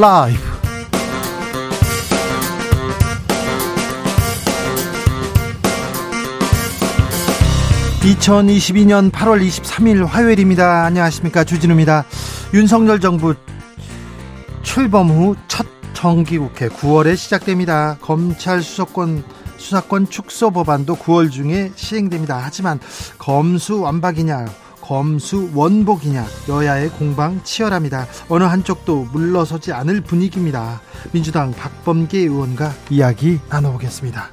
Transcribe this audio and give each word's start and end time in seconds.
라이브. 0.00 0.40
2022년 8.00 9.10
8월 9.10 9.46
23일 9.46 10.06
화요일입니다. 10.06 10.84
안녕하십니까. 10.84 11.44
주진우입니다. 11.44 12.06
윤석열 12.54 12.98
정부 12.98 13.34
출범 14.62 15.10
후 15.10 15.36
첫 15.48 15.66
정기국회 15.92 16.68
9월에 16.68 17.14
시작됩니다. 17.14 17.98
검찰 18.00 18.62
수사권 18.62 19.22
수사권 19.58 20.08
축소 20.08 20.50
법안도 20.50 20.96
9월 20.96 21.30
중에 21.30 21.72
시행됩니다. 21.76 22.40
하지만 22.42 22.80
검수 23.18 23.82
완박이냐 23.82 24.46
검수 24.90 25.48
원복이냐 25.54 26.26
여야의 26.48 26.88
공방 26.88 27.40
치열합니다. 27.44 28.08
어느 28.28 28.42
한쪽도 28.42 29.06
물러서지 29.12 29.72
않을 29.72 30.00
분위기입니다. 30.00 30.80
민주당 31.12 31.52
박범계 31.52 32.18
의원과 32.18 32.72
이야기 32.90 33.38
나눠보겠습니다. 33.48 34.30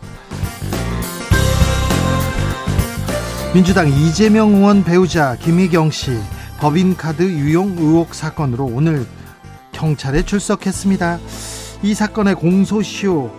민주당 3.53 3.87
이재명 3.87 4.55
의원 4.55 4.83
배우자 4.83 5.35
김희경 5.35 5.91
씨 5.91 6.17
법인카드 6.59 7.21
유용 7.21 7.77
의혹 7.77 8.15
사건으로 8.15 8.65
오늘 8.65 9.05
경찰에 9.73 10.25
출석했습니다. 10.25 11.19
이 11.83 11.93
사건의 11.93 12.33
공소시효 12.33 13.29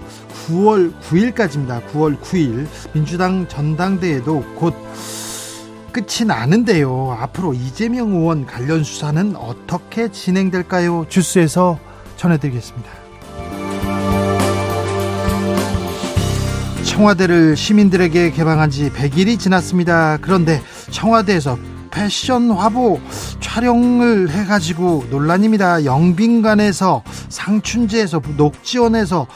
9월 0.46 0.92
9일까지입니다. 1.00 1.84
9월 1.88 2.20
9일 2.20 2.68
민주당 2.92 3.48
전당대회도 3.48 4.54
곧 4.54 4.76
끝이 5.98 6.28
나는데요. 6.28 7.16
앞으로 7.18 7.54
이재명 7.54 8.12
의원 8.12 8.46
관련 8.46 8.84
수사는 8.84 9.34
어떻게 9.34 10.12
진행될까요? 10.12 11.06
주스에서 11.08 11.76
전해드리겠습니다. 12.16 12.88
청와대를 16.84 17.56
시민들에게 17.56 18.30
개방한 18.30 18.70
지 18.70 18.90
100일이 18.90 19.40
지났습니다. 19.40 20.18
그런데 20.20 20.62
청와대에서 20.92 21.58
패션 21.90 22.52
화보 22.52 23.00
촬영을 23.40 24.30
해가지고 24.30 25.06
논란입니다. 25.10 25.84
영빈관에서 25.84 27.02
상춘제에서 27.28 28.22
녹지원에서 28.36 29.26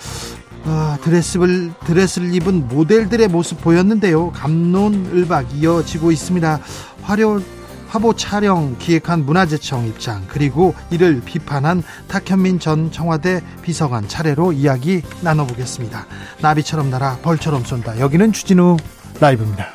아, 0.65 0.97
드레스를 1.03 1.73
드레스를 1.85 2.35
입은 2.35 2.69
모델들의 2.69 3.29
모습 3.29 3.61
보였는데요. 3.61 4.31
감론을박 4.31 5.55
이어지고 5.57 6.13
있습니다. 6.13 6.61
화려 7.03 7.41
화보 7.89 8.15
촬영 8.15 8.77
기획한 8.79 9.27
문화재청 9.27 9.87
입장 9.87 10.23
그리고 10.27 10.75
이를 10.91 11.21
비판한 11.23 11.83
탁현민 12.09 12.59
전 12.59 12.91
청와대 12.91 13.43
비서관 13.61 14.09
차례로 14.09 14.53
이야기 14.53 15.03
나눠보겠습니다. 15.21 16.07
나비처럼 16.41 16.89
날아 16.89 17.19
벌처럼 17.23 17.65
쏜다. 17.65 18.01
여기는 18.01 18.33
주진우 18.33 18.79
라이브입니다. 19.21 19.67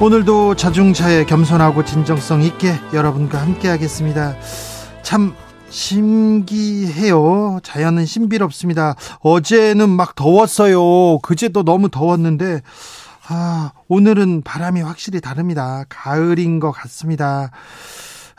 오늘도 0.00 0.54
자중차에 0.54 1.24
겸손하고 1.24 1.84
진정성 1.84 2.42
있게 2.42 2.74
여러분과 2.92 3.40
함께 3.40 3.68
하겠습니다. 3.68 4.36
참 5.08 5.34
신기해요. 5.70 7.60
자연은 7.62 8.04
신비롭습니다. 8.04 8.94
어제는 9.20 9.88
막 9.88 10.14
더웠어요. 10.14 11.20
그제도 11.20 11.62
너무 11.62 11.88
더웠는데, 11.88 12.60
아, 13.28 13.72
오늘은 13.88 14.42
바람이 14.42 14.82
확실히 14.82 15.22
다릅니다. 15.22 15.84
가을인 15.88 16.60
것 16.60 16.72
같습니다. 16.72 17.50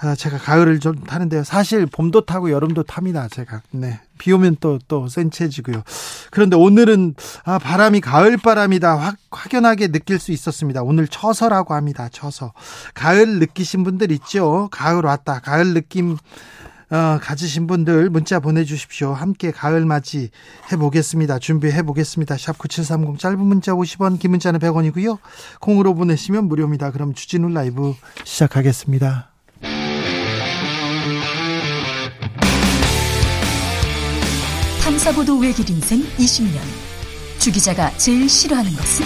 아, 0.01 0.13
제가 0.13 0.37
가을을 0.37 0.79
좀 0.79 0.95
타는데요. 0.95 1.43
사실 1.43 1.87
봄도 1.87 2.25
타고 2.25 2.51
여름도 2.51 2.83
탑니다. 2.83 3.27
제가. 3.29 3.63
네. 3.71 3.99
비 4.19 4.31
오면 4.31 4.57
또, 4.59 4.77
또 4.87 5.07
센치해지고요. 5.07 5.81
그런데 6.29 6.55
오늘은, 6.55 7.15
아, 7.45 7.57
바람이 7.57 7.99
가을 7.99 8.37
바람이다. 8.37 8.95
확, 8.95 9.15
확연하게 9.31 9.87
느낄 9.87 10.19
수 10.19 10.31
있었습니다. 10.31 10.83
오늘 10.83 11.07
처서라고 11.07 11.73
합니다. 11.73 12.09
처서. 12.11 12.53
가을 12.93 13.39
느끼신 13.39 13.83
분들 13.83 14.11
있죠? 14.11 14.69
가을 14.71 15.03
왔다. 15.03 15.39
가을 15.39 15.73
느낌, 15.73 16.15
어, 16.91 17.19
가지신 17.21 17.67
분들 17.67 18.09
문자 18.09 18.39
보내주십시오. 18.39 19.13
함께 19.13 19.51
가을 19.51 19.85
맞이 19.85 20.29
해보겠습니다. 20.71 21.39
준비해보겠습니다. 21.39 22.37
샵 22.37 22.57
9730 22.57 23.19
짧은 23.19 23.39
문자 23.39 23.73
50원, 23.73 24.19
긴 24.19 24.31
문자는 24.31 24.59
100원이고요. 24.59 25.19
콩으로 25.59 25.93
보내시면 25.93 26.45
무료입니다. 26.45 26.91
그럼 26.91 27.13
주진우 27.13 27.49
라이브 27.49 27.93
시작하겠습니다. 28.23 29.29
탐사보도 34.83 35.37
외길 35.37 35.69
인생 35.69 36.01
20년. 36.17 36.59
주 37.37 37.51
기자가 37.51 37.95
제일 37.97 38.27
싫어하는 38.27 38.71
것은? 38.71 39.05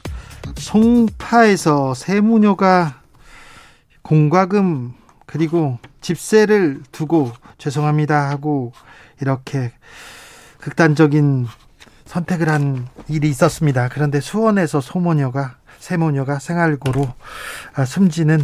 송파에서 0.71 1.93
세무녀가 1.95 3.01
공과금 4.03 4.93
그리고 5.25 5.79
집세를 5.99 6.79
두고 6.93 7.33
죄송합니다 7.57 8.29
하고 8.29 8.71
이렇게 9.19 9.73
극단적인 10.59 11.47
선택을 12.05 12.47
한 12.47 12.87
일이 13.09 13.27
있었습니다. 13.27 13.89
그런데 13.89 14.21
수원에서 14.21 14.79
소모녀가 14.79 15.57
세모녀가 15.79 16.39
생활고로 16.39 17.05
아, 17.75 17.83
숨지는 17.83 18.39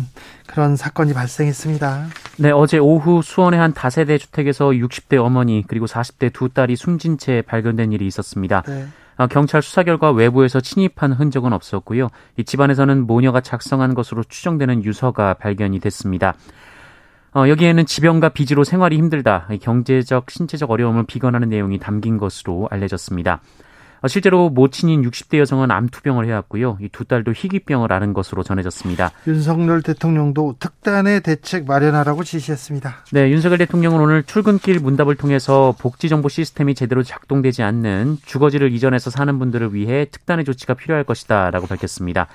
그런 0.48 0.76
사건이 0.76 1.14
발생했습니다. 1.14 2.08
네, 2.40 2.52
어제 2.52 2.78
오후 2.78 3.22
수원의 3.22 3.58
한 3.58 3.74
다세대 3.74 4.18
주택에서 4.18 4.68
60대 4.72 5.18
어머니 5.18 5.64
그리고 5.66 5.86
40대 5.86 6.34
두 6.34 6.50
딸이 6.50 6.76
숨진 6.76 7.18
채 7.18 7.42
발견된 7.48 7.94
일이 7.94 8.06
있었습니다. 8.06 8.64
네. 8.64 8.88
아, 9.18 9.26
경찰 9.28 9.62
수사 9.62 9.84
결과 9.84 10.12
외부에서 10.12 10.62
침입한 10.62 11.12
흔적은 11.12 11.52
없었고요. 11.52 12.10
이 12.38 12.44
집안에서는 12.44 13.08
모녀가 13.08 13.42
작성한 13.42 13.96
것으로 13.96 14.24
추정되는 14.24 14.84
유서가 14.86 15.34
발견이 15.34 15.80
됐습니다. 15.80 16.36
어, 17.36 17.50
여기에는 17.50 17.86
지병과 17.86 18.30
빚으로 18.30 18.64
생활이 18.64 18.98
힘들다, 18.98 19.48
경제적, 19.62 20.30
신체적 20.30 20.72
어려움을 20.72 21.06
비관하는 21.06 21.50
내용이 21.50 21.80
담긴 21.80 22.18
것으로 22.18 22.68
알려졌습니다. 22.72 23.42
어, 24.08 24.10
실제로 24.10 24.50
모친인 24.50 25.02
60대 25.02 25.38
여성은 25.40 25.70
암투병을 25.70 26.26
해왔고요. 26.28 26.78
이 26.82 26.88
두 26.98 27.04
딸도 27.04 27.34
희귀병을 27.34 27.92
앓은 27.92 28.14
것으로 28.14 28.42
전해졌습니다. 28.42 29.12
윤석열 29.28 29.82
대통령도 29.82 30.56
특단의 30.60 31.22
대책 31.22 31.66
마련하라고 31.68 32.24
지시했습니다. 32.24 33.06
네, 33.12 33.30
윤석열 33.30 33.58
대통령은 33.60 34.00
오늘 34.00 34.24
출근길 34.24 34.80
문답을 34.80 35.16
통해서 35.16 35.76
복지정보 35.78 36.30
시스템이 36.30 36.74
제대로 36.74 37.04
작동되지 37.04 37.62
않는 37.64 38.18
주거지를 38.26 38.72
이전해서 38.72 39.10
사는 39.10 39.38
분들을 39.38 39.74
위해 39.76 40.06
특단의 40.10 40.46
조치가 40.46 40.74
필요할 40.76 41.04
것이다 41.04 41.52
라고 41.52 41.68
밝혔습니다. 41.68 42.28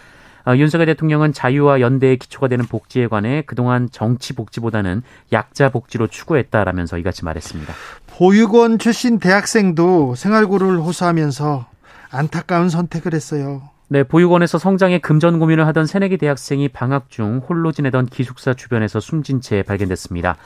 어, 0.46 0.56
윤석열 0.56 0.86
대통령은 0.86 1.32
자유와 1.32 1.80
연대의 1.80 2.18
기초가 2.18 2.48
되는 2.48 2.64
복지에 2.64 3.06
관해 3.06 3.42
그동안 3.46 3.88
정치 3.90 4.34
복지보다는 4.34 5.02
약자 5.32 5.70
복지로 5.70 6.08
추구했다라면서 6.08 6.98
이같이 6.98 7.24
말했습니다. 7.24 7.72
보육원 8.08 8.78
출신 8.78 9.18
대학생도 9.18 10.14
생활고를 10.16 10.78
호소하면서 10.78 11.66
안타까운 12.10 12.68
선택을 12.68 13.14
했어요. 13.14 13.62
네, 13.88 14.02
보육원에서 14.02 14.58
성장에 14.58 14.98
금전 14.98 15.38
고민을 15.38 15.66
하던 15.68 15.86
새내기 15.86 16.16
대학생이 16.16 16.68
방학 16.68 17.10
중 17.10 17.42
홀로 17.46 17.72
지내던 17.72 18.06
기숙사 18.06 18.54
주변에서 18.54 19.00
숨진 19.00 19.40
채 19.40 19.62
발견됐습니다. 19.62 20.36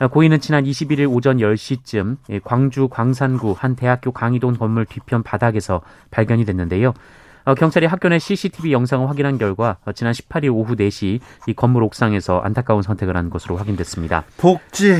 어, 0.00 0.08
고인은 0.08 0.40
지난 0.40 0.64
21일 0.64 1.10
오전 1.10 1.36
10시쯤 1.38 2.16
광주 2.42 2.88
광산구 2.88 3.54
한 3.56 3.76
대학교 3.76 4.10
강의동 4.10 4.54
건물 4.54 4.86
뒤편 4.86 5.22
바닥에서 5.22 5.82
발견이 6.10 6.44
됐는데요. 6.44 6.94
어, 7.44 7.54
경찰이 7.54 7.86
학교 7.86 8.08
내 8.08 8.18
CCTV 8.18 8.72
영상을 8.72 9.08
확인한 9.08 9.36
결과 9.38 9.76
어, 9.84 9.92
지난 9.92 10.12
18일 10.12 10.54
오후 10.54 10.76
4시 10.76 11.20
이 11.46 11.54
건물 11.54 11.82
옥상에서 11.82 12.40
안타까운 12.40 12.82
선택을 12.82 13.16
한 13.16 13.28
것으로 13.28 13.56
확인됐습니다. 13.56 14.24
복지 14.38 14.96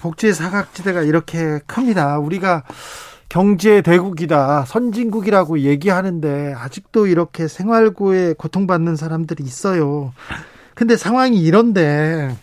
복지 0.00 0.32
사각지대가 0.32 1.02
이렇게 1.02 1.60
큽니다. 1.66 2.18
우리가 2.18 2.64
경제 3.28 3.82
대국이다, 3.82 4.64
선진국이라고 4.66 5.60
얘기하는데 5.60 6.54
아직도 6.56 7.06
이렇게 7.06 7.48
생활고에 7.48 8.34
고통받는 8.34 8.96
사람들이 8.96 9.42
있어요. 9.42 10.12
근데 10.74 10.96
상황이 10.96 11.40
이런데 11.40 12.36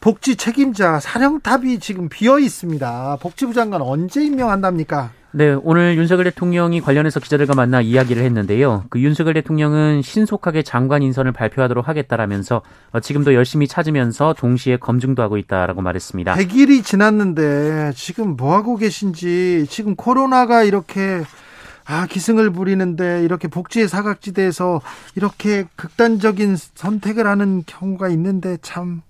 복지 0.00 0.36
책임자 0.36 1.00
사령탑이 1.00 1.80
지금 1.80 2.08
비어 2.08 2.38
있습니다. 2.38 3.18
복지부 3.20 3.52
장관 3.52 3.82
언제 3.82 4.24
임명한답니까? 4.24 5.10
네, 5.34 5.56
오늘 5.62 5.96
윤석열 5.96 6.24
대통령이 6.24 6.82
관련해서 6.82 7.18
기자들과 7.18 7.54
만나 7.54 7.80
이야기를 7.80 8.22
했는데요. 8.22 8.84
그 8.90 9.00
윤석열 9.00 9.32
대통령은 9.32 10.02
신속하게 10.02 10.62
장관 10.62 11.02
인선을 11.02 11.32
발표하도록 11.32 11.88
하겠다라면서 11.88 12.60
어, 12.92 13.00
지금도 13.00 13.32
열심히 13.32 13.66
찾으면서 13.66 14.34
동시에 14.36 14.76
검증도 14.76 15.22
하고 15.22 15.38
있다라고 15.38 15.80
말했습니다. 15.80 16.34
100일이 16.34 16.84
지났는데 16.84 17.92
지금 17.94 18.36
뭐 18.36 18.54
하고 18.54 18.76
계신지 18.76 19.66
지금 19.70 19.96
코로나가 19.96 20.64
이렇게 20.64 21.22
아, 21.86 22.06
기승을 22.06 22.50
부리는데 22.50 23.24
이렇게 23.24 23.48
복지의 23.48 23.88
사각지대에서 23.88 24.82
이렇게 25.16 25.64
극단적인 25.76 26.56
선택을 26.74 27.26
하는 27.26 27.64
경우가 27.64 28.10
있는데 28.10 28.58
참 28.60 29.00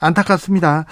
안타깝습니다. 0.00 0.86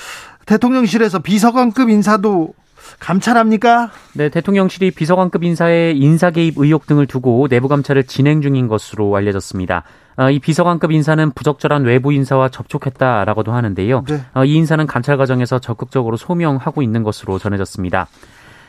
대통령실에서 0.47 1.19
비서관급 1.19 1.91
인사도 1.91 2.55
감찰합니까? 2.99 3.91
네, 4.15 4.29
대통령실이 4.29 4.91
비서관급 4.93 5.45
인사의 5.45 5.99
인사 5.99 6.31
개입 6.31 6.55
의혹 6.57 6.87
등을 6.87 7.07
두고 7.07 7.49
내부 7.49 7.69
감찰을 7.69 8.05
진행 8.05 8.41
중인 8.41 8.69
것으로 8.69 9.15
알려졌습니다. 9.17 9.85
아, 10.17 10.31
이 10.31 10.41
비서관급 10.41 10.91
인사는 10.91 11.31
부적절한 11.31 11.85
외부 11.85 12.13
인사와 12.13 12.49
접촉했다라고도 12.49 13.53
하는데요. 13.53 14.05
네. 14.09 14.21
아, 14.33 14.45
이 14.45 14.55
인사는 14.55 14.85
감찰 14.87 15.17
과정에서 15.17 15.61
적극적으로 15.61 16.17
소명하고 16.17 16.83
있는 16.83 17.05
것으로 17.05 17.39
전해졌습니다. 17.39 18.09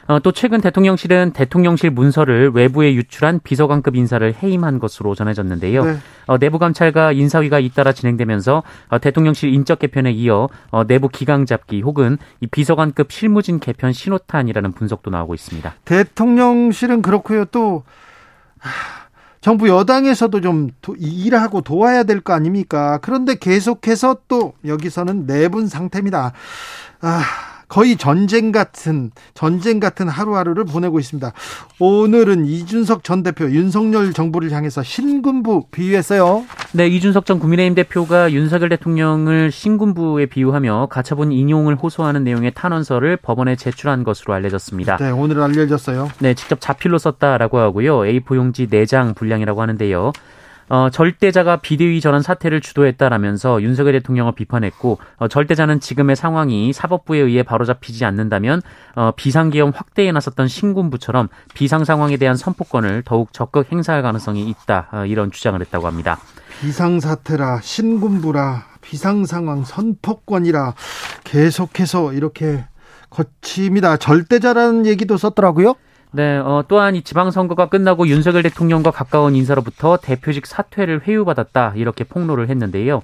어, 0.09 0.19
또 0.19 0.31
최근 0.31 0.59
대통령실은 0.59 1.33
대통령실 1.33 1.91
문서를 1.91 2.49
외부에 2.49 2.95
유출한 2.95 3.39
비서관급 3.43 3.95
인사를 3.95 4.33
해임한 4.41 4.79
것으로 4.79 5.13
전해졌는데요. 5.13 5.85
네. 5.85 5.97
어, 6.25 6.39
내부 6.39 6.57
감찰과 6.57 7.11
인사위가 7.11 7.59
잇따라 7.59 7.93
진행되면서 7.93 8.63
어, 8.87 8.97
대통령실 8.97 9.53
인적 9.53 9.77
개편에 9.77 10.09
이어 10.11 10.49
어, 10.71 10.83
내부 10.87 11.09
기강 11.09 11.45
잡기 11.45 11.81
혹은 11.81 12.17
이 12.41 12.47
비서관급 12.47 13.11
실무진 13.11 13.59
개편 13.59 13.93
신호탄이라는 13.93 14.71
분석도 14.71 15.11
나오고 15.11 15.35
있습니다. 15.35 15.75
대통령실은 15.85 17.03
그렇고요. 17.03 17.45
또 17.45 17.83
정부 19.41 19.69
여당에서도 19.69 20.41
좀 20.41 20.71
일하고 20.97 21.61
도와야 21.61 22.01
될 22.01 22.21
거 22.21 22.33
아닙니까? 22.33 22.97
그런데 23.03 23.35
계속해서 23.35 24.17
또 24.27 24.53
여기서는 24.65 25.27
내분 25.27 25.67
상태입니다. 25.67 26.33
아, 27.01 27.21
거의 27.69 27.95
전쟁 27.95 28.51
같은 28.51 29.11
전쟁 29.33 29.79
같은 29.79 30.09
하루하루를 30.09 30.65
보내고 30.65 30.99
있습니다. 30.99 31.31
오늘은 31.79 32.45
이준석 32.45 33.03
전 33.03 33.23
대표 33.23 33.45
윤석열 33.45 34.11
정부를 34.11 34.51
향해서 34.51 34.83
신군부 34.83 35.67
비유했어요. 35.71 36.43
네, 36.73 36.87
이준석 36.87 37.25
전 37.25 37.39
국민의힘 37.39 37.75
대표가 37.75 38.31
윤석열 38.31 38.69
대통령을 38.69 39.51
신군부에 39.51 40.25
비유하며 40.25 40.87
가처분 40.89 41.31
인용을 41.31 41.75
호소하는 41.75 42.23
내용의 42.23 42.53
탄원서를 42.55 43.17
법원에 43.17 43.55
제출한 43.55 44.03
것으로 44.03 44.33
알려졌습니다. 44.33 44.97
네, 44.97 45.11
오늘 45.11 45.39
알려졌어요. 45.41 46.09
네, 46.19 46.33
직접 46.33 46.59
자필로 46.59 46.97
썼다라고 46.97 47.59
하고요. 47.59 47.99
A4 47.99 48.35
용지 48.35 48.67
4장 48.67 49.15
분량이라고 49.15 49.61
하는데요. 49.61 50.11
어, 50.69 50.89
절대자가 50.91 51.57
비대위 51.57 51.99
전환 51.99 52.21
사태를 52.21 52.61
주도했다라면서 52.61 53.61
윤석열 53.61 53.93
대통령을 53.93 54.33
비판했고 54.33 54.99
어, 55.17 55.27
절대자는 55.27 55.79
지금의 55.79 56.15
상황이 56.15 56.71
사법부에 56.71 57.19
의해 57.19 57.43
바로잡히지 57.43 58.05
않는다면 58.05 58.61
어, 58.95 59.11
비상계엄 59.15 59.71
확대에 59.75 60.11
나섰던 60.11 60.47
신군부처럼 60.47 61.27
비상 61.53 61.83
상황에 61.83 62.17
대한 62.17 62.37
선포권을 62.37 63.03
더욱 63.03 63.33
적극 63.33 63.71
행사할 63.71 64.03
가능성이 64.03 64.47
있다 64.47 64.89
어, 64.91 65.05
이런 65.05 65.31
주장을 65.31 65.59
했다고 65.59 65.87
합니다. 65.87 66.19
비상 66.61 66.99
사태라 66.99 67.61
신군부라 67.61 68.65
비상 68.81 69.25
상황 69.25 69.63
선포권이라 69.63 70.75
계속해서 71.23 72.13
이렇게 72.13 72.65
거칩니다. 73.09 73.97
절대자라는 73.97 74.85
얘기도 74.85 75.17
썼더라고요. 75.17 75.75
네, 76.11 76.37
어, 76.37 76.63
또한 76.67 76.95
이 76.95 77.03
지방선거가 77.03 77.69
끝나고 77.69 78.07
윤석열 78.07 78.41
대통령과 78.43 78.91
가까운 78.91 79.35
인사로부터 79.35 79.97
대표직 79.97 80.47
사퇴를 80.47 81.01
회유받았다 81.07 81.73
이렇게 81.75 82.03
폭로를 82.03 82.49
했는데요. 82.49 83.01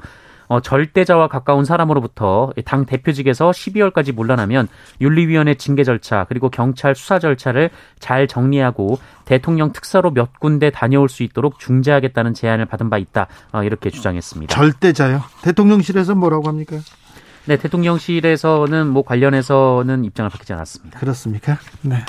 어, 0.48 0.60
절대자와 0.60 1.28
가까운 1.28 1.66
사람으로부터 1.66 2.52
당 2.66 2.86
대표직에서 2.86 3.52
12월까지 3.52 4.14
물러나면 4.14 4.68
윤리위원회 5.02 5.56
징계 5.56 5.84
절차 5.84 6.26
그리고 6.30 6.50
경찰 6.50 6.96
수사 6.96 7.20
절차를 7.20 7.70
잘 8.00 8.28
정리하고 8.28 9.00
대통령 9.26 9.72
특사로 9.72 10.12
몇 10.12 10.40
군데 10.40 10.70
다녀올 10.70 11.10
수 11.10 11.24
있도록 11.24 11.60
중재하겠다는 11.60 12.34
제안을 12.34 12.66
받은 12.66 12.90
바 12.90 12.98
있다 12.98 13.28
어, 13.52 13.64
이렇게 13.64 13.90
주장했습니다. 13.90 14.54
절대자요? 14.54 15.24
대통령실에서 15.42 16.16
뭐라고 16.16 16.48
합니까? 16.48 16.78
네, 17.46 17.58
대통령실에서는 17.58 18.88
뭐 18.88 19.04
관련해서는 19.04 20.04
입장을 20.04 20.30
밝히지 20.30 20.54
않았습니다. 20.54 21.00
그렇습니까? 21.00 21.58
네. 21.82 22.04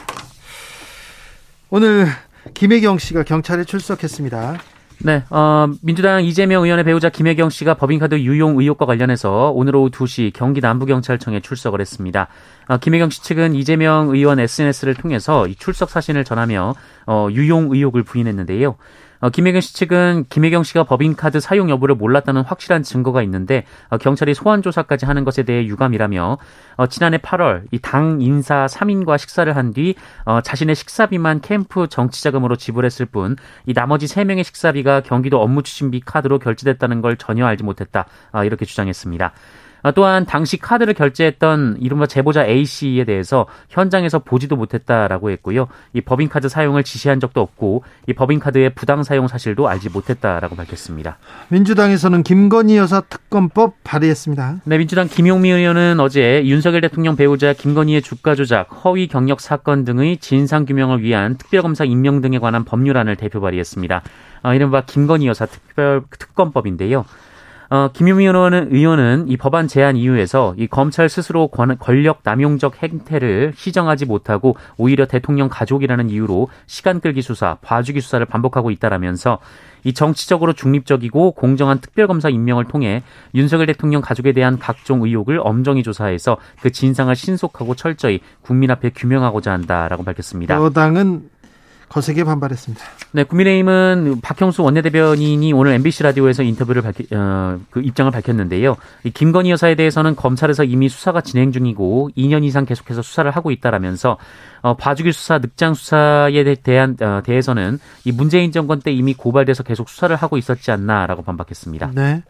오늘 1.69 2.07
김혜경 2.55 2.99
씨가 2.99 3.25
경찰에 3.25 3.65
출석했습니다. 3.65 4.59
네, 4.99 5.25
어, 5.31 5.69
민주당 5.83 6.25
이재명 6.25 6.63
의원의 6.63 6.85
배우자 6.85 7.11
김혜경 7.11 7.51
씨가 7.51 7.75
법인카드 7.75 8.21
유용 8.21 8.59
의혹과 8.59 8.87
관련해서 8.87 9.53
오늘 9.55 9.77
오후 9.77 9.91
2시 9.91 10.33
경기 10.33 10.61
남부경찰청에 10.61 11.41
출석을 11.41 11.81
했습니다. 11.81 12.29
어, 12.69 12.79
김혜경 12.79 13.11
씨 13.11 13.23
측은 13.23 13.55
이재명 13.57 14.09
의원 14.11 14.39
SNS를 14.39 14.95
통해서 14.95 15.47
이 15.49 15.55
출석 15.57 15.91
사진을 15.91 16.25
전하며 16.25 16.75
어, 17.07 17.29
유용 17.33 17.73
의혹을 17.73 18.05
부인했는데요. 18.05 18.77
어, 19.21 19.31
김혜경 19.31 19.61
씨 19.61 19.75
측은 19.75 20.27
김혜경 20.29 20.63
씨가 20.63 20.85
법인카드 20.85 21.41
사용 21.41 21.71
여부를 21.71 21.95
몰랐다는 21.95 22.43
확실한 22.43 22.83
증거가 22.83 23.23
있는데 23.23 23.65
어, 23.89 23.99
경찰이 23.99 24.35
소환 24.35 24.63
조사까지 24.63 25.07
하는 25.07 25.25
것에 25.25 25.43
대해 25.43 25.65
유감이라며 25.67 26.39
어, 26.77 26.87
지난해 26.89 27.19
8월 27.19 27.65
이 27.73 27.79
당 27.87 28.21
인사 28.21 28.67
3인과 28.67 29.17
식사를 29.17 29.55
한뒤 29.55 29.95
어, 30.25 30.41
자신의 30.41 30.75
식사비만 30.75 31.41
캠프 31.41 31.87
정치자금으로 31.89 32.57
지불했을 32.57 33.07
뿐 33.07 33.37
이 33.67 33.73
나머지 33.75 34.07
3명의 34.07 34.45
식사비가 34.45 35.01
경기도 35.01 35.41
업무 35.41 35.63
추진비 35.63 36.01
카드로 36.05 36.39
결제됐다는 36.39 37.01
걸 37.01 37.17
전혀 37.17 37.47
알지 37.47 37.63
못했다 37.65 38.07
어, 38.33 38.45
이렇게 38.45 38.65
주장했습니다. 38.65 39.33
아, 39.83 39.91
또한 39.93 40.27
당시 40.27 40.57
카드를 40.57 40.95
결제했던 40.95 41.79
이른바 41.81 42.07
제보자 42.07 42.45
A 42.45 42.65
씨에 42.65 43.05
대해서 43.05 43.47
현장에서 43.69 44.19
보지도 44.19 44.57
못했다라고 44.57 45.31
했고요. 45.31 45.69
이 45.93 46.01
법인카드 46.01 46.49
사용을 46.49 46.83
지시한 46.83 47.21
적도 47.21 47.41
없고 47.41 47.85
이 48.09 48.13
법인카드의 48.13 48.75
부당 48.75 49.03
사용 49.03 49.29
사실도 49.29 49.69
알지 49.69 49.91
못했다라고 49.91 50.57
밝혔습니다. 50.57 51.19
민주당에서는 51.49 52.23
김건희 52.23 52.77
여사 52.77 53.01
특검법 53.01 53.75
발의했습니다. 53.85 54.63
네, 54.65 54.79
민주당 54.79 55.09
김용미 55.09 55.51
의원은 55.51 56.01
어제 56.01 56.45
윤석열 56.45 56.81
대통령 56.81 57.17
배우자 57.17 57.53
김건희의 57.53 58.03
주가 58.03 58.35
조작, 58.35 58.69
허위 58.85 59.07
경력 59.07 59.41
사건 59.41 59.85
등의 59.85 60.19
진상 60.19 60.65
규명을 60.65 61.03
위한 61.03 61.37
특별검사 61.37 61.85
임명 61.85 62.21
등에 62.21 62.39
관한 62.39 62.65
법률안을 62.65 63.17
대표 63.17 63.41
발의했습니다. 63.41 64.03
어, 64.43 64.55
이른바 64.55 64.83
김건희 64.83 65.27
여사 65.27 65.47
특별 65.47 66.03
특검법인데요. 66.19 67.05
어, 67.69 67.89
김유미 67.93 68.25
의원은, 68.25 68.69
의원은 68.73 69.29
이 69.29 69.37
법안 69.37 69.67
제안 69.67 69.97
이유에서 69.97 70.55
이 70.57 70.67
검찰 70.67 71.09
스스로 71.09 71.49
권, 71.49 71.77
권력 71.79 72.21
남용적 72.23 72.83
행태를 72.83 73.55
시정하지 73.57 74.07
못하고 74.07 74.57
오히려 74.77 75.07
대통령 75.07 75.49
가족이라는 75.49 76.11
이유로 76.11 76.49
시간 76.67 77.01
끌기 77.01 77.23
수사, 77.23 77.57
봐주기 77.63 78.01
수사를 78.01 78.25
반복하고 78.25 78.71
있다라면서 78.71 79.39
이 79.85 79.95
정치적으로 79.95 80.53
중립적이고 80.53 81.33
공정한 81.33 81.81
특별검사 81.81 82.29
임명을 82.29 82.65
통해 82.65 83.03
윤석열 83.35 83.67
대통령 83.67 84.03
가족에 84.03 84.33
대한 84.33 84.59
각종 84.59 85.05
의혹을 85.05 85.41
엄정히 85.41 85.85
조사해서 85.85 86.39
그 86.61 86.73
진상을 86.73 87.15
신속하고 87.15 87.77
철저히 87.77 88.21
국민 88.43 88.71
앞에 88.73 88.91
규명하고자 88.91 89.53
한다라고 89.53 90.03
밝혔습니다. 90.03 90.57
여당은 90.57 91.31
거세게 91.89 92.25
반발했습니다. 92.25 92.85
네, 93.13 93.25
국민의힘은 93.25 94.21
박형수 94.21 94.63
원내대변인이 94.63 95.53
오늘 95.53 95.73
MBC 95.73 96.03
라디오에서 96.03 96.43
인터뷰를 96.43 96.83
밝히, 96.83 97.07
어, 97.13 97.59
그 97.71 97.81
입장을 97.81 98.11
밝혔는데요. 98.11 98.77
이 99.05 99.11
김건희 99.11 99.51
여사에 99.51 99.77
대해서는 99.77 100.17
검찰에서 100.17 100.65
이미 100.65 100.89
수사가 100.89 101.21
진행 101.21 101.53
중이고 101.53 102.11
2년 102.17 102.45
이상 102.45 102.67
계속해서 102.67 103.03
수사를 103.03 103.31
하고 103.31 103.51
있다라면서 103.51 104.19
어, 104.63 104.77
봐주기 104.77 105.13
수사, 105.13 105.39
늑장 105.39 105.75
수사에 105.75 106.57
대한 106.57 106.97
어, 107.01 107.23
대해서는 107.25 107.79
이 108.05 108.13
문재인 108.13 108.51
정권 108.51 108.81
때 108.81 108.93
이미 108.93 109.15
고발돼서 109.15 109.63
계속 109.63 109.89
수사를 109.89 110.15
하고 110.17 110.37
있었지 110.37 110.71
않나라고 110.73 111.23
반박했습니다. 111.23 111.93
네. 111.95 112.23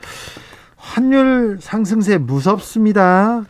환율 0.76 1.58
상승세 1.60 2.18
무섭습니다. 2.18 3.44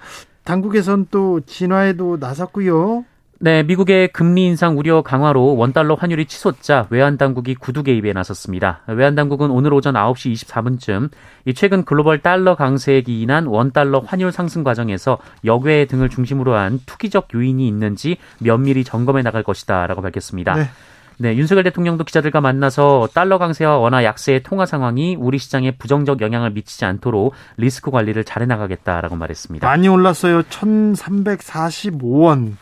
당국에선 0.45 1.09
또 1.11 1.41
진화에도 1.41 2.17
나섰고요. 2.19 3.05
네, 3.39 3.63
미국의 3.65 4.09
금리 4.09 4.47
인상 4.47 4.79
우려 4.79 5.03
강화로 5.03 5.57
원달러 5.57 5.95
환율이 5.95 6.25
치솟자 6.25 6.87
외환 6.89 7.19
당국이 7.19 7.55
구두 7.55 7.83
개입에 7.83 8.15
나섰습니다. 8.15 8.81
외환 8.87 9.15
당국은 9.15 9.51
오늘 9.51 9.75
오전 9.75 9.95
9시 9.95 10.33
24분쯤 10.33 11.11
이 11.45 11.53
최근 11.53 11.85
글로벌 11.85 12.23
달러 12.23 12.55
강세에 12.55 13.03
기인한 13.03 13.47
원달러 13.47 13.99
환율 13.99 14.33
상승 14.33 14.65
과정에서 14.65 15.19
역외 15.45 15.85
등을 15.85 16.09
중심으로 16.09 16.55
한 16.55 16.81
투기적 16.87 17.29
요인이 17.35 17.67
있는지 17.69 18.17
면밀히 18.39 18.85
점검해 18.85 19.23
나갈 19.23 19.43
것이다라고 19.43 20.01
밝혔습니다. 20.01 20.55
네. 20.55 20.71
네, 21.19 21.35
윤석열 21.37 21.65
대통령도 21.65 22.05
기자들과 22.05 22.43
만나서 22.43 23.09
달러 23.15 23.39
강세와 23.39 23.79
원화 23.79 24.05
약세의 24.05 24.43
통화 24.43 24.67
상황이 24.67 25.17
우리 25.19 25.39
시장에 25.39 25.71
부정적 25.71 26.21
영향을 26.21 26.51
미치지 26.51 26.85
않도록 26.85 27.33
리스크 27.57 27.91
관리를 27.91 28.25
잘해 28.25 28.45
나가겠다라고 28.47 29.17
말했습니다. 29.17 29.67
많이 29.67 29.89
올랐어요. 29.89 30.43
1,345원. 30.43 32.57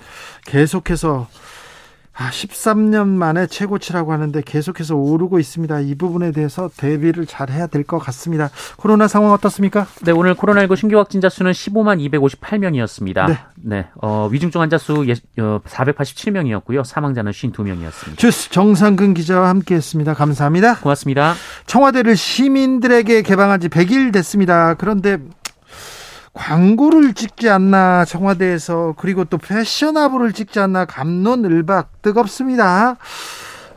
계속해서 0.46 1.26
아, 2.16 2.30
13년 2.30 3.09
만에 3.09 3.47
최고치라고 3.47 4.12
하는데 4.12 4.40
계속해서 4.44 4.94
오르고 4.94 5.38
있습니다. 5.38 5.80
이 5.80 5.94
부분에 5.97 6.30
대해서 6.33 6.71
대비를 6.76 7.26
잘 7.26 7.50
해야 7.50 7.66
될 7.66 7.85
것 7.85 7.99
같습니다. 7.99 8.50
코로나 8.76 9.09
상황 9.09 9.33
어떻습니까? 9.33 9.87
네, 10.02 10.12
오늘 10.12 10.35
코로나19 10.35 10.76
신규 10.76 10.97
확진자 10.97 11.28
수는 11.28 11.52
15만 11.52 12.00
258명이었습니다. 12.11 13.26
네. 13.28 13.38
네 13.56 13.87
어, 14.00 14.28
위중증 14.30 14.61
환자 14.61 14.78
수 14.78 14.94
487명이었고요. 14.94 16.80
어, 16.80 16.85
사망자는 16.85 17.33
52명이었습니다. 17.33 18.16
주스 18.16 18.50
정상근 18.50 19.14
기자와 19.14 19.49
함께 19.49 19.75
했습니다. 19.75 20.14
감사합니다. 20.14 20.76
고맙습니다. 20.76 21.35
청와대를 21.66 22.16
시민들에게 22.16 23.23
개방한 23.23 23.61
지 23.61 23.68
100일 23.68 24.12
됐습니다. 24.12 24.75
그런데 24.75 25.18
광고를 26.35 27.14
찍지 27.14 27.49
않나 27.49 28.05
청와대에서 28.05 28.95
그리고 28.99 29.25
또 29.25 29.38
패셔너블을 29.38 30.33
찍지 30.33 30.59
않나 30.59 30.85
감론을박 30.85 32.03
뜨겁습니다. 32.03 32.97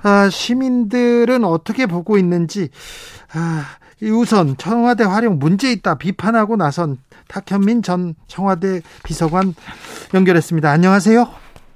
아, 0.03 0.29
시민들은 0.29 1.43
어떻게 1.43 1.85
보고 1.85 2.17
있는지 2.17 2.69
아, 3.33 3.65
우선 4.03 4.57
청와대 4.57 5.03
활용 5.03 5.39
문제 5.39 5.71
있다 5.71 5.95
비판하고 5.95 6.55
나선 6.55 6.97
탁현민 7.27 7.83
전 7.83 8.15
청와대 8.27 8.81
비서관 9.03 9.53
연결했습니다. 10.13 10.69
안녕하세요. 10.69 11.27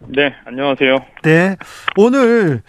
네, 0.07 0.33
안녕하세요. 0.45 0.97
네, 1.23 1.57
오늘 1.95 2.63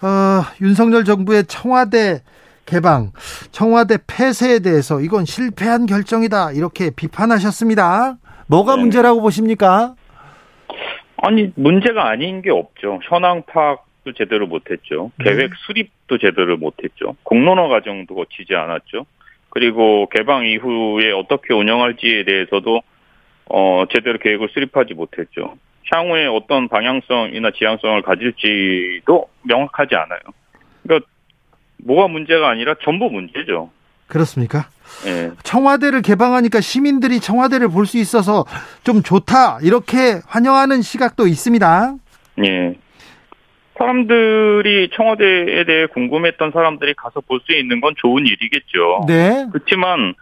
어, 0.00 0.42
윤석열 0.60 1.04
정부의 1.04 1.44
청와대 1.46 2.22
개방, 2.66 3.12
청와대 3.50 3.98
폐쇄에 4.06 4.60
대해서 4.60 5.00
이건 5.00 5.24
실패한 5.24 5.86
결정이다 5.86 6.52
이렇게 6.52 6.90
비판하셨습니다. 6.94 8.16
뭐가 8.46 8.76
네. 8.76 8.82
문제라고 8.82 9.20
보십니까? 9.20 9.94
아니 11.16 11.50
문제가 11.56 12.08
아닌 12.08 12.42
게 12.42 12.50
없죠. 12.50 13.00
현황 13.04 13.42
파악도 13.44 14.12
제대로 14.16 14.46
못했죠. 14.46 15.10
네. 15.18 15.24
계획 15.24 15.54
수립도 15.54 16.18
제대로 16.18 16.56
못했죠. 16.56 17.16
공론화 17.22 17.68
과정도 17.68 18.14
거치지 18.14 18.54
않았죠. 18.54 19.06
그리고 19.50 20.08
개방 20.10 20.46
이후에 20.46 21.12
어떻게 21.12 21.54
운영할지에 21.54 22.24
대해서도 22.24 22.82
어 23.46 23.84
제대로 23.94 24.18
계획을 24.18 24.48
수립하지 24.52 24.94
못했죠. 24.94 25.54
향후에 25.92 26.26
어떤 26.26 26.68
방향성이나 26.68 27.50
지향성을 27.52 28.02
가질지도 28.02 29.28
명확하지 29.42 29.94
않아요. 29.94 30.20
그러니까 30.82 31.06
뭐가 31.84 32.08
문제가 32.08 32.48
아니라 32.48 32.74
전부 32.82 33.10
문제죠. 33.10 33.70
그렇습니까? 34.06 34.68
네. 35.04 35.30
청와대를 35.42 36.02
개방하니까 36.02 36.60
시민들이 36.60 37.20
청와대를 37.20 37.68
볼 37.68 37.86
수 37.86 37.98
있어서 37.98 38.44
좀 38.84 39.02
좋다 39.02 39.58
이렇게 39.62 40.20
환영하는 40.26 40.82
시각도 40.82 41.26
있습니다. 41.26 41.94
예. 42.44 42.74
사람들이 43.78 44.90
청와대에 44.94 45.64
대해 45.64 45.86
궁금했던 45.86 46.52
사람들이 46.52 46.94
가서 46.94 47.20
볼 47.20 47.40
수 47.44 47.52
있는 47.52 47.80
건 47.80 47.94
좋은 47.98 48.24
일이겠죠. 48.26 49.04
네. 49.08 49.46
그렇지만 49.52 50.14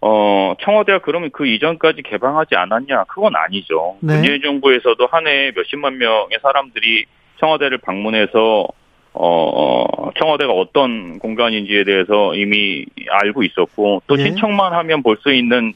어 0.00 0.54
청와대가 0.62 1.00
그러면 1.00 1.30
그 1.32 1.46
이전까지 1.46 2.02
개방하지 2.02 2.54
않았냐? 2.56 3.04
그건 3.04 3.34
아니죠. 3.36 3.96
네. 4.00 4.14
문재인 4.14 4.40
정부에서도 4.42 5.06
한 5.10 5.26
해에 5.26 5.52
몇십만 5.54 5.98
명의 5.98 6.38
사람들이 6.42 7.04
청와대를 7.40 7.78
방문해서 7.78 8.66
어, 9.14 10.10
청와대가 10.18 10.52
어떤 10.52 11.18
공간인지에 11.20 11.84
대해서 11.84 12.34
이미 12.34 12.84
알고 13.08 13.44
있었고, 13.44 14.02
또 14.06 14.16
네. 14.16 14.24
신청만 14.24 14.72
하면 14.72 15.02
볼 15.02 15.16
수 15.22 15.32
있는, 15.32 15.72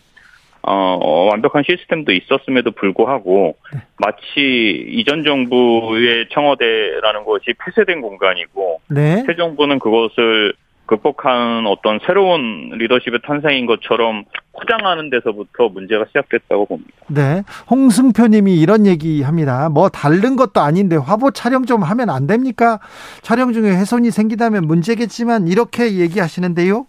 어, 0.62 1.28
완벽한 1.30 1.62
시스템도 1.64 2.12
있었음에도 2.12 2.72
불구하고, 2.72 3.56
네. 3.72 3.80
마치 3.98 4.86
이전 4.90 5.22
정부의 5.22 6.26
청와대라는 6.30 7.24
것이 7.24 7.54
폐쇄된 7.64 8.00
공간이고, 8.00 8.80
네. 8.90 9.22
새 9.24 9.36
정부는 9.36 9.78
그것을 9.78 10.52
극복한 10.88 11.66
어떤 11.68 12.00
새로운 12.04 12.70
리더십의 12.72 13.20
탄생인 13.24 13.66
것처럼 13.66 14.24
포장하는 14.58 15.10
데서부터 15.10 15.68
문제가 15.68 16.06
시작됐다고 16.08 16.66
봅니다. 16.66 16.90
네. 17.06 17.42
홍승표 17.70 18.26
님이 18.28 18.58
이런 18.58 18.86
얘기 18.86 19.22
합니다. 19.22 19.68
뭐 19.68 19.88
다른 19.88 20.34
것도 20.34 20.60
아닌데 20.60 20.96
화보 20.96 21.30
촬영 21.30 21.64
좀 21.64 21.82
하면 21.84 22.10
안 22.10 22.26
됩니까? 22.26 22.80
촬영 23.22 23.52
중에 23.52 23.70
훼손이 23.70 24.10
생기다면 24.10 24.66
문제겠지만 24.66 25.46
이렇게 25.46 25.94
얘기하시는데요. 25.98 26.86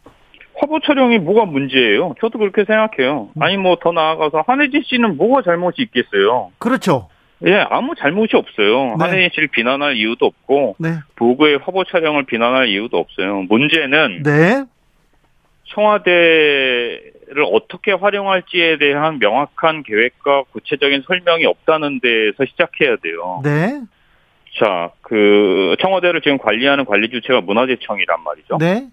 화보 0.56 0.80
촬영이 0.82 1.20
뭐가 1.20 1.46
문제예요? 1.46 2.16
저도 2.20 2.40
그렇게 2.40 2.66
생각해요. 2.66 3.30
아니 3.40 3.56
뭐 3.58 3.76
더 3.82 3.92
나아가서 3.92 4.44
한혜진 4.48 4.82
씨는 4.86 5.18
뭐가 5.18 5.42
잘못이 5.44 5.82
있겠어요? 5.84 6.52
그렇죠. 6.58 7.08
예, 7.46 7.66
아무 7.70 7.96
잘못이 7.96 8.36
없어요. 8.36 8.96
네. 8.98 9.06
한혜진 9.06 9.30
씨를 9.34 9.48
비난할 9.50 9.96
이유도 9.96 10.26
없고 10.26 10.76
네. 10.80 10.96
보고의 11.16 11.60
화보 11.64 11.84
촬영을 11.86 12.24
비난할 12.24 12.68
이유도 12.68 12.98
없어요. 12.98 13.44
문제는 13.50 14.24
네. 14.24 14.66
청와대를 15.74 17.44
어떻게 17.54 17.92
활용할지에 17.92 18.78
대한 18.78 19.20
명확한 19.20 19.84
계획과 19.84 20.44
구체적인 20.52 21.04
설명이 21.08 21.46
없다는 21.46 22.00
데에서 22.02 22.46
시작해야 22.46 22.98
돼요. 22.98 23.42
네. 23.44 23.82
자, 24.60 24.92
그 25.02 25.76
청와대를 25.80 26.22
지금 26.22 26.38
관리하는 26.38 26.86
관리 26.86 27.10
주체가 27.10 27.42
문화재청이란 27.42 28.24
말이죠. 28.24 28.58
네. 28.58 28.88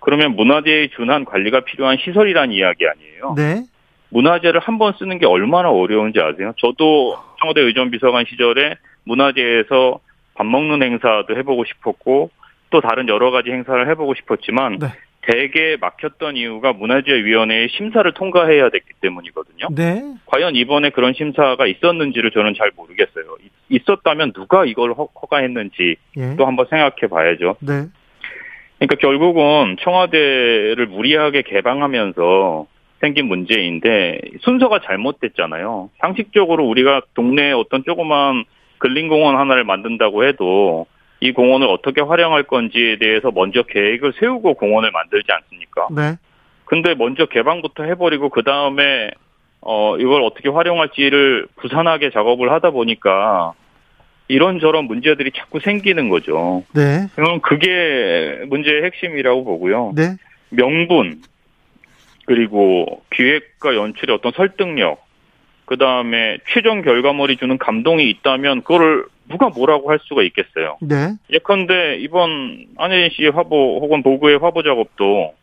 그러면 0.00 0.34
문화재에 0.34 0.88
준한 0.96 1.24
관리가 1.24 1.60
필요한 1.60 1.96
시설이란 2.00 2.50
이야기 2.50 2.86
아니에요. 2.88 3.34
네. 3.36 3.64
문화재를 4.12 4.60
한 4.60 4.78
번 4.78 4.92
쓰는 4.98 5.18
게 5.18 5.26
얼마나 5.26 5.70
어려운지 5.70 6.20
아세요? 6.20 6.52
저도 6.58 7.16
청와대 7.40 7.60
의전비서관 7.62 8.24
시절에 8.28 8.74
문화재에서 9.04 10.00
밥 10.34 10.46
먹는 10.46 10.82
행사도 10.82 11.36
해보고 11.36 11.64
싶었고 11.64 12.30
또 12.70 12.80
다른 12.80 13.08
여러 13.08 13.30
가지 13.30 13.50
행사를 13.50 13.88
해보고 13.90 14.14
싶었지만 14.14 14.78
네. 14.78 14.86
대개 15.22 15.76
막혔던 15.80 16.36
이유가 16.36 16.72
문화재위원회의 16.72 17.68
심사를 17.70 18.10
통과해야 18.12 18.70
됐기 18.70 18.88
때문이거든요. 19.00 19.68
네. 19.74 20.02
과연 20.26 20.56
이번에 20.56 20.90
그런 20.90 21.12
심사가 21.14 21.66
있었는지를 21.66 22.32
저는 22.32 22.54
잘 22.58 22.72
모르겠어요. 22.74 23.36
있었다면 23.68 24.32
누가 24.32 24.64
이걸 24.64 24.92
허가했는지 24.94 25.96
예. 26.16 26.36
또 26.36 26.46
한번 26.46 26.66
생각해 26.68 27.06
봐야죠. 27.08 27.56
네. 27.60 27.84
그러니까 28.78 28.96
결국은 29.00 29.76
청와대를 29.82 30.86
무리하게 30.86 31.42
개방하면서 31.42 32.66
생긴 33.02 33.26
문제인데 33.26 34.20
순서가 34.42 34.78
잘못됐잖아요. 34.84 35.90
상식적으로 35.98 36.64
우리가 36.66 37.02
동네에 37.14 37.50
어떤 37.52 37.82
조그만 37.84 38.44
근린공원 38.78 39.36
하나를 39.36 39.64
만든다고 39.64 40.24
해도 40.24 40.86
이 41.20 41.32
공원을 41.32 41.66
어떻게 41.68 42.00
활용할 42.00 42.44
건지에 42.44 42.98
대해서 42.98 43.30
먼저 43.32 43.62
계획을 43.62 44.14
세우고 44.18 44.54
공원을 44.54 44.92
만들지 44.92 45.26
않습니까? 45.30 45.88
네. 45.94 46.16
근데 46.64 46.94
먼저 46.94 47.26
개방부터 47.26 47.84
해버리고 47.84 48.28
그 48.28 48.42
다음에 48.44 49.10
어 49.60 49.96
이걸 49.98 50.22
어떻게 50.22 50.48
활용할지를 50.48 51.46
부산하게 51.56 52.10
작업을 52.10 52.50
하다 52.52 52.70
보니까 52.70 53.52
이런저런 54.28 54.86
문제들이 54.86 55.32
자꾸 55.32 55.60
생기는 55.60 56.08
거죠. 56.08 56.64
네. 56.74 57.08
그럼 57.14 57.40
그게 57.40 58.44
문제의 58.48 58.84
핵심이라고 58.84 59.44
보고요. 59.44 59.92
네. 59.94 60.16
명분 60.50 61.22
그리고 62.26 63.02
기획과 63.10 63.74
연출의 63.74 64.14
어떤 64.16 64.32
설득력, 64.32 65.04
그 65.64 65.76
다음에 65.76 66.38
최종 66.52 66.82
결과물이 66.82 67.36
주는 67.36 67.56
감동이 67.58 68.08
있다면 68.10 68.62
그거를 68.62 69.06
누가 69.28 69.48
뭐라고 69.48 69.90
할 69.90 69.98
수가 70.02 70.22
있겠어요. 70.22 70.76
네. 70.80 71.14
예컨대 71.30 71.96
이번 72.00 72.66
안혜진 72.76 73.10
씨의 73.16 73.30
화보 73.30 73.78
혹은 73.80 74.02
보고의 74.02 74.38
화보 74.38 74.62
작업도 74.62 75.34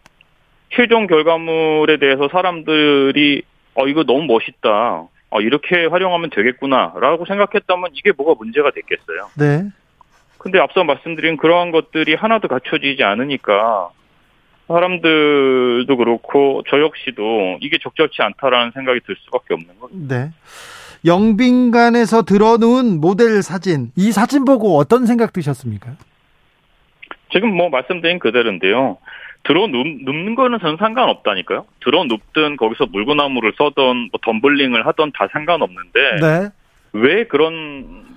최종 0.76 1.08
결과물에 1.08 1.98
대해서 1.98 2.28
사람들이 2.32 3.42
어 3.76 3.88
이거 3.88 4.04
너무 4.04 4.24
멋있다. 4.26 5.08
어 5.32 5.42
이렇게 5.42 5.86
활용하면 5.86 6.30
되겠구나라고 6.32 7.26
생각했다면 7.26 7.92
이게 7.94 8.12
뭐가 8.16 8.36
문제가 8.38 8.72
됐겠어요. 8.72 9.30
네. 9.38 9.70
근데 10.38 10.60
앞서 10.60 10.84
말씀드린 10.84 11.38
그러한 11.38 11.72
것들이 11.72 12.16
하나도 12.16 12.48
갖춰지지 12.48 13.04
않으니까 13.04 13.90
사람들도 14.70 15.98
그렇고 15.98 16.64
저 16.70 16.80
역시도 16.80 17.58
이게 17.62 17.78
적절치 17.82 18.22
않다라는 18.22 18.72
생각이 18.74 19.02
들 19.06 19.16
수밖에 19.26 19.56
없는 19.56 19.80
거죠. 19.80 19.94
네. 20.08 20.32
영빈관에서 21.06 22.24
들어놓은 22.24 23.00
모델 23.02 23.42
사진, 23.42 23.92
이 23.96 24.12
사진 24.12 24.46
보고 24.46 24.78
어떤 24.78 25.06
생각 25.06 25.34
드셨습니까? 25.34 25.92
지금 27.32 27.56
뭐 27.56 27.70
말씀드린 27.70 28.20
그대로인데요. 28.20 28.98
들어 29.44 29.68
눕는 29.68 30.36
거는 30.36 30.60
전 30.60 30.78
상관없다니까요. 30.78 31.66
들어 31.84 32.04
눕든 32.04 32.58
거기서 32.58 32.88
물구나무를 32.88 33.54
써던 33.58 34.10
뭐 34.12 34.20
덤블링을 34.24 34.86
하던 34.88 35.14
다 35.14 35.28
상관없는데 35.32 36.16
네. 36.22 36.50
왜 36.94 37.26
그런 37.26 38.09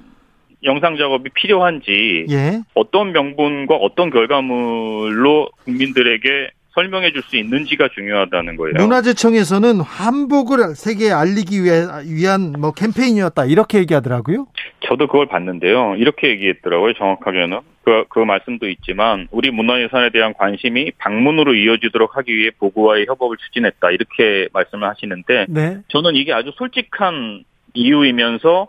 영상 0.64 0.96
작업이 0.96 1.30
필요한지 1.30 2.26
예. 2.30 2.60
어떤 2.74 3.12
명분과 3.12 3.74
어떤 3.76 4.10
결과물로 4.10 5.50
국민들에게 5.64 6.50
설명해 6.74 7.12
줄 7.12 7.22
수 7.22 7.36
있는지가 7.36 7.88
중요하다는 7.94 8.56
거예요. 8.56 8.74
문화재청에서는 8.78 9.80
한복을 9.80 10.74
세계에 10.74 11.10
알리기 11.12 11.62
위한 11.62 12.54
뭐 12.58 12.72
캠페인이었다 12.72 13.44
이렇게 13.44 13.78
얘기하더라고요. 13.78 14.46
저도 14.88 15.06
그걸 15.06 15.26
봤는데요. 15.26 15.96
이렇게 15.96 16.28
얘기했더라고요. 16.30 16.94
정확하게는 16.94 17.60
그, 17.84 18.04
그 18.08 18.20
말씀도 18.20 18.68
있지만 18.70 19.28
우리 19.30 19.50
문화유산에 19.50 20.10
대한 20.10 20.32
관심이 20.34 20.92
방문으로 20.98 21.54
이어지도록 21.54 22.16
하기 22.16 22.34
위해 22.34 22.50
보고와의 22.58 23.06
협업을 23.06 23.36
추진했다 23.36 23.90
이렇게 23.90 24.48
말씀을 24.52 24.88
하시는데 24.88 25.46
네. 25.48 25.78
저는 25.88 26.14
이게 26.16 26.32
아주 26.32 26.52
솔직한 26.56 27.44
이유이면서 27.74 28.68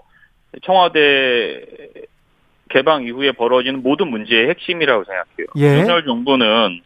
청와대 0.61 1.65
개방 2.69 3.03
이후에 3.03 3.31
벌어지는 3.31 3.83
모든 3.83 4.07
문제의 4.07 4.49
핵심이라고 4.49 5.03
생각해요. 5.03 5.47
예. 5.57 5.79
윤석열 5.79 6.05
정부는 6.05 6.81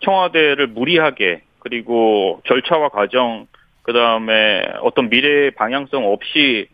청와대를 0.00 0.68
무리하게 0.68 1.42
그리고 1.58 2.40
절차와 2.46 2.90
과정 2.90 3.46
그다음에 3.82 4.64
어떤 4.82 5.08
미래 5.08 5.50
방향성 5.50 6.10
없이 6.10 6.68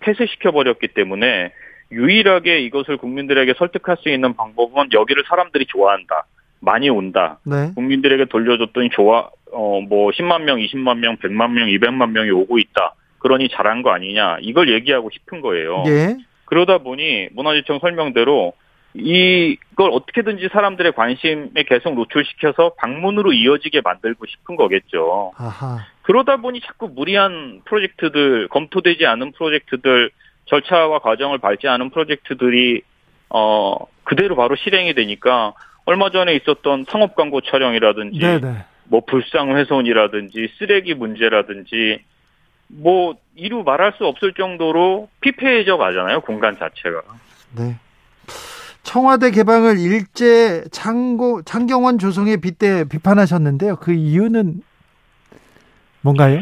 폐쇄시켜 0.00 0.50
버렸기 0.50 0.88
때문에 0.88 1.52
유일하게 1.92 2.60
이것을 2.60 2.96
국민들에게 2.96 3.54
설득할 3.58 3.96
수 4.00 4.08
있는 4.08 4.34
방법은 4.34 4.88
여기를 4.92 5.24
사람들이 5.28 5.66
좋아한다. 5.66 6.26
많이 6.60 6.88
온다. 6.88 7.38
네. 7.44 7.72
국민들에게 7.74 8.26
돌려줬더니 8.26 8.90
좋아 8.90 9.30
어뭐 9.52 10.10
10만 10.10 10.42
명, 10.42 10.58
20만 10.58 10.98
명, 10.98 11.16
100만 11.16 11.52
명, 11.52 11.68
200만 11.68 12.10
명이 12.10 12.30
오고 12.30 12.58
있다. 12.58 12.94
그러니 13.20 13.48
잘한 13.50 13.82
거 13.82 13.90
아니냐. 13.90 14.38
이걸 14.40 14.72
얘기하고 14.72 15.10
싶은 15.12 15.40
거예요. 15.40 15.84
예. 15.86 16.16
그러다 16.46 16.78
보니 16.78 17.28
문화재청 17.32 17.78
설명대로 17.78 18.54
이걸 18.92 19.90
어떻게든지 19.92 20.48
사람들의 20.50 20.92
관심에 20.92 21.62
계속 21.66 21.94
노출시켜서 21.94 22.72
방문으로 22.76 23.32
이어지게 23.32 23.82
만들고 23.84 24.26
싶은 24.26 24.56
거겠죠. 24.56 25.32
아하. 25.36 25.86
그러다 26.02 26.38
보니 26.38 26.60
자꾸 26.60 26.88
무리한 26.88 27.60
프로젝트들, 27.66 28.48
검토되지 28.48 29.06
않은 29.06 29.32
프로젝트들, 29.32 30.10
절차와 30.46 30.98
과정을 30.98 31.38
밟지 31.38 31.68
않은 31.68 31.90
프로젝트들이 31.90 32.82
어 33.28 33.76
그대로 34.02 34.34
바로 34.34 34.56
실행이 34.56 34.94
되니까 34.94 35.52
얼마 35.84 36.10
전에 36.10 36.34
있었던 36.34 36.86
상업 36.88 37.14
광고 37.14 37.40
촬영이라든지 37.40 38.18
네네. 38.18 38.64
뭐 38.86 39.02
불상 39.06 39.56
훼손이라든지 39.56 40.48
쓰레기 40.58 40.94
문제라든지 40.94 42.00
뭐 42.70 43.14
이루 43.34 43.62
말할 43.62 43.94
수 43.96 44.06
없을 44.06 44.32
정도로 44.34 45.08
피폐해져 45.20 45.76
가잖아요 45.76 46.20
공간 46.20 46.58
자체가. 46.58 47.02
네. 47.56 47.76
청와대 48.82 49.30
개방을 49.30 49.78
일제 49.78 50.64
창고 50.70 51.42
창경원 51.42 51.98
조성에 51.98 52.36
빗대 52.36 52.84
비판하셨는데요. 52.88 53.76
그 53.76 53.92
이유는 53.92 54.62
뭔가요? 56.00 56.40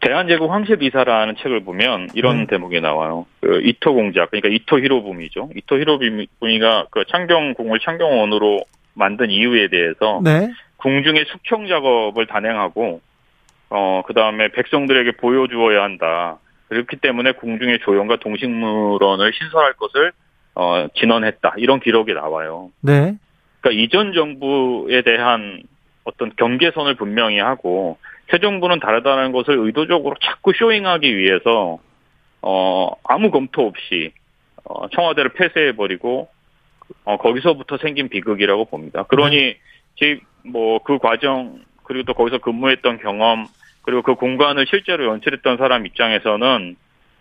대한제국 0.00 0.50
황실비사라는 0.50 1.36
책을 1.36 1.64
보면 1.64 2.08
이런 2.14 2.40
네. 2.40 2.46
대목이 2.46 2.80
나와요. 2.80 3.26
그 3.40 3.60
이토 3.64 3.94
공작, 3.94 4.30
그러니까 4.30 4.48
이토 4.48 4.78
히로부미죠. 4.78 5.50
이토 5.56 5.78
히로부미가 5.78 6.86
그 6.90 7.04
창경궁을 7.10 7.80
창경원으로 7.80 8.64
만든 8.94 9.30
이유에 9.30 9.68
대해서 9.68 10.20
네. 10.22 10.52
궁중의 10.76 11.26
숙형 11.28 11.66
작업을 11.66 12.26
단행하고 12.26 13.00
어 13.70 13.96
그 14.06 14.14
다음에 14.14 14.48
백성들에게 14.48 15.12
보여주어야 15.12 15.82
한다. 15.82 16.38
그렇기 16.68 16.96
때문에 16.96 17.32
궁중의 17.32 17.80
조형과 17.80 18.16
동식물원을 18.16 19.32
신설할 19.32 19.74
것을 19.74 20.12
어, 20.54 20.86
진언했다. 20.94 21.54
이런 21.58 21.80
기록이 21.80 22.14
나와요. 22.14 22.70
네. 22.80 23.16
그러니까 23.60 23.82
이전 23.82 24.12
정부에 24.14 25.02
대한 25.02 25.62
어떤 26.04 26.32
경계선을 26.36 26.94
분명히 26.94 27.38
하고 27.38 27.98
새 28.30 28.38
정부는 28.38 28.80
다르다는 28.80 29.32
것을 29.32 29.58
의도적으로 29.58 30.16
자꾸 30.22 30.52
쇼잉하기 30.56 31.16
위해서 31.16 31.78
어, 32.42 32.90
아무 33.04 33.30
검토 33.30 33.66
없이 33.66 34.12
어, 34.64 34.88
청와대를 34.88 35.32
폐쇄해버리고 35.34 36.28
어, 37.04 37.16
거기서부터 37.16 37.76
생긴 37.78 38.08
비극이라고 38.08 38.66
봅니다. 38.66 39.02
그러니 39.04 39.56
네. 40.00 40.20
뭐그 40.44 40.98
과정 40.98 41.60
그리고 41.86 42.04
또 42.04 42.14
거기서 42.14 42.38
근무했던 42.38 42.98
경험 42.98 43.46
그리고 43.82 44.02
그 44.02 44.14
공간을 44.14 44.66
실제로 44.68 45.06
연출했던 45.06 45.56
사람 45.58 45.86
입장에서는 45.86 46.76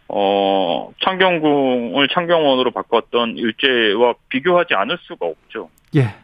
어, 0.08 0.92
창경궁을 1.04 2.08
창경원으로 2.10 2.72
바꿨던 2.72 3.38
일제와 3.38 4.16
비교하지 4.30 4.74
않을 4.74 4.98
수가 5.02 5.26
없죠. 5.28 5.70
예. 5.96 6.16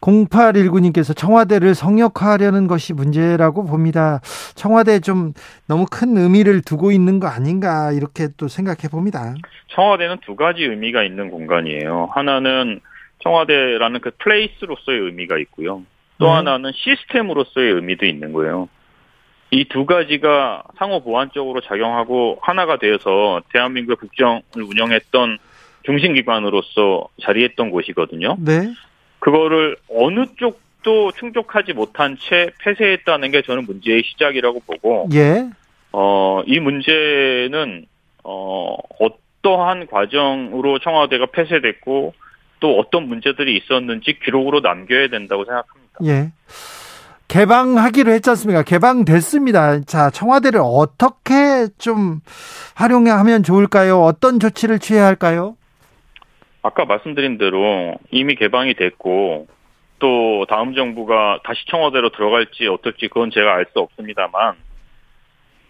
0819님께서 0.00 1.16
청와대를 1.16 1.74
성역화하려는 1.74 2.68
것이 2.68 2.92
문제라고 2.92 3.64
봅니다. 3.64 4.20
청와대 4.54 5.00
좀 5.00 5.32
너무 5.66 5.86
큰 5.90 6.16
의미를 6.16 6.62
두고 6.62 6.92
있는 6.92 7.18
거 7.18 7.26
아닌가 7.26 7.90
이렇게 7.92 8.28
또 8.36 8.46
생각해 8.46 8.88
봅니다. 8.90 9.34
청와대는 9.74 10.18
두 10.24 10.36
가지 10.36 10.62
의미가 10.62 11.02
있는 11.02 11.30
공간이에요. 11.30 12.10
하나는 12.12 12.80
청와대라는 13.24 14.00
그 14.00 14.12
플레이스로서의 14.18 15.00
의미가 15.00 15.38
있고요. 15.38 15.82
또 16.18 16.26
네. 16.26 16.32
하나는 16.32 16.72
시스템으로서의 16.74 17.72
의미도 17.72 18.06
있는 18.06 18.32
거예요. 18.32 18.68
이 19.50 19.64
두 19.64 19.86
가지가 19.86 20.64
상호 20.76 21.02
보완적으로 21.02 21.60
작용하고 21.62 22.38
하나가 22.42 22.76
되어서 22.78 23.40
대한민국의 23.52 23.96
국정을 23.96 24.42
운영했던 24.56 25.38
중심기관으로서 25.84 27.08
자리했던 27.22 27.70
곳이거든요. 27.70 28.36
네. 28.40 28.74
그거를 29.20 29.76
어느 29.90 30.26
쪽도 30.36 31.12
충족하지 31.12 31.72
못한 31.72 32.18
채 32.20 32.50
폐쇄했다는 32.60 33.30
게 33.30 33.42
저는 33.42 33.64
문제의 33.64 34.02
시작이라고 34.04 34.60
보고, 34.66 35.08
예. 35.14 35.48
어, 35.92 36.42
이 36.46 36.60
문제는, 36.60 37.86
어, 38.24 38.76
어떠한 39.00 39.86
과정으로 39.86 40.78
청와대가 40.80 41.26
폐쇄됐고, 41.26 42.12
또 42.60 42.78
어떤 42.78 43.08
문제들이 43.08 43.56
있었는지 43.56 44.18
기록으로 44.22 44.60
남겨야 44.60 45.08
된다고 45.08 45.44
생각합니다. 45.44 45.87
예. 46.04 46.32
개방하기로 47.28 48.10
했지 48.10 48.30
않습니까? 48.30 48.62
개방됐습니다. 48.62 49.80
자, 49.82 50.08
청와대를 50.10 50.60
어떻게 50.62 51.68
좀 51.76 52.20
활용하면 52.74 53.42
좋을까요? 53.42 54.00
어떤 54.00 54.40
조치를 54.40 54.78
취해야 54.78 55.04
할까요? 55.04 55.56
아까 56.62 56.84
말씀드린 56.86 57.36
대로 57.38 57.94
이미 58.10 58.34
개방이 58.34 58.74
됐고 58.74 59.46
또 59.98 60.46
다음 60.48 60.74
정부가 60.74 61.40
다시 61.44 61.60
청와대로 61.66 62.10
들어갈지 62.10 62.66
어떨지 62.66 63.08
그건 63.08 63.30
제가 63.30 63.54
알 63.54 63.66
수 63.72 63.80
없습니다만 63.80 64.54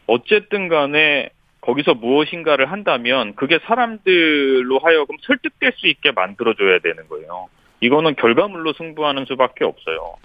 어쨌든 0.07 0.69
간에 0.69 1.31
거기서 1.61 1.95
무엇인가를 1.95 2.71
한다면 2.71 3.35
그게 3.35 3.59
사람들로 3.67 4.79
하여금 4.79 5.17
설득될 5.23 5.73
수 5.77 5.87
있게 5.89 6.13
만들어줘야 6.13 6.79
되는 6.79 7.09
거예요. 7.09 7.49
이거는 7.81 8.17
결과물로 8.17 8.73
승부하는 8.75 9.25
수밖에 9.27 9.65
없어요. 9.65 10.17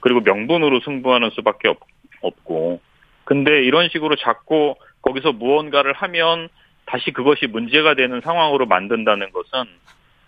그리고 0.00 0.20
명분으로 0.20 0.80
승부하는 0.80 1.30
수밖에 1.30 1.68
없, 1.68 1.78
없고 2.22 2.80
근데 3.24 3.62
이런 3.62 3.88
식으로 3.88 4.16
자꾸 4.16 4.74
거기서 5.02 5.32
무언가를 5.32 5.92
하면 5.92 6.48
다시 6.86 7.12
그것이 7.12 7.46
문제가 7.46 7.94
되는 7.94 8.20
상황으로 8.20 8.66
만든다는 8.66 9.30
것은 9.32 9.64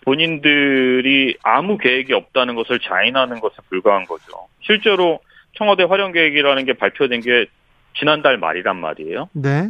본인들이 0.01 1.37
아무 1.43 1.77
계획이 1.77 2.13
없다는 2.13 2.55
것을 2.55 2.79
자인하는 2.79 3.39
것에 3.39 3.55
불과한 3.69 4.05
거죠. 4.05 4.47
실제로 4.61 5.19
청와대 5.57 5.83
활용 5.83 6.11
계획이라는 6.11 6.65
게 6.65 6.73
발표된 6.73 7.21
게 7.21 7.45
지난달 7.97 8.37
말이란 8.37 8.77
말이에요. 8.77 9.29
네. 9.33 9.69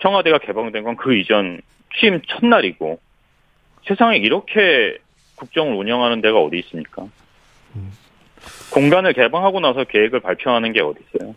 청와대가 0.00 0.38
개방된 0.38 0.82
건 0.82 0.96
그 0.96 1.14
이전 1.16 1.60
취임 1.96 2.20
첫날이고 2.26 2.98
세상에 3.86 4.16
이렇게 4.16 4.98
국정을 5.36 5.74
운영하는 5.74 6.20
데가 6.20 6.38
어디 6.38 6.58
있습니까? 6.58 7.04
음. 7.76 7.92
공간을 8.70 9.12
개방하고 9.12 9.60
나서 9.60 9.84
계획을 9.84 10.20
발표하는 10.20 10.72
게 10.72 10.80
어디 10.80 11.00
있어요? 11.14 11.34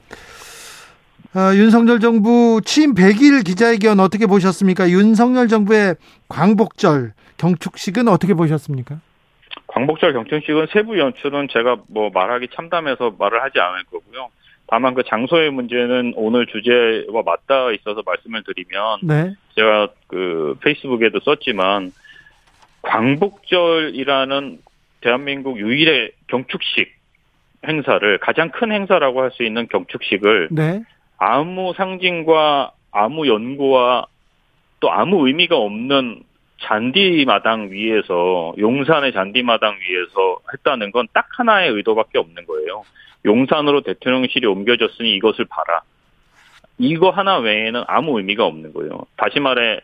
아, 1.34 1.54
윤석열 1.56 2.00
정부 2.00 2.62
취임 2.64 2.94
100일 2.94 3.46
기자회견 3.46 4.00
어떻게 4.00 4.26
보셨습니까? 4.26 4.90
윤석열 4.90 5.48
정부의 5.48 5.96
광복절 6.30 7.14
경축식은 7.38 8.08
어떻게 8.08 8.34
보셨습니까? 8.34 9.00
광복절 9.68 10.14
경축식은 10.14 10.68
세부 10.72 10.98
연출은 10.98 11.50
제가 11.52 11.78
뭐 11.88 12.10
말하기 12.14 12.48
참담해서 12.54 13.16
말을 13.20 13.44
하지 13.44 13.60
않을 13.60 13.84
거고요. 13.86 14.30
다만 14.68 14.94
그 14.94 15.04
장소의 15.04 15.52
문제는 15.52 16.14
오늘 16.16 16.46
주제와 16.48 17.24
맞닿아 17.26 17.72
있어서 17.72 18.04
말씀을 18.06 18.44
드리면 18.44 19.00
네. 19.04 19.34
제가 19.56 19.90
그 20.08 20.58
페이스북에도 20.62 21.20
썼지만 21.24 21.92
광복절이라는 22.88 24.60
대한민국 25.02 25.60
유일의 25.60 26.12
경축식 26.28 26.92
행사를 27.68 28.18
가장 28.20 28.50
큰 28.52 28.72
행사라고 28.72 29.22
할 29.22 29.32
수 29.32 29.44
있는 29.44 29.68
경축식을 29.68 30.50
네. 30.52 30.82
아무 31.18 31.74
상징과 31.76 32.72
아무 32.92 33.28
연구와 33.28 34.06
또 34.80 34.92
아무 34.92 35.28
의미가 35.28 35.58
없는 35.58 36.24
잔디마당 36.62 37.70
위에서 37.72 38.54
용산의 38.58 39.14
잔디마당 39.14 39.76
위에서 39.76 40.40
했다는 40.54 40.92
건 40.92 41.08
딱 41.14 41.28
하나의 41.38 41.72
의도밖에 41.72 42.18
없는 42.20 42.46
거예요. 42.46 42.84
용산으로 43.26 43.82
대통령실이 43.82 44.46
옮겨졌으니 44.48 45.14
이것을 45.16 45.46
봐라. 45.46 45.82
이거 46.80 47.10
하나 47.10 47.38
외에는 47.40 47.84
아무 47.88 48.18
의미가 48.18 48.46
없는 48.46 48.74
거예요. 48.74 49.06
다시 49.18 49.40
말해 49.40 49.82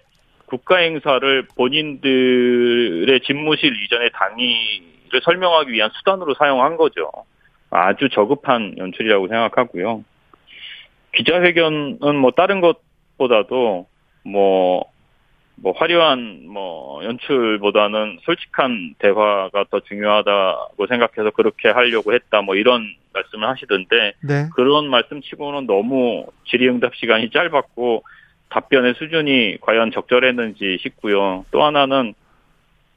국가 0.53 0.77
행사를 0.77 1.47
본인들의 1.55 3.21
집무실 3.21 3.73
이전의 3.83 4.11
당위를 4.13 5.21
설명하기 5.23 5.71
위한 5.71 5.89
수단으로 5.95 6.35
사용한 6.35 6.77
거죠. 6.77 7.09
아주 7.71 8.07
저급한 8.09 8.75
연출이라고 8.77 9.29
생각하고요. 9.29 10.03
기자회견은 11.15 12.15
뭐 12.17 12.29
다른 12.31 12.61
것보다도 12.61 13.87
뭐 14.25 14.93
뭐 15.55 15.73
화려한 15.73 16.47
뭐 16.47 17.03
연출보다는 17.03 18.19
솔직한 18.23 18.95
대화가 18.99 19.65
더 19.69 19.79
중요하다고 19.81 20.87
생각해서 20.87 21.31
그렇게 21.31 21.69
하려고 21.69 22.13
했다 22.13 22.41
뭐 22.41 22.55
이런 22.55 22.83
말씀을 23.13 23.47
하시던데 23.47 24.13
네. 24.21 24.49
그런 24.55 24.89
말씀치고는 24.89 25.67
너무 25.67 26.25
질의응답 26.47 26.95
시간이 26.95 27.29
짧았고 27.29 28.03
답변의 28.53 28.93
수준이 28.95 29.57
과연 29.61 29.91
적절했는지 29.91 30.77
싶고요. 30.81 31.43
또 31.51 31.63
하나는 31.63 32.13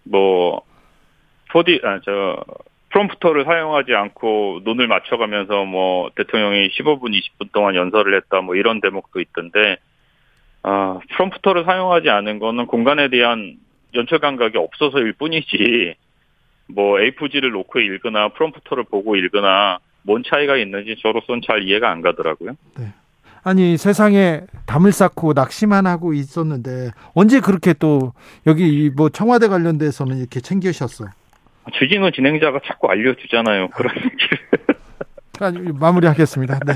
뭐 0.04 0.62
4D 1.50 1.82
아저 1.82 2.44
프롬프터를 2.90 3.44
사용하지 3.44 3.94
않고 3.94 4.60
눈을 4.64 4.86
맞춰가면서 4.86 5.64
뭐 5.64 6.10
대통령이 6.14 6.68
15분 6.68 7.18
20분 7.18 7.52
동안 7.52 7.74
연설을 7.74 8.16
했다 8.16 8.42
뭐 8.42 8.54
이런 8.54 8.80
대목도 8.80 9.20
있던데 9.20 9.76
아, 10.62 11.00
프롬프터를 11.16 11.64
사용하지 11.64 12.10
않은 12.10 12.38
거는 12.38 12.66
공간에 12.66 13.08
대한 13.08 13.56
연출 13.94 14.18
감각이 14.18 14.58
없어서일 14.58 15.14
뿐이지 15.14 15.94
뭐 16.68 16.98
A4G를 16.98 17.50
놓고 17.50 17.80
읽거나 17.80 18.28
프롬프터를 18.28 18.84
보고 18.84 19.16
읽거나 19.16 19.78
뭔 20.02 20.22
차이가 20.22 20.56
있는지 20.56 20.96
저로서는 21.00 21.40
잘 21.46 21.62
이해가 21.62 21.90
안 21.90 22.02
가더라고요. 22.02 22.56
네. 22.78 22.86
아니 23.46 23.76
세상에 23.76 24.40
담을 24.66 24.90
쌓고 24.90 25.32
낚시만 25.32 25.86
하고 25.86 26.12
있었는데 26.12 26.90
언제 27.14 27.38
그렇게 27.38 27.74
또 27.74 28.12
여기 28.44 28.90
뭐 28.90 29.08
청와대 29.08 29.46
관련돼서는 29.46 30.18
이렇게 30.18 30.40
챙기셨어? 30.40 31.04
주진우 31.72 32.10
진행자가 32.10 32.58
자꾸 32.66 32.88
알려주잖아요. 32.88 33.68
그런 33.68 33.94
얘기를. 33.98 35.74
마무리하겠습니다. 35.78 36.58
네. 36.66 36.72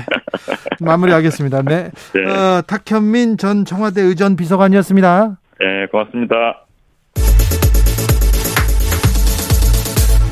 마무리하겠습니다. 0.79 1.61
네. 1.63 1.91
네. 2.13 2.25
어, 2.25 2.61
탁현민 2.61 3.35
전 3.35 3.65
청와대 3.65 4.01
의전 4.01 4.37
비서관이었습니다. 4.37 5.39
네, 5.59 5.87
고맙습니다. 5.87 6.67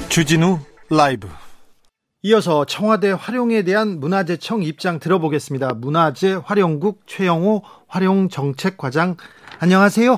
주진우 0.08 0.60
라이브. 0.90 1.28
이어서 2.22 2.66
청와대 2.66 3.12
활용에 3.18 3.64
대한 3.64 4.02
문화재청 4.02 4.62
입장 4.62 5.00
들어보겠습니다. 5.00 5.76
문화재 5.76 6.38
활용국 6.44 7.08
최영호 7.08 7.62
활용정책과장 7.88 9.16
안녕하세요. 9.62 10.18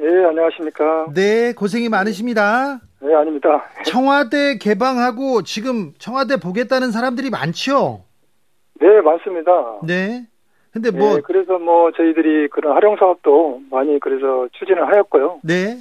네, 0.00 0.24
안녕하십니까. 0.24 1.06
네, 1.14 1.52
고생이 1.52 1.90
많으십니다. 1.90 2.80
네, 3.00 3.14
아닙니다. 3.14 3.64
청와대 3.84 4.58
개방하고 4.58 5.44
지금 5.44 5.92
청와대 5.98 6.38
보겠다는 6.40 6.90
사람들이 6.90 7.30
많죠? 7.30 8.02
네, 8.80 9.00
많습니다. 9.00 9.52
네. 9.84 10.26
근데 10.72 10.90
뭐. 10.90 11.14
네, 11.14 11.20
그래서 11.24 11.56
뭐 11.60 11.92
저희들이 11.92 12.48
그런 12.48 12.74
활용 12.74 12.96
사업도 12.96 13.60
많이 13.70 14.00
그래서 14.00 14.48
추진을 14.58 14.88
하였고요. 14.88 15.38
네. 15.44 15.78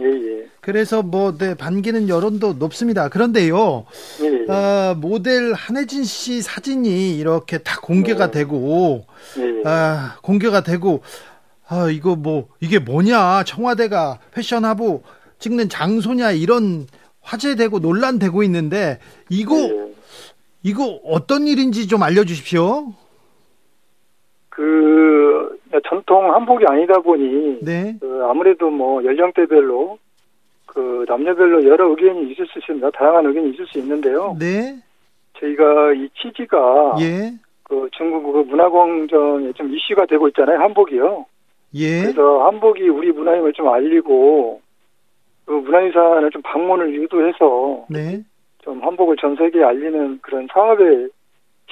예, 0.00 0.04
예. 0.04 0.46
그래서 0.60 1.02
뭐, 1.02 1.36
네, 1.36 1.54
반기는 1.54 2.08
여론도 2.08 2.54
높습니다. 2.54 3.08
그런데요, 3.08 3.84
예, 4.22 4.44
예. 4.48 4.52
어, 4.52 4.94
모델 4.94 5.52
한혜진 5.52 6.04
씨 6.04 6.42
사진이 6.42 7.16
이렇게 7.18 7.58
다 7.58 7.80
공개가 7.80 8.26
네. 8.30 8.40
되고, 8.40 9.04
예, 9.38 9.42
예. 9.42 9.62
아, 9.64 10.16
공개가 10.22 10.62
되고, 10.62 11.02
아, 11.66 11.88
이거 11.90 12.16
뭐, 12.16 12.48
이게 12.60 12.78
뭐냐. 12.78 13.44
청와대가 13.44 14.18
패션하고 14.32 15.02
찍는 15.38 15.68
장소냐 15.68 16.32
이런 16.32 16.86
화제되고 17.22 17.80
논란되고 17.80 18.42
있는데 18.44 18.98
이거 19.28 19.54
네. 19.56 19.92
이거 20.62 21.00
어떤 21.04 21.46
일인지 21.46 21.86
좀 21.88 22.02
알려주십시오. 22.02 22.92
그 25.70 25.80
전통 25.88 26.34
한복이 26.34 26.64
아니다 26.66 26.98
보니 27.00 27.60
네. 27.62 27.94
그 28.00 28.24
아무래도 28.28 28.70
뭐 28.70 29.04
연령대별로 29.04 29.98
그 30.66 31.04
남녀별로 31.08 31.64
여러 31.64 31.88
의견이 31.90 32.30
있을 32.32 32.46
수 32.46 32.58
있습니다. 32.58 32.90
다양한 32.90 33.26
의견이 33.26 33.50
있을 33.50 33.66
수 33.66 33.78
있는데요. 33.78 34.36
네. 34.38 34.76
저희가 35.38 35.92
이 35.94 36.08
취지가 36.14 36.96
예. 37.00 37.32
그 37.64 37.88
중국 37.92 38.32
그 38.32 38.38
문화공정에 38.48 39.52
좀 39.52 39.72
이슈가 39.74 40.06
되고 40.06 40.28
있잖아요. 40.28 40.58
한복이요. 40.58 41.26
예. 41.74 42.02
그래서 42.02 42.46
한복이 42.46 42.88
우리 42.88 43.12
문화임을 43.12 43.52
좀 43.52 43.68
알리고 43.68 44.60
그 45.44 45.52
문화유산을 45.52 46.30
좀 46.30 46.42
방문을 46.42 46.94
유도해서 46.94 47.86
네. 47.88 48.22
좀 48.62 48.82
한복을 48.82 49.16
전 49.20 49.36
세계에 49.36 49.62
알리는 49.64 50.18
그런 50.20 50.46
사업의 50.52 51.08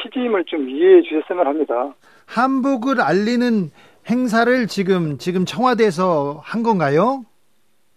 취지임을 0.03 0.45
좀 0.45 0.69
이해해 0.69 1.03
주셨으면 1.03 1.47
합니다. 1.47 1.95
한복을 2.27 3.01
알리는 3.01 3.71
행사를 4.09 4.67
지금 4.67 5.19
지금 5.19 5.45
청와대에서 5.45 6.41
한 6.43 6.63
건가요? 6.63 7.25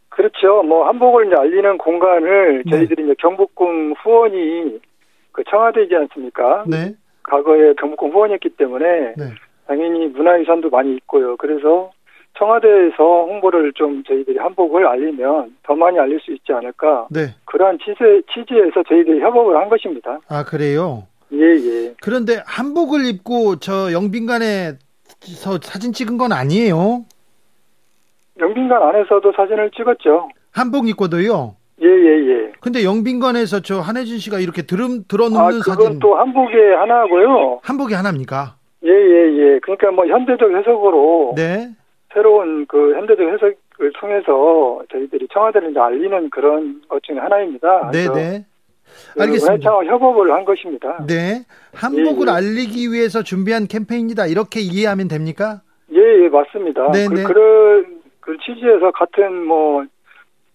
그렇죠. 0.10 0.62
뭐 0.64 0.88
한복을 0.88 1.28
이제 1.28 1.36
알리는 1.38 1.78
공간을 1.78 2.64
네. 2.66 2.72
저희들이 2.72 3.04
이제 3.04 3.16
경복궁 3.20 3.94
후원이 4.04 4.80
그 5.32 5.44
청와대이지 5.50 5.96
않습니까? 5.96 6.66
네. 6.68 6.94
과거에 7.24 7.74
경복궁 7.80 8.12
후원이었기 8.12 8.50
때문에 8.58 9.14
네. 9.16 9.34
당연히 9.68 10.08
문화유산도 10.08 10.70
많이 10.70 10.96
있고요. 10.96 11.38
그래서 11.38 11.92
청와대에서 12.38 12.98
홍보를 12.98 13.72
좀 13.74 14.04
저희들이 14.04 14.38
한복을 14.38 14.86
알리면 14.86 15.56
더 15.64 15.76
많이 15.76 15.98
알릴 15.98 16.20
수 16.20 16.32
있지 16.32 16.52
않을까. 16.52 17.08
네. 17.10 17.36
그러한 17.46 17.78
취재, 17.80 18.22
취지에서 18.34 18.84
저희들이 18.88 19.22
협업을 19.22 19.56
한 19.56 19.70
것입니다. 19.70 20.20
아, 20.28 20.44
그래요? 20.44 21.08
예, 21.34 21.46
예. 21.46 21.94
그런데 22.02 22.42
한복을 22.46 23.06
입고 23.06 23.58
저 23.60 23.94
영빈관에 23.94 24.74
서 25.22 25.60
사진 25.62 25.94
찍은 25.94 26.18
건 26.18 26.32
아니에요? 26.32 27.06
영빈관 28.40 28.82
안에서도 28.82 29.32
사진을 29.36 29.72
찍었죠. 29.72 30.30
한복 30.52 30.88
입고도요? 30.90 31.56
예, 31.82 31.88
예, 31.88 32.28
예. 32.48 32.52
근데 32.60 32.84
영빈관에서 32.84 33.62
저 33.62 33.80
한혜진 33.80 34.18
씨가 34.20 34.40
이렇게 34.40 34.64
들음, 34.64 35.04
들어눕는 35.08 35.40
아, 35.40 35.50
그건 35.50 35.62
사진. 35.62 36.00
또 36.00 36.16
한복의 36.16 36.76
하나고요. 36.76 37.60
한복이 37.64 37.94
하나입니까? 37.94 38.56
예, 38.84 38.90
예, 38.90 39.38
예. 39.38 39.60
그러니까 39.60 39.92
뭐 39.92 40.06
현대적 40.06 40.52
해석으로. 40.52 41.34
네. 41.36 41.70
새로운 42.14 42.66
그 42.68 42.94
현대적 42.96 43.26
해석을 43.26 43.94
통해서 44.00 44.82
저희들이 44.92 45.28
청와대를 45.32 45.78
알리는 45.78 46.30
그런 46.30 46.82
것 46.90 47.02
중에 47.04 47.18
하나입니다. 47.18 47.92
네 47.92 48.08
네. 48.12 48.46
그 49.14 49.24
알겠습니다. 49.24 49.72
협업을 49.72 50.32
한 50.32 50.46
것입니다. 50.46 51.06
네. 51.08 51.44
한복을 51.74 52.28
예, 52.28 52.32
예. 52.32 52.36
알리기 52.36 52.92
위해서 52.92 53.24
준비한 53.24 53.68
캠페인이다. 53.68 54.28
이렇게 54.28 54.60
이해하면 54.60 55.08
됩니까? 55.08 55.62
예, 55.94 56.00
예, 56.00 56.30
맞습니다. 56.30 56.92
네네. 56.92 57.24
그, 57.24 57.24
그런, 57.24 58.02
그 58.20 58.38
취지에서 58.46 58.92
같은 58.92 59.46
뭐, 59.46 59.84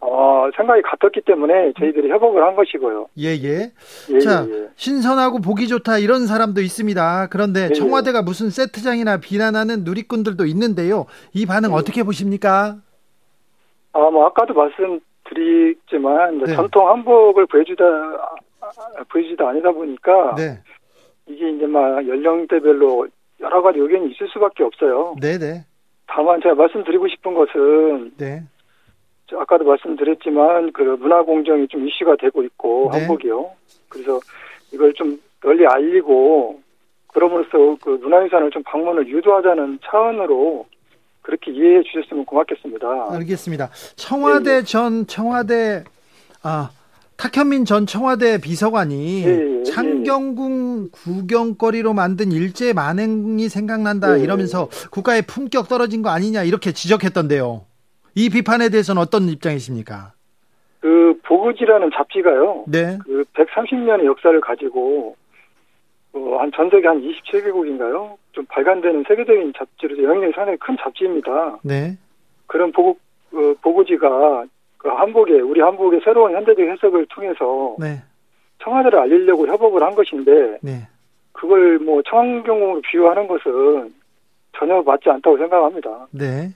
어, 0.00 0.48
생각이 0.56 0.82
같았기 0.82 1.22
때문에 1.22 1.72
저희들이 1.78 2.10
협업을 2.10 2.42
한 2.42 2.54
것이고요. 2.54 3.08
예, 3.18 3.28
예. 3.28 3.72
예 4.10 4.18
자, 4.20 4.46
예, 4.48 4.52
예. 4.52 4.68
신선하고 4.76 5.40
보기 5.40 5.68
좋다 5.68 5.98
이런 5.98 6.26
사람도 6.26 6.60
있습니다. 6.60 7.28
그런데 7.30 7.60
예, 7.60 7.68
예. 7.70 7.72
청와대가 7.72 8.22
무슨 8.22 8.50
세트장이나 8.50 9.18
비난하는 9.18 9.84
누리꾼들도 9.84 10.44
있는데요. 10.46 11.06
이 11.34 11.46
반응 11.46 11.70
예. 11.70 11.74
어떻게 11.74 12.02
보십니까? 12.02 12.76
아, 13.92 14.10
뭐, 14.10 14.26
아까도 14.26 14.52
말씀 14.52 15.00
드리지만, 15.28 16.38
네. 16.38 16.54
전통 16.54 16.88
한복을 16.88 17.46
보여주다, 17.46 17.84
보여주다 19.08 19.48
아니다 19.48 19.70
보니까, 19.70 20.34
네. 20.36 20.58
이게 21.26 21.50
이제 21.50 21.66
막 21.66 22.06
연령대별로 22.06 23.08
여러 23.40 23.62
가지 23.62 23.78
의견이 23.78 24.10
있을 24.12 24.28
수밖에 24.28 24.62
없어요. 24.62 25.14
네네. 25.20 25.38
네. 25.38 25.64
다만 26.06 26.40
제가 26.40 26.54
말씀드리고 26.54 27.08
싶은 27.08 27.34
것은, 27.34 28.12
네. 28.16 28.42
아까도 29.34 29.64
말씀드렸지만 29.64 30.72
그 30.72 30.82
문화 30.82 31.22
공정이 31.22 31.66
좀 31.68 31.86
이슈가 31.88 32.16
되고 32.16 32.42
있고 32.44 32.90
네. 32.92 33.00
한복이요. 33.00 33.50
그래서 33.88 34.20
이걸 34.72 34.92
좀 34.94 35.18
널리 35.42 35.66
알리고 35.66 36.60
그러므로써 37.08 37.76
그 37.82 37.90
문화유산을 37.90 38.50
좀 38.50 38.62
방문을 38.62 39.08
유도하자는 39.08 39.80
차원으로 39.84 40.66
그렇게 41.26 41.50
이해해 41.50 41.82
주셨으면 41.82 42.24
고맙겠습니다. 42.24 42.86
알겠습니다. 43.10 43.68
청와대 43.96 44.60
네. 44.60 44.62
전 44.62 45.08
청와대 45.08 45.82
아 46.44 46.70
탁현민 47.16 47.64
전 47.64 47.84
청와대 47.84 48.40
비서관이 48.40 49.24
네, 49.24 49.62
창경궁 49.64 50.90
구경거리로 50.92 51.94
만든 51.94 52.30
일제 52.30 52.72
만행이 52.72 53.48
생각난다 53.48 54.14
네. 54.14 54.22
이러면서 54.22 54.68
국가의 54.92 55.22
품격 55.22 55.68
떨어진 55.68 56.02
거 56.02 56.10
아니냐 56.10 56.44
이렇게 56.44 56.70
지적했던데요. 56.70 57.62
이 58.14 58.30
비판에 58.30 58.68
대해서는 58.68 59.02
어떤 59.02 59.28
입장이십니까? 59.28 60.12
그 60.78 61.18
보그지라는 61.24 61.90
잡지가요. 61.92 62.66
네. 62.68 62.98
그 63.04 63.24
130년의 63.34 64.04
역사를 64.06 64.40
가지고 64.40 65.16
어, 66.16 66.38
한 66.38 66.50
전 66.52 66.70
세계 66.70 66.88
한 66.88 67.00
27개국인가요? 67.02 68.16
좀 68.32 68.44
발간되는 68.46 69.04
세계적인 69.06 69.52
잡지로 69.56 70.02
영향력이 70.02 70.32
상당히 70.34 70.58
큰 70.58 70.76
잡지입니다. 70.80 71.58
네. 71.62 71.96
그런 72.46 72.72
보고 72.72 72.96
어, 73.32 73.54
보고지가 73.60 74.44
그 74.78 74.88
한복에 74.88 75.40
우리 75.40 75.60
한복의 75.60 76.00
새로운 76.04 76.32
현대적 76.34 76.60
해석을 76.60 77.06
통해서 77.10 77.76
네. 77.78 78.02
청와대를 78.62 78.98
알리려고 78.98 79.46
협업을 79.46 79.82
한 79.82 79.94
것인데 79.94 80.58
네. 80.62 80.88
그걸 81.32 81.78
뭐 81.78 82.00
청환경으로 82.08 82.80
비유하는 82.80 83.26
것은 83.26 83.92
전혀 84.58 84.80
맞지 84.80 85.10
않다고 85.10 85.36
생각합니다. 85.36 86.06
네. 86.12 86.50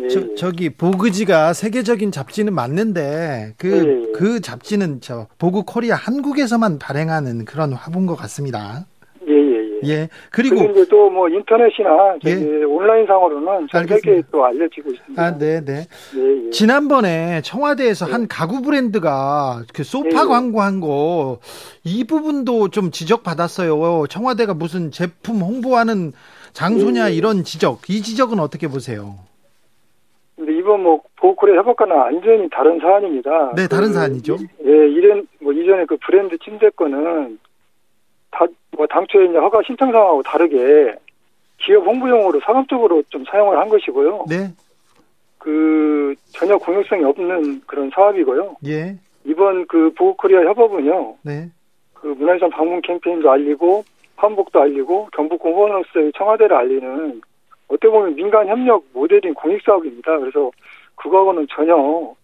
예. 0.00 0.08
저, 0.08 0.34
저기 0.34 0.70
보그지가 0.70 1.52
세계적인 1.52 2.10
잡지는 2.10 2.52
맞는데 2.52 3.54
그그 3.58 3.86
예. 3.86 4.08
예. 4.08 4.12
그 4.12 4.40
잡지는 4.40 5.00
저 5.00 5.28
보그 5.38 5.62
코리아 5.64 5.94
한국에서만 5.94 6.80
발행하는 6.80 7.44
그런 7.44 7.72
화분 7.72 8.06
것 8.06 8.16
같습니다. 8.16 8.86
예. 9.84 10.08
그리고 10.30 10.56
이제 10.56 10.84
또 10.88 11.04
뭐 11.10 11.28
인터넷이나 11.28 12.16
예. 12.26 12.64
온라인 12.64 13.06
상으로는 13.06 13.68
전 13.70 13.86
세계에 13.86 14.22
또 14.32 14.44
알려지고 14.44 14.90
있습니다. 14.90 15.22
아, 15.22 15.38
네, 15.38 15.64
네. 15.64 15.86
예, 16.16 16.46
예. 16.46 16.50
지난번에 16.50 17.40
청와대에서 17.42 18.06
한 18.06 18.22
예. 18.22 18.26
가구 18.28 18.62
브랜드가 18.62 19.62
그 19.72 19.84
소파 19.84 20.08
예, 20.22 20.26
광고한 20.26 20.80
거 20.80 21.38
이 21.84 22.04
부분도 22.04 22.68
좀 22.68 22.90
지적받았어요. 22.90 24.06
청와대가 24.08 24.54
무슨 24.54 24.90
제품 24.90 25.40
홍보하는 25.40 26.12
장소냐 26.52 27.10
이런 27.10 27.44
지적. 27.44 27.90
이 27.90 28.00
지적은 28.00 28.38
어떻게 28.40 28.68
보세요? 28.68 29.16
근데 30.36 30.56
이번 30.56 30.82
뭐 30.82 31.00
보호콜의 31.16 31.56
협업과는 31.56 31.94
완전히 31.94 32.48
다른 32.50 32.80
사안입니다. 32.80 33.52
네, 33.54 33.68
다른 33.68 33.88
그, 33.88 33.94
사안이죠. 33.94 34.36
예, 34.64 34.70
이런 34.88 35.26
뭐 35.40 35.52
이전에 35.52 35.84
그 35.86 35.96
브랜드 36.04 36.36
침대권은 36.38 37.38
다, 38.34 38.46
뭐 38.76 38.86
당초에 38.86 39.26
이제 39.26 39.38
허가 39.38 39.62
신청 39.64 39.92
상하고 39.92 40.22
다르게 40.22 40.94
기업 41.58 41.86
홍보용으로 41.86 42.40
상업적으로 42.40 43.02
좀 43.08 43.24
사용을 43.24 43.56
한 43.58 43.68
것이고요. 43.68 44.26
네. 44.28 44.48
그 45.38 46.14
전혀 46.32 46.56
공익성이 46.58 47.04
없는 47.04 47.62
그런 47.66 47.90
사업이고요. 47.94 48.56
예. 48.66 48.96
이번 49.24 49.66
그 49.66 49.92
보호코리아 49.94 50.40
협업은요. 50.42 51.16
네. 51.22 51.48
그 51.94 52.08
문화유산 52.08 52.50
방문 52.50 52.82
캠페인도 52.82 53.30
알리고 53.30 53.84
한복도 54.16 54.60
알리고 54.60 55.08
경북 55.12 55.40
공무원으로서의 55.40 56.12
청와대를 56.16 56.56
알리는 56.56 57.20
어떻게 57.68 57.88
보면 57.88 58.14
민간 58.14 58.46
협력 58.48 58.84
모델인 58.92 59.34
공익 59.34 59.62
사업입니다. 59.64 60.18
그래서 60.18 60.50
그거하고는 60.96 61.46
전혀 61.50 62.14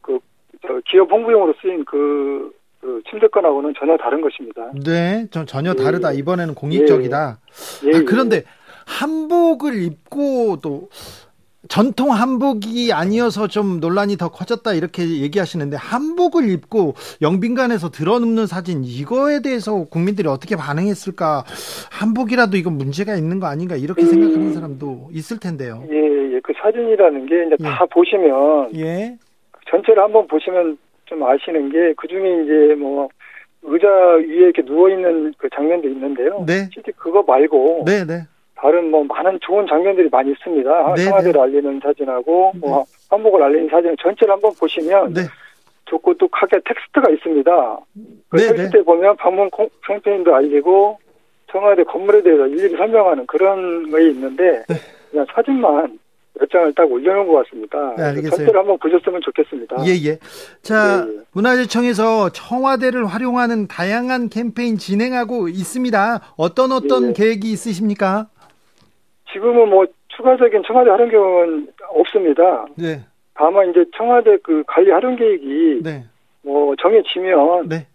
그 0.00 0.18
기업 0.86 1.10
홍보용으로 1.10 1.54
쓰인 1.60 1.84
그 1.84 2.52
그 2.86 3.02
침대권하고는 3.10 3.74
전혀 3.76 3.96
다른 3.96 4.20
것입니다. 4.20 4.70
네, 4.84 5.26
전 5.32 5.44
전혀 5.44 5.72
예. 5.76 5.82
다르다. 5.82 6.12
이번에는 6.12 6.54
공익적이다. 6.54 7.38
예. 7.86 7.96
아, 7.96 8.02
그런데 8.06 8.44
한복을 8.86 9.82
입고 9.82 10.60
또 10.62 10.88
전통 11.68 12.12
한복이 12.12 12.92
아니어서 12.92 13.48
좀 13.48 13.80
논란이 13.80 14.16
더 14.18 14.28
커졌다 14.28 14.72
이렇게 14.74 15.02
얘기하시는데 15.20 15.76
한복을 15.76 16.48
입고 16.48 16.94
영빈관에서 17.22 17.90
드러눕는 17.90 18.46
사진 18.46 18.84
이거에 18.84 19.42
대해서 19.42 19.84
국민들이 19.90 20.28
어떻게 20.28 20.54
반응했을까 20.54 21.42
한복이라도 21.90 22.56
이건 22.56 22.74
문제가 22.74 23.16
있는 23.16 23.40
거 23.40 23.48
아닌가 23.48 23.74
이렇게 23.74 24.02
음. 24.02 24.06
생각하는 24.06 24.52
사람도 24.52 25.08
있을 25.10 25.40
텐데요. 25.40 25.82
예, 25.90 25.96
예. 26.36 26.40
그 26.40 26.52
사진이라는 26.62 27.26
게 27.26 27.46
이제 27.46 27.56
예. 27.58 27.64
다 27.64 27.84
보시면 27.86 28.76
예. 28.76 29.18
전체를 29.68 30.00
한번 30.00 30.28
보시면 30.28 30.78
좀 31.06 31.22
아시는 31.22 31.70
게 31.70 31.94
그중에 31.94 32.42
이제 32.42 32.74
뭐 32.74 33.08
의자 33.62 33.88
위에 33.88 34.24
이렇게 34.24 34.62
누워 34.62 34.90
있는 34.90 35.32
그 35.38 35.48
장면도 35.50 35.88
있는데요. 35.88 36.44
네. 36.46 36.68
실제 36.72 36.92
그거 36.96 37.22
말고 37.22 37.84
네, 37.86 38.04
네. 38.04 38.22
다른 38.54 38.90
뭐 38.90 39.04
많은 39.04 39.38
좋은 39.40 39.66
장면들이 39.66 40.08
많이 40.10 40.32
있습니다. 40.32 40.94
네, 40.94 41.04
청와대를 41.04 41.32
네. 41.32 41.40
알리는 41.40 41.80
사진하고 41.82 42.52
네. 42.54 42.60
뭐 42.60 42.84
한복을 43.10 43.42
알리는 43.42 43.68
사진 43.68 43.96
전체를 44.00 44.34
한번 44.34 44.52
보시면 44.58 45.14
네. 45.14 45.22
좋고 45.86 46.14
똑하게 46.14 46.58
텍스트가 46.64 47.10
있습니다. 47.10 47.78
그 48.28 48.36
네, 48.36 48.48
텍스트에 48.48 48.82
보면 48.82 49.16
방문 49.16 49.48
캠페인도 49.86 50.34
알리고 50.34 50.98
청와대 51.50 51.84
건물에 51.84 52.22
대해서 52.22 52.46
일일이 52.46 52.76
설명하는 52.76 53.26
그런 53.26 53.90
거 53.90 54.00
있는데 54.00 54.64
그냥 55.10 55.26
사진만 55.32 55.98
몇 56.38 56.50
장을 56.50 56.72
딱 56.74 56.90
올려놓은 56.90 57.26
것 57.26 57.44
같습니다. 57.44 57.94
네, 57.96 58.02
알겠어요. 58.04 58.30
전체를 58.30 58.60
한번 58.60 58.78
보셨으면 58.78 59.20
좋겠습니다. 59.22 59.76
예, 59.86 60.10
예. 60.10 60.18
자, 60.62 61.04
네, 61.04 61.12
예. 61.12 61.20
문화재청에서 61.32 62.30
청와대를 62.30 63.06
활용하는 63.06 63.68
다양한 63.68 64.28
캠페인 64.28 64.76
진행하고 64.76 65.48
있습니다. 65.48 66.34
어떤 66.36 66.72
어떤 66.72 67.08
예. 67.08 67.12
계획이 67.12 67.50
있으십니까? 67.50 68.28
지금은 69.32 69.68
뭐 69.68 69.86
추가적인 70.08 70.62
청와대 70.66 70.90
활용 70.90 71.08
계획은 71.08 71.68
없습니다. 71.90 72.66
네. 72.76 73.00
다만 73.34 73.70
이제 73.70 73.84
청와대 73.96 74.38
그 74.42 74.62
관리 74.66 74.90
활용 74.90 75.16
계획이 75.16 75.80
네. 75.82 76.04
뭐 76.42 76.74
정해지면 76.80 77.68
네. 77.68 77.86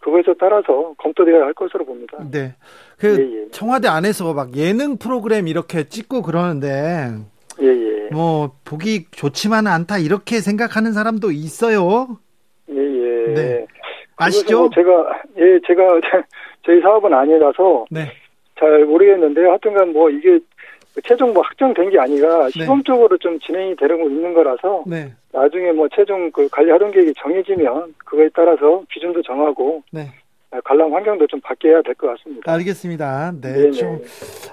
그거에 0.00 0.22
따라서 0.38 0.94
검토되어야 0.98 1.42
할 1.44 1.54
것으로 1.54 1.84
봅니다. 1.84 2.18
네. 2.30 2.54
그 2.98 3.18
예, 3.18 3.42
예. 3.42 3.50
청와대 3.50 3.88
안에서 3.88 4.32
막 4.32 4.56
예능 4.56 4.96
프로그램 4.96 5.46
이렇게 5.48 5.84
찍고 5.84 6.22
그러는데 6.22 7.08
예, 7.62 7.66
예. 7.66 7.89
뭐 8.12 8.52
보기 8.64 9.06
좋지만 9.10 9.66
않다 9.66 9.98
이렇게 9.98 10.40
생각하는 10.40 10.92
사람도 10.92 11.30
있어요. 11.30 12.18
예, 12.70 12.76
예. 12.76 13.34
네. 13.34 13.66
아시죠? 14.16 14.60
뭐 14.60 14.70
제가 14.74 15.22
예, 15.38 15.58
제가 15.66 16.00
저희 16.64 16.80
사업은 16.80 17.12
아니라서 17.12 17.86
네. 17.90 18.12
잘 18.58 18.84
모르겠는데 18.84 19.42
하여튼간 19.42 19.92
뭐 19.92 20.10
이게 20.10 20.38
최종 21.04 21.32
뭐 21.32 21.42
확정된 21.42 21.90
게 21.90 21.98
아니라 21.98 22.44
네. 22.44 22.50
시범적으로 22.50 23.16
좀 23.18 23.38
진행이 23.40 23.76
되고 23.76 24.08
있는 24.08 24.34
거라서 24.34 24.84
네. 24.86 25.12
나중에 25.32 25.72
뭐 25.72 25.88
최종 25.94 26.30
그 26.32 26.48
관리 26.50 26.70
활동 26.70 26.90
계획이 26.90 27.14
정해지면 27.16 27.94
그거에 28.04 28.28
따라서 28.34 28.82
기준도 28.92 29.22
정하고 29.22 29.82
네. 29.92 30.08
관람 30.64 30.92
환경도 30.92 31.26
좀 31.28 31.40
바뀌어야 31.42 31.80
될 31.82 31.94
것 31.94 32.08
같습니다. 32.18 32.52
알겠습니다. 32.52 33.32
네, 33.40 33.70
좀 33.70 34.02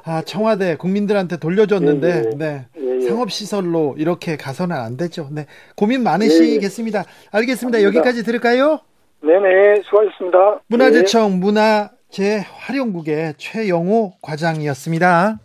아, 0.06 0.22
청와대 0.22 0.76
국민들한테 0.76 1.38
돌려줬는데 1.38 2.32
네, 2.38 2.66
네. 2.76 3.02
상업 3.08 3.32
시설로 3.32 3.96
이렇게 3.98 4.38
가서는 4.38 4.76
안 4.76 4.96
되죠. 4.98 5.28
네, 5.32 5.46
고민 5.76 6.04
많으시겠습니다. 6.04 7.04
알겠습니다. 7.32 7.82
여기까지 7.84 8.24
들을까요? 8.24 8.80
네네, 9.24 9.82
수고하셨습니다. 9.86 10.62
문화재청 10.68 11.32
네. 11.32 11.90
문화재활용국의 12.12 13.34
최영호 13.38 14.14
과장이었습니다. 14.22 15.40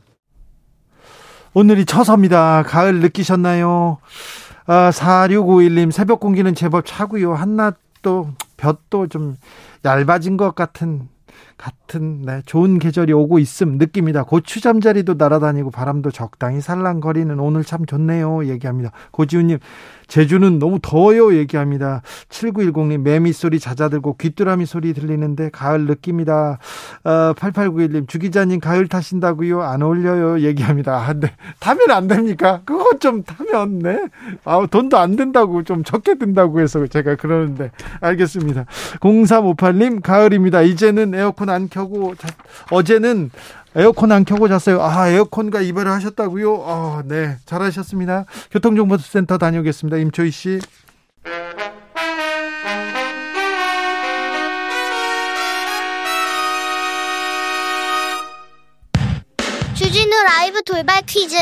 오늘이 1.55 1.85
처서입니다. 1.85 2.63
가을 2.67 3.01
느끼셨나요? 3.01 3.99
아, 4.67 4.91
4651님 4.91 5.91
새벽 5.93 6.21
공기는 6.21 6.55
제법 6.55 6.85
차고요. 6.87 7.35
한낮도 7.35 8.29
볕도 8.63 9.09
좀 9.09 9.37
얇아진 9.85 10.37
것 10.37 10.55
같은 10.55 11.09
같은 11.57 12.23
네, 12.23 12.43
좋은 12.47 12.79
계절이 12.79 13.13
오고 13.13 13.39
있음 13.39 13.79
느낍니다. 13.79 14.25
고추 14.25 14.61
잠자리도 14.61 15.15
날아다니고 15.15 15.71
바람도 15.71 16.11
적당히 16.11 16.61
살랑거리는 16.61 17.39
오늘 17.39 17.65
참 17.65 17.87
좋네요. 17.87 18.47
얘기합니다. 18.47 18.91
고지훈님 19.11 19.59
제주는 20.13 20.59
너무 20.59 20.79
더워요 20.83 21.35
얘기합니다. 21.37 22.03
7910님 22.29 23.01
매미 23.01 23.33
소리 23.33 23.59
잦아들고 23.59 24.19
귀뚜라미 24.19 24.67
소리 24.67 24.93
들리는데 24.93 25.49
가을 25.51 25.87
느낍니다. 25.87 26.59
어, 27.05 27.33
8891님 27.35 28.07
주기자님 28.07 28.61
가을 28.61 28.89
타신다고요? 28.89 29.63
안 29.63 29.81
어울려요 29.81 30.41
얘기합니다. 30.41 30.97
아, 30.97 31.15
네. 31.15 31.33
타면 31.61 31.91
안 31.91 32.09
됩니까? 32.09 32.61
그거 32.67 32.99
좀 32.99 33.23
타면 33.23 33.79
네. 33.79 34.05
아, 34.45 34.67
돈도 34.71 34.99
안 34.99 35.17
된다고 35.17 35.63
좀 35.63 35.83
적게 35.83 36.17
든다고 36.17 36.61
해서 36.61 36.87
제가 36.87 37.17
그러는데 37.17 37.71
알겠습니다. 38.01 38.67
0358님 39.01 40.03
가을입니다. 40.03 40.61
이제는 40.61 41.15
에어컨 41.15 41.42
안 41.51 41.69
켜고 41.69 42.15
자, 42.15 42.29
어제는 42.71 43.31
에어컨 43.75 44.13
안 44.13 44.25
켜고 44.25 44.49
잤어요. 44.49 44.83
아, 44.83 45.09
에어컨과 45.09 45.63
이별을 45.63 45.91
하셨다고요? 45.91 46.65
아, 46.67 47.03
네. 47.07 47.37
잘하셨습니다. 47.47 48.27
교통정보센터 48.51 49.39
다녀오겠습니다. 49.39 49.97
임초희 49.97 50.31
씨. 50.31 50.61
라이브 60.43 60.63
돌발 60.65 61.03
퀴즈. 61.07 61.37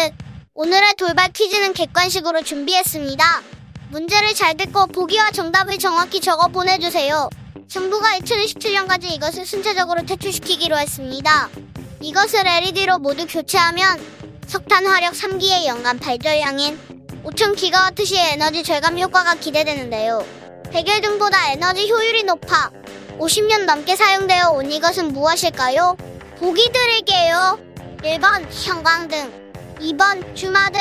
오늘의 0.54 0.94
돌발 0.96 1.32
퀴즈는 1.32 1.72
객관식으로 1.72 2.42
준비했습니다. 2.42 3.24
문제를 3.90 4.34
잘 4.34 4.56
듣고 4.56 4.86
보기와 4.86 5.30
정답을 5.30 5.78
정확히 5.78 6.20
적어 6.20 6.48
보내주세요. 6.48 7.28
정부가 7.70 8.18
2027년까지 8.18 9.12
이것을 9.12 9.46
순차적으로 9.46 10.04
퇴출시키기로 10.04 10.76
했습니다. 10.76 11.48
이것을 12.00 12.44
LED로 12.44 12.98
모두 12.98 13.28
교체하면 13.28 13.96
석탄 14.48 14.84
화력 14.84 15.14
3기의 15.14 15.66
연간 15.66 16.00
발전량인 16.00 16.76
5,000기가와트시의 17.22 18.32
에너지 18.32 18.64
절감 18.64 18.98
효과가 18.98 19.36
기대되는데요. 19.36 20.26
백열 20.72 21.00
등보다 21.00 21.52
에너지 21.52 21.88
효율이 21.88 22.24
높아 22.24 22.72
50년 23.20 23.66
넘게 23.66 23.94
사용되어 23.94 24.50
온 24.50 24.72
이것은 24.72 25.12
무엇일까요? 25.12 25.96
보기 26.38 26.72
드릴게요. 26.72 27.60
1번 28.02 28.48
형광등, 28.50 29.76
2번 29.78 30.34
주마등. 30.34 30.80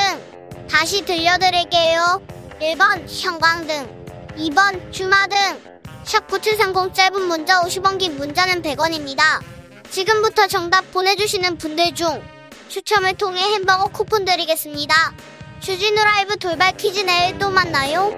다시 0.67 1.06
들려드릴게요. 1.06 2.19
1번 2.60 3.04
형광등, 3.08 4.36
2번 4.38 4.91
주마등. 4.91 5.79
샵9730 6.10 6.91
짧은 6.91 7.22
문자 7.22 7.62
50원 7.62 8.00
긴 8.00 8.17
문자는 8.17 8.63
100원입니다. 8.63 9.22
지금부터 9.91 10.48
정답 10.48 10.91
보내주시는 10.91 11.58
분들 11.60 11.93
중 11.93 12.19
추첨을 12.67 13.13
통해 13.13 13.41
햄버거 13.54 13.86
쿠폰 13.88 14.26
드리겠습니다. 14.26 14.95
주진우 15.60 16.04
라이브 16.04 16.36
돌발 16.38 16.76
퀴즈 16.78 17.02
내일 17.02 17.38
또 17.38 17.52
만나요. 17.52 18.12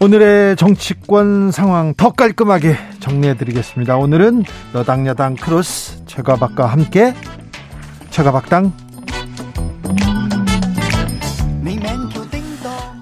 오늘의 0.00 0.56
정치권 0.56 1.50
상황 1.52 1.94
더 1.94 2.10
깔끔하게 2.10 2.76
정리해드리겠습니다. 3.00 3.96
오늘은 3.96 4.44
여당 4.74 5.06
야당 5.06 5.36
크로스 5.36 6.04
최가박과 6.06 6.66
함께 6.66 7.14
최가박당 8.12 8.72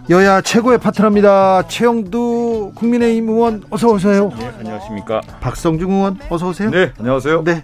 여야 0.09 0.40
최고의 0.40 0.79
파트너입니다. 0.79 1.68
최영두 1.68 2.73
국민의힘 2.75 3.29
의원 3.29 3.62
어서 3.70 3.88
오세요. 3.88 4.31
네, 4.37 4.51
안녕하십니까. 4.59 5.20
박성중 5.40 5.90
의원 5.90 6.18
어서 6.31 6.49
오세요. 6.49 6.70
네, 6.70 6.92
안녕하세요. 6.99 7.44
네. 7.44 7.62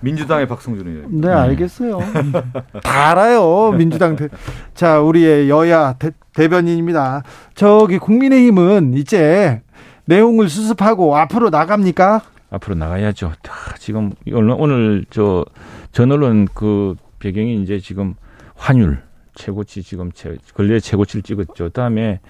민주당의 0.00 0.48
박성준이에요. 0.48 1.06
네, 1.10 1.28
알겠어요. 1.28 2.00
다 2.82 3.10
알아요. 3.10 3.70
민주당 3.70 4.16
대. 4.16 4.28
자, 4.74 4.98
우리의 5.00 5.48
여야 5.48 5.92
대, 5.92 6.10
대변인입니다. 6.34 7.22
저기 7.54 7.98
국민의힘은 7.98 8.94
이제 8.94 9.62
내용을 10.06 10.48
수습하고 10.48 11.16
앞으로 11.16 11.50
나갑니까? 11.50 12.22
앞으로 12.52 12.74
나가야죠. 12.74 13.32
지금 13.78 14.12
오늘, 14.30 14.54
오늘 14.58 15.04
저 15.10 15.44
전언론 15.90 16.48
그 16.54 16.94
배경이 17.18 17.62
이제 17.62 17.78
지금 17.78 18.14
환율 18.54 18.98
최고치 19.34 19.82
지금 19.82 20.12
최, 20.12 20.36
근래 20.54 20.78
최고치를 20.78 21.22
찍었죠. 21.22 21.64
그다음에 21.64 22.20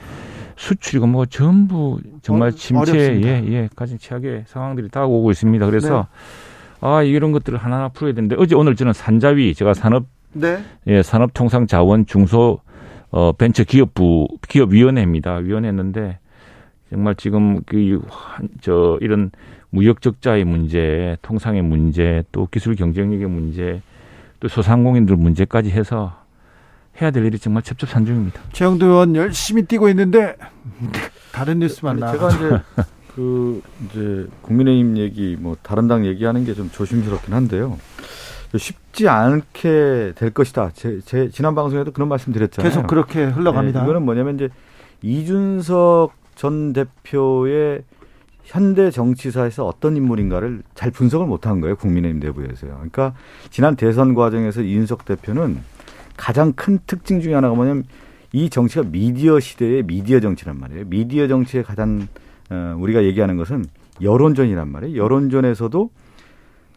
수출이고 0.57 1.09
뭐 1.09 1.27
전부 1.27 1.99
정말 2.23 2.53
침체 2.53 3.21
예예 3.21 3.71
가장 3.75 3.99
최악의 3.99 4.45
상황들이 4.47 4.91
다 4.91 5.05
오고 5.07 5.33
있습니다. 5.33 5.67
그래서 5.67 6.07
네. 6.81 6.87
아 6.89 7.03
이런 7.03 7.33
것들을 7.33 7.59
하나하나 7.59 7.89
풀어야 7.89 8.15
되는데 8.15 8.37
어제 8.39 8.55
오늘 8.55 8.77
저는 8.77 8.93
산자위 8.93 9.55
제가 9.55 9.75
산업 9.75 10.07
네. 10.35 10.63
예 10.87 11.03
산업통상자원 11.03 12.07
중소 12.07 12.61
어 13.11 13.33
벤처 13.33 13.65
기업부 13.65 14.29
기업위원회입니다. 14.49 15.37
위원회였는데 15.37 16.21
정말 16.91 17.15
지금 17.17 17.63
그저 17.65 18.99
이런 19.01 19.33
무역 19.75 20.03
적자의 20.03 20.45
문제, 20.45 21.17
통상의 21.23 21.63
문제, 21.63 22.25
또 22.31 22.47
기술 22.51 22.77
경쟁력의 22.77 23.27
문제, 23.27 23.81
또 24.39 24.47
소상공인들 24.49 25.17
문제까지 25.17 25.71
해서 25.71 26.13
해야 27.01 27.11
될 27.11 27.25
일이 27.25 27.39
정말 27.39 27.63
첩첩산중입니다. 27.63 28.39
최영도 28.53 28.85
의원 28.87 29.17
열심히 29.17 29.63
뛰고 29.63 29.89
있는데 29.89 30.37
다른 31.33 31.59
뉴스만 31.61 31.97
나. 31.97 32.13
제가 32.13 32.29
이제 32.29 32.61
그 33.15 33.63
이제 33.87 34.27
국민의힘 34.43 34.99
얘기 34.99 35.37
뭐 35.41 35.57
다른 35.63 35.89
당 35.89 36.05
얘기하는 36.05 36.45
게 36.45 36.53
좀 36.55 36.71
조심스럽긴 36.71 37.33
한데요. 37.33 37.79
쉽지 38.55 39.09
않게 39.09 40.13
될 40.17 40.31
것이다. 40.35 40.73
제, 40.75 41.01
제 41.07 41.31
지난 41.31 41.55
방송에도 41.55 41.93
그런 41.93 42.11
말씀드렸잖아요. 42.11 42.69
계속 42.71 42.87
그렇게 42.87 43.25
흘러갑니다. 43.25 43.81
네, 43.81 43.85
이거는 43.87 44.03
뭐냐면 44.05 44.35
이제 44.35 44.51
이준석 45.01 46.13
전 46.35 46.75
대표의 46.75 47.85
현대 48.45 48.91
정치사에서 48.91 49.67
어떤 49.67 49.97
인물인가를 49.97 50.63
잘 50.75 50.91
분석을 50.91 51.27
못한 51.27 51.61
거예요. 51.61 51.77
국민의힘 51.77 52.21
내부에서요. 52.21 52.73
그러니까 52.73 53.15
지난 53.51 53.77
대선 53.77 54.15
과정에서 54.15 54.63
이준석 54.63 55.05
대표는 55.05 55.59
가장 56.17 56.53
큰 56.53 56.79
특징 56.87 57.21
중에 57.21 57.35
하나가 57.35 57.55
뭐냐면 57.55 57.85
이 58.33 58.51
정치가 58.51 58.85
미디어 58.91 59.41
시대의 59.41 59.85
미디어 59.85 60.21
정치란 60.21 60.59
말이에요. 60.59 60.85
미디어 60.87 61.29
정치의 61.29 61.65
가장 61.65 62.09
어, 62.51 62.77
우리가 62.79 63.05
얘기하는 63.05 63.37
것은 63.37 63.65
여론전이란 64.01 64.69
말이에요. 64.69 65.03
여론전에서도 65.03 65.91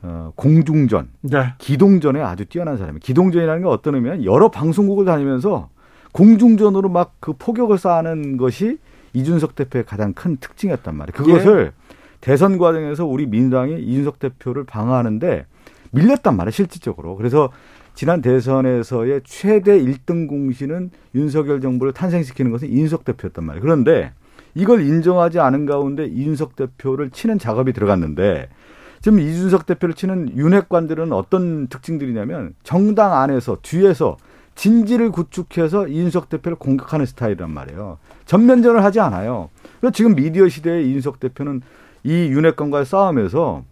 어, 0.04 0.32
공중전, 0.36 1.08
네. 1.21 1.54
기동전에 1.58 2.21
아주 2.21 2.45
뛰어난 2.45 2.78
사람이에요. 2.78 2.99
기동전이라는 3.01 3.63
게 3.63 3.67
어떤 3.67 3.95
의미냐면 3.95 4.23
여러 4.25 4.49
방송국을 4.49 5.06
다니면서 5.06 5.69
공중전으로 6.12 6.89
막 6.89 7.15
그 7.19 7.34
포격을 7.34 7.78
쌓는 7.80 8.38
것이 8.38 8.78
이준석 9.15 9.56
대표의 9.56 9.86
가장 9.86 10.13
큰 10.13 10.38
특징이었단 10.38 10.95
말이에요. 10.95 11.13
그것을 11.15 11.73
예. 11.73 11.95
대선 12.21 12.58
과정에서 12.58 13.06
우리 13.06 13.25
민주당이 13.25 13.82
이준석 13.82 14.19
대표를 14.19 14.65
방어하는데 14.65 15.45
밀렸단 15.91 16.36
말이에요, 16.36 16.51
실질적으로. 16.51 17.15
그래서 17.15 17.51
지난 17.93 18.21
대선에서의 18.21 19.21
최대 19.23 19.80
1등 19.80 20.28
공신은 20.28 20.91
윤석열 21.15 21.62
정부를 21.62 21.93
탄생시키는 21.93 22.51
것은 22.51 22.69
이준석 22.69 23.06
대표였단 23.06 23.45
말이에요. 23.45 23.62
그런데 23.62 24.12
이걸 24.54 24.82
인정하지 24.82 25.39
않은 25.39 25.65
가운데 25.65 26.06
이준석 26.06 26.56
대표를 26.56 27.10
치는 27.12 27.39
작업이 27.39 27.71
들어갔는데 27.73 28.49
지금 29.01 29.19
이준석 29.19 29.65
대표를 29.65 29.95
치는 29.95 30.36
윤핵관들은 30.36 31.13
어떤 31.13 31.67
특징들이냐면 31.67 32.56
정당 32.63 33.13
안에서 33.13 33.58
뒤에서 33.62 34.17
진지를 34.55 35.11
구축해서 35.11 35.87
이준석 35.87 36.29
대표를 36.29 36.57
공격하는 36.57 37.05
스타일이란 37.05 37.51
말이에요. 37.51 37.99
전면전을 38.25 38.83
하지 38.83 38.99
않아요. 38.99 39.49
그래서 39.79 39.91
지금 39.91 40.15
미디어 40.15 40.47
시대의 40.47 40.89
이준석 40.89 41.19
대표는 41.19 41.61
이 42.03 42.11
윤핵관과의 42.11 42.85
싸움에서 42.85 43.63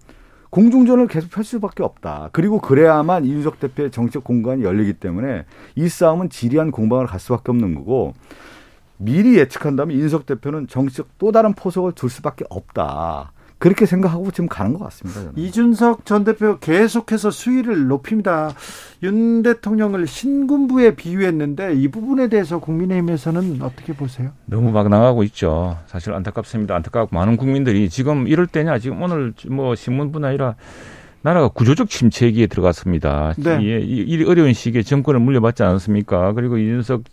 공중전을 0.49 1.07
계속 1.07 1.31
펼 1.31 1.43
수밖에 1.43 1.81
없다. 1.83 2.29
그리고 2.31 2.59
그래야만 2.59 3.25
이준석 3.25 3.59
대표의 3.59 3.89
정책 3.91 4.23
공간이 4.23 4.63
열리기 4.63 4.93
때문에 4.93 5.45
이 5.75 5.89
싸움은 5.89 6.29
지리한 6.29 6.69
공방을 6.71 7.07
갈 7.07 7.19
수밖에 7.19 7.51
없는 7.51 7.73
거고 7.73 8.13
미리 8.97 9.37
예측한다면 9.37 9.97
이준석 9.97 10.25
대표는 10.25 10.67
정치적 10.67 11.17
또 11.17 11.31
다른 11.31 11.53
포석을 11.53 11.93
둘 11.93 12.09
수밖에 12.09 12.45
없다. 12.49 13.32
그렇게 13.63 13.85
생각하고 13.85 14.29
지금 14.31 14.49
가는 14.49 14.73
것 14.73 14.79
같습니다. 14.83 15.21
저는. 15.21 15.37
이준석 15.37 16.05
전 16.05 16.25
대표 16.25 16.59
계속해서 16.59 17.31
수위를 17.31 17.87
높입니다. 17.87 18.51
윤 19.03 19.41
대통령을 19.41 20.05
신군부에 20.05 20.95
비유했는데 20.95 21.75
이 21.75 21.87
부분에 21.87 22.27
대해서 22.27 22.59
국민의힘에서는 22.59 23.61
어떻게 23.61 23.93
보세요? 23.93 24.31
너무 24.47 24.71
막 24.71 24.89
나가고 24.89 25.23
있죠. 25.23 25.77
사실 25.85 26.11
안타깝습니다. 26.11 26.75
안타깝고 26.75 27.15
많은 27.15 27.37
국민들이 27.37 27.89
지금 27.89 28.27
이럴 28.27 28.47
때냐 28.47 28.79
지금 28.79 29.01
오늘 29.01 29.31
뭐 29.49 29.75
신문뿐 29.75 30.25
아니라 30.25 30.55
나라가 31.21 31.47
구조적 31.47 31.89
침체기에 31.89 32.47
들어갔습니다. 32.47 33.33
네. 33.37 33.59
이, 33.61 34.03
이 34.05 34.23
어려운 34.25 34.51
시기에 34.51 34.81
정권을 34.81 35.21
물려받지 35.21 35.63
않았습니까? 35.63 36.33
그리고 36.33 36.57
이준석 36.57 37.03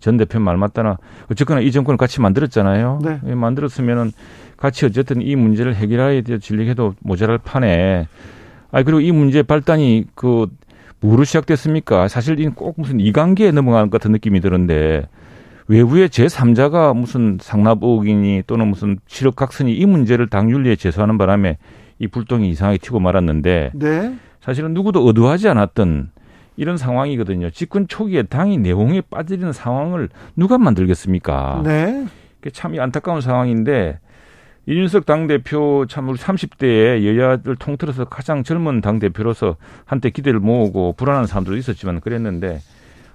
전 0.00 0.16
대표 0.16 0.40
말 0.40 0.56
맞다나 0.56 0.96
어쨌거나 1.30 1.60
이 1.60 1.70
정권을 1.70 1.98
같이 1.98 2.22
만들었잖아요. 2.22 3.00
네. 3.02 3.20
예, 3.26 3.34
만들었으면은 3.34 4.12
같이 4.58 4.84
어쨌든 4.84 5.22
이 5.22 5.36
문제를 5.36 5.74
해결해야 5.74 6.20
돼 6.20 6.38
진력해도 6.38 6.94
모자랄 7.00 7.38
판에 7.38 8.06
아 8.70 8.82
그리고 8.82 9.00
이 9.00 9.12
문제 9.12 9.42
발단이 9.42 10.06
그 10.14 10.48
뭐로 11.00 11.24
시작됐습니까? 11.24 12.08
사실 12.08 12.38
이꼭 12.40 12.74
무슨 12.76 13.00
이관계에 13.00 13.52
넘어가는 13.52 13.88
것 13.88 13.98
같은 13.98 14.12
느낌이 14.12 14.40
드는데 14.40 15.06
외부의 15.68 16.08
제3자가 16.08 16.94
무슨 16.96 17.38
상납의혹이니 17.40 18.42
또는 18.46 18.68
무슨 18.68 18.98
실업각선이 19.06 19.72
이 19.72 19.86
문제를 19.86 20.28
당윤리에 20.28 20.76
제소하는 20.76 21.18
바람에 21.18 21.56
이 22.00 22.08
불똥이 22.08 22.48
이상하게 22.50 22.78
튀고 22.78 23.00
말았는데 23.00 23.72
네. 23.74 24.14
사실은 24.40 24.74
누구도 24.74 25.06
의도하지 25.06 25.48
않았던 25.48 26.10
이런 26.56 26.76
상황이거든요. 26.76 27.50
집권 27.50 27.86
초기에 27.86 28.24
당이 28.24 28.58
내홍에 28.58 29.02
빠지는 29.02 29.52
상황을 29.52 30.08
누가 30.34 30.58
만들겠습니까? 30.58 31.62
네. 31.64 32.06
참 32.52 32.78
안타까운 32.78 33.20
상황인데 33.20 34.00
이준석 34.68 35.06
당대표 35.06 35.86
참 35.88 36.08
우리 36.10 36.18
30대에 36.18 37.02
여야를 37.06 37.56
통틀어서 37.56 38.04
가장 38.04 38.42
젊은 38.44 38.82
당대표로서 38.82 39.56
한때 39.86 40.10
기대를 40.10 40.40
모으고 40.40 40.92
불안한 40.98 41.26
사람들도 41.26 41.56
있었지만 41.56 42.00
그랬는데 42.00 42.60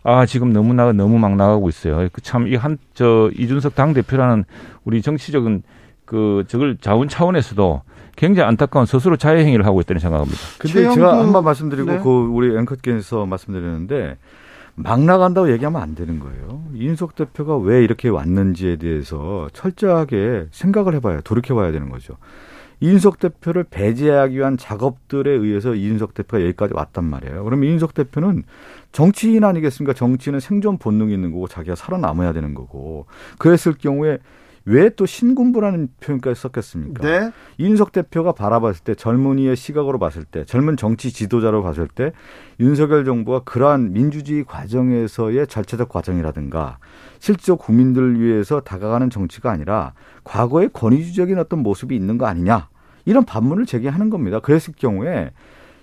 아 0.04 0.26
지금 0.26 0.51
너무 0.51 0.74
나 0.74 0.91
너무 0.91 1.20
막 1.20 1.36
나가고 1.36 1.70
있어요. 1.70 2.10
그 2.12 2.22
참 2.22 2.47
이 2.47 2.56
한 2.56 2.78
저 2.95 3.30
이준석 3.38 3.76
당 3.76 3.93
대표라는 3.93 4.45
우리 4.84 5.04
정치적인 5.04 5.62
그 6.06 6.43
저걸 6.47 6.78
자원 6.82 7.08
차원에서도 7.08 7.84
굉장히 8.16 8.47
안타까운 8.47 8.86
스스로 8.88 9.16
자해 9.16 9.45
행위를 9.45 9.66
하고 9.66 9.80
있다는 9.80 9.99
생각합니다. 9.99 10.39
근데. 10.58 10.91
제가 10.91 11.20
한 11.20 11.32
번 11.32 11.43
말씀드리고 11.43 11.91
네. 11.91 11.99
그 12.01 12.10
우리 12.10 12.58
앵커께서 12.58 13.26
말씀드렸는데 13.28 14.18
막 14.76 15.01
나간다고 15.01 15.51
얘기하면 15.51 15.82
안 15.82 15.95
되는 15.95 16.19
거예요. 16.19 16.63
이준석 16.74 17.15
대표가 17.15 17.57
왜 17.57 17.84
이렇게 17.84 18.09
왔는지에 18.09 18.78
대해서 18.78 19.47
철저하게 19.53 20.47
생각을 20.51 20.95
해봐야 20.95 21.21
돌이켜봐야 21.21 21.71
되는 21.71 21.89
거죠. 21.89 22.17
이준석 22.80 23.19
대표를 23.19 23.65
배제하기 23.69 24.36
위한 24.36 24.57
작업들에 24.57 25.32
의해서 25.32 25.74
이준석 25.76 26.15
대표가 26.15 26.43
여기까지 26.43 26.74
왔단 26.74 27.03
말이에요. 27.05 27.43
그러면 27.43 27.69
이준석 27.69 27.93
대표는 27.93 28.43
정치인 28.91 29.43
아니겠습니까? 29.43 29.93
정치는 29.93 30.39
생존 30.39 30.78
본능이 30.78 31.13
있는 31.13 31.32
거고 31.32 31.47
자기가 31.47 31.76
살아남아야 31.76 32.34
되는 32.34 32.53
거고 32.53 33.05
그랬을 33.38 33.76
경우에 33.78 34.17
왜 34.66 34.89
또 34.95 35.05
신군부라는 35.05 35.89
표현까지 35.99 36.39
썼겠습니까? 36.39 37.03
네. 37.03 37.32
이준석 37.57 37.91
대표가 37.91 38.32
바라봤을 38.32 38.84
때 38.84 38.95
젊은이의 38.95 39.55
시각으로 39.55 39.99
봤을 39.99 40.24
때 40.24 40.45
젊은 40.45 40.78
정치 40.78 41.11
지도자로 41.11 41.64
봤을 41.64 41.88
때 41.88 42.14
윤석열 42.59 43.03
정부가 43.03 43.41
그러한 43.43 43.91
민주주의 43.91 44.43
과정에서의 44.43 45.47
절차적 45.47 45.89
과정이라든가 45.89 46.78
실질적 47.20 47.59
국민들을 47.59 48.22
위해서 48.22 48.61
다가가는 48.61 49.09
정치가 49.09 49.51
아니라 49.51 49.93
과거의 50.24 50.70
권위주적인 50.72 51.38
어떤 51.39 51.59
모습이 51.59 51.95
있는 51.95 52.18
거 52.18 52.26
아니냐 52.26 52.70
이런 53.05 53.26
반문을 53.26 53.66
제기하는 53.66 54.09
겁니다. 54.09 54.39
그랬을 54.39 54.74
경우에 54.78 55.32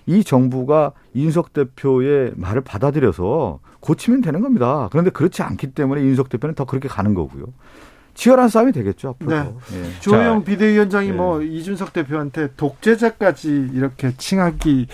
이 0.07 0.23
정부가 0.23 0.93
이준석 1.13 1.53
대표의 1.53 2.33
말을 2.35 2.61
받아들여서 2.61 3.59
고치면 3.81 4.21
되는 4.21 4.41
겁니다. 4.41 4.89
그런데 4.91 5.11
그렇지 5.11 5.43
않기 5.43 5.73
때문에 5.73 6.01
이준석 6.01 6.29
대표는 6.29 6.55
더 6.55 6.65
그렇게 6.65 6.87
가는 6.87 7.13
거고요. 7.13 7.45
치열한 8.13 8.49
싸움이 8.49 8.71
되겠죠 8.71 9.09
앞으로. 9.09 9.29
네. 9.31 9.43
네. 9.43 9.89
조영 9.99 10.43
비대위원장이 10.43 11.09
네. 11.09 11.13
뭐 11.13 11.41
이준석 11.41 11.93
대표한테 11.93 12.49
독재자까지 12.55 13.71
이렇게 13.73 14.13
칭하기 14.17 14.87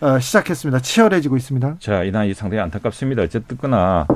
어, 0.00 0.18
시작했습니다. 0.18 0.80
치열해지고 0.80 1.36
있습니다. 1.36 1.76
자, 1.78 2.04
이날 2.04 2.32
상당히 2.34 2.62
안타깝습니다. 2.62 3.22
어쨌든거나 3.22 4.06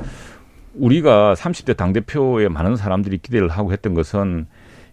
우리가 0.75 1.35
30대 1.35 1.77
당 1.77 1.93
대표에 1.93 2.49
많은 2.49 2.77
사람들이 2.77 3.19
기대를 3.19 3.49
하고 3.49 3.73
했던 3.73 3.95
것은 3.95 4.47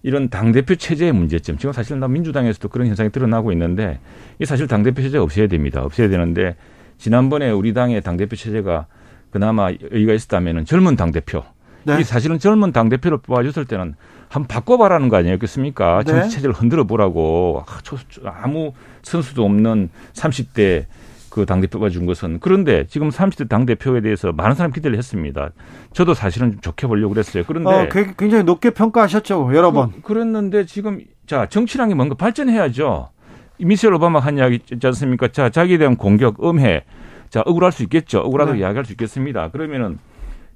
이런 0.03 0.30
당대표 0.30 0.76
체제의 0.76 1.12
문제점. 1.14 1.58
지금 1.58 1.74
사실 1.74 1.99
나 1.99 2.08
민주당에서도 2.08 2.70
그런 2.70 2.88
현상이 2.88 3.10
드러나고 3.10 3.51
있는데 3.51 3.99
이 4.39 4.45
사실 4.45 4.68
당대표 4.68 5.01
체제가 5.01 5.24
없어야 5.24 5.47
됩니다. 5.47 5.84
없어야 5.84 6.10
되는데 6.10 6.56
지난번에 6.97 7.49
우리 7.49 7.74
당의 7.74 8.01
당대표 8.01 8.36
체제가 8.36 8.86
그나마 9.32 9.70
의의가 9.70 10.14
있었다면 10.14 10.66
젊은 10.66 10.95
당대표. 10.95 11.43
네. 11.86 11.99
이 11.99 12.03
사실은 12.03 12.39
젊은 12.39 12.71
당 12.71 12.89
대표를 12.89 13.19
뽑아줬을 13.19 13.65
때는 13.65 13.95
한번 14.27 14.47
바꿔봐라는 14.47 15.09
거 15.09 15.17
아니었겠습니까? 15.17 16.03
네. 16.05 16.11
정치 16.11 16.36
체제를 16.36 16.53
흔들어 16.53 16.83
보라고. 16.83 17.63
아, 17.67 18.41
아무 18.41 18.73
선수도 19.03 19.45
없는 19.45 19.89
30대 20.13 20.86
그 21.29 21.45
당대표가 21.45 21.89
준 21.89 22.05
것은 22.05 22.39
그런데 22.39 22.88
지금 22.88 23.09
30대 23.09 23.49
당대표에 23.49 23.99
대해서 23.99 24.31
많은 24.31 24.55
사람 24.55 24.71
기대를 24.71 24.97
했습니다. 24.97 25.49
저도 25.91 26.13
사실은 26.13 26.53
좀 26.53 26.61
좋게 26.61 26.88
보려고 26.88 27.13
그랬어요. 27.13 27.43
그런데 27.45 27.69
어, 27.69 27.89
굉장히 28.17 28.45
높게 28.45 28.69
평가하셨죠. 28.69 29.51
여러 29.53 29.71
번. 29.73 29.91
그, 29.91 30.01
그랬는데 30.01 30.65
지금 30.65 31.01
자 31.27 31.45
정치라는 31.45 31.89
게 31.89 31.95
뭔가 31.95 32.15
발전해야죠. 32.15 33.09
미셸 33.59 33.93
오바마 33.93 34.19
한 34.19 34.38
이야기 34.38 34.61
있지 34.71 34.88
않습니까? 34.88 35.27
자 35.27 35.49
자기에 35.49 35.77
대한 35.77 35.97
공격, 35.97 36.41
음해. 36.41 36.83
자 37.29 37.43
억울할 37.45 37.73
수 37.73 37.83
있겠죠. 37.83 38.19
억울하다고 38.19 38.55
네. 38.55 38.61
이야기할 38.61 38.86
수 38.86 38.93
있겠습니다. 38.93 39.49
그러면은 39.49 39.99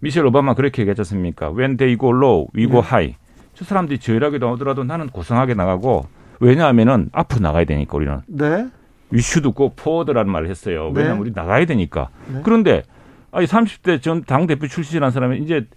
미셸 0.02 0.26
오바마 0.28 0.54
그렇게 0.54 0.82
얘기했지 0.84 1.02
않습니까? 1.02 1.52
When 1.52 1.78
they 1.78 1.98
go 1.98 2.10
low, 2.16 2.48
we 2.56 2.68
go 2.68 2.82
네. 2.82 2.88
high. 2.88 3.16
저 3.54 3.66
사람들이 3.66 4.00
저열하게 4.00 4.38
나오더라도 4.38 4.84
나는 4.84 5.08
고상하게 5.10 5.54
나가고 5.54 6.06
왜냐하면은 6.40 7.10
앞으로 7.12 7.42
나가야 7.42 7.66
되니까 7.66 7.98
우리는. 7.98 8.22
네. 8.28 8.68
위슈도 9.12 9.52
꼭 9.52 9.76
포워드라는 9.76 10.32
말을 10.32 10.50
했어요. 10.50 10.92
네. 10.94 11.02
왜냐하면 11.02 11.18
네. 11.18 11.22
우리 11.22 11.32
나가야 11.36 11.66
되니까. 11.66 12.10
네. 12.32 12.42
그런데 12.44 12.84
아니 13.32 13.46
30대 13.46 14.02
전 14.02 14.24
당 14.26 14.48
대표 14.48 14.68
출신이라는 14.68 15.12
사람이 15.12 15.40
이제 15.40 15.68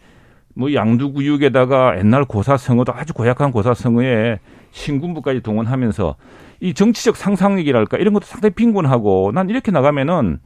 뭐 0.55 0.73
양두구육에다가 0.73 1.99
옛날 1.99 2.25
고사성어도 2.25 2.93
아주 2.95 3.15
고약한 3.15 3.51
고사성어에 3.51 4.39
신군부까지 4.71 5.41
동원하면서 5.41 6.15
이 6.61 6.75
정치적 6.75 7.17
상상력이랄까 7.17 7.97
이런 7.97 8.15
것도 8.15 8.27
상당히 8.27 8.55
빈곤하고 8.55 9.33
난 9.35 9.51
이렇게 9.51 9.73
나가면은 9.73 10.39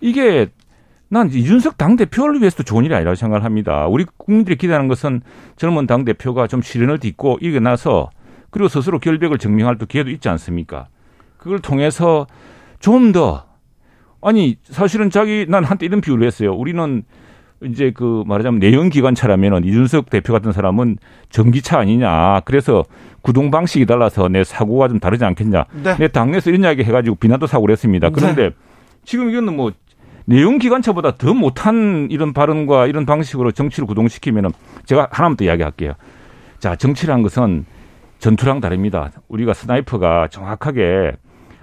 이게 0.00 0.48
난 1.12 1.28
이준석 1.28 1.76
당대표를 1.76 2.40
위해서도 2.40 2.62
좋은 2.62 2.84
일이 2.84 2.94
아니라고 2.94 3.16
생각을 3.16 3.44
합니다. 3.44 3.86
우리 3.88 4.06
국민들이 4.16 4.56
기대하는 4.56 4.86
것은 4.86 5.22
젊은 5.56 5.86
당대표가 5.86 6.46
좀 6.46 6.62
시련을 6.62 6.98
딛고 6.98 7.38
이겨나서 7.40 8.10
그리고 8.50 8.68
스스로 8.68 9.00
결백을 9.00 9.38
증명할 9.38 9.76
또 9.76 9.86
기회도 9.86 10.10
있지 10.10 10.28
않습니까? 10.28 10.86
그걸 11.36 11.58
통해서 11.58 12.26
좀 12.78 13.12
더 13.12 13.44
아니 14.22 14.56
사실은 14.64 15.10
자기 15.10 15.46
난 15.48 15.64
한때 15.64 15.86
이런 15.86 16.00
비유를 16.00 16.26
했어요. 16.26 16.54
우리는 16.54 17.02
이제 17.62 17.90
그 17.94 18.22
말하자면 18.26 18.60
내연 18.60 18.88
기관차라면은 18.88 19.64
이준석 19.64 20.10
대표 20.10 20.32
같은 20.32 20.52
사람은 20.52 20.98
전기차 21.28 21.78
아니냐. 21.78 22.40
그래서 22.44 22.84
구동 23.22 23.50
방식이 23.50 23.84
달라서 23.84 24.28
내 24.28 24.44
사고가 24.44 24.88
좀 24.88 24.98
다르지 24.98 25.24
않겠냐. 25.24 25.64
네. 25.82 25.96
내 25.98 26.08
당내에서 26.08 26.50
이런 26.50 26.62
이야기 26.62 26.84
해가지고 26.84 27.16
비난도 27.16 27.46
사고를 27.46 27.72
했습니다. 27.72 28.08
네. 28.08 28.12
그런데 28.14 28.42
네. 28.50 28.50
지금 29.04 29.30
이거는 29.30 29.56
뭐 29.56 29.72
내연 30.30 30.58
기관차보다 30.58 31.16
더 31.16 31.34
못한 31.34 32.06
이런 32.08 32.32
발언과 32.32 32.86
이런 32.86 33.04
방식으로 33.04 33.50
정치를 33.50 33.88
구동시키면은 33.88 34.50
제가 34.84 35.08
하나만 35.10 35.36
더 35.36 35.44
이야기할게요. 35.44 35.94
자, 36.60 36.76
정치란 36.76 37.22
것은 37.22 37.66
전투랑 38.20 38.60
다릅니다. 38.60 39.10
우리가 39.26 39.54
sniper가 39.54 40.28
정확하게 40.28 41.16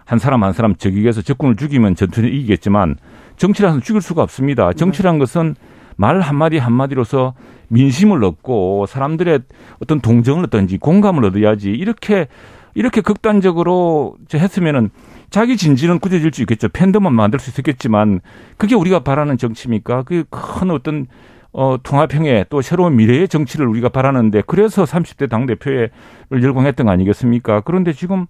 한 0.04 0.20
사람 0.20 0.44
한 0.44 0.52
사람 0.52 0.76
적에게서 0.76 1.22
적군을 1.22 1.56
죽이면 1.56 1.96
전투는 1.96 2.28
이기겠지만 2.28 2.98
정치라는 3.38 3.80
죽일 3.80 4.02
수가 4.02 4.22
없습니다. 4.24 4.74
정치란 4.74 5.18
것은 5.18 5.56
말 5.96 6.20
한마디 6.20 6.58
한마디로서 6.58 7.36
민심을 7.70 8.22
얻고 8.22 8.86
사람들의 8.88 9.40
어떤 9.82 10.02
동정을 10.02 10.44
얻든지 10.48 10.80
공감을 10.80 11.24
얻어야지 11.24 11.72
이렇게 11.72 12.28
이렇게 12.74 13.00
극단적으로 13.00 14.18
했으면은 14.34 14.90
자기 15.30 15.58
진지는 15.58 16.00
굳어질 16.00 16.32
수 16.34 16.42
있겠죠. 16.42 16.70
팬덤만 16.70 17.14
만들 17.14 17.40
수 17.40 17.60
있겠지만 17.60 18.22
그게 18.58 18.76
우리가 18.76 19.00
바라는 19.00 19.38
정치입니까? 19.38 20.04
그게 20.04 20.24
큰 20.30 20.72
어떤 20.72 21.08
어, 21.52 21.78
통합형의 21.82 22.46
또 22.50 22.62
새로운 22.62 22.96
미래의 22.96 23.28
정치를 23.28 23.66
우리가 23.68 23.90
바라는데 23.90 24.44
그래서 24.48 24.84
30대 24.84 25.30
당대표를 25.30 25.90
열광했던 26.32 26.86
거 26.86 26.92
아니겠습니까? 26.92 27.62
그런데 27.62 27.94
지금 27.94 28.26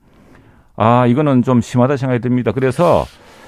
아, 0.75 1.05
이거는 1.07 1.41
좀 1.43 1.59
심하다 1.61 1.97
생각이 1.97 2.21
듭니다. 2.21 2.51
그래서 2.51 3.05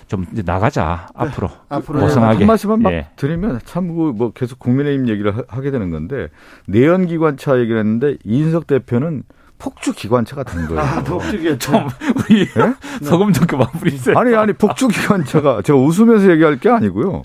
좀 0.08 0.26
이제 0.34 0.42
나가자 0.44 1.08
네, 1.08 1.14
앞으로 1.14 1.50
앞으로 1.70 2.00
고상하게 2.00 2.40
한 2.40 2.48
말씀만 2.48 2.82
막 2.82 2.92
예. 2.92 3.08
드리면 3.16 3.60
참뭐 3.64 4.14
그 4.18 4.32
계속 4.34 4.58
국민의힘 4.58 5.08
얘기를 5.08 5.34
하 5.48 5.62
게 5.62 5.70
되는 5.70 5.92
건데 5.92 6.30
내연 6.68 7.06
기관차 7.06 7.60
얘기를 7.60 7.80
했는데 7.80 8.18
이인석 8.24 8.66
대표는 8.66 9.22
폭주 9.60 9.94
기관차가 9.94 10.44
된 10.44 10.66
거예요. 10.68 10.82
아, 10.82 11.04
폭주 11.04 11.38
기관차. 11.38 11.88
우리 12.30 12.46
네? 12.48 12.74
소금 13.04 13.34
좀 13.34 13.46
그만 13.46 13.68
뿌리세요. 13.80 14.18
아니 14.18 14.34
아니 14.36 14.54
폭주 14.54 14.88
기관차가 14.88 15.62
제가 15.62 15.78
웃으면서 15.78 16.32
얘기할 16.32 16.60
게 16.60 16.70
아니고요. 16.70 17.22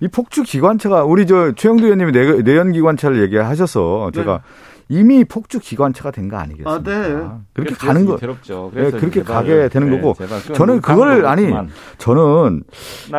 이 0.00 0.08
폭주 0.08 0.42
기관차가 0.42 1.04
우리 1.04 1.26
저 1.26 1.52
최영도 1.52 1.84
의원님이 1.84 2.42
내연 2.42 2.72
기관차를 2.72 3.22
얘기하셔서 3.22 4.10
제가 4.14 4.38
네. 4.38 4.40
이미 4.88 5.24
폭주 5.24 5.60
기관차가 5.60 6.10
된 6.10 6.28
거 6.28 6.36
아니겠습니까? 6.38 6.70
아, 6.70 6.82
네. 6.82 7.26
그렇게 7.54 7.74
가는 7.74 8.04
거. 8.06 8.16
괴롭죠. 8.16 8.70
네, 8.74 8.90
그렇게 8.90 9.22
가게 9.22 9.68
되는 9.68 9.90
네, 9.90 10.00
거고. 10.00 10.14
저는 10.54 10.80
그걸 10.80 11.26
아니 11.26 11.52
저는 11.98 12.64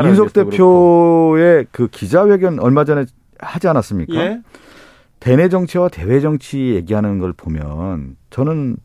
인석 0.04 0.34
대표의 0.34 1.68
그 1.72 1.88
기자회견 1.88 2.60
얼마 2.60 2.84
전에 2.84 3.06
하지 3.40 3.68
않았습니까? 3.68 4.16
예? 4.16 4.40
대내 5.26 5.50
정치와 5.50 5.90
대외 5.90 6.20
정치 6.20 6.76
얘기하는 6.76 7.18
걸 7.18 7.34
보면 7.34 8.16
저는 8.30 8.78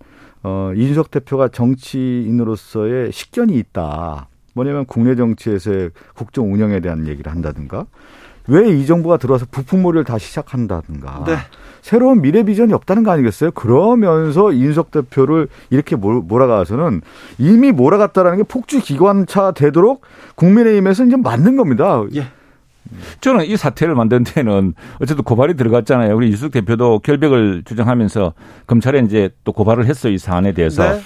어 0.42 0.72
이준석 0.74 1.10
대표가 1.10 1.48
정치인으로서의 1.48 3.12
식견이 3.12 3.56
있다. 3.58 4.28
뭐냐면 4.54 4.86
국내 4.86 5.14
정치에서의 5.16 5.90
국정 6.14 6.50
운영에 6.50 6.80
대한 6.80 7.06
얘기를 7.06 7.30
한다든가 7.30 7.84
왜 8.48 8.70
이 8.70 8.86
정부가 8.86 9.18
들어와서 9.18 9.44
부품몰이를 9.50 10.04
다시 10.04 10.28
시작한다든가 10.28 11.24
네. 11.26 11.36
새로운 11.82 12.22
미래 12.22 12.42
비전이 12.42 12.72
없다는 12.72 13.02
거 13.02 13.10
아니겠어요? 13.10 13.50
그러면서 13.50 14.50
인석 14.50 14.90
대표를 14.92 15.46
이렇게 15.68 15.94
몰아가서는 15.94 17.02
이미 17.36 17.70
몰아갔다라는 17.70 18.38
게 18.38 18.44
폭주 18.44 18.80
기관차 18.80 19.50
되도록 19.50 20.00
국민의힘에서 20.36 21.04
이제 21.04 21.16
만든 21.16 21.56
겁니다. 21.56 22.02
예. 22.14 22.28
저는 23.20 23.46
이 23.46 23.56
사태를 23.56 23.94
만든 23.94 24.24
데는 24.24 24.74
어쨌든 25.00 25.24
고발이 25.24 25.54
들어갔잖아요. 25.54 26.14
우리 26.16 26.28
이수석 26.28 26.52
대표도 26.52 27.00
결백을 27.00 27.62
주장하면서 27.64 28.32
검찰에 28.66 29.00
이제 29.00 29.30
또 29.44 29.52
고발을 29.52 29.86
했어요. 29.86 30.12
이 30.12 30.18
사안에 30.18 30.52
대해서. 30.52 30.92
네. 30.92 31.00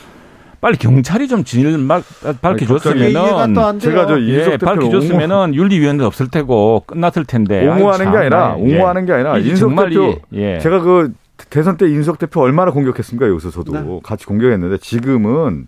빨리 0.60 0.78
경찰이 0.78 1.28
좀 1.28 1.44
진을 1.44 1.76
막 1.76 2.02
밝혀줬으면은 2.40 3.80
제가 3.80 4.06
저 4.06 4.18
예, 4.22 4.56
밝혀줬으면은 4.56 5.54
윤리위원회 5.54 6.02
없을 6.06 6.28
테고 6.30 6.84
끝났을 6.86 7.26
텐데 7.26 7.68
옹호하는 7.68 8.10
게 8.10 8.16
아니라 8.16 8.54
옹호하는 8.54 9.04
게 9.04 9.12
아니라 9.12 9.36
인석 9.36 9.76
대표 9.76 10.16
예. 10.32 10.58
제가 10.60 10.80
그 10.80 11.12
대선 11.50 11.76
때 11.76 11.86
인석 11.86 12.18
대표 12.18 12.40
얼마나 12.40 12.70
공격했습니까 12.70 13.28
여기서 13.28 13.50
저도 13.50 13.72
네. 13.72 14.00
같이 14.02 14.24
공격했는데 14.24 14.78
지금은 14.78 15.66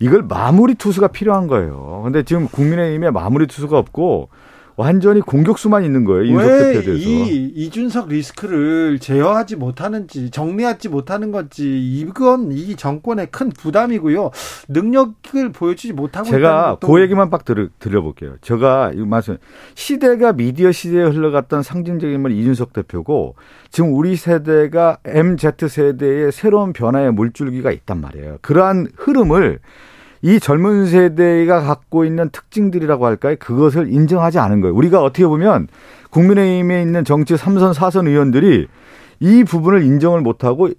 이걸 0.00 0.22
마무리 0.22 0.74
투수가 0.74 1.08
필요한 1.08 1.46
거예요. 1.46 2.02
근데 2.04 2.22
지금 2.22 2.46
국민의힘에 2.48 3.10
마무리 3.10 3.46
투수가 3.46 3.78
없고 3.78 4.28
완전히 4.76 5.20
공격수만 5.20 5.84
있는 5.84 6.04
거예요. 6.04 6.24
인석 6.24 6.46
대표에 6.46 6.82
대해서. 6.82 7.08
이 7.08 7.52
이준석 7.56 8.08
리스크를 8.08 8.98
제어하지 8.98 9.56
못하는지 9.56 10.30
정리하지 10.30 10.90
못하는 10.90 11.32
건지 11.32 11.64
이건 11.64 12.52
이 12.52 12.76
정권의 12.76 13.28
큰 13.30 13.48
부담이고요. 13.50 14.30
능력을 14.68 15.52
보여주지 15.52 15.94
못하고 15.94 16.28
제가 16.28 16.76
그 16.80 17.00
얘기만 17.00 17.30
빡 17.30 17.44
들어, 17.44 17.68
드려볼게요. 17.78 18.36
제가 18.42 18.92
이 18.94 18.98
말씀 18.98 19.38
시대가 19.74 20.32
미디어 20.32 20.72
시대에 20.72 21.04
흘러갔던 21.04 21.62
상징적인 21.62 22.14
인물 22.14 22.32
이준석 22.32 22.74
대표고 22.74 23.34
지금 23.70 23.94
우리 23.94 24.16
세대가 24.16 24.98
MZ 25.06 25.68
세대의 25.68 26.32
새로운 26.32 26.74
변화의 26.74 27.12
물줄기가 27.12 27.72
있단 27.72 28.00
말이에요. 28.00 28.38
그러한 28.42 28.88
흐름을 28.96 29.60
이 30.22 30.40
젊은 30.40 30.86
세대가 30.86 31.60
갖고 31.60 32.04
있는 32.04 32.30
특징들이라고 32.30 33.06
할까요? 33.06 33.36
그것을 33.38 33.92
인정하지 33.92 34.38
않은 34.38 34.60
거예요. 34.60 34.74
우리가 34.74 35.02
어떻게 35.02 35.26
보면 35.26 35.68
국민의힘에 36.10 36.82
있는 36.82 37.04
정치 37.04 37.36
삼선사선 37.36 38.06
의원들이 38.08 38.66
이 39.20 39.44
부분을 39.44 39.82
인정을 39.84 40.20
못하고 40.20 40.70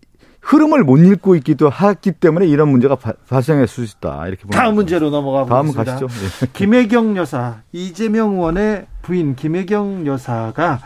흐름을 0.42 0.84
못 0.84 0.98
읽고 0.98 1.36
있기도 1.38 1.68
하기 1.70 2.14
때문에 2.14 2.48
이런 2.48 2.70
문제가 2.70 2.96
바, 2.96 3.14
발생할 3.28 3.68
수 3.68 3.84
있다. 3.84 4.28
이렇게 4.28 4.48
다음 4.50 4.76
문제로 4.76 5.10
넘어가 5.10 5.44
보겠습니다. 5.44 5.84
다음 5.84 6.08
가시죠. 6.08 6.46
네. 6.46 6.48
김혜경 6.54 7.18
여사, 7.18 7.62
이재명 7.74 8.36
의원의 8.36 8.88
부인 9.02 9.36
김혜경 9.36 10.08
여사가 10.08 10.80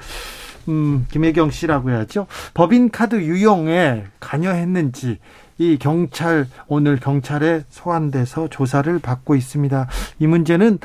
음, 0.68 1.06
김혜경 1.12 1.52
씨라고 1.52 1.91
해야죠. 1.91 2.28
법인 2.54 2.89
카드 2.89 3.16
유용에 3.16 4.06
관여했는지 4.20 5.20
이 5.58 5.78
경찰 5.78 6.47
오늘 6.68 6.97
경찰에 6.97 7.64
소환돼서 7.70 8.47
조사를 8.49 8.97
받고 8.99 9.36
있습니다. 9.36 9.88
이 10.20 10.28
문제는 10.28 10.80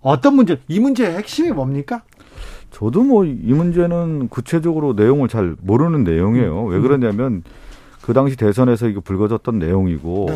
어떤 0.00 0.34
문제? 0.34 0.60
이 0.68 0.80
문제의 0.80 1.16
핵심이 1.16 1.50
뭡니까? 1.50 2.02
저도 2.70 3.02
뭐 3.02 3.24
이 3.24 3.52
문제는 3.52 4.28
구체적으로 4.28 4.92
내용을 4.94 5.28
잘 5.28 5.56
모르는 5.62 6.04
내용이에요. 6.04 6.64
왜 6.64 6.76
음. 6.76 6.82
그러냐면 6.82 7.42
그 8.02 8.12
당시 8.12 8.36
대선에서 8.36 8.88
이거 8.88 9.00
불거졌던 9.00 9.58
내용이고 9.58 10.26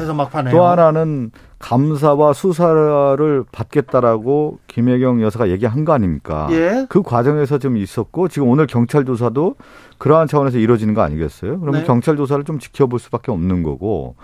또 0.50 0.64
하나는 0.64 1.30
감사와 1.60 2.32
수사를 2.32 3.44
받겠다라고 3.52 4.58
김혜경 4.66 5.22
여사가 5.22 5.50
얘기한 5.50 5.84
거 5.84 5.92
아닙니까? 5.92 6.48
예. 6.50 6.86
그 6.88 7.02
과정에서 7.02 7.58
좀 7.58 7.76
있었고 7.76 8.28
지금 8.28 8.48
오늘 8.48 8.66
경찰 8.66 9.04
조사도 9.04 9.56
그러한 9.98 10.26
차원에서 10.26 10.58
이루어지는 10.58 10.94
거 10.94 11.02
아니겠어요? 11.02 11.60
그러면 11.60 11.82
네. 11.82 11.86
경찰 11.86 12.16
조사를 12.16 12.44
좀 12.44 12.58
지켜볼 12.58 12.98
수밖에 12.98 13.30
없는 13.30 13.62
거고 13.62 14.16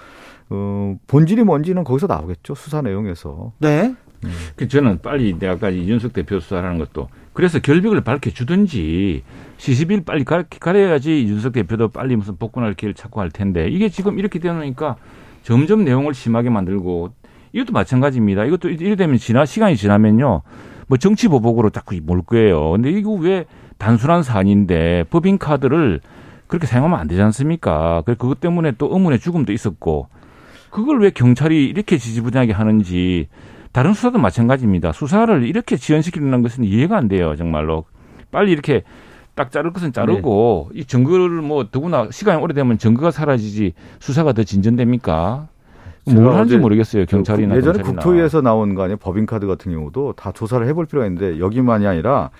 어, 0.48 0.96
본질이 1.06 1.44
뭔지는 1.44 1.84
거기서 1.84 2.06
나오겠죠 2.06 2.54
수사 2.54 2.80
내용에서. 2.80 3.52
네. 3.58 3.94
음. 4.24 4.32
그 4.56 4.66
저는 4.66 5.00
빨리 5.02 5.38
내가 5.38 5.68
이준석 5.68 6.14
대표 6.14 6.40
수사라는 6.40 6.78
것도 6.78 7.08
그래서 7.34 7.58
결백을 7.58 8.00
밝혀주든지 8.00 9.22
시시비를 9.58 10.04
빨리 10.04 10.24
가려야지 10.24 11.22
이준석 11.22 11.52
대표도 11.52 11.88
빨리 11.88 12.16
무슨 12.16 12.36
복권할 12.36 12.72
기회를 12.72 12.94
찾고 12.94 13.20
할 13.20 13.30
텐데 13.30 13.68
이게 13.68 13.90
지금 13.90 14.18
이렇게 14.18 14.38
되니까 14.38 14.96
점점 15.46 15.84
내용을 15.84 16.12
심하게 16.12 16.50
만들고 16.50 17.10
이것도 17.52 17.72
마찬가지입니다. 17.72 18.46
이것도 18.46 18.68
이래 18.68 18.96
되면 18.96 19.16
지나 19.16 19.46
시간이 19.46 19.76
지나면요. 19.76 20.42
뭐 20.88 20.98
정치 20.98 21.28
보복으로 21.28 21.70
자꾸 21.70 21.96
몰 22.02 22.22
거예요. 22.22 22.72
근데 22.72 22.90
이거 22.90 23.12
왜 23.12 23.44
단순한 23.78 24.24
사안인데 24.24 25.04
법인 25.08 25.38
카드를 25.38 26.00
그렇게 26.48 26.66
사용하면 26.66 26.98
안 26.98 27.06
되지 27.06 27.22
않습니까? 27.22 28.02
그 28.04 28.16
그것 28.16 28.40
때문에 28.40 28.72
또 28.76 28.88
의문의 28.92 29.20
죽음도 29.20 29.52
있었고 29.52 30.08
그걸 30.70 31.00
왜 31.00 31.10
경찰이 31.10 31.64
이렇게 31.66 31.96
지지부진하게 31.96 32.52
하는지 32.52 33.28
다른 33.70 33.92
수사도 33.92 34.18
마찬가지입니다. 34.18 34.90
수사를 34.90 35.46
이렇게 35.46 35.76
지연시키는 35.76 36.42
것은 36.42 36.64
이해가 36.64 36.96
안 36.96 37.06
돼요. 37.06 37.36
정말로 37.36 37.84
빨리 38.32 38.50
이렇게 38.50 38.82
딱 39.36 39.52
자를 39.52 39.72
것은 39.72 39.92
자르고 39.92 40.70
네. 40.72 40.80
이 40.80 40.84
증거를 40.84 41.28
뭐 41.42 41.66
더구나 41.70 42.08
시간이 42.10 42.42
오래되면 42.42 42.78
증거가 42.78 43.10
사라지지 43.10 43.74
수사가 44.00 44.32
더 44.32 44.42
진전됩니까? 44.42 45.48
뭘 46.06 46.32
하는지 46.32 46.56
모르겠어요. 46.56 47.04
경찰이나 47.04 47.54
그 47.54 47.58
예전에 47.58 47.78
경찰이나. 47.78 48.02
국토위에서 48.02 48.40
나온 48.40 48.74
거 48.74 48.82
아니에요? 48.84 48.96
법인카드 48.96 49.46
같은 49.46 49.72
경우도 49.72 50.14
다 50.16 50.32
조사를 50.32 50.66
해볼 50.66 50.86
필요가 50.86 51.06
있는데 51.06 51.38
여기만이 51.38 51.86
아니라 51.86 52.30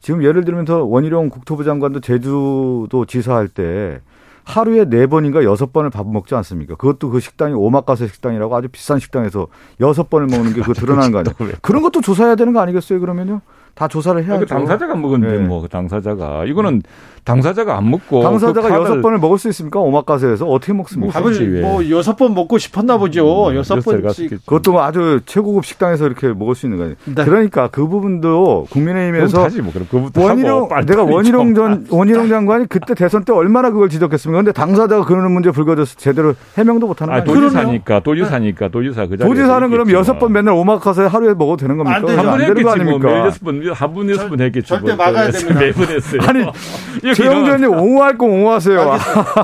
지금 0.00 0.22
예를 0.22 0.44
들면 0.44 0.64
서 0.64 0.84
원희룡 0.84 1.28
국토부 1.28 1.62
장관도 1.62 2.00
제주도 2.00 3.04
지사할 3.06 3.48
때 3.48 4.00
하루에 4.44 4.84
네 4.84 5.06
번인가 5.08 5.42
여섯 5.44 5.72
번을 5.72 5.90
밥을 5.90 6.10
먹지 6.10 6.34
않습니까? 6.36 6.76
그것도 6.76 7.10
그 7.10 7.20
식당이 7.20 7.52
오마카세 7.52 8.06
식당이라고 8.06 8.54
아주 8.56 8.68
비싼 8.68 8.98
식당에서 9.00 9.48
여섯 9.80 10.08
번을 10.08 10.28
먹는 10.28 10.54
게 10.54 10.60
그거 10.60 10.72
드러나는 10.74 11.10
거 11.10 11.18
아니에요? 11.18 11.34
그런 11.60 11.82
것도 11.82 12.00
조사해야 12.00 12.36
되는 12.36 12.52
거 12.52 12.60
아니겠어요? 12.60 13.00
그러면요? 13.00 13.40
다 13.76 13.86
조사를 13.86 14.24
해야죠. 14.24 14.40
그 14.40 14.46
당사자가 14.46 14.96
먹었는데 14.96 15.38
네. 15.38 15.46
뭐그 15.46 15.68
당사자가 15.68 16.46
이거는 16.46 16.82
당사자가 17.26 17.76
안 17.76 17.90
먹고 17.90 18.22
당사자가 18.22 18.68
그 18.68 18.74
여섯 18.74 19.02
번을 19.02 19.18
먹을 19.18 19.36
수 19.36 19.48
있습니까? 19.48 19.80
오마카세에서 19.80 20.46
어떻게 20.46 20.72
먹습니까? 20.72 21.12
밥을 21.12 21.60
뭐 21.60 21.90
여섯 21.90 22.14
번 22.16 22.34
먹고 22.34 22.56
싶었나 22.56 22.96
보죠. 22.98 23.48
음, 23.48 23.56
여섯 23.56 23.80
번씩 23.84 24.46
그것도 24.46 24.72
뭐 24.72 24.82
아주 24.84 25.20
최고급 25.26 25.64
식당에서 25.66 26.06
이렇게 26.06 26.28
먹을 26.28 26.54
수 26.54 26.66
있는 26.66 26.78
거예요. 26.78 26.94
네. 27.04 27.24
그러니까 27.24 27.68
그 27.68 27.86
부분도 27.88 28.68
국민의힘에서 28.70 29.48
뭐 29.60 30.10
원희룡 30.14 30.68
내가 30.86 31.02
원희룡 31.02 31.54
전 31.56 31.86
원희룡 31.90 32.28
장관이 32.28 32.66
그때 32.68 32.94
대선 32.94 33.24
때 33.24 33.32
얼마나 33.32 33.70
그걸 33.70 33.88
지적했습니까? 33.88 34.38
근데 34.38 34.52
당사자가 34.52 35.04
그러는 35.04 35.32
문제 35.32 35.50
불거져서 35.50 35.96
제대로 35.96 36.34
해명도 36.56 36.86
못하는 36.86 37.12
거예요. 37.12 37.24
도지사니까 37.24 38.00
도지사니까 38.00 38.68
도지사 38.68 39.06
그 39.06 39.16
도지사는 39.16 39.68
그럼 39.70 39.90
여섯 39.90 40.18
번 40.20 40.32
맨날 40.32 40.54
오마카세 40.54 41.02
하루에 41.02 41.34
먹어도 41.34 41.56
되는 41.56 41.76
겁니까? 41.76 41.96
안, 41.96 42.28
안 42.28 42.38
되는 42.38 42.62
거 42.62 42.70
아닙니까? 42.70 43.26
여섯 43.26 43.42
번 43.44 43.56
한 43.74 43.92
분 43.92 44.08
여섯 44.10 44.28
번 44.28 44.40
했겠죠. 44.40 44.66
절대 44.76 44.94
뭐. 44.94 45.04
막아야 45.06 45.30
됩니다. 45.30 45.58
매번 45.60 45.88
했어요. 45.88 46.20
아니 46.26 46.44
최영재 47.16 47.52
의원님 47.52 47.70
옹호할 47.70 48.18
거 48.18 48.26
옹호하세요. 48.26 48.96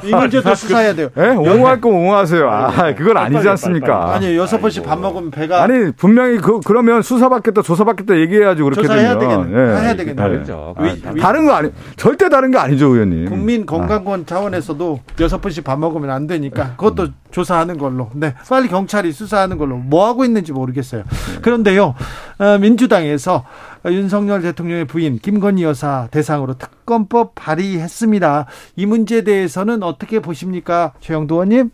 이 0.05 0.15
문제도 0.15 0.55
수사해야 0.55 0.95
돼요. 0.95 1.09
예? 1.17 1.29
옹호할 1.29 1.81
거 1.81 1.89
옹호하세요. 1.89 2.49
아, 2.51 2.95
그건 2.95 3.17
아니지 3.17 3.49
않습니까? 3.49 4.15
아니 4.15 4.37
여섯 4.37 4.61
번씩 4.61 4.83
밥 4.85 5.01
먹으면 5.01 5.31
배가 5.31 5.63
아니 5.63 5.91
분명히 5.93 6.39
그 6.39 6.61
그러면 6.65 7.03
수사받겠다 7.03 7.63
조사받겠다 7.63 8.17
얘기해야지 8.19 8.63
그렇게 8.63 8.83
조사해야 8.83 9.19
되면 9.19 9.51
되겠네. 9.51 9.63
예. 9.63 9.81
해야 9.81 9.97
되겠네. 9.97 10.15
다르죠. 10.23 10.75
아, 10.77 11.15
다른 11.21 11.47
거 11.47 11.53
아니 11.55 11.71
절대 11.97 12.29
다른 12.29 12.51
거 12.51 12.59
아니죠, 12.59 12.89
의원님. 12.89 13.27
국민 13.31 13.67
건강권 13.67 14.27
차원에서도 14.27 15.01
여섯 15.21 15.41
번씩 15.41 15.65
밥 15.65 15.79
먹으면 15.79 16.11
안 16.11 16.27
되니까 16.27 16.75
그것도 16.77 17.09
조사하는 17.31 17.79
걸로. 17.79 18.11
네, 18.15 18.35
빨리 18.49 18.69
경찰이 18.69 19.13
수사하는 19.13 19.57
걸로 19.57 19.77
뭐 19.77 20.07
하고 20.07 20.25
있는지 20.25 20.53
모르겠어요. 20.53 21.05
그런데요, 21.41 21.95
어, 22.39 22.59
민주당에서 22.59 23.45
윤석열 23.87 24.43
대통령의 24.43 24.85
부인 24.87 25.19
김건희 25.19 25.65
여사 25.65 26.09
대상으로 26.11 26.55
특검법 26.55 27.35
발의했습니다. 27.35 28.47
이 28.77 28.87
문제에 28.87 29.23
대해서는 29.23 29.83
어떻게 29.83 30.21
보십니까, 30.21 30.93
최영도 31.01 31.35
의원님? 31.37 31.71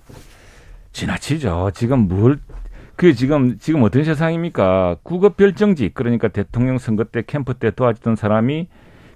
지나치죠. 0.93 1.71
지금 1.75 2.09
뭘, 2.09 2.39
그 2.97 3.15
지금, 3.15 3.59
지금 3.59 3.83
어떤 3.83 4.05
세상입니까? 4.05 4.97
국업 5.03 5.37
별정직, 5.37 5.95
그러니까 5.95 6.29
대통령 6.29 6.79
선거 6.79 7.05
때 7.05 7.23
캠프 7.27 7.55
때 7.55 7.71
도와주던 7.71 8.17
사람이 8.17 8.69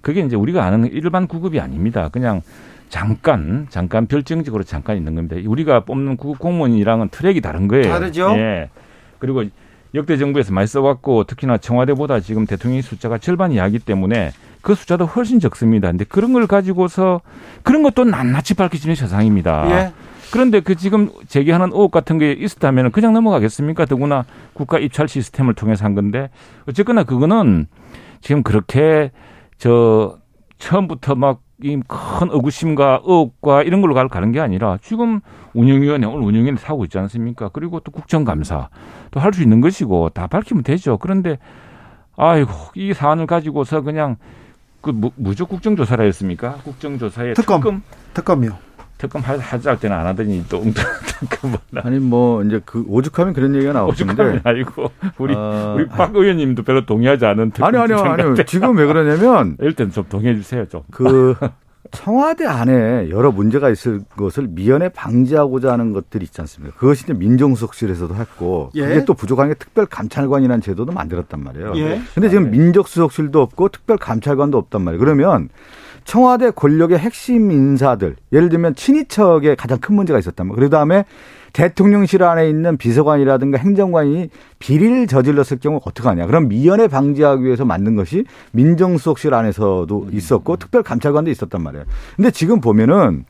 그게 0.03 0.20
이제 0.20 0.36
우리가 0.36 0.64
아는 0.64 0.90
일반 0.93 1.26
구급이 1.26 1.61
아닙니다. 1.61 2.09
그냥 2.11 2.43
잠깐, 2.88 3.66
잠깐 3.70 4.07
별정직으로 4.07 4.64
잠깐 4.64 4.99
있는 4.99 5.14
겁니다. 5.14 5.36
우리가 5.43 5.84
뽑는 5.84 6.18
구급 6.18 6.38
공무원이랑은 6.40 7.09
트랙이 7.09 7.40
다른 7.40 7.66
거예요. 7.66 7.88
다르죠? 7.88 8.34
예. 8.36 8.68
그리고 9.18 9.45
역대 9.95 10.16
정부에서 10.16 10.53
많이 10.53 10.66
써왔고 10.66 11.24
특히나 11.24 11.59
청와대보다 11.59 12.20
지금 12.20 12.47
대통령의 12.47 12.82
숫자가 12.82 13.18
절반 13.18 13.53
이하기 13.53 13.80
때문에 13.80 14.32
그 14.62 14.74
숫자도 14.74 15.07
훨씬 15.07 15.40
적습니다. 15.40 15.90
근데 15.90 16.05
그런 16.05 16.32
걸 16.32 16.47
가지고서 16.47 17.20
그런 17.62 17.82
것도 17.82 18.05
낱낱이 18.05 18.55
밝혀지는 18.55 18.95
세상입니다. 18.95 19.70
예. 19.70 19.93
그런데 20.32 20.61
그 20.61 20.76
지금 20.76 21.11
제기하는 21.28 21.72
의혹 21.72 21.90
같은 21.90 22.16
게 22.16 22.32
있었다면 22.32 22.93
그냥 22.93 23.12
넘어가겠습니까? 23.12 23.84
더구나 23.84 24.24
국가 24.55 24.78
입찰 24.78 25.07
시스템을 25.07 25.55
통해서 25.55 25.84
한 25.84 25.95
건데 25.95 26.30
어쨌거나 26.66 27.05
그거는 27.05 27.66
지금 28.22 28.43
그렇게 28.43 29.11
저 29.59 30.16
처음부터 30.59 31.16
막이 31.16 31.40
큰 31.86 32.28
의구심과 32.30 33.02
의혹과 33.04 33.62
이런 33.62 33.80
걸로 33.80 33.94
가는 33.94 34.32
게 34.32 34.40
아니라 34.40 34.78
지금 34.82 35.20
운영위원회 35.54 36.06
오늘 36.06 36.26
운영위원회 36.26 36.60
사고 36.60 36.84
있지 36.84 36.98
않습니까? 36.98 37.48
그리고 37.50 37.80
또 37.80 37.90
국정감사 37.92 38.68
또 39.10 39.20
할 39.20 39.32
수 39.32 39.42
있는 39.42 39.60
것이고 39.60 40.08
다 40.10 40.26
밝히면 40.26 40.62
되죠. 40.64 40.98
그런데 40.98 41.38
아이고 42.16 42.50
이 42.74 42.92
사안을 42.92 43.26
가지고서 43.26 43.82
그냥 43.82 44.16
그 44.80 44.92
무적 45.16 45.48
국정조사라 45.48 46.04
했습니까? 46.04 46.54
국정조사의 46.64 47.34
특검, 47.34 47.60
특검 47.60 47.82
특검이요. 48.14 48.58
특검 49.03 49.20
하자 49.20 49.70
할 49.70 49.80
때는 49.80 49.96
안 49.96 50.07
하더니 50.07 50.44
또 50.48 50.59
웅뚱뚱 50.59 51.57
아니 51.82 51.98
뭐 51.98 52.44
이제 52.44 52.61
그 52.64 52.84
오죽하면 52.86 53.34
그런 53.34 53.53
얘기가 53.57 53.72
나오는데 53.72 54.40
아니고 54.44 54.92
우리 55.18 55.34
어... 55.36 55.74
우리 55.76 55.88
박 55.88 56.14
의원님도 56.14 56.62
별로 56.62 56.86
동의하지 56.86 57.26
않은 57.26 57.50
아니 57.61 57.78
아니요 57.78 57.98
아니요 57.98 58.34
지금 58.44 58.76
왜 58.76 58.86
그러냐면 58.86 59.57
일단 59.61 59.90
좀 59.90 60.05
동의해 60.09 60.36
주세요 60.36 60.66
좀. 60.68 60.82
그 60.92 61.34
청와대 61.90 62.46
안에 62.46 63.11
여러 63.11 63.32
문제가 63.32 63.70
있을 63.70 64.03
것을 64.16 64.46
미연에 64.48 64.88
방지하고자 64.90 65.72
하는 65.72 65.92
것들이 65.92 66.24
있지 66.24 66.40
않습니까? 66.40 66.76
그것이 66.76 67.03
이제 67.03 67.12
민정수석실에서도 67.12 68.14
했고 68.14 68.70
예. 68.76 68.86
그게 68.86 69.05
또 69.05 69.14
부족한 69.14 69.48
게 69.48 69.55
특별감찰관이라는 69.55 70.62
제도도 70.62 70.92
만들었단 70.92 71.42
말이에요. 71.42 71.76
예. 71.76 72.00
근데 72.14 72.28
지금 72.28 72.53
민정수석실도 72.53 73.42
없고 73.42 73.68
특별감찰관도 73.70 74.57
없단 74.57 74.80
말이에요. 74.80 75.00
그러면 75.00 75.48
청와대 76.05 76.50
권력의 76.50 76.98
핵심 76.98 77.50
인사들, 77.50 78.16
예를 78.32 78.48
들면 78.48 78.74
친위척에 78.74 79.55
가장 79.55 79.78
큰 79.78 79.94
문제가 79.94 80.18
말이에요. 80.18 80.55
그 80.55 80.70
다음에 80.70 81.05
대통령실 81.53 82.22
안에 82.22 82.48
있는 82.48 82.76
비서관이라든가 82.76 83.59
행정관이 83.59 84.30
비리를 84.59 85.07
저질렀을 85.07 85.59
경우 85.59 85.80
어떻게 85.84 86.09
하냐. 86.09 86.26
그럼 86.26 86.48
미연에 86.48 86.88
방지하기 86.88 87.44
위해서 87.44 87.64
만든 87.64 87.94
것이 87.94 88.24
민정수석실 88.53 89.34
안에서도 89.34 90.09
있었고 90.12 90.57
특별감찰관도 90.57 91.30
있었단 91.30 91.62
말이에요. 91.62 91.84
근데 92.16 92.30
지금 92.30 92.61
보면은 92.61 93.24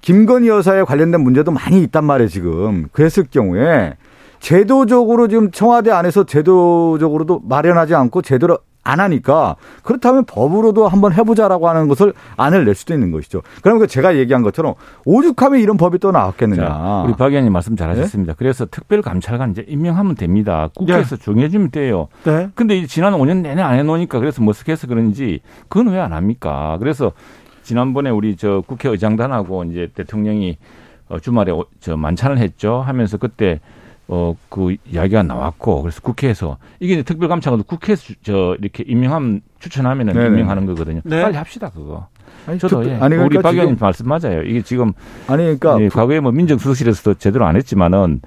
김건희 0.00 0.48
여사에 0.48 0.84
관련된 0.84 1.20
문제도 1.20 1.50
많이 1.50 1.82
있단 1.82 2.04
말이에요, 2.04 2.28
지금. 2.28 2.88
그랬을 2.92 3.24
경우에 3.30 3.96
제도적으로 4.40 5.28
지금 5.28 5.50
청와대 5.50 5.90
안에서 5.90 6.24
제도적으로도 6.24 7.42
마련하지 7.44 7.94
않고 7.94 8.22
제대로 8.22 8.58
안 8.88 9.00
하니까 9.00 9.56
그렇다면 9.82 10.24
법으로도 10.24 10.88
한번 10.88 11.12
해보자라고 11.12 11.68
하는 11.68 11.88
것을 11.88 12.14
안을 12.38 12.64
낼 12.64 12.74
수도 12.74 12.94
있는 12.94 13.10
것이죠. 13.12 13.42
그러면 13.62 13.86
제가 13.86 14.16
얘기한 14.16 14.42
것처럼 14.42 14.74
오죽하면 15.04 15.60
이런 15.60 15.76
법이 15.76 15.98
또 15.98 16.10
나왔겠느냐. 16.10 16.66
자, 16.66 17.02
우리 17.06 17.12
박 17.14 17.26
의원님 17.26 17.52
말씀 17.52 17.76
잘하셨습니다. 17.76 18.32
네? 18.32 18.36
그래서 18.38 18.64
특별감찰관 18.66 19.50
이제 19.50 19.64
임명하면 19.68 20.14
됩니다. 20.14 20.70
국회에서 20.74 21.16
네. 21.16 21.22
정해주면 21.24 21.70
돼요. 21.70 22.08
네. 22.24 22.48
근데 22.54 22.86
지난 22.86 23.12
5년 23.12 23.42
내내 23.42 23.60
안 23.60 23.78
해놓으니까 23.78 24.18
그래서 24.18 24.40
머쓱해서 24.42 24.88
그런지 24.88 25.40
그건 25.68 25.88
왜 25.92 25.98
안 25.98 26.12
합니까? 26.12 26.76
그래서 26.78 27.12
지난번에 27.64 28.08
우리 28.10 28.36
저 28.36 28.62
국회의장단하고 28.66 29.64
이제 29.64 29.90
대통령이 29.94 30.56
어, 31.08 31.18
주말에 31.18 31.52
저 31.80 31.96
만찬을 31.96 32.38
했죠. 32.38 32.80
하면서 32.80 33.16
그때 33.18 33.60
어, 34.08 34.34
그 34.48 34.76
이야기가 34.90 35.22
나왔고, 35.22 35.82
그래서 35.82 36.00
국회에서, 36.00 36.56
이게 36.80 37.02
특별감찰관도 37.02 37.64
국회에서 37.64 38.14
저, 38.22 38.56
이렇게 38.58 38.82
임명하면, 38.86 39.42
추천하면은 39.58 40.14
네네. 40.14 40.26
임명하는 40.28 40.66
거거든요. 40.66 41.00
네. 41.04 41.22
빨리 41.22 41.36
합시다, 41.36 41.70
그거. 41.70 42.08
아니, 42.46 42.58
저도, 42.58 42.82
특, 42.82 42.88
예. 42.88 42.94
아니, 42.94 43.16
그러니까 43.16 43.24
우리 43.26 43.42
박 43.42 43.52
의원님 43.52 43.76
말씀 43.78 44.08
맞아요. 44.08 44.42
이게 44.42 44.62
지금, 44.62 44.92
아니, 45.26 45.42
그러니까. 45.44 45.80
예, 45.80 45.88
과거에 45.88 46.20
뭐 46.20 46.32
민정수석실에서도 46.32 47.14
제대로 47.14 47.44
안 47.44 47.56
했지만은, 47.56 48.22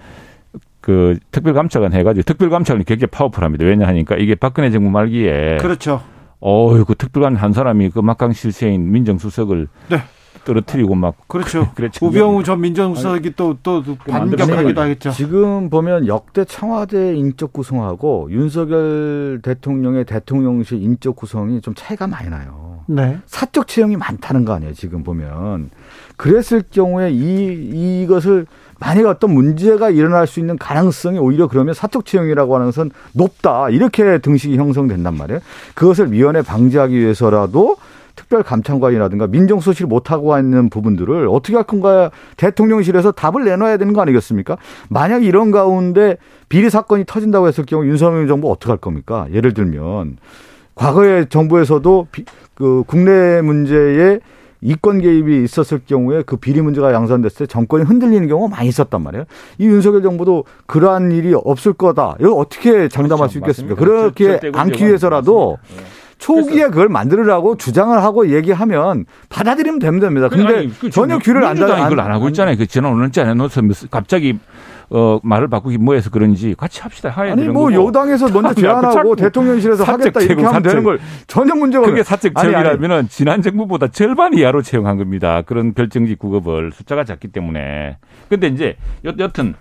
그 0.81 1.17
특별감찰관 1.31 1.93
해가지고 1.93 2.23
특별감찰관이 2.23 2.85
굉장히 2.85 3.09
파워풀합니다. 3.11 3.65
왜냐하니까 3.65 4.15
이게 4.17 4.33
박근혜 4.35 4.71
정부 4.71 4.89
말기에 4.89 5.57
그렇죠. 5.61 6.01
어유 6.43 6.85
그 6.85 6.95
특별관 6.95 7.35
한 7.35 7.53
사람이 7.53 7.91
그 7.91 7.99
막강 7.99 8.33
실세인 8.33 8.91
민정수석을 8.91 9.67
네. 9.89 9.97
떨어뜨리고 10.43 10.95
막 10.95 11.15
그렇죠. 11.27 11.71
그랬죠. 11.75 12.05
우병우 12.05 12.43
전 12.43 12.61
민정수석이 12.61 13.35
또 13.35 13.51
또 13.63 13.83
반격하기도 14.07 14.81
하겠죠. 14.81 15.11
지금 15.11 15.69
보면 15.69 16.07
역대 16.07 16.45
청와대 16.45 17.15
인적 17.15 17.53
구성하고 17.53 18.29
윤석열 18.31 19.39
대통령의 19.43 20.05
대통령실 20.05 20.81
인적 20.81 21.15
구성이 21.15 21.61
좀 21.61 21.73
차이가 21.75 22.07
많이 22.07 22.29
나요. 22.29 22.83
네. 22.87 23.19
사적 23.25 23.67
채용이 23.67 23.95
많다는 23.97 24.45
거 24.45 24.53
아니에요. 24.53 24.73
지금 24.73 25.03
보면 25.03 25.69
그랬을 26.17 26.63
경우에 26.71 27.11
이 27.11 28.01
이것을 28.03 28.47
만약 28.79 29.05
어떤 29.07 29.33
문제가 29.33 29.91
일어날 29.91 30.25
수 30.25 30.39
있는 30.39 30.57
가능성이 30.57 31.19
오히려 31.19 31.47
그러면 31.47 31.75
사적 31.75 32.05
채용이라고 32.05 32.55
하는 32.55 32.67
것은 32.67 32.91
높다 33.13 33.69
이렇게 33.69 34.17
등식이 34.17 34.57
형성된단 34.57 35.15
말이에요. 35.15 35.39
그것을 35.75 36.07
미연에 36.07 36.41
방지하기 36.41 36.97
위해서라도 36.97 37.77
특별 38.21 38.43
감찰관이라든가 38.43 39.25
민정수석실이 39.27 39.87
못하고 39.87 40.37
있는 40.37 40.69
부분들을 40.69 41.27
어떻게 41.27 41.55
할 41.55 41.63
건가 41.63 42.11
대통령실에서 42.37 43.11
답을 43.11 43.45
내놔야 43.45 43.77
되는 43.77 43.93
거 43.93 44.01
아니겠습니까? 44.01 44.57
만약 44.89 45.23
이런 45.23 45.49
가운데 45.49 46.17
비리 46.47 46.69
사건이 46.69 47.05
터진다고 47.07 47.47
했을 47.47 47.65
경우 47.65 47.83
윤석열 47.85 48.27
정부 48.27 48.51
어떻게 48.51 48.69
할 48.71 48.77
겁니까? 48.77 49.25
예를 49.33 49.55
들면 49.55 50.17
과거의 50.75 51.29
정부에서도 51.29 52.07
비, 52.11 52.25
그 52.53 52.83
국내 52.85 53.41
문제에 53.41 54.19
이권 54.63 55.01
개입이 55.01 55.43
있었을 55.43 55.81
경우에 55.87 56.21
그 56.23 56.37
비리 56.37 56.61
문제가 56.61 56.93
양산됐을 56.93 57.47
때 57.47 57.51
정권이 57.51 57.83
흔들리는 57.85 58.27
경우가 58.27 58.55
많이 58.55 58.69
있었단 58.69 59.01
말이에요. 59.01 59.25
이 59.57 59.65
윤석열 59.65 60.03
정부도 60.03 60.45
그러한 60.67 61.11
일이 61.11 61.33
없을 61.33 61.73
거다. 61.73 62.17
이거 62.19 62.35
어떻게 62.35 62.87
장담할 62.87 63.29
그렇죠. 63.29 63.31
수 63.31 63.37
있겠습니까? 63.39 63.73
맞습니다. 63.73 64.13
그렇게 64.13 64.51
않기 64.53 64.85
위해서라도 64.85 65.57
맞습니다. 65.59 65.90
초기에 66.21 66.67
그걸 66.67 66.87
만들으라고 66.87 67.57
주장을 67.57 67.97
하고 68.01 68.29
얘기하면 68.29 69.05
받아들이면 69.29 69.79
됩니다. 69.79 70.29
근데 70.29 70.55
아니, 70.55 70.79
그 70.79 70.89
전혀 70.91 71.17
귀를 71.17 71.43
안 71.43 71.57
닫아. 71.57 71.87
이걸 71.87 71.99
안 71.99 72.11
하고 72.11 72.27
있잖아요. 72.29 72.55
그 72.57 72.67
지난 72.67 72.93
5년째 72.93 73.21
안 73.21 73.29
해놓아서 73.29 73.61
갑자기 73.89 74.37
어, 74.91 75.19
말을 75.23 75.47
바꾸기 75.47 75.77
뭐해서 75.79 76.09
그런지 76.09 76.53
같이 76.55 76.81
합시다. 76.81 77.11
아니, 77.15 77.47
뭐 77.47 77.69
거고. 77.69 77.87
여당에서 77.87 78.29
먼저 78.29 78.53
제안하고 78.53 79.15
대통령실에서 79.15 79.83
하겠다 79.83 80.19
이렇게 80.19 80.43
하면 80.43 80.53
사적, 80.53 80.63
되는 80.63 80.83
걸 80.83 80.99
전혀 81.27 81.55
문제가 81.55 81.87
그게 81.87 82.03
사적 82.03 82.33
채용이라면은 82.35 83.07
지난 83.09 83.41
정부보다 83.41 83.87
절반 83.87 84.33
이하로 84.33 84.61
채용한 84.61 84.97
겁니다. 84.97 85.41
그런 85.43 85.73
별정직 85.73 86.19
구급을 86.19 86.71
숫자가 86.73 87.03
작기 87.03 87.29
때문에. 87.29 87.97
근데 88.29 88.47
이제 88.47 88.75
여, 89.05 89.13
여튼 89.17 89.55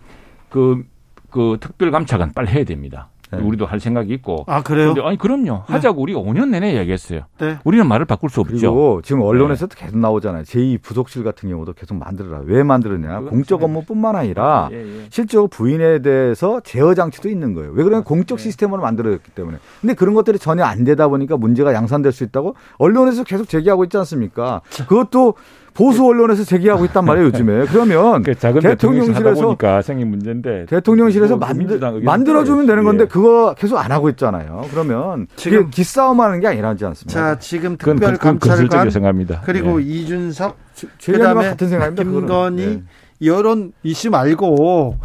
그, 0.50 0.82
그 1.30 1.56
특별감찰관 1.60 2.32
빨리 2.34 2.50
해야 2.50 2.64
됩니다. 2.64 3.08
네. 3.32 3.38
우리도 3.38 3.66
할 3.66 3.80
생각이 3.80 4.12
있고. 4.14 4.44
아 4.46 4.62
그래요? 4.62 4.94
아니 5.02 5.16
그럼요. 5.16 5.44
네. 5.44 5.62
하자고 5.66 6.02
우리가 6.02 6.20
5년 6.20 6.48
내내 6.50 6.76
얘기했어요. 6.78 7.22
네. 7.38 7.58
우리는 7.64 7.86
말을 7.86 8.06
바꿀 8.06 8.30
수 8.30 8.40
없죠. 8.40 8.54
그리고 8.54 9.00
지금 9.02 9.22
언론에서도 9.22 9.74
네. 9.74 9.84
계속 9.84 9.98
나오잖아요. 9.98 10.42
제2 10.42 10.82
부속실 10.82 11.24
같은 11.24 11.48
경우도 11.48 11.74
계속 11.74 11.96
만들어라. 11.96 12.42
왜 12.44 12.62
만들었냐? 12.62 13.20
공적 13.20 13.62
업무뿐만 13.62 14.16
아니라 14.16 14.68
예, 14.72 14.76
예. 14.76 15.06
실제로 15.10 15.46
부인에 15.46 16.02
대해서 16.02 16.60
제어 16.60 16.94
장치도 16.94 17.28
있는 17.28 17.54
거예요. 17.54 17.70
왜 17.70 17.84
그러냐면 17.84 18.04
공적 18.04 18.38
네. 18.38 18.44
시스템으로 18.44 18.82
만들어졌기 18.82 19.30
때문에. 19.32 19.58
근데 19.80 19.94
그런 19.94 20.14
것들이 20.14 20.38
전혀 20.38 20.64
안 20.64 20.84
되다 20.84 21.08
보니까 21.08 21.36
문제가 21.36 21.72
양산될 21.74 22.12
수 22.12 22.24
있다고 22.24 22.54
언론에서 22.78 23.24
계속 23.24 23.48
제기하고 23.48 23.84
있지 23.84 23.96
않습니까? 23.98 24.60
그것도 24.88 25.34
보수 25.80 26.06
언론에서 26.06 26.44
제기하고 26.44 26.84
있단 26.84 27.06
말이에요 27.06 27.28
요즘에. 27.28 27.64
그러면 27.64 28.22
그 28.22 28.34
대통령실에서 28.34 29.56
생긴 29.82 30.10
문제인데 30.10 30.66
대통령실에서 30.66 31.38
뭐 31.38 31.48
만들, 31.48 31.80
만들어주면 32.02 32.66
되는 32.66 32.84
건데 32.84 33.04
예. 33.04 33.08
그거 33.08 33.54
계속 33.56 33.78
안 33.78 33.90
하고 33.90 34.10
있잖아요. 34.10 34.66
그러면 34.70 35.26
지금 35.36 35.70
기싸움하는 35.70 36.40
게 36.40 36.48
아니라지 36.48 36.84
않습니까? 36.84 37.18
자 37.18 37.38
지금 37.38 37.78
특별 37.78 38.18
감찰관 38.18 38.90
생각합니다. 38.90 39.40
그리고 39.46 39.80
예. 39.80 39.86
이준석 39.86 40.58
그다음에 41.02 41.48
같은 41.48 41.68
생각입니다. 41.70 42.02
김건희 42.02 42.66
네. 42.66 42.82
이런 43.20 43.72
이슈 43.82 44.10
말고 44.10 44.98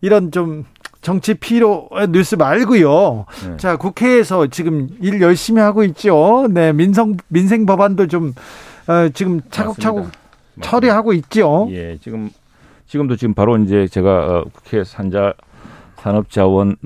이런 0.00 0.30
좀 0.30 0.64
정치 1.02 1.34
피로 1.34 1.88
뉴스 2.10 2.36
말고요. 2.36 3.26
네. 3.48 3.56
자 3.56 3.76
국회에서 3.76 4.46
지금 4.46 4.90
일 5.00 5.20
열심히 5.20 5.60
하고 5.60 5.82
있죠. 5.82 6.46
네 6.50 6.72
민성 6.72 7.16
민생 7.26 7.66
법안도 7.66 8.06
좀 8.06 8.32
어, 8.86 9.08
지금 9.12 9.40
차곡차곡 9.50 9.98
맞습니다. 9.98 10.19
처리하고 10.60 11.12
있죠. 11.14 11.68
예, 11.70 11.96
지금 11.98 12.30
지금도 12.86 13.16
지금 13.16 13.34
바로 13.34 13.56
이제 13.58 13.86
제가 13.86 14.10
어, 14.10 14.44
국회 14.52 14.84
산자 14.84 15.34
산업자원 15.96 16.76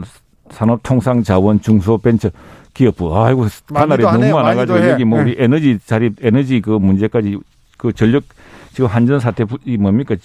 산업통상자원 0.51 1.61
중소벤처 1.61 2.31
기업부 2.75 3.17
아이고 3.17 3.47
하나이 3.73 3.99
너무 3.99 4.31
많아가지고 4.33 4.89
여기 4.91 5.05
뭐 5.05 5.21
우리 5.21 5.37
네. 5.37 5.45
에너지 5.45 5.79
자립 5.79 6.25
에너지 6.25 6.61
그 6.61 6.71
문제까지 6.71 7.39
그 7.79 7.93
전력 7.93 8.25
지금 8.73 8.87
한전 8.89 9.21
사태 9.21 9.45
이 9.65 9.77
뭡니까 9.77 10.17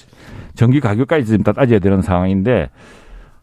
전기 0.56 0.80
가격까지 0.80 1.26
지금 1.26 1.44
다 1.44 1.54
따져야 1.54 1.80
되는 1.80 2.02
상황인데 2.02 2.70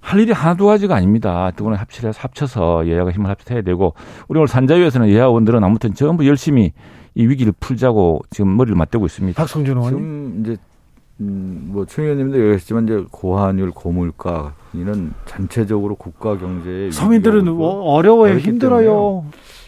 할 0.01 0.21
일이 0.21 0.33
하나두 0.33 0.67
가지가 0.67 0.95
아닙니다. 0.95 1.51
두분을 1.57 1.79
합치해서 1.79 2.19
합쳐서 2.21 2.89
여야가 2.89 3.11
힘을 3.11 3.31
합쳐서 3.31 3.55
해야 3.55 3.63
되고 3.63 3.95
우리 4.29 4.39
오늘 4.39 4.49
산자위에서는 4.49 5.11
여야 5.13 5.27
원들은 5.27 5.65
아무튼 5.65 5.95
전부 5.95 6.27
열심히 6.27 6.73
이 7.17 7.27
위기를 7.27 7.53
풀자고 7.59 8.21
지금 8.31 8.57
머리를 8.57 8.77
맞대고 8.77 9.07
있습니다. 9.07 9.43
박성준 9.43 9.79
의원님. 9.79 9.99
지금 9.99 10.41
이제 10.41 10.57
음, 11.21 11.71
뭐최 11.73 12.03
의원님도 12.03 12.39
얘기하셨지만 12.39 12.85
이제 12.85 13.05
고환율, 13.11 13.71
고물가 13.71 14.53
이는 14.75 15.15
전체적으로 15.25 15.95
국가 15.95 16.37
경제에 16.37 16.91
서민들은 16.91 17.49
어려워요, 17.49 18.37
힘들어요. 18.37 19.25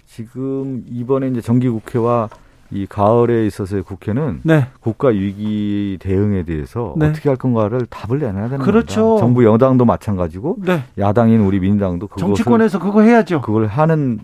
지금 0.07 0.85
이번에 0.91 1.29
이제 1.29 1.41
정기 1.41 1.71
국회와 1.71 2.29
이 2.71 2.85
가을에 2.85 3.47
있어서의 3.47 3.83
국회는 3.83 4.41
네. 4.43 4.67
국가 4.81 5.09
위기 5.09 5.97
대응에 6.01 6.43
대해서 6.43 6.95
네. 6.99 7.07
어떻게 7.07 7.31
할 7.31 7.39
건가를 7.39 7.87
답을 7.87 8.19
내놔야 8.19 8.51
되는 8.51 8.63
그렇죠. 8.63 9.01
겁니다. 9.01 9.21
정부 9.21 9.45
여당도 9.47 9.87
마찬가지고 9.87 10.57
네. 10.67 10.83
야당인 10.99 11.41
우리 11.41 11.61
민주당도 11.61 12.11
정치권에서 12.19 12.79
그거 12.79 13.01
해야죠. 13.01 13.41
그걸 13.41 13.69
하는 13.69 14.19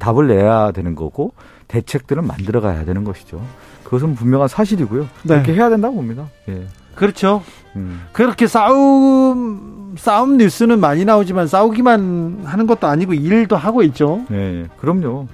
답을 0.00 0.26
내야 0.26 0.72
되는 0.72 0.96
거고 0.96 1.32
대책들을 1.68 2.22
만들어 2.22 2.60
가야 2.60 2.84
되는 2.84 3.04
것이죠. 3.04 3.42
그것은 3.84 4.14
분명한 4.14 4.48
사실이고요. 4.48 5.02
네. 5.22 5.34
그렇게 5.34 5.54
해야 5.54 5.68
된다고 5.70 5.94
봅니다. 5.94 6.28
예. 6.48 6.66
그렇죠. 6.94 7.42
음. 7.76 8.02
그렇게 8.12 8.46
싸움 8.46 9.94
싸움 9.98 10.36
뉴스는 10.38 10.80
많이 10.80 11.04
나오지만 11.04 11.46
싸우기만 11.46 12.42
하는 12.44 12.66
것도 12.66 12.86
아니고 12.86 13.14
일도 13.14 13.56
하고 13.56 13.82
있죠. 13.84 14.24
네, 14.28 14.66
그럼요. 14.78 15.26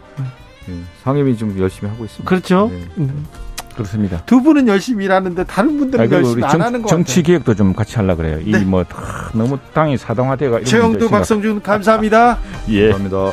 네, 0.67 0.75
상임위 1.03 1.37
좀 1.37 1.59
열심히 1.59 1.91
하고 1.91 2.05
있습니다. 2.05 2.29
그렇죠. 2.29 2.69
네. 2.71 2.89
음. 2.99 3.27
그렇습니다. 3.75 4.23
두 4.27 4.43
분은 4.43 4.69
열심히 4.69 5.07
일하는데 5.07 5.45
다른 5.45 5.79
분들은 5.79 6.11
열심히 6.11 6.45
안 6.45 6.51
정, 6.51 6.61
하는 6.63 6.83
거 6.83 6.89
정치 6.89 7.23
기획도 7.23 7.55
좀 7.55 7.73
같이 7.73 7.97
하려 7.97 8.17
그래요. 8.17 8.39
네. 8.45 8.61
이뭐 8.61 8.85
너무 9.35 9.59
땅이 9.73 9.97
사동화돼가. 9.97 10.63
최영두, 10.65 11.09
박성준 11.09 11.63
감사합니다. 11.63 12.39
예. 12.69 12.91
감사합니다. 12.91 13.33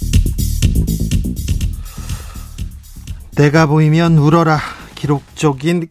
내가 3.35 3.65
보이면 3.65 4.17
울어라 4.17 4.59
기록적인 4.95 5.87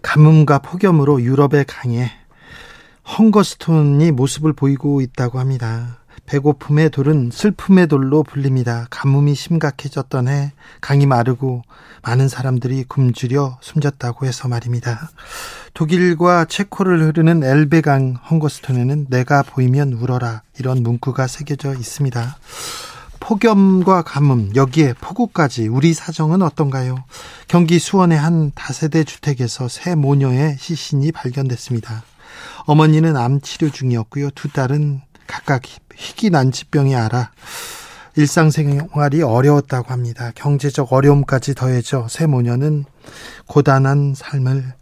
가뭄과 0.00 0.58
폭염으로 0.58 1.22
유럽의 1.22 1.64
강에 1.66 2.10
헝거스톤이 3.18 4.10
모습을 4.12 4.52
보이고 4.52 5.00
있다고 5.00 5.38
합니다. 5.38 5.98
배고픔의 6.26 6.90
돌은 6.90 7.30
슬픔의 7.32 7.88
돌로 7.88 8.22
불립니다. 8.22 8.86
가뭄이 8.90 9.34
심각해졌던 9.34 10.28
해 10.28 10.52
강이 10.80 11.04
마르고 11.04 11.62
많은 12.02 12.28
사람들이 12.28 12.84
굶주려 12.84 13.58
숨졌다고 13.60 14.26
해서 14.26 14.48
말입니다. 14.48 15.10
독일과 15.74 16.46
체코를 16.46 17.02
흐르는 17.06 17.42
엘베강 17.44 18.16
헝거스톤에는 18.30 19.06
내가 19.10 19.42
보이면 19.42 19.92
울어라 19.92 20.42
이런 20.58 20.82
문구가 20.82 21.26
새겨져 21.26 21.74
있습니다. 21.74 22.36
폭염과 23.22 24.02
가뭄 24.02 24.50
여기에 24.56 24.94
폭우까지 25.00 25.68
우리 25.68 25.94
사정은 25.94 26.42
어떤가요? 26.42 27.04
경기 27.46 27.78
수원의 27.78 28.18
한 28.18 28.50
다세대 28.54 29.04
주택에서 29.04 29.68
새 29.68 29.94
모녀의 29.94 30.56
시신이 30.58 31.12
발견됐습니다. 31.12 32.02
어머니는 32.66 33.16
암 33.16 33.40
치료 33.40 33.70
중이었고요. 33.70 34.30
두 34.30 34.48
딸은 34.48 35.02
각각 35.28 35.62
희귀 35.94 36.30
난치병이 36.30 36.96
알아 36.96 37.30
일상생활이 38.16 39.22
어려웠다고 39.22 39.92
합니다. 39.92 40.32
경제적 40.34 40.92
어려움까지 40.92 41.54
더해져 41.54 42.08
새 42.10 42.26
모녀는 42.26 42.84
고단한 43.46 44.14
삶을 44.16 44.74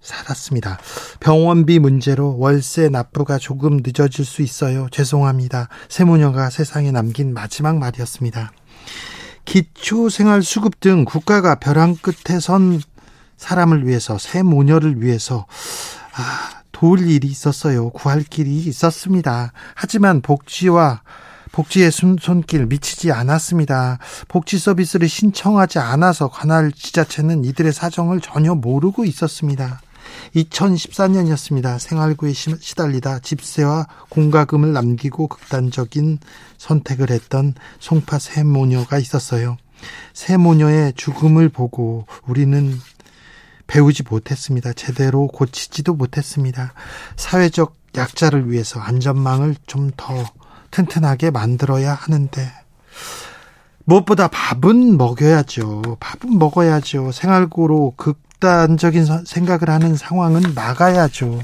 살았습니다. 0.00 0.78
병원비 1.20 1.78
문제로 1.78 2.38
월세 2.38 2.88
납부가 2.88 3.38
조금 3.38 3.78
늦어질 3.84 4.24
수 4.24 4.42
있어요. 4.42 4.88
죄송합니다. 4.90 5.68
세모녀가 5.88 6.50
세상에 6.50 6.90
남긴 6.90 7.34
마지막 7.34 7.78
말이었습니다. 7.78 8.52
기초생활수급 9.44 10.80
등 10.80 11.04
국가가 11.04 11.54
벼랑 11.56 11.96
끝에 11.96 12.38
선 12.40 12.80
사람을 13.36 13.86
위해서 13.86 14.18
세모녀를 14.18 15.02
위해서 15.02 15.46
아, 16.14 16.62
도울 16.72 17.08
일이 17.08 17.28
있었어요. 17.28 17.90
구할 17.90 18.22
길이 18.22 18.56
있었습니다. 18.58 19.52
하지만 19.74 20.20
복지와 20.20 21.02
복지의 21.52 21.90
손길 21.90 22.66
미치지 22.66 23.10
않았습니다. 23.10 23.98
복지 24.28 24.58
서비스를 24.58 25.08
신청하지 25.08 25.78
않아서 25.78 26.28
관할 26.28 26.70
지자체는 26.70 27.44
이들의 27.44 27.72
사정을 27.72 28.20
전혀 28.20 28.54
모르고 28.54 29.04
있었습니다. 29.04 29.80
2014년이었습니다. 30.34 31.78
생활구에 31.78 32.32
시달리다 32.32 33.20
집세와 33.20 33.86
공과금을 34.08 34.72
남기고 34.72 35.28
극단적인 35.28 36.18
선택을 36.56 37.10
했던 37.10 37.54
송파 37.78 38.18
세 38.18 38.42
모녀가 38.42 38.98
있었어요. 38.98 39.56
세 40.12 40.36
모녀의 40.36 40.94
죽음을 40.94 41.48
보고 41.48 42.06
우리는 42.26 42.78
배우지 43.66 44.04
못했습니다. 44.08 44.72
제대로 44.72 45.26
고치지도 45.28 45.94
못했습니다. 45.94 46.72
사회적 47.16 47.76
약자를 47.96 48.50
위해서 48.50 48.80
안전망을 48.80 49.56
좀 49.66 49.90
더 49.96 50.24
튼튼하게 50.70 51.30
만들어야 51.30 51.94
하는데 51.94 52.52
무엇보다 53.84 54.28
밥은 54.28 54.98
먹여야죠. 54.98 55.96
밥은 55.98 56.38
먹어야죠. 56.38 57.12
생활고로 57.12 57.94
극 57.96 58.20
극단적인 58.38 59.24
생각을 59.26 59.68
하는 59.68 59.96
상황은 59.96 60.54
막아야죠. 60.54 61.40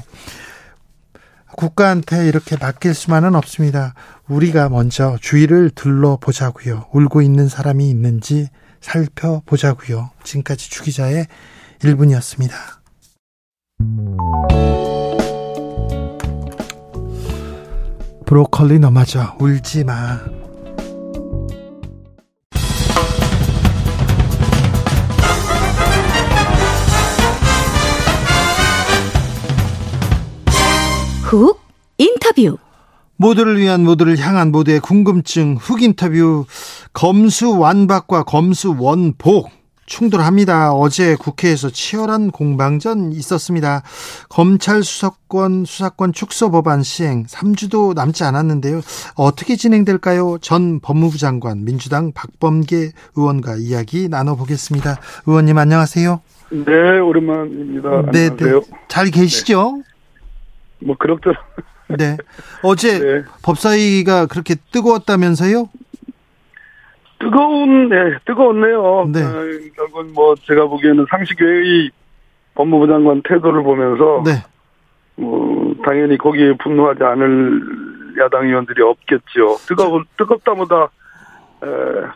국가한테 1.57 2.27
이렇게 2.27 2.55
맡길 2.57 2.93
수만은 2.93 3.35
없습니다. 3.35 3.93
우리가 4.27 4.69
먼저 4.69 5.17
주위를 5.21 5.71
둘러보자고요. 5.71 6.85
울고 6.91 7.21
있는 7.21 7.47
사람이 7.49 7.89
있는지 7.89 8.49
살펴보자고요. 8.79 10.11
지금까지 10.23 10.69
주기자의 10.69 11.27
1분이었습니다. 11.79 12.53
브로콜리 18.25 18.79
넘어져 18.79 19.35
울지 19.39 19.83
마. 19.83 20.34
훅 31.35 31.59
인터뷰 31.97 32.57
모두를 33.17 33.59
위한 33.59 33.83
모두를 33.83 34.17
향한 34.17 34.51
모두의 34.51 34.79
궁금증 34.79 35.57
훅 35.57 35.81
인터뷰 35.83 36.45
검수 36.93 37.57
완박과 37.57 38.23
검수 38.23 38.75
원복 38.77 39.49
충돌합니다. 39.85 40.73
어제 40.73 41.15
국회에서 41.15 41.69
치열한 41.69 42.31
공방전 42.31 43.11
있었습니다. 43.11 43.83
검찰 44.29 44.81
수사권 44.81 45.65
수사권 45.65 46.13
축소 46.13 46.49
법안 46.49 46.81
시행 46.81 47.25
3주도 47.25 47.93
남지 47.93 48.23
않았는데요. 48.23 48.81
어떻게 49.15 49.57
진행될까요? 49.57 50.37
전 50.41 50.79
법무부 50.79 51.17
장관 51.17 51.65
민주당 51.65 52.13
박범계 52.13 52.93
의원과 53.15 53.57
이야기 53.57 54.07
나눠보겠습니다. 54.09 54.99
의원님 55.27 55.57
안녕하세요. 55.57 56.21
네, 56.51 56.99
오랜만입니다. 56.99 57.89
네, 58.11 58.11
네. 58.11 58.27
안녕하세요. 58.29 58.59
네. 58.61 58.77
잘 58.87 59.11
계시죠? 59.11 59.77
네. 59.77 59.94
뭐 60.85 60.95
그럭저럭. 60.97 61.37
네. 61.97 62.17
어제 62.63 62.99
네. 62.99 63.23
법사위가 63.43 64.27
그렇게 64.27 64.55
뜨거웠다면서요? 64.71 65.67
뜨거운, 67.19 67.89
네, 67.89 67.95
뜨거웠네요. 68.25 69.09
네. 69.11 69.23
어, 69.23 69.33
결국은 69.75 70.13
뭐 70.13 70.35
제가 70.35 70.67
보기에는 70.67 71.05
상식외의 71.09 71.89
법무부 72.53 72.87
장관 72.87 73.21
태도를 73.23 73.63
보면서 73.63 74.21
네. 74.25 74.43
뭐 75.15 75.73
당연히 75.83 76.17
거기에 76.17 76.53
분노하지 76.57 77.03
않을 77.03 77.61
야당 78.21 78.47
의원들이 78.47 78.81
없겠죠. 78.81 79.57
뜨거운 79.67 80.05
뜨겁다보다 80.17 80.83
에, 81.63 81.67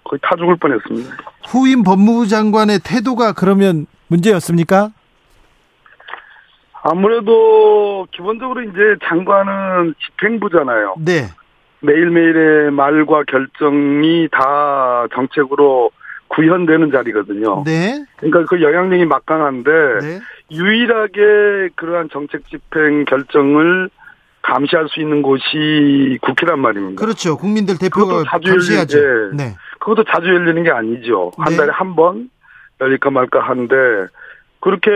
거의 0.04 0.20
타 0.22 0.36
죽을 0.36 0.56
뻔했습니다. 0.58 1.16
후임 1.48 1.84
법무부 1.84 2.28
장관의 2.28 2.80
태도가 2.84 3.34
그러면 3.34 3.86
문제였습니까? 4.08 4.92
아무래도 6.92 8.08
기본적으로 8.12 8.62
이제 8.64 8.96
장관은 9.06 9.94
집행부잖아요. 10.00 10.96
네. 11.06 11.28
매일매일의 11.82 12.72
말과 12.72 13.24
결정이 13.24 14.28
다 14.32 15.06
정책으로 15.14 15.92
구현되는 16.30 16.92
자리거든요. 16.92 17.64
네. 17.66 18.04
그러니까 18.18 18.46
그 18.46 18.62
영향력이 18.62 19.06
막강한데 19.06 19.72
네. 20.02 20.20
유일하게 20.52 21.70
그러한 21.76 22.10
정책 22.12 22.48
집행 22.50 23.06
결정을 23.06 23.90
감시할 24.42 24.88
수 24.90 25.00
있는 25.00 25.22
곳이 25.22 26.18
국회란 26.22 26.60
말입니다. 26.60 27.00
그렇죠. 27.02 27.38
국민들 27.38 27.78
대표가 27.78 28.24
자주 28.28 28.50
감시하죠. 28.52 28.98
열리, 28.98 29.38
네. 29.38 29.56
그것도 29.80 30.06
자주 30.06 30.28
열리는 30.30 30.64
게 30.64 30.72
아니죠. 30.72 31.32
한 31.38 31.52
네. 31.52 31.58
달에 31.58 31.72
한 31.72 31.96
번 31.96 32.30
열릴까 32.82 33.10
말까 33.12 33.42
하는데 33.42 33.76
그렇게 34.60 34.90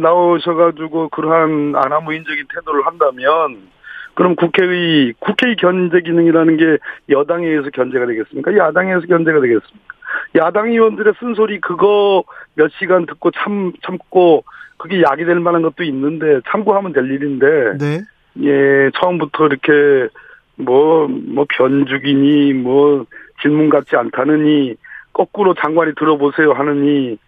나오셔가지고 0.00 1.10
그러한 1.10 1.74
아나무인적인 1.76 2.44
태도를 2.54 2.86
한다면 2.86 3.70
그럼 4.14 4.36
국회의 4.36 5.14
국회의 5.18 5.56
견제 5.56 6.00
기능이라는 6.00 6.56
게 6.56 6.78
여당에 7.08 7.46
의해서 7.46 7.70
견제가 7.70 8.06
되겠습니까? 8.06 8.56
야당에 8.56 8.90
의해서 8.90 9.06
견제가 9.06 9.40
되겠습니까? 9.40 9.94
야당 10.36 10.70
의원들의 10.70 11.14
쓴소리 11.18 11.60
그거 11.60 12.24
몇 12.54 12.70
시간 12.78 13.06
듣고 13.06 13.30
참 13.30 13.72
참고 13.84 14.44
그게 14.76 15.02
약이 15.02 15.24
될 15.24 15.40
만한 15.40 15.62
것도 15.62 15.84
있는데 15.84 16.40
참고하면 16.48 16.92
될 16.92 17.10
일인데 17.10 17.78
네. 17.78 18.00
예 18.42 18.90
처음부터 18.98 19.46
이렇게 19.46 20.08
뭐뭐 20.56 21.08
뭐 21.08 21.46
변죽이니 21.48 22.54
뭐 22.54 23.06
질문 23.40 23.68
같지 23.68 23.96
않다느니 23.96 24.74
거꾸로 25.12 25.54
장관이 25.54 25.94
들어보세요 25.94 26.52
하느니 26.52 27.18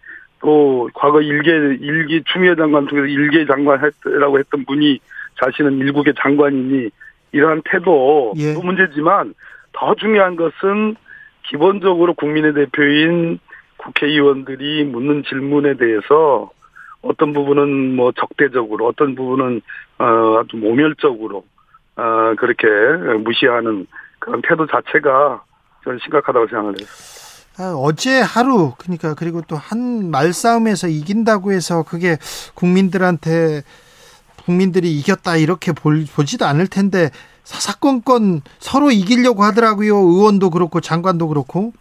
또 0.45 0.87
과거 0.93 1.21
일개 1.21 1.51
일기 1.51 2.23
추미애 2.31 2.55
장관 2.55 2.87
중에서 2.87 3.07
일개 3.07 3.45
장관이라고 3.47 4.37
했던 4.37 4.63
분이 4.65 4.99
자신은 5.41 5.79
일국의 5.79 6.13
장관이니 6.21 6.89
이러한 7.31 7.63
태도도 7.65 8.33
예. 8.37 8.53
문제지만 8.53 9.33
더 9.73 9.95
중요한 9.95 10.35
것은 10.35 10.95
기본적으로 11.49 12.13
국민의 12.13 12.53
대표인 12.53 13.39
국회의원들이 13.77 14.83
묻는 14.83 15.23
질문에 15.23 15.77
대해서 15.77 16.51
어떤 17.01 17.33
부분은 17.33 17.95
뭐 17.95 18.11
적대적으로 18.11 18.85
어떤 18.85 19.15
부분은 19.15 19.61
어 19.97 20.37
아주 20.39 20.57
모멸적으로 20.57 21.43
어 21.95 22.35
그렇게 22.37 22.67
무시하는 23.17 23.87
그런 24.19 24.43
태도 24.43 24.67
자체가 24.67 25.43
저는 25.83 25.97
심각하다고 26.03 26.47
생각을 26.47 26.75
해요. 26.79 27.24
아, 27.57 27.73
어제 27.77 28.19
하루 28.21 28.73
그러니까 28.77 29.13
그리고 29.15 29.41
또 29.41 29.55
한 29.55 30.11
말싸움에서 30.11 30.87
이긴다고 30.87 31.51
해서 31.51 31.83
그게 31.83 32.17
국민들한테 32.53 33.61
국민들이 34.45 34.91
이겼다 34.99 35.37
이렇게 35.37 35.71
볼, 35.71 36.05
보지도 36.15 36.45
않을 36.45 36.67
텐데 36.67 37.09
사사건건 37.43 38.41
서로 38.59 38.91
이기려고 38.91 39.43
하더라고요. 39.43 39.95
의원도 39.95 40.49
그렇고 40.51 40.81
장관도 40.81 41.27
그렇고. 41.29 41.71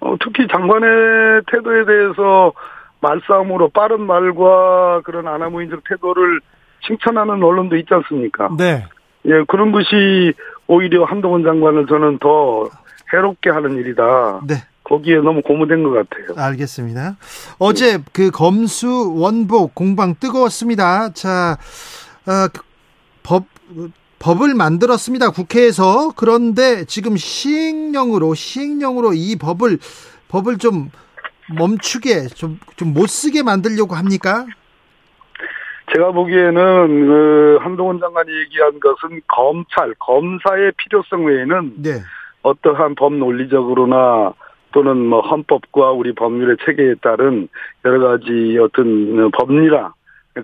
어, 0.00 0.16
특히 0.22 0.46
장관의 0.48 1.42
태도에 1.50 1.84
대해서 1.86 2.52
말싸움으로 3.00 3.70
빠른 3.70 4.02
말과 4.02 5.00
그런 5.04 5.26
아나무인적 5.28 5.82
태도를 5.88 6.40
칭찬하는 6.86 7.42
언론도 7.42 7.76
있지 7.76 7.92
않습니까? 7.94 8.50
네. 8.58 8.84
예, 9.26 9.44
그런 9.48 9.72
것이 9.72 10.32
오히려 10.66 11.04
한동훈 11.04 11.42
장관을 11.42 11.86
저는 11.86 12.18
더 12.18 12.64
해롭게 13.12 13.50
하는 13.50 13.76
일이다. 13.76 14.40
네. 14.46 14.54
거기에 14.84 15.16
너무 15.16 15.42
고무된 15.42 15.82
것 15.82 15.90
같아요. 15.90 16.26
알겠습니다. 16.36 17.16
어제 17.58 17.98
네. 17.98 18.04
그 18.12 18.30
검수 18.30 19.14
원복 19.16 19.74
공방 19.74 20.14
뜨거웠습니다. 20.18 21.12
자, 21.12 21.58
어, 22.26 22.48
그법 23.22 23.46
법을 24.18 24.54
만들었습니다. 24.54 25.30
국회에서 25.30 26.12
그런데 26.16 26.84
지금 26.84 27.16
시행령으로 27.16 28.34
시행령으로 28.34 29.12
이 29.14 29.36
법을 29.36 29.78
법을 30.28 30.58
좀 30.58 30.90
멈추게 31.58 32.28
좀 32.34 32.58
좀 32.76 32.92
못 32.94 33.08
쓰게 33.08 33.42
만들려고 33.42 33.94
합니까? 33.94 34.46
제가 35.92 36.10
보기에는 36.12 37.06
그 37.06 37.58
한동훈 37.60 38.00
장관이 38.00 38.28
얘기한 38.40 38.80
것은 38.80 39.20
검찰 39.28 39.94
검사의 40.00 40.72
필요성 40.76 41.24
외에는 41.26 41.74
네. 41.82 41.90
어떠한 42.46 42.94
법 42.94 43.14
논리적으로나 43.14 44.32
또는 44.72 44.98
뭐 44.98 45.20
헌법과 45.20 45.90
우리 45.92 46.12
법률의 46.12 46.58
체계에 46.64 46.94
따른 47.02 47.48
여러 47.84 48.08
가지 48.08 48.56
어떤 48.60 49.30
법리나 49.32 49.94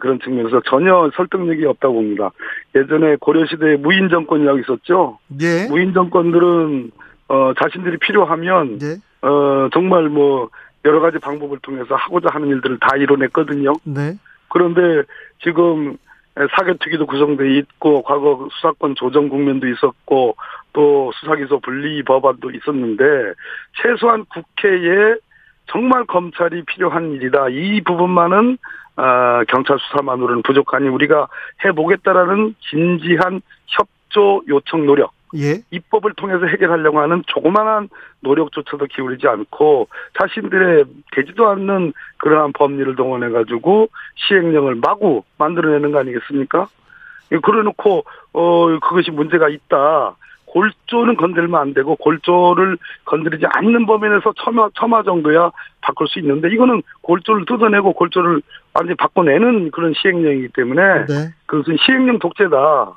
그런 0.00 0.18
측면에서 0.20 0.62
전혀 0.64 1.10
설득력이 1.14 1.64
없다고 1.66 1.94
봅니다. 1.94 2.30
예전에 2.74 3.16
고려시대에 3.20 3.76
무인 3.76 4.08
정권이라고 4.08 4.58
있었죠. 4.60 5.18
네. 5.28 5.68
무인 5.68 5.92
정권들은 5.92 6.90
어 7.28 7.52
자신들이 7.60 7.98
필요하면 7.98 8.78
네. 8.78 8.96
어 9.20 9.68
정말 9.72 10.08
뭐 10.08 10.48
여러 10.84 11.00
가지 11.00 11.18
방법을 11.18 11.58
통해서 11.62 11.94
하고자 11.94 12.28
하는 12.32 12.48
일들을 12.48 12.78
다 12.80 12.96
이뤄냈거든요. 12.96 13.74
네. 13.84 14.14
그런데 14.48 15.02
지금 15.42 15.96
사개특위도 16.34 17.06
구성돼 17.06 17.58
있고 17.58 18.02
과거 18.02 18.48
수사권 18.50 18.94
조정 18.96 19.28
국면도 19.28 19.68
있었고 19.68 20.36
또 20.72 21.12
수사기소 21.14 21.60
분리 21.60 22.02
법안도 22.02 22.50
있었는데 22.50 23.04
최소한 23.82 24.24
국회에 24.26 25.16
정말 25.66 26.04
검찰이 26.04 26.64
필요한 26.64 27.12
일이다. 27.12 27.48
이 27.50 27.80
부분만은 27.82 28.58
아, 28.96 29.42
경찰 29.48 29.78
수사만으로는 29.78 30.42
부족하니 30.42 30.88
우리가 30.88 31.28
해보겠다라는 31.64 32.54
진지한 32.70 33.40
협조 33.66 34.42
요청 34.48 34.86
노력. 34.86 35.12
예. 35.34 35.62
입법을 35.70 36.12
통해서 36.14 36.44
해결하려고 36.44 37.00
하는 37.00 37.22
조그마한 37.26 37.88
노력조차도 38.20 38.84
기울이지 38.86 39.26
않고 39.26 39.88
자신들의 40.20 40.84
되지도 41.12 41.48
않는 41.48 41.94
그러한 42.18 42.52
법리를 42.52 42.94
동원해가지고 42.96 43.88
시행령을 44.16 44.74
마구 44.74 45.22
만들어내는 45.38 45.92
거 45.92 46.00
아니겠습니까? 46.00 46.68
그래놓고 47.42 48.04
어 48.34 48.78
그것이 48.80 49.10
문제가 49.10 49.48
있다. 49.48 50.16
골조는 50.52 51.16
건들면 51.16 51.58
안 51.58 51.74
되고 51.74 51.96
골조를 51.96 52.76
건드리지 53.06 53.46
않는 53.46 53.86
범위 53.86 54.08
내에서 54.10 54.34
첨화, 54.36 54.68
첨화 54.74 55.02
정도야 55.02 55.50
바꿀 55.80 56.06
수 56.08 56.18
있는데 56.18 56.50
이거는 56.50 56.82
골조를 57.00 57.46
뜯어내고 57.46 57.94
골조를 57.94 58.42
완전히 58.74 58.94
바꿔내는 58.96 59.70
그런 59.70 59.94
시행령이기 59.94 60.48
때문에 60.54 61.06
네. 61.06 61.30
그것은 61.46 61.78
시행령 61.80 62.18
독재다. 62.18 62.92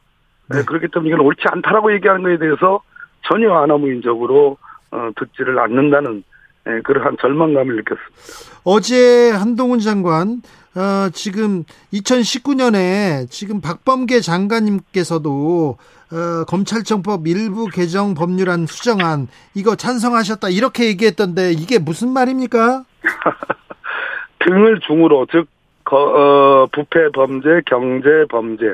네. 0.50 0.64
그렇기 0.66 0.90
때문에 0.90 1.10
이건 1.10 1.22
옳지 1.22 1.44
않다라고 1.46 1.94
얘기하는 1.94 2.24
것에 2.24 2.38
대해서 2.38 2.82
전혀 3.22 3.54
아나무인적으로 3.54 4.58
어, 4.92 5.10
듣지를 5.16 5.58
않는다는 5.58 6.24
네, 6.66 6.82
그러한 6.82 7.18
절망감을 7.22 7.76
느꼈습니다. 7.76 8.62
어제 8.64 9.32
한동훈 9.32 9.80
장관 9.80 10.42
어, 10.76 11.10
지금 11.14 11.64
2019년에 11.94 13.30
지금 13.30 13.62
박범계 13.62 14.20
장관님께서도 14.20 15.78
어, 16.12 16.44
검찰청법 16.48 17.28
일부 17.28 17.68
개정 17.68 18.14
법률안 18.14 18.66
수정안 18.66 19.28
이거 19.54 19.76
찬성하셨다 19.76 20.50
이렇게 20.50 20.88
얘기했던데 20.88 21.52
이게 21.52 21.80
무슨 21.80 22.10
말입니까? 22.10 22.84
등을 24.40 24.80
중으로 24.82 25.28
즉 25.32 25.48
거, 25.84 25.98
어, 25.98 26.68
부패 26.72 27.10
범죄, 27.14 27.62
경제 27.68 28.26
범죄 28.30 28.66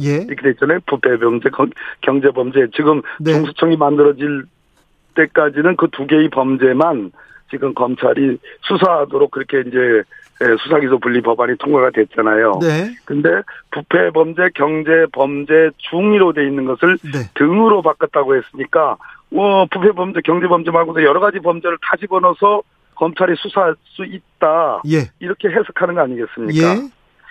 예. 0.00 0.16
이렇게 0.16 0.42
돼 0.42 0.50
있잖아요. 0.50 0.78
부패 0.86 1.18
범죄, 1.18 1.48
경제 2.02 2.30
범죄. 2.30 2.66
지금 2.76 3.02
네. 3.18 3.32
중수청이 3.32 3.76
만들어질 3.76 4.44
때까지는 5.14 5.76
그 5.76 5.88
두 5.90 6.06
개의 6.06 6.28
범죄만 6.28 7.10
지금 7.50 7.74
검찰이 7.74 8.38
수사하도록 8.62 9.30
그렇게 9.30 9.60
이제 9.60 10.02
예, 10.40 10.56
수사기소 10.62 10.98
분리 11.00 11.20
법안이 11.20 11.56
통과가 11.58 11.90
됐잖아요. 11.90 12.60
네. 12.60 12.94
근데 13.04 13.28
부패 13.72 14.10
범죄, 14.10 14.48
경제 14.54 15.06
범죄 15.12 15.70
중위로 15.78 16.32
돼 16.32 16.46
있는 16.46 16.64
것을 16.64 16.96
네. 17.02 17.28
등으로 17.34 17.82
바꿨다고 17.82 18.36
했으니까 18.36 18.96
어, 19.34 19.66
부패 19.66 19.90
범죄, 19.92 20.20
경제 20.24 20.46
범죄 20.46 20.70
말고도 20.70 21.02
여러 21.02 21.18
가지 21.18 21.40
범죄를 21.40 21.78
다 21.82 21.96
집어넣어서 21.96 22.62
검찰이 22.94 23.34
수사할 23.36 23.74
수 23.84 24.04
있다. 24.04 24.82
예. 24.90 25.10
이렇게 25.20 25.48
해석하는 25.48 25.94
거 25.94 26.02
아니겠습니까? 26.02 26.52
예. 26.52 26.88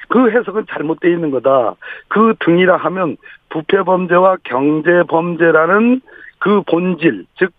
그 0.09 0.29
해석은 0.31 0.65
잘못되어 0.69 1.11
있는 1.11 1.31
거다. 1.31 1.75
그 2.07 2.33
등이라 2.39 2.77
하면 2.77 3.17
부패 3.49 3.83
범죄와 3.83 4.37
경제 4.43 5.03
범죄라는 5.07 6.01
그 6.39 6.61
본질, 6.63 7.25
즉 7.37 7.45
에, 7.45 7.51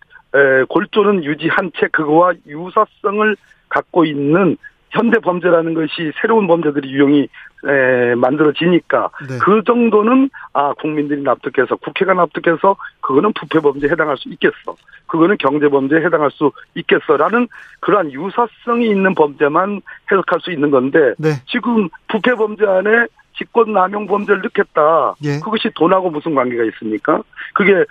골조는 0.68 1.24
유지한 1.24 1.70
채 1.78 1.88
그거와 1.88 2.34
유사성을 2.46 3.36
갖고 3.68 4.04
있는 4.04 4.56
현대 4.90 5.18
범죄라는 5.18 5.74
것이 5.74 6.12
새로운 6.20 6.46
범죄들이 6.46 6.90
유형이 6.90 7.28
에, 7.66 8.14
만들어지니까 8.14 9.10
네. 9.28 9.38
그 9.42 9.62
정도는 9.66 10.30
아 10.52 10.72
국민들이 10.74 11.22
납득해서 11.22 11.76
국회가 11.76 12.14
납득해서 12.14 12.76
그거는 13.00 13.32
부패 13.34 13.60
범죄에 13.60 13.90
해당할 13.90 14.16
수 14.16 14.28
있겠어. 14.30 14.76
그거는 15.06 15.36
경제 15.38 15.68
범죄에 15.68 16.04
해당할 16.04 16.30
수 16.30 16.52
있겠어라는 16.74 17.48
그러한 17.80 18.12
유사성이 18.12 18.88
있는 18.88 19.14
범죄만 19.14 19.80
해석할 20.10 20.40
수 20.40 20.52
있는 20.52 20.70
건데 20.70 21.14
네. 21.18 21.30
지금 21.46 21.88
부패 22.08 22.34
범죄 22.34 22.64
안에 22.64 23.06
직권남용 23.38 24.06
범죄를 24.06 24.42
넣겠다. 24.42 25.14
예. 25.24 25.38
그것이 25.40 25.70
돈하고 25.74 26.10
무슨 26.10 26.34
관계가 26.34 26.64
있습니까? 26.64 27.22
그게 27.54 27.84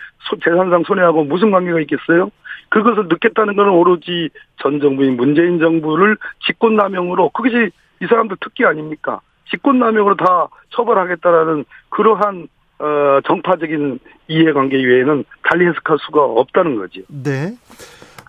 재산상 0.43 0.83
손해하고 0.85 1.23
무슨 1.23 1.51
관계가 1.51 1.79
있겠어요? 1.81 2.29
그것을 2.69 3.07
넣겠다는 3.07 3.55
것은 3.55 3.71
오로지 3.71 4.29
전 4.61 4.79
정부인 4.79 5.15
문재인 5.15 5.59
정부를 5.59 6.17
직권남용으로 6.45 7.29
그것이 7.29 7.71
이 8.01 8.05
사람들 8.05 8.37
특기 8.41 8.65
아닙니까? 8.65 9.21
직권남용으로 9.49 10.15
다 10.17 10.47
처벌하겠다라는 10.71 11.65
그러한 11.89 12.47
어, 12.79 13.19
정파적인 13.25 13.99
이해관계 14.27 14.77
외에는 14.77 15.23
달리 15.43 15.65
해석할 15.65 15.97
수가 16.05 16.23
없다는 16.23 16.75
거죠. 16.75 17.01
네. 17.07 17.55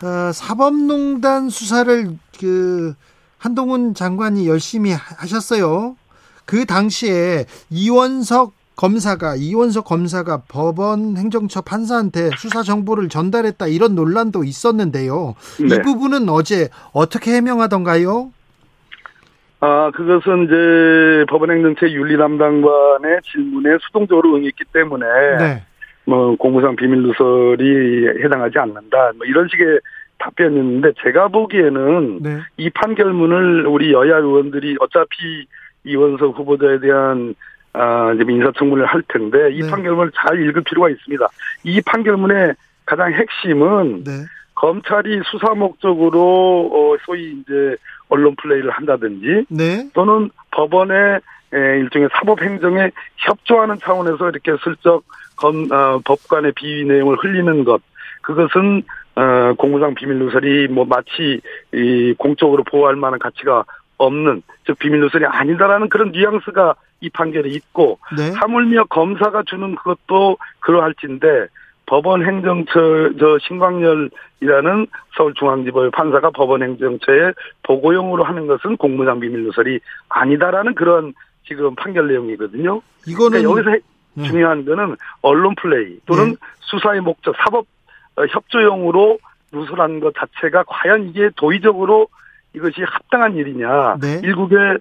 어, 0.02 0.32
사법농단 0.32 1.50
수사를 1.50 2.06
그 2.40 2.94
한동훈 3.38 3.94
장관이 3.94 4.48
열심히 4.48 4.92
하셨어요. 4.92 5.96
그 6.48 6.64
당시에 6.64 7.44
이원석 7.70 8.54
검사가 8.74 9.34
이원석 9.36 9.84
검사가 9.84 10.44
법원 10.48 11.16
행정처 11.18 11.60
판사한테 11.60 12.30
수사 12.38 12.62
정보를 12.62 13.10
전달했다 13.10 13.66
이런 13.66 13.94
논란도 13.94 14.44
있었는데요. 14.44 15.34
네. 15.60 15.76
이 15.76 15.82
부분은 15.82 16.30
어제 16.30 16.70
어떻게 16.94 17.32
해명하던가요? 17.32 18.30
아, 19.60 19.90
그것은 19.90 20.44
이제 20.44 21.26
법원 21.28 21.50
행정처 21.50 21.86
윤리 21.90 22.16
담당관의 22.16 23.20
질문에 23.30 23.76
수동적으로 23.82 24.36
응했기 24.36 24.64
때문에 24.72 25.06
네. 25.38 25.62
뭐 26.06 26.34
공무상 26.36 26.76
비밀 26.76 27.02
누설이 27.02 28.22
해당하지 28.24 28.58
않는다. 28.58 29.12
뭐 29.18 29.26
이런 29.26 29.48
식의 29.50 29.80
답변이었는데 30.18 30.92
제가 31.02 31.28
보기에는 31.28 32.22
네. 32.22 32.38
이 32.56 32.70
판결문을 32.70 33.66
우리 33.66 33.92
여야 33.92 34.16
의원들이 34.16 34.76
어차피 34.80 35.46
이원석 35.88 36.38
후보자에 36.38 36.80
대한 36.80 37.34
아, 37.72 38.12
이제 38.12 38.24
인사청문을 38.28 38.86
할 38.86 39.02
텐데 39.08 39.52
이 39.52 39.62
네. 39.62 39.70
판결문을 39.70 40.12
잘 40.14 40.40
읽을 40.40 40.62
필요가 40.62 40.88
있습니다. 40.90 41.26
이 41.64 41.80
판결문의 41.80 42.54
가장 42.86 43.12
핵심은 43.12 44.04
네. 44.04 44.12
검찰이 44.54 45.20
수사 45.30 45.54
목적으로 45.54 46.70
어, 46.72 46.96
소위 47.04 47.32
이제 47.40 47.76
언론 48.08 48.34
플레이를 48.36 48.70
한다든지 48.70 49.44
네. 49.48 49.88
또는 49.94 50.30
법원의 50.50 51.20
일종의 51.52 52.08
사법 52.12 52.42
행정에 52.42 52.90
협조하는 53.16 53.78
차원에서 53.78 54.30
이렇게 54.30 54.52
슬쩍 54.62 55.04
검, 55.36 55.70
어, 55.70 56.00
법관의 56.04 56.52
비위 56.56 56.84
내용을 56.84 57.16
흘리는 57.18 57.64
것 57.64 57.80
그것은 58.22 58.82
어, 59.14 59.54
공무상 59.56 59.94
비밀 59.94 60.18
누설이 60.18 60.68
뭐 60.68 60.84
마치 60.84 61.40
이 61.72 62.14
공적으로 62.18 62.62
보호할 62.64 62.96
만한 62.96 63.18
가치가 63.18 63.64
없는 63.98 64.42
즉 64.64 64.78
비밀 64.78 65.00
누설이 65.00 65.26
아니다라는 65.26 65.88
그런 65.88 66.12
뉘앙스가 66.12 66.74
이 67.00 67.10
판결에 67.10 67.48
있고 67.50 67.98
네. 68.16 68.30
하물며 68.32 68.84
검사가 68.84 69.42
주는 69.46 69.74
그것도 69.74 70.38
그러할진데 70.60 71.48
법원 71.86 72.24
행정처 72.24 73.10
저 73.18 73.38
신광열이라는 73.46 74.86
서울중앙지법 75.16 75.90
판사가 75.92 76.30
법원 76.30 76.62
행정처에 76.62 77.32
보고용으로 77.62 78.24
하는 78.24 78.46
것은 78.46 78.76
공무상 78.76 79.20
비밀 79.20 79.44
누설이 79.44 79.80
아니다라는 80.08 80.74
그런 80.74 81.14
지금 81.46 81.74
판결 81.74 82.08
내용이거든요. 82.08 82.82
이거는 83.06 83.42
그러니까 83.42 83.50
여기서 83.50 83.86
네. 84.14 84.28
중요한 84.28 84.64
거는 84.64 84.96
언론 85.22 85.54
플레이 85.54 85.98
또는 86.04 86.30
네. 86.30 86.36
수사의 86.60 87.00
목적 87.00 87.34
사법 87.36 87.66
어, 88.16 88.26
협조용으로 88.26 89.18
누설한 89.52 90.00
것 90.00 90.14
자체가 90.14 90.64
과연 90.66 91.08
이게 91.08 91.30
도의적으로 91.36 92.08
이것이 92.58 92.82
합당한 92.82 93.36
일이냐. 93.36 93.98
네. 94.00 94.20
일국의 94.24 94.78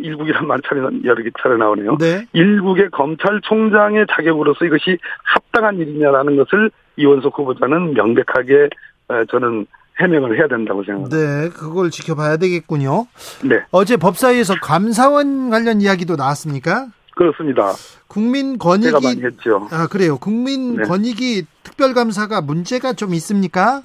일국이란 0.00 0.46
말 0.46 0.60
차례 0.66 0.80
여러 0.80 1.22
개 1.22 1.30
차례 1.40 1.56
나오네요. 1.56 1.96
네. 1.98 2.26
일국의 2.32 2.90
검찰총장의 2.90 4.06
자격으로서 4.10 4.64
이것이 4.64 4.98
합당한 5.22 5.78
일이냐라는 5.78 6.36
것을 6.36 6.70
이원석 6.96 7.38
후보자는 7.38 7.94
명백하게 7.94 8.70
저는 9.30 9.66
해명을 9.98 10.36
해야 10.38 10.46
된다고 10.46 10.84
생각합니다. 10.84 11.16
네, 11.16 11.48
그걸 11.48 11.90
지켜봐야 11.90 12.36
되겠군요. 12.36 13.06
네. 13.44 13.62
어제 13.70 13.96
법사위에서 13.96 14.54
감사원 14.60 15.50
관련 15.50 15.80
이야기도 15.80 16.16
나왔습니까? 16.16 16.88
그렇습니다. 17.14 17.72
국민 18.06 18.58
권익위 18.58 18.84
제가 18.84 19.00
많이 19.02 19.22
했죠. 19.22 19.68
아 19.70 19.86
그래요. 19.86 20.18
국민 20.18 20.76
네. 20.76 20.82
권익위 20.82 21.46
특별감사가 21.62 22.42
문제가 22.42 22.92
좀 22.92 23.14
있습니까? 23.14 23.80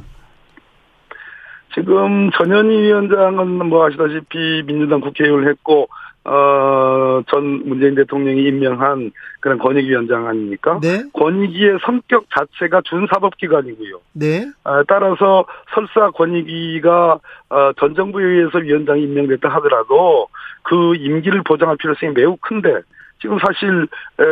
지금 1.74 2.30
전현희 2.32 2.82
위원장은 2.82 3.66
뭐 3.68 3.86
아시다시피 3.86 4.64
민주당 4.66 5.00
국회의원을 5.02 5.50
했고 5.50 5.88
어, 6.24 7.22
전 7.30 7.68
문재인 7.68 7.96
대통령이 7.96 8.44
임명한 8.44 9.12
그런 9.40 9.58
권익위원장 9.58 10.28
아닙니까? 10.28 10.80
네. 10.82 11.04
권익위의 11.14 11.80
성격 11.84 12.26
자체가 12.30 12.82
준사법기관이고요. 12.86 14.00
네. 14.14 14.46
아, 14.64 14.84
따라서 14.88 15.46
설사 15.74 16.12
권익위가 16.12 17.20
어, 17.50 17.72
전 17.80 17.96
정부에 17.96 18.24
의해서 18.24 18.60
위원장이 18.60 19.02
임명됐다 19.04 19.50
하더라도 19.50 20.28
그 20.62 20.96
임기를 20.96 21.42
보장할 21.44 21.78
필요성이 21.78 22.14
매우 22.14 22.38
큰데 22.38 22.82
지금 23.22 23.38
사실 23.40 23.88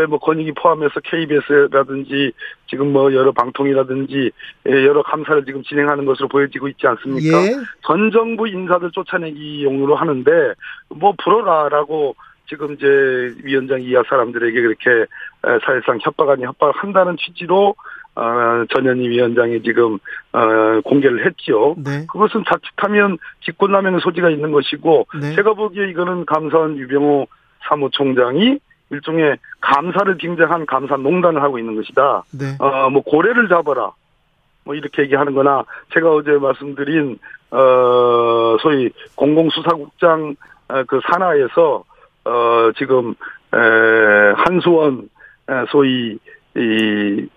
뭐 0.10 0.18
권익위 0.20 0.54
포함해서 0.54 1.00
KBS라든지 1.04 2.32
지금 2.68 2.92
뭐 2.92 3.14
여러 3.14 3.32
방통이라든지 3.32 4.32
여러 4.66 5.04
감사를 5.04 5.46
지금 5.46 5.64
진행하는 5.64 6.06
것으로 6.06 6.28
보여지고 6.28 6.68
있지 6.70 6.88
않습니까? 6.88 7.38
예. 7.44 7.52
전 7.86 8.12
정부 8.12 8.48
인사들 8.48 8.92
쫓아내기 8.92 9.64
용으로 9.64 9.96
하는데 9.96 10.32
뭐 10.90 11.14
불어라라고 11.24 12.16
지금 12.48 12.74
이제 12.74 12.88
위원장 13.44 13.82
이하 13.82 14.02
사람들에게 14.10 14.60
그렇게 14.60 15.06
사실상 15.66 16.00
협박 16.02 16.30
아닌 16.30 16.48
협박을 16.48 16.74
한다는 16.76 17.16
취지로 17.18 17.76
어, 18.16 18.66
전현희 18.74 19.08
위원장이 19.08 19.62
지금 19.62 20.00
어, 20.34 20.82
공개를 20.84 21.26
했지요. 21.26 21.76
네. 21.78 22.06
그것은 22.12 22.44
자칫하면 22.50 23.18
직권남용의 23.46 24.02
소지가 24.02 24.30
있는 24.30 24.52
것이고 24.52 25.08
네. 25.22 25.36
제가 25.36 25.54
보기에 25.54 25.90
이거는 25.90 26.26
감사원 26.26 26.78
유병호 26.78 27.28
사무총장이 27.68 28.60
일종의 28.92 29.38
감사를 29.62 30.16
빙자한 30.18 30.66
감사 30.66 30.98
농단을 30.98 31.42
하고 31.42 31.60
있는 31.60 31.76
것이다. 31.76 32.24
네. 32.32 32.56
어, 32.60 32.90
뭐 32.90 33.02
고래를 33.04 33.50
잡아라. 33.50 33.92
뭐 34.66 34.76
이렇게 34.76 35.04
얘기하는 35.04 35.34
거나 35.34 35.64
제가 35.94 36.12
어제 36.12 36.32
말씀드린 36.32 37.18
어 37.52 38.58
소위 38.62 38.92
공공수사국장 39.16 40.36
어, 40.68 40.84
그 40.84 41.00
산하에서 41.10 41.84
어 42.26 42.72
지금 42.78 43.16
에 43.52 44.34
한수원 44.36 45.10
에, 45.50 45.66
소위 45.72 46.20
이, 46.56 47.28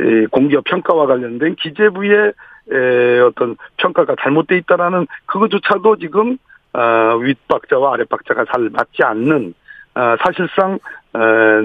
이 0.00 0.26
공기업 0.30 0.64
평가와 0.64 1.06
관련된 1.06 1.54
기재부의 1.54 2.32
에, 2.72 3.20
어떤 3.20 3.56
평가가 3.78 4.16
잘못돼 4.20 4.58
있다라는 4.58 5.06
그것조차도 5.24 5.96
지금 5.96 6.36
어, 6.74 7.16
윗박자와 7.16 7.94
아랫박자가 7.94 8.44
잘 8.52 8.68
맞지 8.70 9.02
않는 9.02 9.54
어, 9.94 10.16
사실상 10.22 10.74
어, 10.74 10.78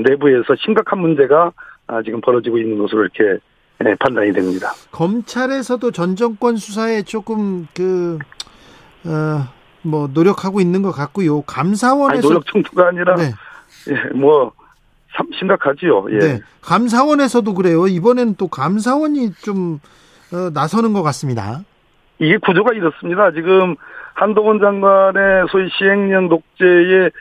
내부에서 0.03 0.55
심각한 0.63 0.99
문제가 0.99 1.51
아, 1.87 2.01
지금 2.03 2.19
벌어지고 2.21 2.57
있는 2.57 2.77
것으로 2.77 3.03
이렇게 3.03 3.39
예, 3.85 3.95
판단이 3.99 4.33
됩니다. 4.33 4.71
검찰에서도 4.91 5.91
전 5.91 6.15
정권 6.15 6.57
수사에 6.57 7.03
조금 7.03 7.67
그, 7.75 8.17
어, 9.05 9.47
뭐, 9.83 10.09
노력하고 10.11 10.59
있는 10.61 10.81
것 10.81 10.91
같고요. 10.91 11.43
감사원에서. 11.43 12.17
아니, 12.17 12.21
노력 12.21 12.45
정도가 12.47 12.87
아니라, 12.87 13.15
네. 13.15 13.31
예, 13.89 14.09
뭐, 14.15 14.51
심각하지요. 15.37 16.07
예. 16.11 16.17
네. 16.17 16.39
감사원에서도 16.61 17.53
그래요. 17.53 17.87
이번에는 17.87 18.35
또 18.35 18.47
감사원이 18.47 19.33
좀, 19.43 19.79
어, 20.33 20.49
나서는 20.53 20.93
것 20.93 21.03
같습니다. 21.03 21.61
이게 22.19 22.37
구조가 22.37 22.73
이렇습니다. 22.73 23.31
지금 23.31 23.75
한동훈 24.17 24.59
장관의 24.59 25.45
소위 25.51 25.69
시행령 25.77 26.27
독재의 26.27 27.11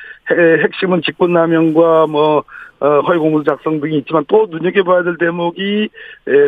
핵심은 0.63 1.03
직권남용과 1.03 2.07
뭐 2.07 2.43
어, 2.81 3.01
허위공문 3.01 3.45
작성 3.45 3.81
등이 3.81 3.99
있지만 3.99 4.25
또 4.29 4.47
눈여겨봐야 4.51 5.03
될 5.03 5.19
대목이 5.19 5.91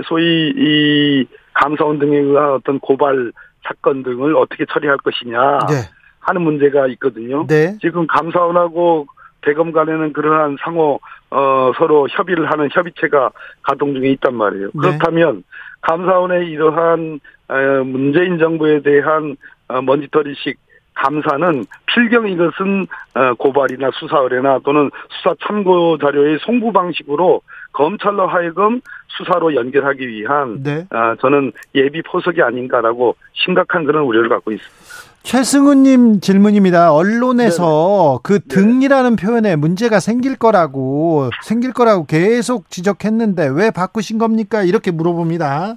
소위 0.07 0.53
이 0.57 1.27
감사원 1.53 1.99
등에 1.99 2.17
의한 2.17 2.53
어떤 2.53 2.81
고발 2.81 3.33
사건 3.63 4.03
등을 4.03 4.37
어떻게 4.37 4.65
처리할 4.65 4.97
것이냐 4.99 5.59
네. 5.69 5.75
하는 6.21 6.43
문제가 6.43 6.87
있거든요. 6.89 7.47
네. 7.47 7.77
지금 7.83 8.07
감사원하고 8.07 9.07
대검 9.43 9.73
간에는 9.73 10.15
그러한 10.15 10.57
상호 10.65 10.99
어, 11.31 11.73
서로 11.77 12.09
협의를 12.11 12.51
하는 12.51 12.71
협의체가 12.73 13.31
가동 13.63 13.95
중에 13.95 14.09
있단 14.13 14.35
말이에요. 14.35 14.67
네. 14.67 14.73
그렇다면 14.81 15.45
감사원의 15.83 16.49
이러한 16.49 17.21
문재인 17.85 18.39
정부에 18.39 18.81
대한 18.81 19.33
어, 19.33 19.37
먼지털이식 19.83 20.59
감사는 20.99 21.65
필경 21.87 22.29
이것은 22.29 22.87
어, 23.15 23.35
고발이나 23.35 23.91
수사 23.95 24.19
의뢰나 24.19 24.59
또는 24.65 24.91
수사 25.11 25.35
참고 25.47 25.97
자료의 25.99 26.39
송부 26.41 26.73
방식으로 26.73 27.41
검찰로 27.73 28.27
하여금 28.27 28.81
수사로 29.07 29.55
연결하기 29.55 30.09
위한 30.09 30.63
네. 30.63 30.87
어, 30.91 31.15
저는 31.21 31.53
예비 31.75 32.03
포석이 32.03 32.43
아닌가라고 32.43 33.15
심각한 33.33 33.85
그런 33.85 34.05
우려를 34.05 34.29
갖고 34.29 34.51
있습니다. 34.51 34.79
최승우님 35.23 36.21
질문입니다. 36.21 36.93
언론에서 36.93 38.19
네. 38.19 38.21
그 38.23 38.41
등이라는 38.41 39.17
표현에 39.17 39.57
문제가 39.57 40.01
생길 40.01 40.37
거라고 40.37 41.31
생길 41.43 41.73
거라고 41.73 42.07
계속 42.07 42.71
지적했는데 42.71 43.51
왜 43.53 43.71
바꾸신 43.71 44.19
겁니까? 44.19 44.63
이렇게 44.63 44.91
물어봅니다. 44.91 45.77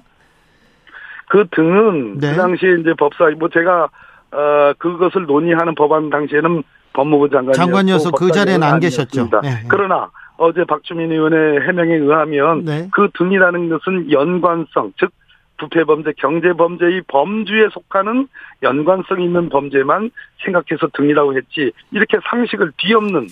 그 1.32 1.46
등은 1.50 2.18
네. 2.18 2.32
그 2.32 2.36
당시에 2.36 2.74
이제 2.80 2.92
법사 2.92 3.30
뭐 3.38 3.48
제가 3.48 3.88
어 4.32 4.72
그것을 4.76 5.24
논의하는 5.24 5.74
법안 5.74 6.10
당시에는 6.10 6.62
법무부 6.92 7.30
장관이었고 7.30 7.56
장관이어서 7.56 8.10
그 8.10 8.30
자리에는 8.30 8.62
안 8.62 8.78
계셨죠. 8.80 9.30
네, 9.42 9.48
네. 9.48 9.48
그러나 9.66 10.10
어제 10.36 10.62
박주민 10.64 11.10
의원의 11.10 11.62
해명에 11.66 11.94
의하면 11.94 12.66
네. 12.66 12.90
그 12.92 13.08
등이라는 13.16 13.70
것은 13.70 14.12
연관성 14.12 14.92
즉 14.98 15.10
부패범죄, 15.56 16.12
경제범죄의 16.18 17.04
범주에 17.08 17.68
속하는 17.72 18.28
연관성 18.62 19.22
있는 19.22 19.48
범죄만 19.48 20.10
생각해서 20.44 20.88
등이라고 20.92 21.34
했지 21.34 21.72
이렇게 21.92 22.18
상식을 22.28 22.72
뒤엎는 22.76 23.28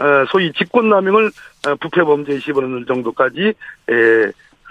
어, 0.00 0.24
소위 0.28 0.52
직권남용을 0.54 1.30
어, 1.68 1.74
부패범죄에 1.76 2.38
집어넣는 2.38 2.86
정도까지 2.86 3.54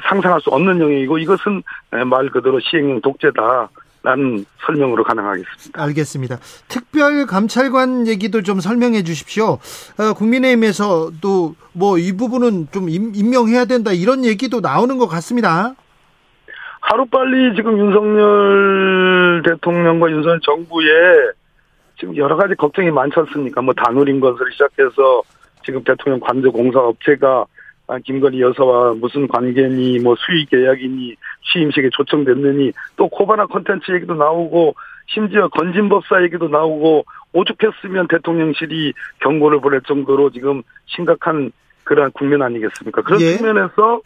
상상할 0.10 0.42
수 0.42 0.50
없는 0.50 0.80
영역이고 0.80 1.18
이것은 1.20 1.64
말 2.06 2.30
그대로 2.30 2.60
시행령 2.60 3.02
독재다. 3.02 3.70
라는 4.06 4.44
설명으로 4.66 5.06
가능하겠습니다. 5.06 5.82
알겠습니다. 5.82 6.38
특별 6.68 7.26
감찰관 7.26 8.06
얘기도 8.06 8.42
좀 8.42 8.60
설명해 8.60 9.04
주십시오. 9.04 9.60
어, 9.98 10.14
국민의힘에서도 10.18 11.56
뭐 11.72 11.98
이 11.98 12.12
부분은 12.12 12.68
좀 12.74 12.90
임명해야 12.90 13.64
된다 13.64 13.94
이런 13.94 14.26
얘기도 14.26 14.60
나오는 14.60 14.98
것 14.98 15.08
같습니다. 15.08 15.74
하루빨리 16.82 17.56
지금 17.56 17.78
윤석열 17.80 19.42
대통령과 19.46 20.12
윤석열 20.12 20.40
정부에 20.42 20.86
지금 21.98 22.18
여러 22.18 22.36
가지 22.36 22.56
걱정이 22.56 22.92
많지 22.92 23.18
않습니까? 23.22 23.62
뭐 23.62 23.74
단우린 23.74 24.20
것을 24.20 24.52
시작해서 24.52 25.22
지금 25.66 25.82
대통령 25.86 26.20
관저 26.20 26.50
공사 26.50 26.80
업체가 26.80 27.28
아, 27.40 27.46
김건희 28.00 28.42
여사와 28.42 28.94
무슨 28.96 29.28
관계니 29.28 30.00
뭐 30.00 30.16
수의 30.16 30.46
계약이니 30.46 31.16
취임식에 31.52 31.90
초청됐느니 31.92 32.72
또 32.96 33.08
코바나 33.10 33.46
컨텐츠 33.48 33.92
얘기도 33.92 34.16
나오고 34.16 34.76
심지어 35.08 35.48
건진법사 35.50 36.24
얘기도 36.24 36.48
나오고 36.48 37.06
오죽했으면 37.34 38.08
대통령실이 38.08 38.94
경고를 39.20 39.60
보낼 39.60 39.82
정도로 39.82 40.30
지금 40.30 40.64
심각한 40.86 41.52
그러한 41.84 42.12
국면 42.12 42.42
아니겠습니까? 42.42 43.02
그런 43.02 43.20
예. 43.22 43.36
측면에서 43.38 44.02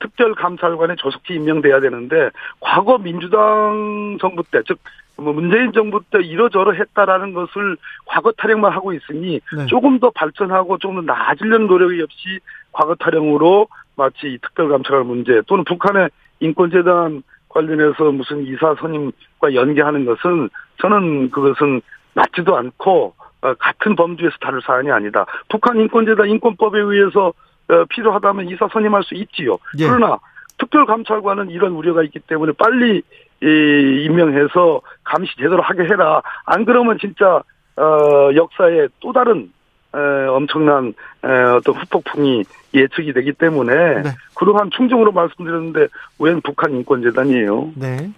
특별감찰관에 0.00 0.96
조속히 0.96 1.34
임명돼야 1.34 1.80
되는데 1.80 2.30
과거 2.60 2.98
민주당 2.98 4.18
정부 4.20 4.42
때즉뭐 4.50 5.32
문재인 5.32 5.72
정부 5.72 6.00
때 6.10 6.18
이러저러 6.20 6.72
했다라는 6.72 7.32
것을 7.32 7.76
과거 8.06 8.32
타령만 8.32 8.72
하고 8.72 8.92
있으니 8.92 9.40
네. 9.56 9.66
조금 9.66 10.00
더 10.00 10.10
발전하고 10.10 10.78
조금 10.78 10.96
더 10.96 11.12
나아지려는 11.12 11.68
노력이 11.68 12.02
없이 12.02 12.40
과거 12.72 12.94
타령으로 12.94 13.68
마치 13.96 14.38
특별감찰관 14.42 15.06
문제 15.06 15.42
또는 15.46 15.64
북한의 15.64 16.10
인권재단 16.40 17.22
관련해서 17.48 18.10
무슨 18.12 18.46
이사 18.46 18.74
선임과 18.80 19.54
연계하는 19.54 20.04
것은 20.04 20.48
저는 20.80 21.30
그것은 21.30 21.82
맞지도 22.14 22.56
않고 22.56 23.14
어, 23.42 23.54
같은 23.54 23.96
범주에서 23.96 24.36
다룰 24.40 24.62
사안이 24.62 24.90
아니다. 24.90 25.26
북한 25.48 25.78
인권재단 25.78 26.28
인권법에 26.28 26.78
의해서 26.78 27.32
어, 27.68 27.84
필요하다면 27.88 28.48
이사 28.48 28.68
선임할 28.72 29.02
수 29.04 29.14
있지요. 29.14 29.58
예. 29.78 29.88
그러나 29.88 30.18
특별감찰관은 30.58 31.50
이런 31.50 31.72
우려가 31.72 32.02
있기 32.02 32.20
때문에 32.20 32.52
빨리 32.52 33.02
이, 33.42 34.04
임명해서 34.04 34.80
감시 35.04 35.34
제대로 35.36 35.60
하게 35.62 35.84
해라. 35.84 36.22
안 36.46 36.64
그러면 36.64 36.98
진짜 36.98 37.42
어, 37.76 38.34
역사에 38.34 38.88
또 39.00 39.12
다른 39.12 39.40
에, 39.40 39.61
엄청난 39.92 40.94
에, 41.24 41.28
어떤 41.28 41.74
후폭풍이 41.74 42.44
예측이 42.74 43.12
되기 43.12 43.32
때문에 43.32 44.02
네. 44.02 44.10
그러한 44.34 44.70
충정으로 44.70 45.12
말씀드렸는데 45.12 45.88
웬 46.18 46.40
북한 46.40 46.72
인권재단이에요. 46.72 47.72
네. 47.76 48.10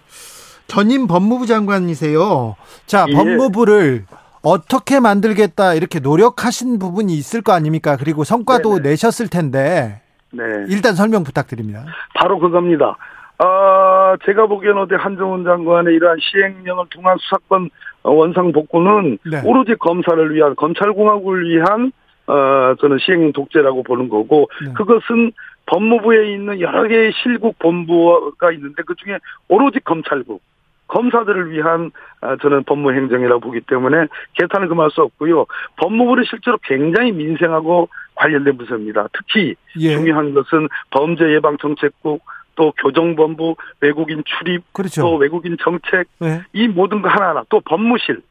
전임 0.67 1.07
법무부 1.07 1.45
장관이세요. 1.45 2.55
자, 2.85 3.05
예. 3.09 3.13
법무부를 3.13 4.05
어떻게 4.41 4.99
만들겠다 4.99 5.73
이렇게 5.73 5.99
노력하신 5.99 6.79
부분이 6.79 7.13
있을 7.13 7.41
거 7.41 7.51
아닙니까? 7.53 7.97
그리고 7.97 8.23
성과도 8.23 8.77
네네. 8.77 8.89
내셨을 8.89 9.27
텐데. 9.27 10.01
네. 10.31 10.43
일단 10.69 10.95
설명 10.95 11.23
부탁드립니다. 11.23 11.85
바로 12.13 12.39
그겁니다. 12.39 12.97
아, 13.37 14.15
제가 14.25 14.47
보기에는 14.47 14.81
어디 14.83 14.95
한정훈 14.95 15.43
장관의 15.43 15.93
이러한 15.95 16.17
시행령을 16.21 16.85
통한 16.89 17.17
수사권 17.19 17.69
원상 18.11 18.51
복구는 18.51 19.17
네. 19.29 19.41
오로지 19.43 19.75
검사를 19.75 20.33
위한 20.33 20.55
검찰공화국을 20.55 21.49
위한 21.49 21.91
어 22.27 22.75
저는 22.79 22.97
시행령 22.99 23.33
독재라고 23.33 23.83
보는 23.83 24.09
거고 24.09 24.49
네. 24.65 24.73
그것은 24.73 25.31
법무부에 25.67 26.33
있는 26.33 26.59
여러 26.59 26.87
개의 26.87 27.11
실국 27.21 27.57
본부가 27.59 28.51
있는데 28.51 28.83
그 28.85 28.95
중에 28.95 29.19
오로지 29.47 29.79
검찰국 29.79 30.41
검사들을 30.87 31.51
위한 31.51 31.91
아, 32.21 32.35
저는 32.41 32.63
법무행정이라고 32.63 33.39
보기 33.39 33.61
때문에 33.61 34.07
개탄을 34.33 34.67
금할 34.67 34.91
수 34.91 35.01
없고요. 35.01 35.45
법무부는 35.77 36.23
실제로 36.29 36.57
굉장히 36.63 37.11
민생하고 37.11 37.89
관련된 38.15 38.57
부서입니다. 38.57 39.07
특히 39.13 39.55
예. 39.79 39.95
중요한 39.95 40.33
것은 40.33 40.67
범죄 40.91 41.31
예방 41.33 41.57
정책국 41.57 42.23
또 42.55 42.73
교정본부 42.81 43.55
외국인 43.81 44.23
출입 44.25 44.63
그렇죠. 44.73 45.01
또 45.01 45.15
외국인 45.15 45.57
정책 45.61 46.07
네. 46.19 46.41
이 46.53 46.67
모든 46.67 47.01
거 47.01 47.09
하나하나 47.09 47.43
또 47.49 47.59
법무실 47.61 48.21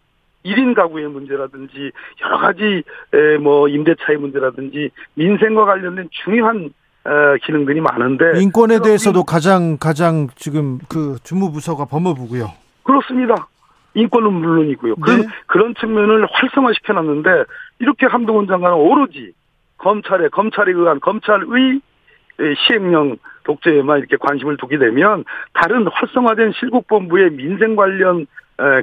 1인 0.44 0.74
가구의 0.74 1.08
문제라든지 1.08 1.90
여러 2.22 2.38
가지 2.38 2.82
뭐 3.40 3.68
임대차의 3.68 4.18
문제라든지 4.18 4.90
민생과 5.14 5.64
관련된 5.64 6.08
중요한 6.24 6.70
기능들이 7.44 7.80
많은데 7.80 8.40
인권에 8.40 8.80
대해서도 8.80 9.24
가장 9.24 9.76
가장 9.78 10.28
지금 10.36 10.78
그 10.88 11.16
주무부서가 11.22 11.84
법무부고요. 11.86 12.50
그렇습니다. 12.82 13.48
인권은 13.94 14.32
물론이고요. 14.32 14.94
네. 14.96 15.00
그런 15.00 15.26
그런 15.46 15.74
측면을 15.76 16.26
활성화시켜 16.30 16.92
놨는데 16.94 17.44
이렇게 17.78 18.06
한동훈 18.06 18.46
장관은 18.46 18.76
오로지 18.76 19.32
검찰에 19.78 20.28
검찰에 20.28 20.72
의한 20.72 21.00
검찰의 21.00 21.80
시행령 22.66 23.16
독재에만 23.44 23.98
이렇게 23.98 24.16
관심을 24.16 24.56
두게 24.56 24.78
되면 24.78 25.24
다른 25.52 25.86
활성화된 25.86 26.52
실국본부의 26.58 27.30
민생 27.30 27.76
관련 27.76 28.26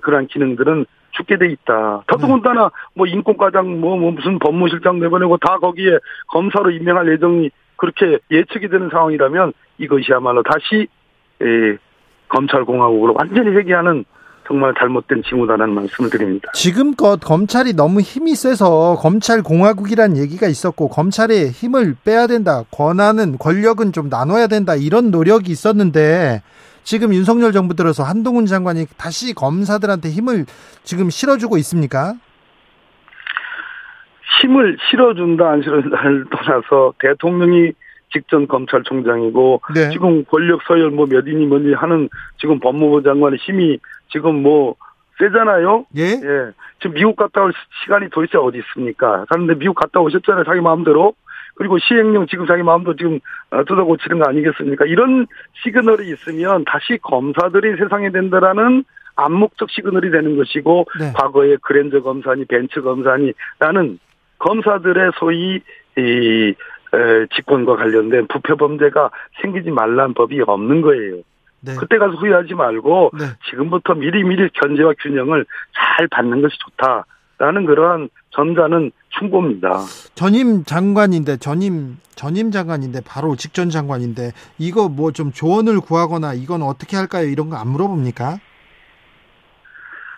그러한 0.02 0.28
기능들은 0.28 0.86
죽게 1.12 1.38
돼 1.38 1.48
있다. 1.48 2.04
더더군다나 2.08 2.72
뭐 2.94 3.06
인권과장 3.06 3.82
뭐, 3.82 3.98
뭐 3.98 4.12
무슨 4.12 4.40
법무실장 4.40 5.00
내보내고 5.00 5.38
다 5.38 5.58
거기에 5.58 5.98
검사로 6.28 6.72
임명할 6.72 7.12
예정이 7.12 7.50
그렇게 7.76 8.20
예측이 8.30 8.70
되는 8.70 8.90
상황이라면 8.90 9.54
이것이야말로 9.80 10.44
다시 10.44 10.88
에, 11.42 11.78
검찰공화국으로 12.30 13.16
완전히 13.18 13.50
회귀하는 13.50 14.06
정말 14.48 14.74
잘못된 14.78 15.24
징후다라는 15.28 15.74
말씀을 15.74 16.10
드립니다. 16.10 16.52
지금껏 16.54 17.20
검찰이 17.20 17.74
너무 17.74 18.02
힘이 18.02 18.36
세서 18.36 18.98
검찰 19.00 19.44
공화국이란 19.44 20.18
얘기가 20.18 20.48
있었고 20.48 20.90
검찰의 20.90 21.52
힘을 21.52 21.96
빼야 22.04 22.28
된다. 22.28 22.64
권한은 22.72 23.38
권력은 23.38 23.92
좀 23.94 24.10
나눠야 24.10 24.48
된다. 24.48 24.76
이런 24.76 25.12
노력이 25.12 25.52
있었는데 25.52 26.42
지금 26.84 27.14
윤석열 27.14 27.52
정부 27.52 27.76
들어서 27.76 28.04
한동훈 28.04 28.46
장관이 28.46 28.88
다시 28.98 29.34
검사들한테 29.34 30.10
힘을 30.10 30.46
지금 30.84 31.10
실어주고 31.10 31.58
있습니까? 31.58 32.16
힘을 34.42 34.78
실어준다 34.90 35.50
안 35.52 35.62
실어준다를 35.62 36.26
떠나서 36.32 36.94
대통령이 37.00 37.74
직전 38.14 38.48
검찰총장이고 38.48 39.62
네. 39.74 39.90
지금 39.92 40.26
권력 40.26 40.62
서열 40.68 40.90
뭐 40.90 41.06
몇 41.06 41.26
위니 41.28 41.46
뭔지 41.46 41.74
하는 41.74 42.10
지금 42.40 42.60
법무부 42.60 43.04
장관의 43.04 43.40
힘이 43.40 43.80
지금 44.12 44.42
뭐 44.42 44.76
세잖아요. 45.18 45.86
예. 45.98 46.04
예. 46.04 46.52
지금 46.80 46.94
미국 46.96 47.16
갔다 47.16 47.44
올 47.44 47.54
시간이 47.84 48.10
도대체 48.10 48.38
어디 48.38 48.58
있습니까? 48.60 49.26
그런데 49.30 49.56
미국 49.56 49.76
갔다 49.76 50.00
오셨잖아요. 50.00 50.44
자기 50.46 50.62
마음대로. 50.62 51.14
그리고 51.56 51.78
시행령 51.80 52.28
지금 52.28 52.48
자기 52.48 52.64
마음대로 52.64 52.96
지금 52.96 53.20
어, 53.52 53.64
뜯어 53.66 53.84
고치는 53.84 54.20
거 54.20 54.30
아니겠습니까? 54.30 54.86
이런 54.86 55.28
시그널이 55.64 56.10
있으면 56.10 56.64
다시 56.66 56.98
검사들이 57.02 57.78
세상에 57.78 58.10
된다라는 58.10 58.84
암묵적 59.16 59.70
시그널이 59.70 60.10
되는 60.10 60.38
것이고 60.38 60.86
네. 61.00 61.12
과거에 61.14 61.58
그랜저 61.62 62.02
검사니 62.02 62.46
벤츠 62.46 62.82
검사니 62.82 63.34
라는 63.60 64.00
검사들의 64.40 65.12
소위 65.20 65.62
이 65.98 66.56
직권과 67.36 67.76
관련된 67.76 68.28
부패 68.28 68.56
범죄가 68.56 69.12
생기지 69.42 69.70
말란 69.72 70.14
법이 70.14 70.42
없는 70.42 70.82
거예요. 70.82 71.18
네. 71.62 71.76
그때 71.80 71.98
가서 71.98 72.14
후회하지 72.14 72.54
말고 72.56 73.12
네. 73.18 73.26
지금부터 73.50 73.94
미리미리 73.94 74.50
견제와 74.54 74.94
균형을 75.00 75.46
잘 75.76 76.08
받는 76.08 76.42
것이 76.42 76.56
좋다라는 76.60 77.66
그러한 77.66 78.10
전자는 78.32 78.92
충고입니다. 79.10 79.70
전임 80.16 80.64
장관인데 80.64 81.38
전임 81.38 81.98
전임 82.16 82.50
장관인데 82.52 83.02
바로 83.06 83.36
직전 83.36 83.70
장관인데 83.70 84.32
이거 84.58 84.90
뭐 84.90 85.12
좀 85.12 85.32
조언을 85.32 85.82
구하거나 85.82 86.34
이건 86.34 86.62
어떻게 86.64 86.96
할까요? 86.98 87.28
이런 87.28 87.50
거 87.50 87.58
안 87.58 87.68
물어봅니까? 87.68 88.38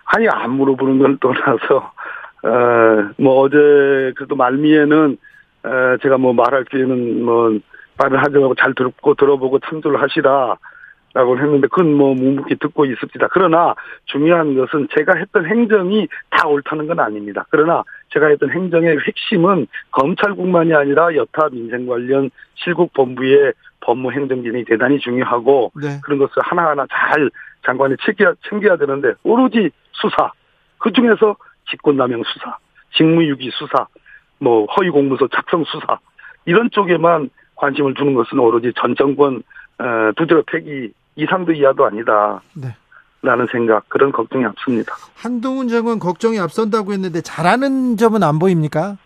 아니 0.06 0.28
안 0.28 0.52
물어보는 0.52 0.98
걸 0.98 1.18
떠나서 1.18 1.92
어 2.42 3.12
뭐 3.18 3.40
어제 3.40 3.56
그래도 4.16 4.36
말미에는 4.36 5.16
어 5.64 5.96
제가 6.02 6.18
뭐 6.18 6.32
말할 6.34 6.64
기회는 6.64 7.24
뭐 7.24 7.58
말을 7.96 8.18
하지 8.22 8.32
말고 8.36 8.54
잘 8.56 8.74
듣고 8.74 9.14
들어보고 9.14 9.60
참조를 9.60 10.00
하시라. 10.02 10.56
라고 11.14 11.38
했는데 11.38 11.68
그건 11.68 11.94
뭐 11.94 12.12
묵묵히 12.12 12.56
듣고 12.56 12.84
있습니다. 12.86 13.28
그러나 13.28 13.76
중요한 14.06 14.56
것은 14.56 14.88
제가 14.96 15.14
했던 15.14 15.46
행정이 15.46 16.08
다 16.30 16.48
옳다는 16.48 16.88
건 16.88 16.98
아닙니다. 16.98 17.46
그러나 17.50 17.84
제가 18.12 18.26
했던 18.26 18.50
행정의 18.50 18.98
핵심은 18.98 19.68
검찰국만이 19.92 20.74
아니라 20.74 21.14
여타 21.14 21.48
민생 21.50 21.86
관련 21.86 22.30
실국 22.56 22.92
본부의 22.94 23.52
법무 23.80 24.10
행정진이 24.10 24.64
대단히 24.64 24.98
중요하고 24.98 25.70
네. 25.80 26.00
그런 26.02 26.18
것을 26.18 26.34
하나하나 26.42 26.84
잘 26.90 27.30
장관이 27.64 27.94
챙겨야, 28.04 28.34
챙겨야 28.48 28.76
되는데 28.76 29.14
오로지 29.22 29.70
수사 29.92 30.32
그 30.78 30.90
중에서 30.92 31.36
직권남용 31.70 32.24
수사, 32.24 32.56
직무유기 32.96 33.50
수사 33.52 33.86
뭐 34.40 34.66
허위 34.66 34.90
공문서 34.90 35.28
작성 35.28 35.62
수사 35.64 35.98
이런 36.44 36.70
쪽에만 36.70 37.30
관심을 37.54 37.94
두는 37.94 38.14
것은 38.14 38.36
오로지 38.40 38.72
전 38.76 38.96
정권 38.96 39.44
어, 39.78 40.12
두드려 40.16 40.42
패기 40.46 40.92
이상도 41.16 41.52
이하도 41.52 41.84
아니다. 41.84 42.40
네. 42.54 42.74
라는 43.22 43.46
생각 43.50 43.88
그런 43.88 44.12
걱정이 44.12 44.44
앞섭니다. 44.44 44.92
한동훈 45.16 45.68
장관 45.68 45.98
걱정이 45.98 46.38
앞선다고 46.38 46.92
했는데 46.92 47.22
잘하는 47.22 47.96
점은 47.96 48.22
안 48.22 48.38
보입니까? 48.38 48.98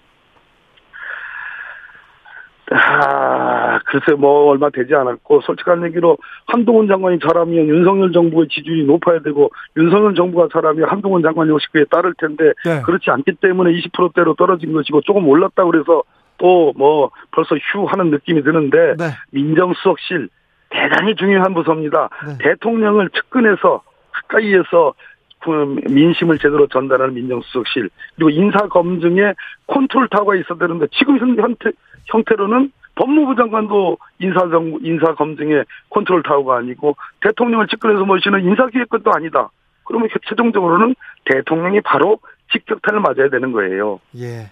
아, 2.70 3.78
글쎄, 3.86 4.12
뭐, 4.18 4.50
얼마 4.50 4.68
되지 4.70 4.94
않았고, 4.94 5.40
솔직한 5.42 5.84
얘기로, 5.86 6.18
한동훈 6.46 6.86
장관이 6.86 7.18
잘하면 7.20 7.66
윤석열 7.66 8.12
정부의 8.12 8.48
지지율이 8.48 8.84
높아야 8.84 9.20
되고, 9.20 9.50
윤석열 9.76 10.14
정부가 10.14 10.48
잘하면 10.52 10.88
한동훈 10.88 11.22
장관 11.22 11.48
역시 11.48 11.66
그에 11.72 11.84
따를 11.90 12.12
텐데, 12.18 12.52
네. 12.64 12.82
그렇지 12.82 13.10
않기 13.10 13.36
때문에 13.40 13.70
20%대로 13.72 14.34
떨어진 14.34 14.72
것이고, 14.72 15.00
조금 15.02 15.26
올랐다고 15.28 15.70
그래서, 15.70 16.02
또 16.36 16.72
뭐, 16.76 17.10
벌써 17.30 17.56
휴 17.56 17.84
하는 17.86 18.10
느낌이 18.10 18.42
드는데, 18.42 18.96
네. 18.98 19.04
민정수석실, 19.30 20.28
대단히 20.70 21.14
중요한 21.14 21.54
부서입니다. 21.54 22.08
네. 22.26 22.38
대통령을 22.40 23.10
측근해서, 23.10 23.82
가까이에서 24.12 24.94
그 25.40 25.76
민심을 25.88 26.38
제대로 26.38 26.66
전달하는 26.66 27.14
민정수석실 27.14 27.88
그리고 28.16 28.30
인사 28.30 28.58
검증에 28.68 29.34
컨트롤 29.66 30.08
타워가 30.08 30.34
있어야 30.34 30.58
되는데 30.58 30.86
지금 30.92 31.18
형태 31.18 31.70
형태로는 32.06 32.72
법무부 32.96 33.36
장관도 33.36 33.98
인사 34.18 34.48
정 34.48 34.78
인사 34.82 35.14
검증에 35.14 35.62
컨트롤 35.90 36.22
타워가 36.24 36.56
아니고 36.56 36.96
대통령을 37.20 37.68
직권해서 37.68 38.04
모시는 38.04 38.44
인사기획권도 38.44 39.12
아니다. 39.14 39.50
그러면 39.84 40.08
최종적으로는 40.28 40.96
대통령이 41.24 41.80
바로 41.82 42.18
직격탄을 42.52 43.00
맞아야 43.00 43.28
되는 43.30 43.52
거예요. 43.52 44.00
예. 44.16 44.50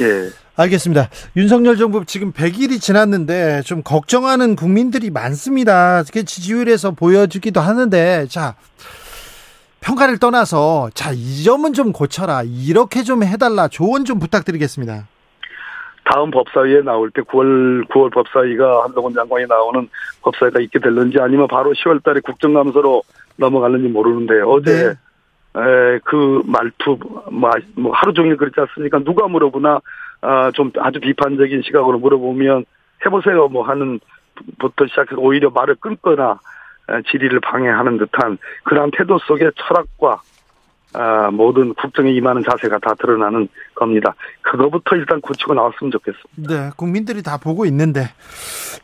예. 0.00 0.30
알겠습니다. 0.56 1.08
윤석열 1.36 1.76
정부 1.76 2.04
지금 2.04 2.32
100일이 2.32 2.80
지났는데 2.80 3.62
좀 3.62 3.82
걱정하는 3.82 4.54
국민들이 4.54 5.10
많습니다. 5.10 6.02
지지율에서 6.04 6.92
보여주기도 6.92 7.60
하는데 7.60 8.26
자 8.28 8.54
평가를 9.84 10.18
떠나서 10.18 10.88
자, 10.94 11.10
이 11.12 11.42
점은 11.44 11.74
좀 11.74 11.92
고쳐라. 11.92 12.42
이렇게 12.44 13.02
좀 13.02 13.22
해달라. 13.22 13.68
조언 13.68 14.04
좀 14.04 14.18
부탁드리겠습니다. 14.18 15.06
다음 16.04 16.30
법사위에 16.30 16.82
나올 16.82 17.10
때 17.10 17.22
9월 17.22 17.86
9월 17.88 18.12
법사위가 18.12 18.84
한동훈 18.84 19.14
장관이 19.14 19.46
나오는 19.46 19.88
법사위가 20.22 20.60
있게 20.60 20.78
될는지 20.78 21.18
아니면 21.18 21.48
바로 21.48 21.72
10월 21.72 22.02
달에 22.02 22.20
국정감사로 22.20 23.02
넘어갈는지 23.36 23.88
모르는데 23.88 24.40
어제 24.42 24.88
네. 24.88 24.94
에, 25.56 25.98
그 26.04 26.42
말투 26.46 26.98
뭐, 27.30 27.50
뭐 27.76 27.92
하루 27.92 28.12
종일 28.12 28.36
그렇지 28.36 28.60
않습니까? 28.60 28.98
누가 29.00 29.28
물어보나 29.28 29.80
아, 30.20 30.50
좀 30.52 30.72
아주 30.78 31.00
비판적인 31.00 31.62
시각으로 31.62 31.98
물어보면 31.98 32.64
해보세요 33.04 33.48
뭐 33.48 33.62
하는 33.64 34.00
부터 34.58 34.86
시작해서 34.86 35.20
오히려 35.20 35.50
말을 35.50 35.76
끊거나 35.76 36.40
질의를 37.10 37.40
방해하는 37.40 37.98
듯한 37.98 38.38
그러한 38.64 38.90
태도 38.96 39.18
속에 39.18 39.50
철학과 39.56 40.20
아, 40.94 41.30
모든 41.30 41.74
국정에 41.74 42.10
임하는 42.12 42.44
자세가 42.48 42.78
다 42.78 42.94
드러나는 43.00 43.48
겁니다. 43.74 44.14
그거부터 44.42 44.96
일단 44.96 45.20
고치고 45.20 45.54
나왔으면 45.54 45.90
좋겠습니다. 45.90 46.30
네, 46.36 46.70
국민들이 46.76 47.22
다 47.22 47.36
보고 47.36 47.66
있는데, 47.66 48.08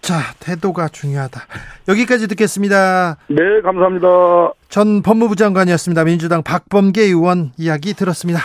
자, 0.01 0.17
태도가 0.41 0.89
중요하다. 0.89 1.41
여기까지 1.89 2.27
듣겠습니다. 2.29 3.17
네, 3.29 3.61
감사합니다. 3.63 4.09
전 4.69 5.03
법무부 5.03 5.37
장관이었습니다. 5.37 6.05
민주당 6.05 6.43
박범계 6.43 7.03
의원 7.03 7.53
이야기 7.57 7.95
들었습니다. 7.95 8.41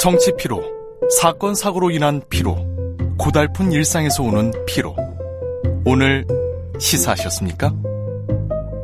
정치 0.00 0.32
피로, 0.36 0.60
사건 1.20 1.54
사고로 1.54 1.92
인한 1.92 2.20
피로, 2.28 2.56
고달픈 3.16 3.70
일상에서 3.70 4.24
오는 4.24 4.50
피로. 4.66 4.96
오늘 5.84 6.26
시사하셨습니까? 6.80 7.91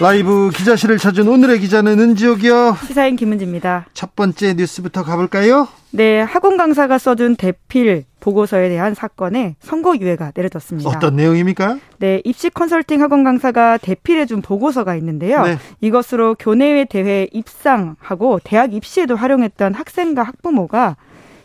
라이브 0.00 0.50
기자실을 0.52 0.98
찾은 0.98 1.28
오늘의 1.28 1.60
기자는 1.60 2.00
은지옥이요. 2.00 2.76
시사인 2.84 3.14
김은지입니다. 3.14 3.86
첫 3.94 4.16
번째 4.16 4.54
뉴스부터 4.54 5.04
가볼까요? 5.04 5.68
네, 5.92 6.20
학원 6.20 6.56
강사가 6.56 6.98
써준 6.98 7.36
대필 7.36 8.04
보고서에 8.18 8.68
대한 8.70 8.94
사건에 8.94 9.54
선고유예가 9.60 10.32
내려졌습니다. 10.34 10.90
어떤 10.90 11.14
내용입니까? 11.14 11.78
네, 11.98 12.20
입시 12.24 12.50
컨설팅 12.50 13.02
학원 13.02 13.22
강사가 13.22 13.78
대필해준 13.78 14.42
보고서가 14.42 14.96
있는데요. 14.96 15.42
네. 15.44 15.58
이것으로 15.80 16.34
교내외 16.40 16.86
대회 16.86 17.28
입상하고 17.32 18.40
대학 18.42 18.74
입시에도 18.74 19.14
활용했던 19.14 19.74
학생과 19.74 20.24
학부모가 20.24 20.96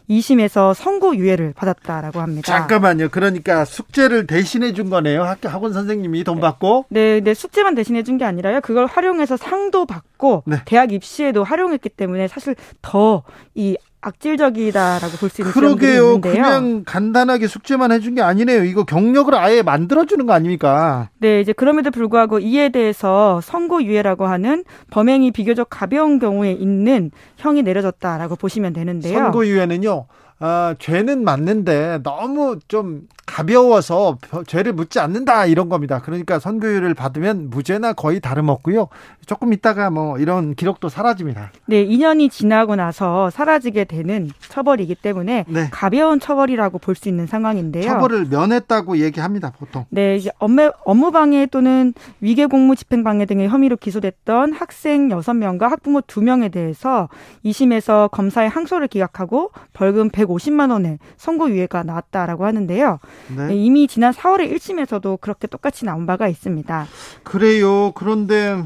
2심에서 0.09 0.73
선고 0.73 1.15
유예를 1.15 1.53
받았다라고 1.55 2.19
합니다. 2.19 2.41
잠깐만요. 2.51 3.09
그러니까 3.09 3.63
숙제를 3.65 4.25
대신해 4.27 4.73
준 4.73 4.89
거네요. 4.89 5.23
학교 5.23 5.49
학원 5.49 5.71
선생님이 5.73 6.23
돈 6.23 6.39
받고? 6.39 6.85
네, 6.89 7.19
네, 7.21 7.33
숙제만 7.33 7.75
대신해 7.75 8.03
준 8.03 8.17
게 8.17 8.25
아니라요. 8.25 8.59
그걸 8.61 8.85
활용해서 8.85 9.37
상도 9.37 9.85
받고 9.85 10.43
네. 10.45 10.57
대학 10.65 10.91
입시에도 10.91 11.43
활용했기 11.43 11.89
때문에 11.89 12.27
사실 12.27 12.55
더 12.81 13.23
이 13.55 13.77
악질적이다라고 14.01 15.17
볼 15.17 15.29
수 15.29 15.41
있는 15.41 15.51
그러게요. 15.53 16.13
있는데요. 16.15 16.33
그냥 16.33 16.83
간단하게 16.85 17.47
숙제만 17.47 17.91
해준 17.91 18.15
게 18.15 18.21
아니네요. 18.21 18.63
이거 18.63 18.83
경력을 18.83 19.33
아예 19.35 19.61
만들어주는 19.61 20.25
거 20.25 20.33
아닙니까? 20.33 21.09
네, 21.19 21.41
이제 21.41 21.53
그럼에도 21.53 21.91
불구하고 21.91 22.39
이에 22.39 22.69
대해서 22.69 23.39
선고유예라고 23.41 24.25
하는 24.25 24.63
범행이 24.89 25.31
비교적 25.31 25.67
가벼운 25.69 26.19
경우에 26.19 26.51
있는 26.53 27.11
형이 27.37 27.63
내려졌다라고 27.63 28.35
보시면 28.35 28.73
되는데요. 28.73 29.17
선고유예는요. 29.17 30.05
아, 30.41 30.73
죄는 30.79 31.25
맞는데 31.25 31.99
너무 32.03 32.57
좀 32.69 33.01
가벼워서 33.29 34.17
죄를 34.47 34.73
묻지 34.73 34.99
않는다 34.99 35.45
이런 35.45 35.69
겁니다. 35.69 36.01
그러니까 36.03 36.39
선교율을 36.39 36.93
받으면 36.93 37.49
무죄나 37.49 37.93
거의 37.93 38.19
다름없고요. 38.19 38.87
조금 39.25 39.53
있다가 39.53 39.91
뭐 39.91 40.17
이런 40.17 40.55
기록도 40.55 40.89
사라집니다. 40.89 41.51
네, 41.67 41.85
2년이 41.85 42.31
지나고 42.31 42.75
나서 42.75 43.29
사라지게 43.29 43.85
되는 43.85 44.29
처벌이기 44.39 44.95
때문에 44.95 45.45
네. 45.47 45.67
가벼운 45.71 46.19
처벌이라고 46.19 46.77
볼 46.79 46.99
수 46.99 47.07
있는 47.07 47.27
상황인데요. 47.27 47.83
처벌을 47.83 48.25
면했다고 48.25 48.97
얘기합니다, 48.97 49.53
보통. 49.57 49.85
네, 49.89 50.17
이제 50.17 50.29
업무, 50.37 50.69
업무 50.83 51.11
방해 51.11 51.45
또는 51.45 51.93
위계 52.19 52.45
공무 52.45 52.75
집행 52.75 53.05
방해 53.05 53.25
등의 53.25 53.47
혐의로 53.47 53.77
기소됐던 53.77 54.51
학생 54.51 55.07
6명과 55.07 55.69
학부모 55.69 56.01
2명에 56.01 56.51
대해서 56.51 57.07
2심에서 57.45 58.11
검사의 58.11 58.49
항소를 58.49 58.89
기각하고 58.89 59.51
벌금 59.71 60.09
150만 60.09 60.71
원의 60.71 60.99
선고유예가 61.15 61.83
나왔다라고 61.83 62.43
하는데요. 62.45 62.99
네. 63.27 63.47
네. 63.47 63.55
이미 63.55 63.87
지난 63.87 64.13
4월에 64.13 64.51
1심에서도 64.53 65.19
그렇게 65.21 65.47
똑같이 65.47 65.85
나온 65.85 66.05
바가 66.05 66.27
있습니다. 66.27 66.87
그래요. 67.23 67.91
그런데 67.93 68.63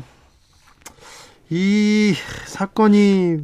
이 1.49 2.13
사건이 2.45 3.39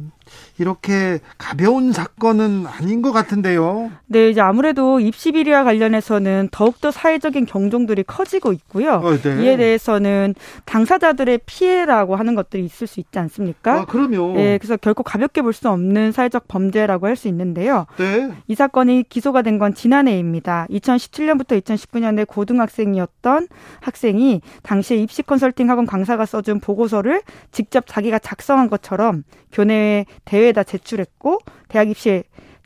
이렇게 0.60 1.20
가벼운 1.38 1.90
사건은 1.92 2.66
아닌 2.66 3.00
것 3.00 3.12
같은데요. 3.12 3.90
네, 4.06 4.28
이제 4.28 4.42
아무래도 4.42 5.00
입시 5.00 5.32
비리와 5.32 5.64
관련해서는 5.64 6.50
더욱더 6.52 6.90
사회적인 6.90 7.46
경종들이 7.46 8.02
커지고 8.02 8.52
있고요. 8.52 8.92
어, 9.02 9.16
네. 9.16 9.42
이에 9.42 9.56
대해서는 9.56 10.34
당사자들의 10.66 11.40
피해라고 11.46 12.14
하는 12.16 12.34
것들이 12.34 12.62
있을 12.64 12.86
수 12.86 13.00
있지 13.00 13.18
않습니까? 13.18 13.72
아, 13.80 13.84
그럼요. 13.86 14.34
네, 14.34 14.58
그래서 14.58 14.76
결코 14.76 15.02
가볍게 15.02 15.40
볼 15.42 15.54
수 15.54 15.68
없는 15.68 16.12
사회적 16.12 16.46
범죄라고 16.46 17.06
할 17.06 17.16
수 17.16 17.26
있는데요. 17.28 17.86
네. 17.96 18.30
이 18.46 18.54
사건이 18.54 19.04
기소가 19.08 19.42
된 19.42 19.58
건 19.58 19.74
지난해입니다. 19.74 20.66
2017년부터 20.70 21.60
2019년에 21.60 22.26
고등학생이었던 22.26 23.48
학생이 23.80 24.40
당시에 24.62 24.96
입시 24.98 25.22
컨설팅 25.22 25.68
학원 25.70 25.86
강사가 25.86 26.24
써준 26.24 26.60
보고서를 26.60 27.22
직접 27.50 27.84
자기가 27.86 28.18
작성한 28.20 28.70
것처럼 28.70 29.24
교내 29.52 30.06
대회 30.24 30.49
대회에다 30.50 30.64
제출했고 30.64 31.38
대학 31.68 31.88
입시에 31.88 32.24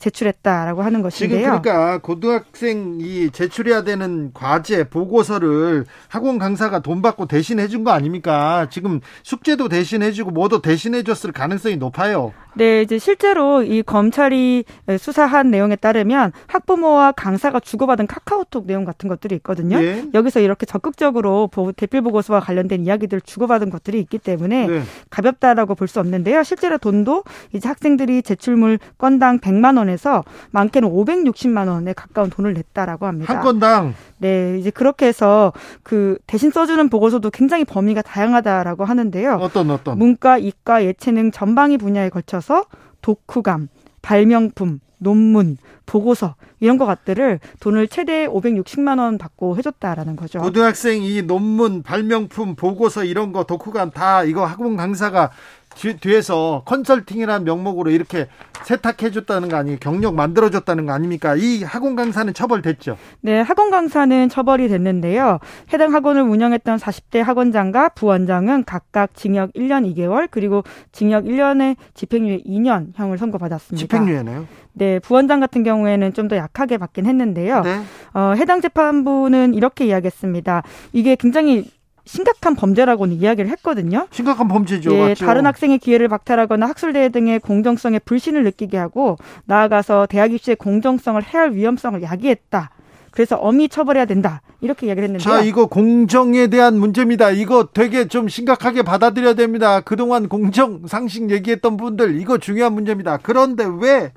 제출했다라고 0.09 0.81
하는 0.83 1.01
것인데요. 1.01 1.39
지금 1.39 1.61
그러니까 1.61 1.97
고등학생이 1.99 3.29
제출해야 3.31 3.83
되는 3.83 4.31
과제 4.33 4.89
보고서를 4.89 5.85
학원 6.07 6.37
강사가 6.39 6.79
돈 6.79 7.01
받고 7.01 7.25
대신 7.27 7.59
해 7.59 7.67
준 7.67 7.83
거 7.83 7.91
아닙니까? 7.91 8.67
지금 8.71 8.99
숙제도 9.23 9.67
대신 9.69 10.01
해 10.01 10.11
주고 10.11 10.31
뭐도 10.31 10.61
대신 10.61 10.95
해 10.95 11.03
줬을 11.03 11.31
가능성이 11.31 11.77
높아요. 11.77 12.31
네, 12.57 12.81
이제 12.83 12.97
실제로 12.97 13.63
이 13.63 13.83
검찰이 13.83 14.63
수사한 14.97 15.51
내용에 15.51 15.75
따르면 15.75 16.31
학부모와 16.47 17.11
강사가 17.11 17.59
주고받은 17.59 18.07
카카오톡 18.07 18.65
내용 18.65 18.85
같은 18.85 19.09
것들이 19.09 19.35
있거든요. 19.35 19.77
예. 19.83 20.05
여기서 20.13 20.39
이렇게 20.39 20.65
적극적으로 20.65 21.49
대필 21.75 22.01
보고서와 22.01 22.39
관련된 22.39 22.85
이야기들을 22.85 23.21
주고받은 23.21 23.69
것들이 23.71 23.99
있기 23.99 24.19
때문에 24.19 24.67
네. 24.67 24.81
가볍다라고 25.09 25.75
볼 25.75 25.85
수 25.87 25.99
없는데요. 25.99 26.41
실제로 26.43 26.77
돈도 26.79 27.23
이제 27.53 27.67
학생들이 27.67 28.23
제출물 28.23 28.79
건당 28.97 29.39
100만 29.39 29.77
원에 29.77 29.94
서 29.97 30.23
많게는 30.51 30.89
560만 30.89 31.67
원에 31.67 31.93
가까운 31.93 32.29
돈을 32.29 32.53
냈다라고 32.53 33.05
합니다. 33.05 33.33
한 33.33 33.43
건당. 33.43 33.93
네, 34.17 34.57
이제 34.59 34.69
그렇게 34.69 35.07
해서 35.07 35.53
그 35.83 36.17
대신 36.27 36.51
써주는 36.51 36.89
보고서도 36.89 37.29
굉장히 37.31 37.65
범위가 37.65 38.01
다양하다라고 38.01 38.85
하는데요. 38.85 39.35
어떤 39.41 39.69
어떤 39.71 39.97
문과, 39.97 40.37
이과, 40.37 40.83
예체능 40.85 41.31
전방위 41.31 41.77
분야에 41.77 42.09
걸쳐서 42.09 42.65
독후감, 43.01 43.69
발명품, 44.01 44.79
논문, 44.97 45.57
보고서 45.85 46.35
이런 46.59 46.77
것 46.77 46.85
같들을 46.85 47.39
돈을 47.59 47.87
최대 47.87 48.27
560만 48.27 48.99
원 48.99 49.17
받고 49.17 49.57
해줬다라는 49.57 50.15
거죠. 50.15 50.39
고등학생 50.39 51.03
이 51.03 51.21
논문, 51.21 51.83
발명품, 51.83 52.55
보고서 52.55 53.03
이런 53.03 53.31
거 53.31 53.43
독후감 53.43 53.91
다 53.91 54.23
이거 54.23 54.45
학원 54.45 54.75
강사가 54.75 55.31
뒤에서 55.75 56.63
컨설팅이라는 56.65 57.45
명목으로 57.45 57.91
이렇게 57.91 58.27
세탁해줬다는 58.63 59.49
거 59.49 59.57
아니에요? 59.57 59.77
경력 59.79 60.15
만들어줬다는 60.15 60.85
거 60.85 60.93
아닙니까? 60.93 61.35
이 61.35 61.63
학원 61.63 61.95
강사는 61.95 62.33
처벌됐죠? 62.33 62.97
네, 63.21 63.39
학원 63.41 63.69
강사는 63.71 64.29
처벌이 64.29 64.67
됐는데요. 64.67 65.39
해당 65.73 65.93
학원을 65.93 66.21
운영했던 66.23 66.77
40대 66.77 67.19
학원장과 67.19 67.89
부원장은 67.89 68.63
각각 68.65 69.13
징역 69.13 69.53
1년 69.53 69.93
2개월 69.95 70.27
그리고 70.31 70.63
징역 70.91 71.25
1년에 71.25 71.75
집행유예 71.93 72.39
2년형을 72.39 73.17
선고받았습니다. 73.17 73.79
집행유예네요? 73.81 74.47
네, 74.77 74.99
부원장 74.99 75.39
같은 75.39 75.63
경우에는 75.63 76.13
좀 76.13 76.25
더 76.25 76.35
약하게 76.37 76.77
받긴 76.79 77.05
했는데요. 77.05 77.61
네. 77.61 77.81
어, 78.15 78.33
해당 78.35 78.59
재판부는 78.59 79.53
이렇게 79.53 79.85
이야기했습니다. 79.85 80.63
이게 80.91 81.15
굉장히 81.15 81.65
심각한 82.05 82.55
범죄라고는 82.55 83.15
이야기를 83.15 83.49
했거든요. 83.51 84.07
심각한 84.11 84.47
범죄죠. 84.47 84.93
예, 84.93 85.07
맞죠? 85.09 85.25
다른 85.25 85.45
학생의 85.45 85.79
기회를 85.79 86.07
박탈하거나 86.07 86.67
학술대회 86.67 87.09
등의 87.09 87.39
공정성에 87.39 87.99
불신을 87.99 88.43
느끼게 88.43 88.77
하고 88.77 89.17
나아가서 89.45 90.05
대학 90.07 90.31
입시의 90.31 90.55
공정성을 90.55 91.21
해할 91.23 91.53
위험성을 91.53 92.01
야기했다. 92.01 92.69
그래서 93.11 93.37
엄히 93.37 93.69
처벌해야 93.69 94.05
된다. 94.05 94.41
이렇게 94.61 94.87
이야기를 94.87 95.07
했는데요. 95.09 95.23
자, 95.23 95.41
이거 95.41 95.67
공정에 95.67 96.47
대한 96.47 96.77
문제입니다. 96.77 97.31
이거 97.31 97.69
되게 97.73 98.07
좀 98.07 98.27
심각하게 98.27 98.83
받아들여야 98.83 99.33
됩니다. 99.35 99.79
그동안 99.81 100.27
공정 100.27 100.85
상식 100.87 101.29
얘기했던 101.31 101.77
분들 101.77 102.19
이거 102.19 102.37
중요한 102.37 102.73
문제입니다. 102.73 103.17
그런데 103.21 103.65
왜 103.65 104.11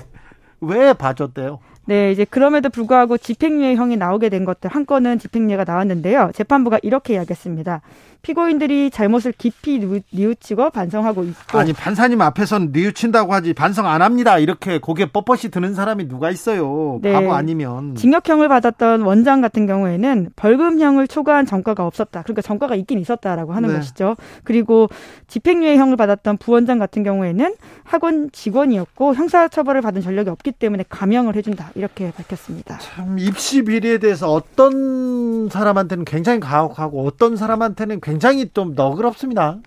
왜 0.60 0.92
봐줬대요? 0.92 1.60
네, 1.88 2.12
이제 2.12 2.26
그럼에도 2.26 2.68
불구하고 2.68 3.16
집행유예형이 3.16 3.96
나오게 3.96 4.28
된 4.28 4.44
것들 4.44 4.68
한 4.68 4.84
건은 4.84 5.18
집행유예가 5.18 5.64
나왔는데요. 5.64 6.32
재판부가 6.34 6.78
이렇게 6.82 7.14
이야기했습니다. 7.14 7.80
피고인들이 8.22 8.90
잘못을 8.90 9.32
깊이 9.32 9.78
뉘우치고 10.12 10.70
반성하고 10.70 11.24
있고 11.24 11.58
아니 11.58 11.72
판사님 11.72 12.20
앞에선 12.20 12.70
뉘우친다고 12.72 13.32
하지 13.32 13.52
반성 13.54 13.86
안 13.86 14.02
합니다. 14.02 14.38
이렇게 14.38 14.78
고개 14.78 15.06
뻣뻣이 15.06 15.50
드는 15.50 15.74
사람이 15.74 16.08
누가 16.08 16.30
있어요? 16.30 16.98
네. 17.02 17.12
바보 17.12 17.32
아니면. 17.32 17.94
징역형을 17.94 18.48
받았던 18.48 19.02
원장 19.02 19.40
같은 19.40 19.66
경우에는 19.66 20.30
벌금형을 20.36 21.08
초과한 21.08 21.46
전과가 21.46 21.86
없었다. 21.86 22.22
그러니까 22.22 22.42
전과가 22.42 22.74
있긴 22.74 22.98
있었다라고 22.98 23.52
하는 23.52 23.70
네. 23.70 23.76
것이죠. 23.76 24.16
그리고 24.44 24.88
집행유예형을 25.28 25.96
받았던 25.96 26.38
부원장 26.38 26.78
같은 26.78 27.02
경우에는 27.02 27.54
학원 27.84 28.30
직원이었고 28.32 29.14
형사처벌을 29.14 29.80
받은 29.80 30.02
전력이 30.02 30.30
없기 30.30 30.52
때문에 30.52 30.84
감형을 30.88 31.36
해준다. 31.36 31.70
이렇게 31.74 32.10
밝혔습니다. 32.10 32.78
참 32.78 33.18
입시 33.18 33.62
비리에 33.62 33.98
대해서 33.98 34.32
어떤 34.32 35.48
사람한테는 35.48 36.04
굉장히 36.04 36.40
가혹하고 36.40 37.06
어떤 37.06 37.36
사람한테는 37.36 38.00
굉장히 38.08 38.48
좀 38.52 38.74
너그럽습니다. 38.74 39.58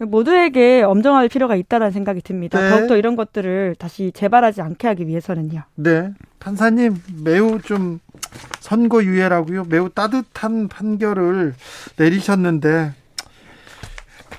모두에게 0.00 0.82
엄정할 0.82 1.28
필요가 1.28 1.56
있다는 1.56 1.90
생각이 1.90 2.20
듭니다. 2.20 2.60
네. 2.60 2.70
더욱더 2.70 2.96
이런 2.96 3.16
것들을 3.16 3.74
다시 3.78 4.12
재발하지 4.14 4.62
않게 4.62 4.86
하기 4.88 5.08
위해서는요. 5.08 5.62
네. 5.74 6.12
판사님 6.38 7.02
매우 7.24 7.60
좀 7.60 7.98
선고 8.60 9.02
유예라고요. 9.02 9.64
매우 9.68 9.88
따뜻한 9.88 10.68
판결을 10.68 11.54
내리셨는데 11.96 12.92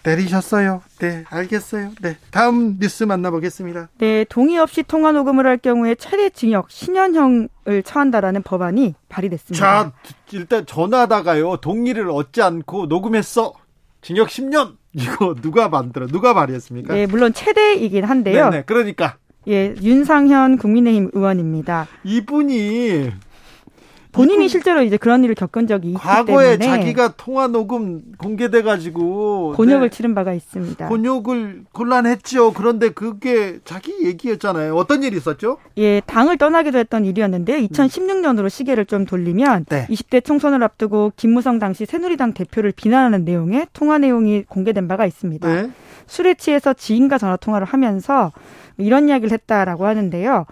내리셨어요. 0.04 0.82
네, 1.00 1.24
알겠어요. 1.30 1.92
네, 2.02 2.18
다음 2.32 2.78
뉴스 2.80 3.04
만나보겠습니다. 3.04 3.90
네, 3.98 4.26
동의 4.30 4.58
없이 4.58 4.84
통화 4.84 5.12
녹음을 5.12 5.46
할 5.46 5.58
경우에 5.58 5.96
최대 5.96 6.30
징역 6.30 6.68
10년형을 6.70 7.84
처한다라는 7.86 8.44
법안이 8.44 8.96
발의됐습니다. 9.10 9.66
자, 9.66 9.92
일단 10.32 10.66
전화다가요 10.66 11.58
동의를 11.58 12.10
얻지 12.10 12.42
않고 12.42 12.88
녹음했어. 12.88 13.54
징역 14.02 14.30
10년. 14.30 14.78
이거 14.94 15.36
누가 15.36 15.70
만들어? 15.70 16.08
누가 16.08 16.34
발의했습니까? 16.34 16.94
네, 16.94 17.06
물론 17.06 17.34
최대이긴 17.34 18.06
한데요. 18.06 18.50
네, 18.50 18.58
네 18.58 18.64
그러니까. 18.66 19.18
예, 19.48 19.74
윤상현 19.82 20.58
국민의힘 20.58 21.12
의원입니다. 21.14 21.88
이분이 22.04 23.12
본인이 24.12 24.50
실제로 24.50 24.82
이제 24.82 24.98
그런 24.98 25.24
일을 25.24 25.36
겪은 25.36 25.68
적이 25.68 25.90
있기 25.90 26.00
과거에 26.00 26.58
때문에 26.58 26.78
자기가 26.78 27.14
통화 27.16 27.48
녹음 27.48 28.02
공개돼 28.18 28.64
가지고 28.64 29.54
곤욕을 29.56 29.90
네. 29.90 29.96
치른 29.96 30.16
바가 30.16 30.34
있습니다. 30.34 30.88
곤욕을 30.88 31.66
곤란했죠. 31.72 32.54
그런데 32.54 32.90
그게 32.90 33.60
자기 33.66 33.94
얘기였잖아요. 34.04 34.76
어떤 34.76 35.04
일이 35.04 35.18
있었죠? 35.18 35.58
예, 35.78 36.02
당을 36.06 36.38
떠나기도 36.38 36.80
했던 36.80 37.06
일이었는데 37.06 37.68
2016년으로 37.68 38.50
시계를 38.50 38.86
좀 38.86 39.06
돌리면 39.06 39.66
네. 39.70 39.86
20대 39.88 40.24
총선을 40.24 40.64
앞두고 40.64 41.14
김무성 41.16 41.60
당시 41.60 41.86
새누리당 41.86 42.34
대표를 42.34 42.72
비난하는 42.72 43.26
내용의 43.26 43.68
통화 43.74 44.00
내용이 44.00 44.44
공개된 44.44 44.88
바가 44.88 45.06
있습니다. 45.06 45.54
네. 45.54 45.70
술에 46.08 46.34
취해서 46.34 46.74
지인과 46.74 47.20
전화 47.20 47.38
통화를 47.38 47.68
하면서 47.68 48.32
이런 48.78 49.08
이야기를 49.10 49.32
했다라고 49.32 49.86
하는데요. 49.86 50.46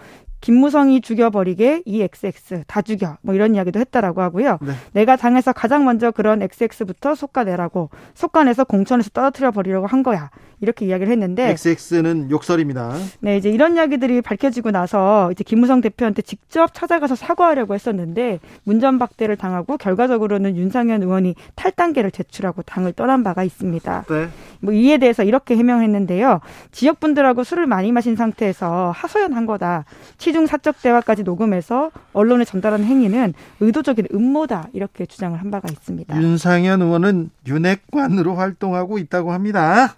김무성이 0.47 1.01
죽여버리게 1.01 1.81
이 1.83 2.01
XX 2.01 2.63
다 2.67 2.81
죽여 2.81 3.17
뭐 3.21 3.35
이런 3.35 3.53
이야기도 3.53 3.81
했다라고 3.81 4.21
하고요. 4.21 4.59
네. 4.61 4.71
내가 4.93 5.17
당에서 5.17 5.51
가장 5.51 5.83
먼저 5.83 6.09
그런 6.09 6.41
XX부터 6.41 7.15
속가내라고 7.15 7.89
속가내서 8.13 8.63
공천에서 8.63 9.09
떨어뜨려 9.09 9.51
버리려고 9.51 9.87
한 9.87 10.03
거야. 10.03 10.29
이렇게 10.59 10.85
이야기를 10.87 11.11
했는데 11.11 11.49
XX는 11.49 12.31
욕설입니다. 12.31 12.95
네, 13.19 13.37
이제 13.37 13.49
이런 13.49 13.75
이야기들이 13.75 14.21
밝혀지고 14.21 14.71
나서 14.71 15.31
이제 15.31 15.43
김무성 15.43 15.81
대표한테 15.81 16.23
직접 16.23 16.73
찾아가서 16.73 17.15
사과하려고 17.15 17.75
했었는데 17.75 18.39
문전박대를 18.63 19.35
당하고 19.37 19.77
결과적으로는 19.77 20.57
윤상현 20.57 21.03
의원이 21.03 21.35
탈당계를 21.55 22.11
제출하고 22.11 22.63
당을 22.63 22.93
떠난 22.93 23.23
바가 23.23 23.43
있습니다. 23.43 24.05
네. 24.09 24.29
뭐 24.59 24.73
이에 24.73 24.97
대해서 24.97 25.23
이렇게 25.23 25.55
해명했는데요. 25.55 26.41
지역 26.71 26.99
분들하고 26.99 27.43
술을 27.43 27.67
많이 27.67 27.91
마신 27.91 28.15
상태에서 28.15 28.91
하소연한 28.95 29.45
거다. 29.45 29.85
시중 30.17 30.47
사적 30.47 30.81
대화까지 30.81 31.23
녹음해서 31.23 31.91
언론에 32.13 32.45
전달하는 32.45 32.85
행위는 32.85 33.33
의도적인 33.59 34.07
음모다. 34.13 34.69
이렇게 34.73 35.05
주장을 35.05 35.39
한 35.39 35.51
바가 35.51 35.67
있습니다. 35.71 36.19
윤상현 36.19 36.81
의원은 36.81 37.29
윤핵관으로 37.45 38.35
활동하고 38.35 38.97
있다고 38.97 39.31
합니다. 39.31 39.95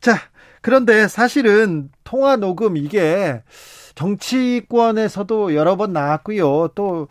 자, 0.00 0.16
그런데 0.62 1.08
사실은 1.08 1.90
통화 2.04 2.36
녹음 2.36 2.76
이게 2.76 3.42
정치권에서도 3.94 5.54
여러 5.54 5.76
번 5.76 5.92
나왔고요. 5.92 6.68
또 6.74 7.08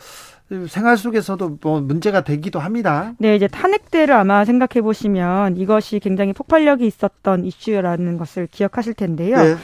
생활 0.69 0.95
속에서도 0.97 1.57
뭐 1.61 1.81
문제가 1.81 2.21
되기도 2.21 2.59
합니다. 2.59 3.13
네, 3.17 3.35
이제 3.35 3.47
탄핵 3.47 3.91
때를 3.91 4.15
아마 4.15 4.45
생각해 4.45 4.81
보시면 4.81 5.57
이것이 5.57 5.99
굉장히 5.99 6.31
폭발력이 6.31 6.87
있었던 6.87 7.43
이슈라는 7.43 8.17
것을 8.17 8.47
기억하실 8.49 8.93
텐데요. 8.93 9.37
네. 9.37 9.55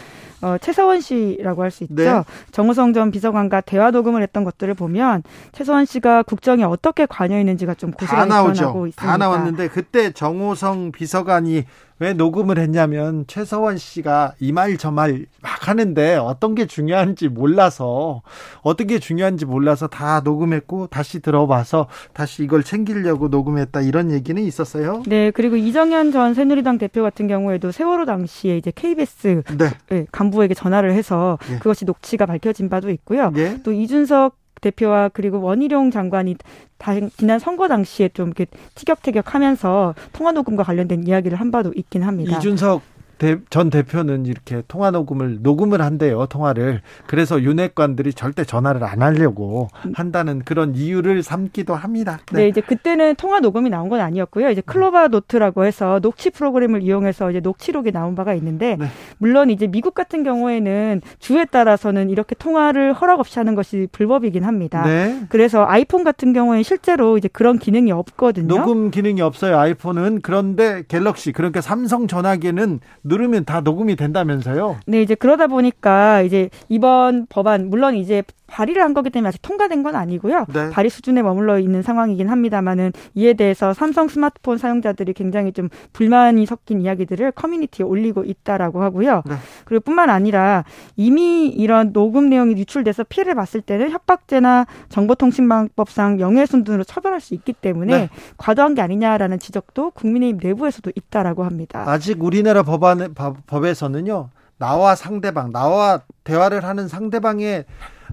어, 0.41 0.57
최서원 0.57 0.99
씨라고 0.99 1.63
할 1.63 1.71
수 1.71 1.85
있죠. 1.85 1.95
네. 1.95 2.23
정우성 2.51 2.91
전 2.91 3.11
비서관과 3.11 3.61
대화 3.61 3.91
녹음을 3.91 4.21
했던 4.21 4.43
것들을 4.43 4.73
보면 4.73 5.23
최서원 5.53 5.85
씨가 5.85 6.23
국정에 6.23 6.65
어떻게 6.65 7.05
관여했는지가 7.05 7.75
좀 7.75 7.91
고스란히 7.91 8.29
드러나고 8.29 8.87
있습니다. 8.87 9.01
다 9.01 9.17
나왔는데 9.17 9.69
그때 9.69 10.11
정우성 10.11 10.91
비서관이 10.91 11.63
왜 11.99 12.13
녹음을 12.13 12.57
했냐면 12.57 13.25
최서원 13.27 13.77
씨가 13.77 14.33
이 14.39 14.51
말 14.51 14.77
저 14.77 14.91
말 14.91 15.25
막 15.41 15.67
하는데 15.67 16.15
어떤 16.15 16.55
게 16.55 16.65
중요한지 16.65 17.29
몰라서 17.29 18.21
어떤 18.61 18.87
게 18.87 18.99
중요한지 18.99 19.45
몰라서 19.45 19.87
다 19.87 20.19
녹음했고 20.21 20.87
다시 20.87 21.19
들어봐서 21.21 21.87
다시 22.13 22.43
이걸 22.43 22.63
챙기려고 22.63 23.29
녹음했다 23.29 23.81
이런 23.81 24.11
얘기는 24.11 24.41
있었어요. 24.41 25.03
네, 25.07 25.31
그리고 25.31 25.55
이정현 25.55 26.11
전 26.11 26.33
새누리당 26.33 26.77
대표 26.79 27.01
같은 27.03 27.27
경우에도 27.27 27.71
세월호 27.71 28.05
당시에 28.05 28.57
이제 28.57 28.71
KBS 28.75 29.43
네. 29.57 29.69
네, 29.89 30.05
간부에게 30.11 30.53
전화를 30.53 30.93
해서 30.93 31.37
네. 31.47 31.57
그것이 31.59 31.85
녹취가 31.85 32.25
밝혀진 32.25 32.69
바도 32.69 32.89
있고요. 32.89 33.31
네. 33.31 33.61
또 33.63 33.71
이준석 33.71 34.35
대표와 34.63 35.09
그리고 35.09 35.41
원희룡 35.41 35.91
장관이 35.91 36.37
다, 36.77 36.93
지난 37.17 37.39
선거 37.39 37.67
당시에 37.67 38.09
좀 38.09 38.27
이렇게 38.27 38.47
티격태격하면서 38.75 39.95
통화 40.13 40.31
녹음과 40.31 40.63
관련된 40.63 41.07
이야기를 41.07 41.39
한 41.39 41.51
바도 41.51 41.71
있긴 41.75 42.03
합니다. 42.03 42.37
이준석 42.37 42.81
대, 43.17 43.37
전 43.49 43.69
대표는 43.69 44.25
이렇게 44.25 44.61
통화 44.67 44.91
녹음을 44.91 45.39
녹음을 45.41 45.81
한대요 45.81 46.25
통화를 46.25 46.81
그래서 47.07 47.41
윤핵관들이 47.41 48.13
절대 48.13 48.43
전화를 48.43 48.83
안 48.83 49.01
하려고 49.01 49.69
한다는 49.93 50.43
그런 50.43 50.75
이유를 50.75 51.23
삼기도 51.23 51.75
합니다. 51.75 52.19
네. 52.31 52.43
네. 52.43 52.47
이제 52.49 52.61
그때는 52.61 53.15
통화 53.15 53.39
녹음이 53.39 53.69
나온 53.69 53.89
건 53.89 54.01
아니었고요. 54.01 54.49
이제 54.49 54.61
클로바 54.61 55.07
노트라고 55.07 55.65
해서 55.65 55.99
녹취 56.01 56.29
프로그램을 56.29 56.81
이용해서 56.81 57.29
이제 57.31 57.39
녹취록이 57.39 57.91
나온 57.91 58.15
바가 58.15 58.33
있는데 58.35 58.75
네. 58.77 58.87
물론 59.17 59.49
이제 59.49 59.67
미국 59.67 59.93
같은 59.93 60.23
경우에는 60.23 61.01
주에 61.19 61.45
따라서는 61.45 62.09
이렇게 62.09 62.35
통화를 62.35 62.93
허락 62.93 63.19
없이 63.19 63.39
하는 63.39 63.55
것이 63.55 63.87
불법이긴 63.91 64.43
합니다. 64.43 64.83
네. 64.85 65.21
그래서 65.29 65.65
아이폰 65.65 66.03
같은 66.03 66.33
경우에는 66.33 66.63
실제로 66.63 67.17
이제 67.17 67.27
그런 67.27 67.57
기능이 67.57 67.91
없거든요. 67.91 68.47
녹음 68.47 68.91
기능이 68.91 69.21
없어요. 69.21 69.57
아이폰은 69.57 70.21
그런데 70.21 70.83
갤럭시 70.87 71.31
그러니까 71.31 71.61
삼성 71.61 72.07
전화기는 72.07 72.79
누르면 73.03 73.45
다 73.45 73.61
녹음이 73.61 73.95
된다면서요? 73.95 74.79
네, 74.87 75.01
이제 75.01 75.15
그러다 75.15 75.47
보니까 75.47 76.21
이제 76.21 76.49
이번 76.69 77.25
법안 77.27 77.69
물론 77.69 77.95
이제 77.95 78.23
발의를 78.53 78.83
한 78.83 78.93
거기 78.93 79.09
때문에 79.09 79.29
아직 79.29 79.41
통과된 79.41 79.81
건 79.81 79.95
아니고요. 79.95 80.45
네. 80.53 80.69
발의 80.69 80.91
수준에 80.91 81.23
머물러 81.23 81.57
있는 81.57 81.81
상황이긴 81.81 82.29
합니다만은 82.29 82.93
이에 83.15 83.33
대해서 83.33 83.73
삼성 83.73 84.07
스마트폰 84.07 84.59
사용자들이 84.59 85.13
굉장히 85.13 85.51
좀 85.51 85.69
불만이 85.91 86.45
섞인 86.45 86.79
이야기들을 86.79 87.31
커뮤니티에 87.31 87.83
올리고 87.83 88.23
있다라고 88.23 88.83
하고요. 88.83 89.23
네. 89.25 89.35
그리고 89.65 89.81
뿐만 89.81 90.11
아니라 90.11 90.65
이미 90.95 91.47
이런 91.47 91.93
녹음 91.93 92.29
내용이 92.29 92.55
유출돼서 92.57 93.05
피해를 93.05 93.33
봤을 93.33 93.59
때는 93.61 93.89
협박죄나 93.89 94.67
정보통신망법상 94.89 96.17
명예훼손 96.17 96.63
등으로 96.63 96.83
처벌할 96.83 97.21
수 97.21 97.33
있기 97.33 97.53
때문에 97.53 97.97
네. 97.97 98.09
과도한 98.37 98.75
게 98.75 98.81
아니냐라는 98.81 99.39
지적도 99.39 99.89
국민의힘 99.91 100.39
내부에서도 100.43 100.91
있다라고 100.95 101.43
합니다. 101.43 101.85
아직 101.87 102.23
우리나라 102.23 102.61
법안 102.61 103.15
법에서는요. 103.47 104.29
나와 104.63 104.95
상대방, 104.95 105.51
나와 105.51 106.03
대화를 106.23 106.63
하는 106.63 106.87
상대방의 106.87 107.65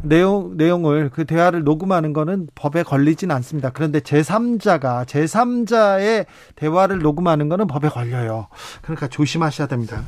내용 0.02 0.56
내용을 0.56 1.09
그 1.10 1.24
대화를 1.24 1.62
녹음하는 1.62 2.12
거는 2.12 2.48
법에 2.56 2.82
걸리진 2.82 3.31
않습니다. 3.31 3.70
그런데 3.70 4.01
제3자가 4.01 5.05
제3자의 5.06 6.27
대화를 6.56 6.98
녹음하는 6.98 7.48
거는 7.48 7.68
법에 7.68 7.89
걸려요. 7.89 8.48
그러니까 8.82 9.06
조심하셔야 9.06 9.68
됩니다. 9.68 10.02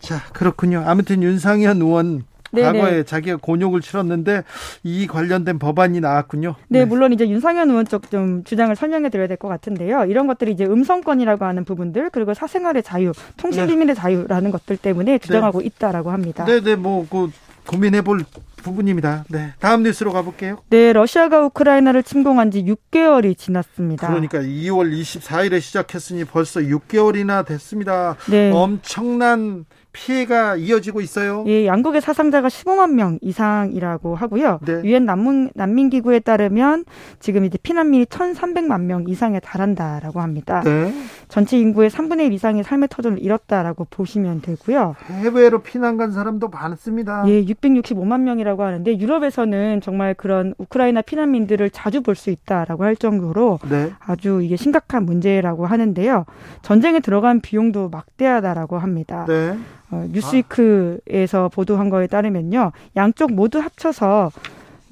자, 0.00 0.20
그렇군요. 0.32 0.82
아무튼 0.84 1.22
윤상현 1.22 1.80
의원 1.80 2.24
네네. 2.52 2.78
과거에 2.80 3.02
자기가 3.04 3.36
곤욕을 3.36 3.80
치렀는데 3.80 4.44
이 4.82 5.06
관련된 5.06 5.58
법안이 5.58 6.00
나왔군요. 6.00 6.54
네, 6.68 6.80
네. 6.80 6.84
물론 6.84 7.12
이제 7.12 7.28
윤상현 7.28 7.70
의원 7.70 7.86
쪽 7.86 8.10
좀 8.10 8.42
주장을 8.44 8.74
설명해 8.74 9.08
드려야 9.10 9.26
될 9.28 9.36
것 9.36 9.48
같은데요. 9.48 10.04
이런 10.06 10.26
것들이 10.26 10.52
이제 10.52 10.64
음성권이라고 10.64 11.44
하는 11.44 11.64
부분들 11.64 12.10
그리고 12.10 12.34
사생활의 12.34 12.82
자유, 12.82 13.12
통신 13.36 13.66
비밀의 13.66 13.94
네. 13.94 14.00
자유라는 14.00 14.50
것들 14.50 14.76
때문에 14.76 15.18
주장하고 15.18 15.60
네. 15.60 15.66
있다라고 15.66 16.10
합니다. 16.10 16.44
네, 16.44 16.60
네, 16.60 16.74
뭐그 16.76 17.30
고민해 17.66 18.02
볼 18.02 18.24
부분입니다. 18.56 19.24
네. 19.28 19.52
다음 19.60 19.82
뉴스로 19.84 20.12
가볼게요. 20.12 20.58
네, 20.70 20.92
러시아가 20.92 21.40
우크라이나를 21.46 22.02
침공한 22.02 22.50
지 22.50 22.64
6개월이 22.64 23.38
지났습니다. 23.38 24.08
그러니까 24.08 24.40
2월 24.40 24.92
24일에 24.92 25.60
시작했으니 25.60 26.24
벌써 26.24 26.60
6개월이나 26.60 27.46
됐습니다. 27.46 28.16
네. 28.28 28.50
엄청난 28.52 29.64
피해가 29.92 30.56
이어지고 30.56 31.00
있어요. 31.00 31.44
예, 31.46 31.66
양국의 31.66 32.00
사상자가 32.00 32.48
15만 32.48 32.92
명 32.92 33.18
이상이라고 33.20 34.14
하고요. 34.14 34.60
네. 34.64 34.82
유엔 34.84 35.04
난민 35.04 35.50
난민 35.54 35.90
기구에 35.90 36.20
따르면 36.20 36.84
지금 37.18 37.44
이제 37.44 37.58
피난민이 37.62 38.06
1,300만 38.06 38.82
명 38.82 39.04
이상에 39.08 39.40
달한다라고 39.40 40.20
합니다. 40.20 40.62
네. 40.64 40.92
전체 41.30 41.58
인구의 41.58 41.90
3분의 41.90 42.26
1 42.26 42.32
이상이 42.32 42.62
삶의 42.62 42.88
터전을 42.90 43.22
잃었다라고 43.22 43.86
보시면 43.88 44.42
되고요. 44.42 44.96
해외로 45.06 45.60
피난 45.62 45.96
간 45.96 46.12
사람도 46.12 46.48
많습니다. 46.48 47.24
예, 47.28 47.42
665만 47.44 48.20
명이라고 48.22 48.62
하는데 48.62 48.98
유럽에서는 48.98 49.80
정말 49.80 50.14
그런 50.14 50.54
우크라이나 50.58 51.02
피난민들을 51.02 51.70
자주 51.70 52.02
볼 52.02 52.10
수 52.20 52.30
있다라고 52.30 52.84
할 52.84 52.96
정도로 52.96 53.60
네. 53.70 53.92
아주 54.00 54.42
이게 54.42 54.56
심각한 54.56 55.04
문제라고 55.06 55.64
하는데요. 55.64 56.26
전쟁에 56.60 57.00
들어간 57.00 57.40
비용도 57.40 57.88
막대하다라고 57.88 58.76
합니다. 58.78 59.24
네. 59.26 59.56
어, 59.90 60.06
뉴스위크에서 60.10 61.44
아. 61.46 61.48
보도한 61.48 61.88
거에 61.88 62.06
따르면요. 62.08 62.72
양쪽 62.96 63.32
모두 63.32 63.58
합쳐서 63.60 64.30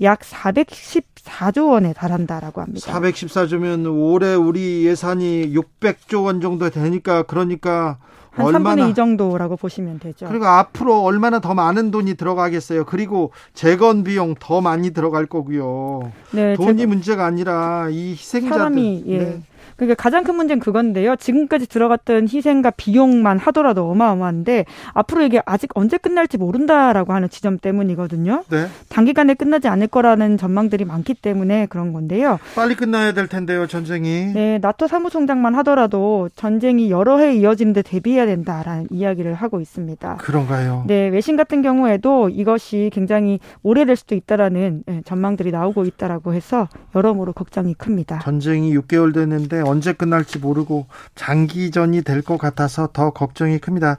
약 0.02 0.20
414조 0.20 1.70
원에 1.70 1.92
달한다라고 1.92 2.60
합니다. 2.60 2.92
414조면 2.92 3.86
올해 3.86 4.34
우리 4.34 4.86
예산이 4.86 5.52
600조 5.52 6.24
원 6.24 6.40
정도 6.40 6.70
되니까 6.70 7.22
그러니까 7.22 7.98
한 8.30 8.46
얼마나 8.46 8.82
3분의 8.82 8.90
2 8.90 8.94
정도라고 8.94 9.56
보시면 9.56 9.98
되죠. 9.98 10.26
그리고 10.28 10.46
앞으로 10.46 11.02
얼마나 11.02 11.40
더 11.40 11.54
많은 11.54 11.90
돈이 11.90 12.14
들어가겠어요. 12.14 12.84
그리고 12.84 13.32
재건 13.54 14.04
비용 14.04 14.34
더 14.38 14.60
많이 14.60 14.90
들어갈 14.92 15.26
거고요. 15.26 16.12
네, 16.30 16.54
돈이 16.54 16.78
재건... 16.78 16.88
문제가 16.88 17.26
아니라 17.26 17.88
이 17.90 18.12
희생자들 18.12 18.56
사람이 18.56 19.04
예. 19.06 19.18
네. 19.18 19.42
그러니까 19.78 19.94
가장 19.94 20.24
큰 20.24 20.34
문제는 20.34 20.60
그건데요. 20.60 21.14
지금까지 21.16 21.68
들어갔던 21.68 22.24
희생과 22.24 22.72
비용만 22.72 23.38
하더라도 23.38 23.88
어마어마한데 23.90 24.64
앞으로 24.92 25.22
이게 25.22 25.40
아직 25.46 25.70
언제 25.74 25.96
끝날지 25.96 26.36
모른다라고 26.36 27.12
하는 27.12 27.28
지점 27.28 27.58
때문이거든요. 27.58 28.42
네. 28.50 28.66
단기간에 28.88 29.34
끝나지 29.34 29.68
않을 29.68 29.86
거라는 29.86 30.36
전망들이 30.36 30.84
많기 30.84 31.14
때문에 31.14 31.66
그런 31.66 31.92
건데요. 31.92 32.38
빨리 32.56 32.74
끝나야 32.74 33.12
될 33.12 33.28
텐데요, 33.28 33.68
전쟁이. 33.68 34.32
네, 34.34 34.58
나토 34.60 34.88
사무총장만 34.88 35.54
하더라도 35.56 36.28
전쟁이 36.34 36.90
여러 36.90 37.18
해 37.18 37.36
이어지는데 37.36 37.82
대비해야 37.82 38.26
된다라는 38.26 38.88
이야기를 38.90 39.34
하고 39.34 39.60
있습니다. 39.60 40.16
그런가요? 40.16 40.84
네, 40.88 41.06
외신 41.08 41.36
같은 41.36 41.62
경우에도 41.62 42.28
이것이 42.28 42.90
굉장히 42.92 43.38
오래될 43.62 43.94
수도 43.94 44.16
있다라는 44.16 44.82
예, 44.88 45.02
전망들이 45.04 45.52
나오고 45.52 45.84
있다라고 45.84 46.34
해서 46.34 46.68
여러모로 46.96 47.32
걱정이 47.32 47.74
큽니다. 47.74 48.18
전쟁이 48.24 48.76
6개월 48.76 49.14
됐는데 49.14 49.67
언제 49.68 49.92
끝날지 49.92 50.38
모르고 50.38 50.86
장기전이 51.14 52.02
될 52.02 52.22
것 52.22 52.36
같아서 52.36 52.88
더 52.92 53.10
걱정이 53.10 53.58
큽니다. 53.58 53.96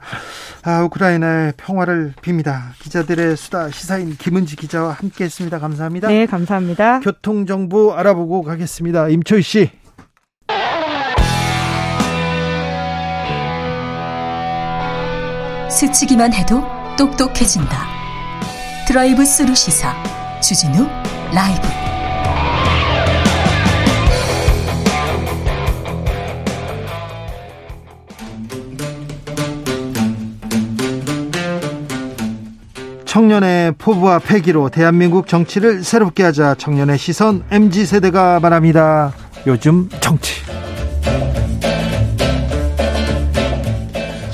아, 0.62 0.82
우크라이나의 0.84 1.54
평화를 1.56 2.12
빕니다. 2.22 2.72
기자들의 2.80 3.36
수다 3.36 3.70
시사인 3.70 4.16
김은지 4.16 4.56
기자와 4.56 4.92
함께했습니다. 4.92 5.58
감사합니다. 5.58 6.08
네, 6.08 6.26
감사합니다. 6.26 7.00
교통 7.00 7.46
정보 7.46 7.94
알아보고 7.94 8.42
가겠습니다. 8.42 9.08
임초희 9.08 9.42
씨. 9.42 9.70
스치기만 15.70 16.32
해도 16.34 16.62
똑똑해진다. 16.98 17.86
드라이브 18.86 19.24
스루 19.24 19.54
시사 19.54 19.94
주진우 20.40 20.86
라이브. 21.32 21.89
청년의 33.10 33.72
포부와 33.76 34.20
패기로 34.20 34.68
대한민국 34.68 35.26
정치를 35.26 35.82
새롭게 35.82 36.22
하자 36.22 36.54
청년의 36.54 36.96
시선 36.96 37.42
MZ 37.50 37.84
세대가 37.84 38.38
말합니다. 38.38 39.12
요즘 39.48 39.88
정치. 39.98 40.42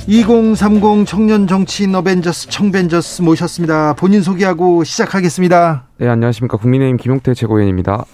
2030 0.06 1.06
청년 1.06 1.46
정치인 1.46 1.94
어벤져스 1.94 2.50
청벤져스 2.50 3.22
모셨습니다. 3.22 3.94
본인 3.94 4.20
소개하고 4.20 4.84
시작하겠습니다. 4.84 5.86
네, 5.96 6.08
안녕하십니까. 6.08 6.58
국민의힘 6.58 6.98
김용태 6.98 7.32
최고위원입니다. 7.32 8.04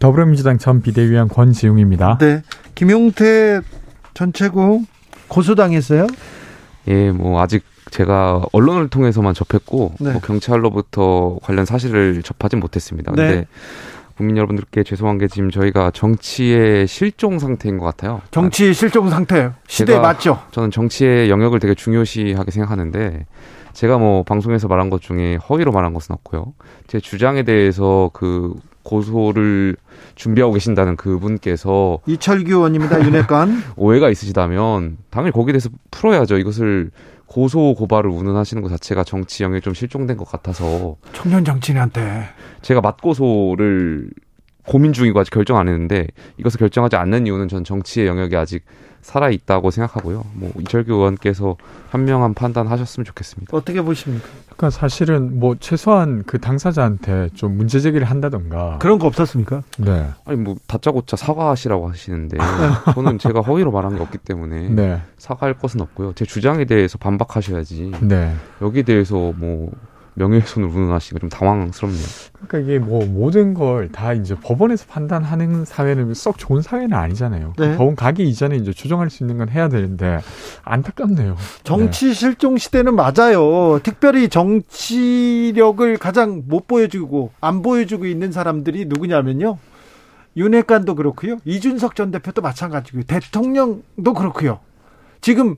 더불어민주당 0.00 0.58
전 0.58 0.82
비대위원 0.82 1.28
권지웅입니다. 1.28 2.18
네. 2.18 2.42
김용태 2.74 3.62
전 4.12 4.34
최고 4.34 4.82
고소당했어요? 5.28 6.08
예, 6.88 7.10
뭐 7.10 7.40
아직 7.40 7.64
제가 7.90 8.42
언론을 8.52 8.88
통해서만 8.88 9.34
접했고 9.34 9.94
네. 10.00 10.12
뭐 10.12 10.20
경찰로부터 10.20 11.38
관련 11.42 11.64
사실을 11.64 12.22
접하진 12.22 12.60
못했습니다. 12.60 13.12
근데 13.12 13.34
네. 13.34 13.46
국민 14.16 14.36
여러분들께 14.36 14.82
죄송한 14.82 15.18
게 15.18 15.28
지금 15.28 15.50
저희가 15.50 15.92
정치의 15.92 16.88
실종 16.88 17.38
상태인 17.38 17.78
것 17.78 17.84
같아요. 17.84 18.20
정치 18.32 18.74
실종 18.74 19.08
상태 19.08 19.52
시대 19.68 19.96
맞죠? 19.98 20.42
저는 20.50 20.72
정치의 20.72 21.30
영역을 21.30 21.60
되게 21.60 21.74
중요시하게 21.74 22.50
생각하는데 22.50 23.26
제가 23.74 23.96
뭐 23.98 24.24
방송에서 24.24 24.66
말한 24.66 24.90
것 24.90 25.00
중에 25.00 25.36
허위로 25.36 25.70
말한 25.70 25.94
것은 25.94 26.12
없고요. 26.14 26.52
제 26.88 26.98
주장에 26.98 27.44
대해서 27.44 28.10
그 28.12 28.54
고소를 28.82 29.76
준비하고 30.16 30.54
계신다는 30.54 30.96
그분께서 30.96 32.00
이철규 32.06 32.50
의원입니다. 32.50 33.04
윤핵관 33.04 33.62
오해가 33.76 34.10
있으시다면 34.10 34.96
당연히 35.10 35.30
거기에 35.30 35.52
대해서 35.52 35.68
풀어야죠. 35.92 36.38
이것을 36.38 36.90
고소 37.28 37.74
고발을 37.74 38.10
운운하시는 38.10 38.62
것 38.62 38.70
자체가 38.70 39.04
정치 39.04 39.44
영역이 39.44 39.60
좀 39.60 39.74
실종된 39.74 40.16
것 40.16 40.26
같아서 40.26 40.96
청년 41.12 41.44
정치인한테. 41.44 42.24
제가 42.62 42.80
맞고소를 42.80 44.10
고민 44.66 44.92
중이고 44.92 45.20
아직 45.20 45.30
결정 45.30 45.58
안 45.58 45.68
했는데 45.68 46.06
이것을 46.38 46.58
결정하지 46.58 46.96
않는 46.96 47.26
이유는 47.26 47.48
전 47.48 47.64
정치의 47.64 48.06
영역이 48.06 48.34
아직 48.34 48.64
살아 49.08 49.30
있다고 49.30 49.70
생각하고요. 49.70 50.22
뭐 50.34 50.52
이철규 50.60 50.92
의원께서 50.92 51.56
현명한 51.92 52.34
판단하셨으면 52.34 53.06
좋겠습니다. 53.06 53.56
어떻게 53.56 53.80
보십니까? 53.80 54.28
그러니까 54.54 54.68
사실은 54.68 55.40
뭐 55.40 55.56
최소한 55.58 56.24
그 56.26 56.38
당사자한테 56.38 57.30
좀 57.32 57.56
문제 57.56 57.80
제기를 57.80 58.06
한다던가 58.06 58.76
그런 58.76 58.98
거 58.98 59.06
없었습니까? 59.06 59.62
네. 59.78 60.10
아니 60.26 60.36
뭐 60.36 60.56
다짜고짜 60.66 61.16
사과하시라고 61.16 61.88
하시는데 61.88 62.36
저는 62.94 63.18
제가 63.18 63.40
허위로 63.40 63.70
말한 63.72 63.96
게 63.96 64.02
없기 64.02 64.18
때문에 64.18 64.68
네. 64.68 65.00
사과할 65.16 65.54
것은 65.54 65.80
없고요. 65.80 66.12
제 66.12 66.26
주장에 66.26 66.66
대해서 66.66 66.98
반박하셔야지. 66.98 67.92
네. 68.02 68.34
여기 68.60 68.82
대해서 68.82 69.32
뭐 69.36 69.72
명예훼손을 70.18 70.68
운운하시니까 70.68 71.20
좀 71.20 71.28
당황스럽네요. 71.30 72.02
그러니까 72.34 72.58
이게 72.58 72.78
뭐 72.78 73.04
모든 73.06 73.54
걸 73.54 73.88
다 73.92 74.12
이제 74.12 74.34
법원에서 74.34 74.86
판단하는 74.88 75.64
사회는 75.64 76.12
썩 76.14 76.36
좋은 76.38 76.60
사회는 76.62 76.92
아니잖아요. 76.96 77.54
네. 77.58 77.76
법원 77.76 77.96
가기 77.96 78.28
이전에 78.28 78.56
이제 78.56 78.72
조정할 78.72 79.08
수 79.10 79.22
있는 79.22 79.38
건 79.38 79.48
해야 79.48 79.68
되는데 79.68 80.18
안타깝네요. 80.64 81.36
정치 81.64 82.08
네. 82.08 82.12
실종 82.12 82.58
시대는 82.58 82.94
맞아요. 82.94 83.80
특별히 83.82 84.28
정치력을 84.28 85.96
가장 85.98 86.42
못 86.46 86.66
보여주고 86.66 87.32
안 87.40 87.62
보여주고 87.62 88.06
있는 88.06 88.32
사람들이 88.32 88.86
누구냐면요. 88.86 89.58
윤핵관도 90.36 90.94
그렇고요. 90.94 91.38
이준석 91.44 91.96
전 91.96 92.10
대표도 92.10 92.42
마찬가지고요. 92.42 93.04
대통령도 93.04 94.14
그렇고요. 94.14 94.60
지금 95.20 95.56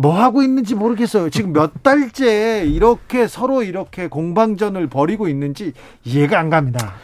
뭐 0.00 0.16
하고 0.16 0.42
있는지 0.42 0.76
모르겠어요. 0.76 1.28
지금 1.28 1.52
몇 1.52 1.82
달째 1.82 2.64
이렇게 2.64 3.26
서로 3.26 3.64
이렇게 3.64 4.06
공방전을 4.06 4.86
벌이고 4.86 5.26
있는지 5.26 5.72
이해가 6.04 6.38
안 6.38 6.50
갑니다. 6.50 6.94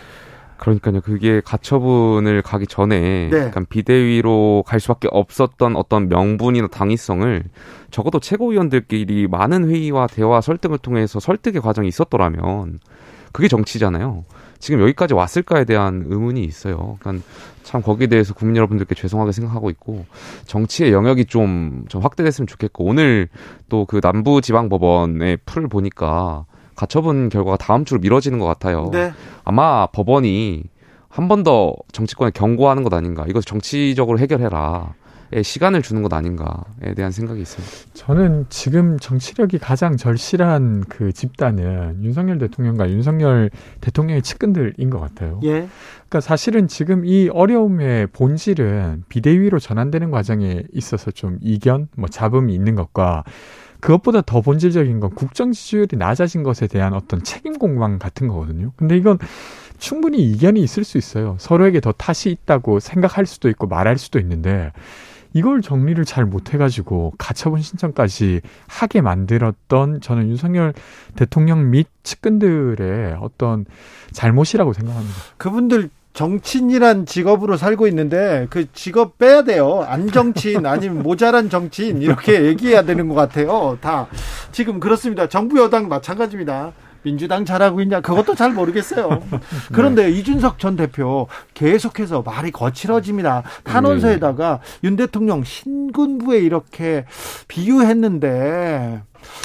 그러니까요. 0.58 1.00
그게 1.00 1.40
가처분을 1.44 2.42
가기 2.42 2.68
전에 2.68 3.28
네. 3.30 3.38
약간 3.38 3.66
비대위로 3.68 4.62
갈 4.64 4.78
수밖에 4.78 5.08
없었던 5.10 5.74
어떤 5.74 6.08
명분이나 6.08 6.68
당위성을 6.68 7.42
적어도 7.90 8.20
최고위원들끼리 8.20 9.26
많은 9.26 9.68
회의와 9.68 10.06
대화 10.06 10.40
설득을 10.40 10.78
통해서 10.78 11.18
설득의 11.18 11.62
과정이 11.62 11.88
있었더라면 11.88 12.78
그게 13.32 13.48
정치잖아요. 13.48 14.24
지금 14.58 14.80
여기까지 14.80 15.14
왔을까에 15.14 15.64
대한 15.64 16.04
의문이 16.08 16.42
있어요. 16.44 16.96
그러니까 17.00 17.24
참 17.62 17.82
거기에 17.82 18.06
대해서 18.06 18.34
국민 18.34 18.56
여러분들께 18.56 18.94
죄송하게 18.94 19.32
생각하고 19.32 19.70
있고 19.70 20.04
정치의 20.46 20.92
영역이 20.92 21.26
좀, 21.26 21.84
좀 21.88 22.02
확대됐으면 22.02 22.46
좋겠고 22.46 22.84
오늘 22.84 23.28
또 23.68 23.84
그 23.86 24.00
남부지방법원의 24.02 25.38
풀을 25.44 25.68
보니까 25.68 26.46
가처분 26.74 27.28
결과가 27.28 27.56
다음 27.56 27.84
주로 27.84 28.00
미뤄지는 28.00 28.38
것 28.38 28.46
같아요. 28.46 28.88
네. 28.92 29.12
아마 29.44 29.86
법원이 29.86 30.64
한 31.08 31.28
번 31.28 31.44
더 31.44 31.74
정치권에 31.92 32.32
경고하는 32.32 32.82
것 32.82 32.92
아닌가. 32.92 33.24
이것을 33.28 33.44
정치적으로 33.46 34.18
해결해라. 34.18 34.94
시간을 35.42 35.82
주는 35.82 36.02
것 36.02 36.12
아닌가에 36.12 36.94
대한 36.94 37.10
생각이 37.10 37.40
있습니다. 37.40 37.74
저는 37.94 38.46
지금 38.48 38.98
정치력이 38.98 39.58
가장 39.58 39.96
절실한 39.96 40.84
그 40.88 41.12
집단은 41.12 42.02
윤석열 42.02 42.38
대통령과 42.38 42.90
윤석열 42.90 43.50
대통령의 43.80 44.22
측근들인 44.22 44.90
것 44.90 45.00
같아요. 45.00 45.40
예. 45.44 45.68
그러니까 46.08 46.20
사실은 46.20 46.68
지금 46.68 47.04
이 47.04 47.28
어려움의 47.28 48.08
본질은 48.08 49.04
비대위로 49.08 49.58
전환되는 49.58 50.10
과정에 50.10 50.62
있어서 50.72 51.10
좀 51.10 51.38
이견, 51.40 51.88
뭐 51.96 52.08
잡음이 52.08 52.54
있는 52.54 52.74
것과 52.74 53.24
그것보다 53.80 54.22
더 54.22 54.40
본질적인 54.40 54.98
건 55.00 55.10
국정 55.10 55.52
지지율이 55.52 55.96
낮아진 55.98 56.42
것에 56.42 56.66
대한 56.66 56.94
어떤 56.94 57.22
책임 57.22 57.58
공방 57.58 57.98
같은 57.98 58.28
거거든요. 58.28 58.72
근데 58.76 58.96
이건 58.96 59.18
충분히 59.76 60.22
이견이 60.22 60.62
있을 60.62 60.84
수 60.84 60.96
있어요. 60.96 61.36
서로에게 61.38 61.80
더 61.80 61.92
탓이 61.92 62.30
있다고 62.30 62.80
생각할 62.80 63.26
수도 63.26 63.50
있고 63.50 63.66
말할 63.66 63.98
수도 63.98 64.18
있는데 64.18 64.72
이걸 65.34 65.60
정리를 65.60 66.02
잘 66.04 66.24
못해가지고 66.24 67.12
가처분 67.18 67.60
신청까지 67.60 68.40
하게 68.66 69.00
만들었던 69.02 70.00
저는 70.00 70.28
윤석열 70.30 70.72
대통령 71.16 71.70
및 71.70 71.88
측근들의 72.04 73.16
어떤 73.20 73.66
잘못이라고 74.12 74.72
생각합니다. 74.72 75.14
그분들 75.36 75.90
정치인이란 76.14 77.06
직업으로 77.06 77.56
살고 77.56 77.88
있는데 77.88 78.46
그 78.48 78.72
직업 78.72 79.18
빼야 79.18 79.42
돼요. 79.42 79.84
안 79.86 80.08
정치인 80.08 80.64
아니면 80.66 81.02
모자란 81.02 81.50
정치인 81.50 82.00
이렇게 82.00 82.44
얘기해야 82.44 82.82
되는 82.82 83.08
것 83.08 83.14
같아요. 83.14 83.76
다 83.80 84.06
지금 84.52 84.78
그렇습니다. 84.78 85.28
정부 85.28 85.58
여당 85.58 85.88
마찬가지입니다. 85.88 86.72
민주당 87.04 87.44
잘하고 87.44 87.80
있냐 87.82 88.00
그것도 88.00 88.34
잘 88.34 88.52
모르겠어요. 88.52 89.08
네. 89.30 89.40
그런데 89.72 90.06
네. 90.06 90.10
이준석 90.10 90.58
전 90.58 90.76
대표 90.76 91.28
계속해서 91.54 92.22
말이 92.22 92.50
거칠어집니다. 92.50 93.42
탄원서에다가 93.64 94.60
네. 94.62 94.88
윤 94.88 94.96
대통령 94.96 95.44
신군부에 95.44 96.38
이렇게 96.40 97.04
비유했는데 97.48 99.02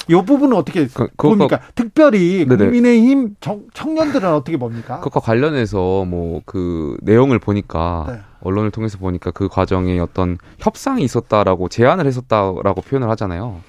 이 0.08 0.14
부분은 0.14 0.54
어떻게 0.56 0.86
그, 0.88 1.08
봅니까? 1.16 1.60
특별히 1.74 2.44
네네. 2.46 2.64
국민의힘 2.64 3.36
청, 3.40 3.62
청년들은 3.72 4.34
어떻게 4.34 4.58
봅니까? 4.58 4.98
그것과 4.98 5.20
관련해서 5.20 6.04
뭐 6.04 6.40
그 6.44 6.96
내용을 7.02 7.38
보니까 7.38 8.06
네. 8.08 8.20
언론을 8.42 8.70
통해서 8.70 8.98
보니까 8.98 9.30
그 9.30 9.48
과정에 9.48 9.98
어떤 9.98 10.38
협상이 10.58 11.02
있었다라고 11.02 11.68
제안을 11.68 12.06
했었다라고 12.06 12.80
표현을 12.82 13.08
하잖아요. 13.10 13.60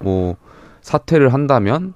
뭐 0.00 0.36
사퇴를 0.80 1.32
한다면 1.32 1.94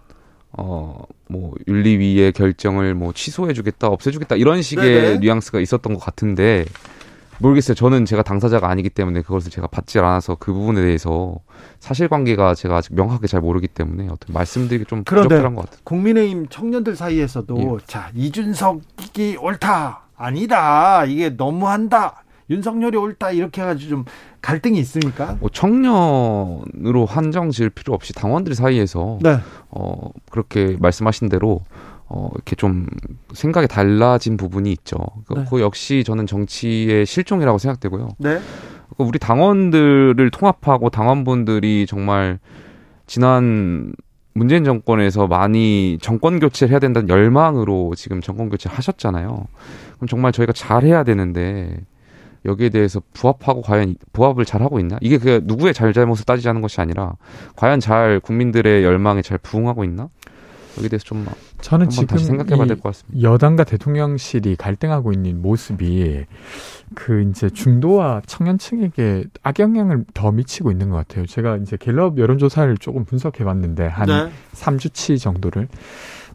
어, 0.52 1.04
뭐, 1.28 1.54
윤리위의 1.66 2.32
결정을 2.32 2.94
뭐 2.94 3.12
취소해주겠다, 3.12 3.88
없애주겠다, 3.88 4.36
이런 4.36 4.62
식의 4.62 4.84
네네. 4.84 5.18
뉘앙스가 5.18 5.60
있었던 5.60 5.94
것 5.94 6.00
같은데, 6.00 6.66
모르겠어요. 7.38 7.74
저는 7.74 8.04
제가 8.04 8.22
당사자가 8.22 8.68
아니기 8.70 8.88
때문에 8.88 9.22
그것을 9.22 9.50
제가 9.50 9.66
받지 9.66 9.98
않아서 9.98 10.36
그 10.36 10.52
부분에 10.52 10.80
대해서 10.80 11.36
사실관계가 11.80 12.54
제가 12.54 12.76
아직 12.76 12.94
명확하게 12.94 13.26
잘 13.26 13.40
모르기 13.40 13.66
때문에 13.68 14.04
어떤 14.04 14.32
말씀드리기 14.32 14.86
좀 14.86 15.02
부적절한 15.04 15.54
것 15.54 15.62
같아요. 15.62 15.80
국민의힘 15.84 16.46
청년들 16.48 16.94
사이에서도 16.94 17.58
예. 17.58 17.86
자 17.86 18.10
이준석이 18.14 19.38
옳다 19.40 20.02
아니다 20.16 21.04
이게 21.04 21.30
너무한다 21.30 22.21
윤석열이 22.50 22.96
옳다 22.96 23.30
이렇게 23.32 23.62
해가지고 23.62 23.90
좀 23.90 24.04
갈등이 24.40 24.78
있습니까? 24.80 25.36
뭐 25.40 25.48
청년으로 25.50 27.06
한정 27.06 27.50
지을 27.50 27.70
필요 27.70 27.94
없이 27.94 28.12
당원들 28.12 28.54
사이에서 28.54 29.18
네. 29.22 29.38
어 29.70 30.10
그렇게 30.30 30.76
말씀하신 30.80 31.28
대로 31.28 31.60
어 32.06 32.28
이렇게 32.34 32.56
좀 32.56 32.86
생각이 33.32 33.68
달라진 33.68 34.36
부분이 34.36 34.70
있죠. 34.72 34.98
그, 35.26 35.34
네. 35.34 35.44
그 35.48 35.60
역시 35.60 36.04
저는 36.04 36.26
정치의 36.26 37.06
실종이라고 37.06 37.58
생각되고요. 37.58 38.08
네. 38.18 38.38
그 38.96 39.04
우리 39.04 39.18
당원들을 39.18 40.30
통합하고 40.30 40.90
당원분들이 40.90 41.86
정말 41.86 42.38
지난 43.06 43.92
문재인 44.34 44.64
정권에서 44.64 45.26
많이 45.26 45.98
정권 46.00 46.40
교체를 46.40 46.72
해야 46.72 46.78
된다는 46.78 47.08
열망으로 47.08 47.94
지금 47.96 48.20
정권 48.20 48.48
교체를 48.48 48.76
하셨잖아요. 48.76 49.46
그럼 49.96 50.08
정말 50.08 50.32
저희가 50.32 50.52
잘해야 50.52 51.04
되는데 51.04 51.76
여기에 52.44 52.70
대해서 52.70 53.00
부합하고 53.12 53.62
과연 53.62 53.96
부합을 54.12 54.44
잘 54.44 54.62
하고 54.62 54.80
있나? 54.80 54.98
이게 55.00 55.18
그 55.18 55.40
누구의 55.44 55.74
잘잘못을 55.74 56.24
따지자는 56.24 56.60
것이 56.60 56.80
아니라 56.80 57.14
과연 57.56 57.80
잘 57.80 58.20
국민들의 58.20 58.82
열망에 58.84 59.22
잘 59.22 59.38
부응하고 59.38 59.84
있나? 59.84 60.08
여기에 60.78 60.88
대해서 60.88 61.04
좀 61.04 61.26
저는 61.60 61.90
지금 61.90 62.16
생각해봐야 62.16 62.66
될 62.66 62.76
것 62.78 62.84
같습니다. 62.84 63.20
여당과 63.30 63.64
대통령실이 63.64 64.56
갈등하고 64.56 65.12
있는 65.12 65.42
모습이 65.42 66.24
그 66.94 67.22
이제 67.28 67.50
중도와 67.50 68.22
청년층에게 68.26 69.24
악영향을 69.42 70.06
더 70.14 70.32
미치고 70.32 70.70
있는 70.72 70.88
것 70.88 70.96
같아요. 70.96 71.26
제가 71.26 71.58
이제 71.58 71.76
갤럽 71.78 72.16
여론조사를 72.18 72.76
조금 72.78 73.04
분석해봤는데 73.04 73.86
한 73.86 74.06
네. 74.08 74.30
3주치 74.54 75.20
정도를 75.20 75.68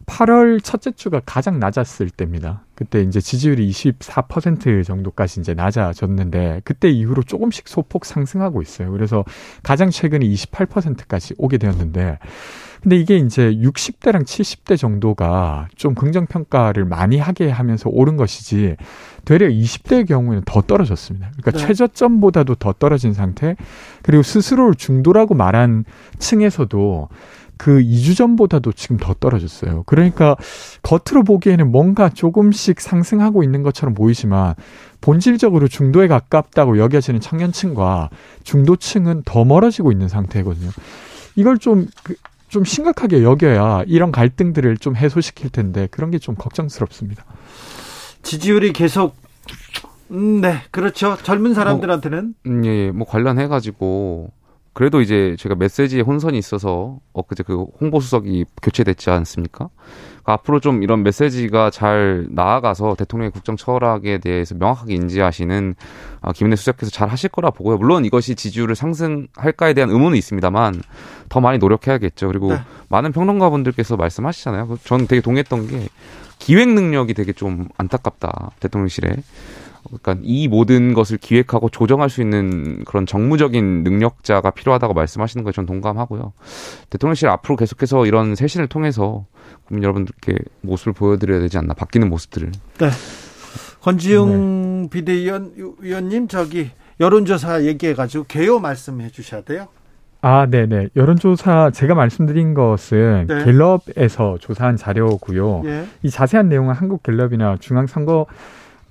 8월 0.05 0.63
첫째 0.63 0.91
주가 0.91 1.19
가장 1.25 1.59
낮았을 1.59 2.09
때입니다. 2.11 2.63
그때 2.77 3.01
이제 3.01 3.19
지지율이 3.19 3.67
24% 3.71 4.85
정도까지 4.85 5.39
이제 5.39 5.55
낮아졌는데 5.55 6.61
그때 6.63 6.91
이후로 6.91 7.23
조금씩 7.23 7.67
소폭 7.67 8.05
상승하고 8.05 8.61
있어요. 8.61 8.91
그래서 8.91 9.25
가장 9.63 9.89
최근에 9.89 10.23
28%까지 10.27 11.33
오게 11.39 11.57
되었는데 11.57 12.19
근데 12.83 12.95
이게 12.95 13.17
이제 13.17 13.51
60대랑 13.51 14.25
70대 14.25 14.77
정도가 14.77 15.69
좀 15.75 15.95
긍정 15.95 16.27
평가를 16.27 16.85
많이 16.85 17.17
하게 17.17 17.49
하면서 17.49 17.89
오른 17.89 18.15
것이지 18.15 18.75
되려 19.25 19.47
20대의 19.47 20.07
경우에는 20.07 20.43
더 20.45 20.61
떨어졌습니다. 20.61 21.31
그러니까 21.31 21.51
네. 21.51 21.57
최저점보다도 21.57 22.55
더 22.55 22.73
떨어진 22.73 23.13
상태 23.13 23.55
그리고 24.03 24.21
스스로를 24.21 24.75
중도라고 24.75 25.33
말한 25.33 25.85
층에서도 26.19 27.09
그 27.57 27.79
2주 27.81 28.15
전보다도 28.15 28.71
지금 28.73 28.97
더 28.97 29.13
떨어졌어요. 29.13 29.84
그러니까 29.85 30.35
겉으로 30.84 31.23
보기에는 31.23 31.71
뭔가 31.71 32.09
조금씩 32.09 32.79
상승하고 32.81 33.43
있는 33.43 33.63
것처럼 33.63 33.93
보이지만 33.93 34.55
본질적으로 35.01 35.67
중도에 35.67 36.07
가깝다고 36.07 36.77
여겨지는 36.77 37.19
청년층과 37.19 38.09
중도층은 38.43 39.23
더 39.25 39.45
멀어지고 39.45 39.91
있는 39.91 40.07
상태거든요. 40.07 40.71
이걸 41.35 41.57
좀, 41.57 41.88
그, 42.03 42.15
좀 42.47 42.63
심각하게 42.63 43.23
여겨야 43.23 43.84
이런 43.88 44.11
갈등들을 44.11 44.77
좀 44.77 44.95
해소시킬 44.95 45.49
텐데 45.49 45.88
그런 45.91 46.11
게 46.11 46.17
좀 46.17 46.35
걱정스럽습니다. 46.35 47.23
지지율이 48.23 48.73
계속 48.73 49.15
음, 50.11 50.41
네, 50.41 50.61
그렇죠. 50.71 51.17
젊은 51.21 51.53
사람들한테는 51.53 52.34
뭐, 52.45 52.53
음, 52.53 52.65
예, 52.65 52.69
예, 52.69 52.91
뭐 52.91 53.05
관련해 53.05 53.47
가지고 53.47 54.31
그래도 54.77 55.01
이제 55.01 55.35
제가 55.39 55.55
메시지에 55.55 56.01
혼선이 56.01 56.37
있어서 56.37 56.99
엊그제 57.13 57.41
그 57.41 57.65
홍보수석이 57.81 58.45
교체됐지 58.61 59.09
않습니까? 59.09 59.69
그러니까 60.21 60.33
앞으로 60.33 60.59
좀 60.59 60.83
이런 60.83 61.01
메시지가 61.01 61.71
잘 61.71 62.27
나아가서 62.29 62.93
대통령의 62.93 63.31
국정 63.31 63.55
철학에 63.55 64.19
대해서 64.19 64.53
명확하게 64.53 64.93
인지하시는 64.93 65.73
아, 66.21 66.31
김은혜 66.31 66.55
수석께서 66.57 66.91
잘 66.91 67.09
하실 67.09 67.31
거라 67.31 67.49
보고요. 67.49 67.77
물론 67.77 68.05
이것이 68.05 68.35
지지율을 68.35 68.75
상승할까에 68.75 69.73
대한 69.73 69.89
의문은 69.89 70.15
있습니다만 70.15 70.83
더 71.27 71.39
많이 71.39 71.57
노력해야겠죠. 71.57 72.27
그리고 72.27 72.53
네. 72.53 72.59
많은 72.89 73.13
평론가분들께서 73.13 73.97
말씀하시잖아요. 73.97 74.67
그 74.67 74.77
저는 74.83 75.07
되게 75.07 75.21
동의했던 75.21 75.69
게 75.69 75.87
기획 76.37 76.69
능력이 76.69 77.15
되게 77.15 77.33
좀 77.33 77.67
안타깝다. 77.79 78.51
대통령실에. 78.59 79.15
그러니까 79.88 80.18
이 80.23 80.47
모든 80.47 80.93
것을 80.93 81.18
기획하고 81.18 81.69
조정할 81.69 82.09
수 82.09 82.22
있는 82.22 82.84
그런 82.85 83.05
정무적인 83.05 83.84
능력자가 83.84 84.51
필요하다고 84.51 84.93
말씀하시는 84.93 85.43
거에 85.43 85.51
전 85.51 85.65
동감하고요. 85.65 86.34
대통령실 86.89 87.27
앞으로 87.30 87.55
계속해서 87.55 88.05
이런 88.05 88.35
쇄신을 88.35 88.68
통해서 88.68 89.26
국민 89.65 89.84
여러분들께 89.84 90.35
모습을 90.61 90.93
보여드려야 90.93 91.39
되지 91.39 91.57
않나 91.57 91.73
바뀌는 91.73 92.09
모습들을. 92.09 92.51
네. 92.80 92.89
권지웅 93.81 94.84
네. 94.84 94.89
비대위원 94.89 95.53
위원님 95.80 96.27
저기 96.27 96.72
여론조사 96.99 97.64
얘기해 97.64 97.93
가지고 97.93 98.26
개요 98.27 98.59
말씀해 98.59 99.09
주셔야 99.09 99.41
돼요. 99.41 99.68
아, 100.22 100.47
네네. 100.47 100.89
여론조사 100.95 101.72
제가 101.72 101.93
말씀드린 101.93 102.53
것은 102.53 103.27
네. 103.27 103.45
갤럽에서 103.45 104.38
조사한 104.39 104.76
자료고요. 104.76 105.61
예. 105.65 105.85
이 106.01 106.09
자세한 106.09 106.49
내용은 106.49 106.73
한국갤럽이나 106.73 107.57
중앙선거 107.59 108.26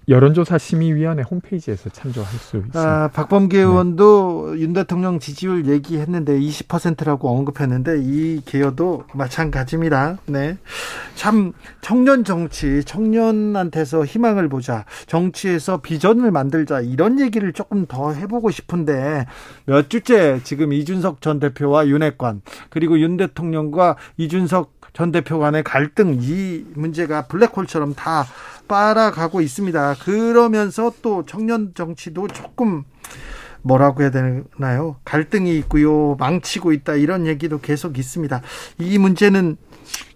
여론조사 0.09 0.59
심의위원회 0.59 1.23
홈페이지에서 1.23 1.91
참조할 1.91 2.29
수 2.31 2.57
있습니다. 2.57 2.81
아, 2.81 3.09
박범계 3.09 3.59
네. 3.59 3.63
의원도 3.63 4.53
네. 4.55 4.61
윤 4.61 4.73
대통령 4.73 5.19
지지율 5.19 5.67
얘기했는데 5.67 6.39
20%라고 6.39 7.29
언급했는데 7.29 8.01
이 8.01 8.41
개요도 8.45 9.05
마찬가지입니다. 9.13 10.19
네. 10.27 10.59
참 11.15 11.53
청년 11.81 12.25
정치, 12.25 12.83
청년한테서 12.85 14.05
희망을 14.05 14.49
보자. 14.49 14.85
정치에서 15.07 15.79
비전을 15.79 16.31
만들자. 16.31 16.81
이런 16.81 17.21
얘기를 17.21 17.53
조금 17.53 17.87
더 17.87 18.17
해 18.17 18.27
보고 18.27 18.51
싶은데 18.51 19.27
몇 19.67 19.91
주째 19.91 20.41
지금 20.43 20.73
이준석 20.73 21.21
전 21.21 21.39
대표와 21.39 21.87
윤핵관 21.89 22.43
그리고 22.71 22.99
윤 22.99 23.17
대통령과 23.17 23.97
이준석 24.17 24.76
전 24.97 25.13
대표 25.13 25.39
간의 25.39 25.63
갈등 25.63 26.17
이 26.23 26.65
문제가 26.75 27.27
블랙홀처럼 27.27 27.95
다 27.95 28.25
빨아가고 28.67 29.43
있습니다. 29.43 29.97
그러면서 30.03 30.91
또 31.03 31.27
청년 31.27 31.75
정치도 31.75 32.29
조금 32.29 32.83
뭐라고 33.61 34.01
해야 34.01 34.11
되나요? 34.11 34.97
갈등이 35.05 35.55
있고요. 35.59 36.17
망치고 36.19 36.73
있다. 36.73 36.95
이런 36.95 37.27
얘기도 37.27 37.61
계속 37.61 37.99
있습니다. 37.99 38.41
이 38.79 38.97
문제는 38.97 39.59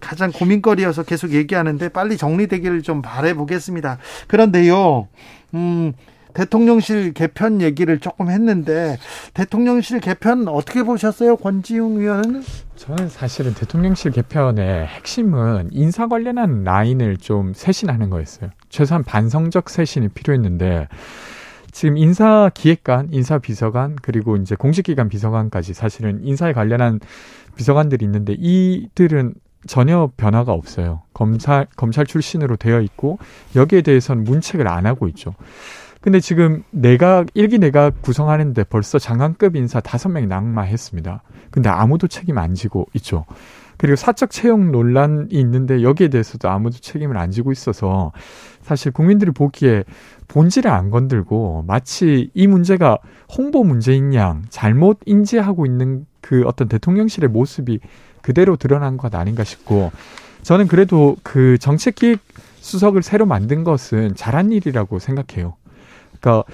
가장 0.01 0.32
고민거리여서 0.32 1.02
계속 1.02 1.32
얘기하는데 1.32 1.86
빨리 1.90 2.16
정리되기를 2.16 2.81
좀 2.81 3.02
바라보겠습니다. 3.02 3.98
그런데요, 4.28 5.09
음, 5.52 5.93
대통령실 6.35 7.12
개편 7.12 7.61
얘기를 7.61 7.98
조금 7.98 8.31
했는데 8.31 8.98
대통령실 9.35 10.01
개편 10.01 10.48
어떻게 10.48 10.82
보셨어요, 10.82 11.36
권지웅 11.36 11.98
의원은? 11.98 12.43
저는 12.77 13.09
사실은 13.09 13.55
대통령실 13.55 14.12
개편의 14.12 14.86
핵심은 14.86 15.70
인사 15.73 16.07
관련한 16.07 16.65
라인을 16.65 17.19
좀 17.19 17.52
쇄신하는 17.55 18.11
거였어요. 18.11 18.51
최소한 18.69 19.05
반성적 19.05 19.69
쇄신이 19.69 20.09
필요했는데 20.09 20.89
지금 21.73 21.97
인사 21.97 22.51
기획관, 22.52 23.09
인사 23.12 23.39
비서관 23.39 23.97
그리고 24.02 24.36
이제 24.36 24.55
공식기관 24.55 25.09
비서관까지 25.09 25.74
사실은 25.74 26.24
인사에 26.24 26.52
관련한 26.52 27.01
비서관들이 27.57 28.05
있는데 28.05 28.35
이들은 28.39 29.35
전혀 29.66 30.11
변화가 30.16 30.52
없어요. 30.52 31.02
검찰 31.12 31.66
검찰 31.77 32.07
출신으로 32.07 32.57
되어 32.57 32.81
있고 32.81 33.19
여기에 33.55 33.82
대해서는 33.82 34.24
문책을 34.24 34.66
안 34.66 34.86
하고 34.86 35.07
있죠. 35.09 35.35
근데 36.01 36.18
지금 36.18 36.64
내각 36.70 37.27
일기 37.35 37.59
내각 37.59 38.01
구성하는데 38.01 38.64
벌써 38.64 38.98
장관급 38.98 39.55
인사 39.56 39.81
다섯 39.81 40.09
명이 40.09 40.27
낙마했습니다. 40.27 41.22
근데 41.51 41.68
아무도 41.68 42.09
책임 42.09 42.39
안 42.39 42.55
지고 42.55 42.86
있죠. 42.94 43.27
그리고 43.77 43.97
사적 43.97 44.31
채용 44.31 44.72
논란이 44.72 45.28
있는데 45.31 45.82
여기에 45.82 46.09
대해서도 46.09 46.48
아무도 46.48 46.78
책임을 46.78 47.16
안 47.16 47.31
지고 47.31 47.51
있어서 47.52 48.12
사실 48.62 48.93
국민들이 48.93 49.31
보기에 49.31 49.85
본질을 50.28 50.70
안 50.70 50.90
건들고 50.90 51.64
마치 51.66 52.31
이 52.35 52.47
문제가 52.47 52.98
홍보 53.36 53.64
문제인 53.64 54.14
양 54.14 54.43
잘못 54.51 55.01
인지하고 55.06 55.66
있는 55.66 56.06
그 56.20 56.44
어떤 56.47 56.68
대통령실의 56.68 57.31
모습이 57.31 57.81
그대로 58.22 58.56
드러난 58.56 58.97
것 58.97 59.14
아닌가 59.14 59.44
싶고 59.44 59.93
저는 60.43 60.66
그래도 60.66 61.16
그 61.22 61.56
정책기획 61.59 62.20
수석을 62.60 63.02
새로 63.02 63.24
만든 63.27 63.64
것은 63.64 64.14
잘한 64.14 64.52
일이라고 64.52 64.98
생각해요. 64.98 65.55
그러니까 66.20 66.44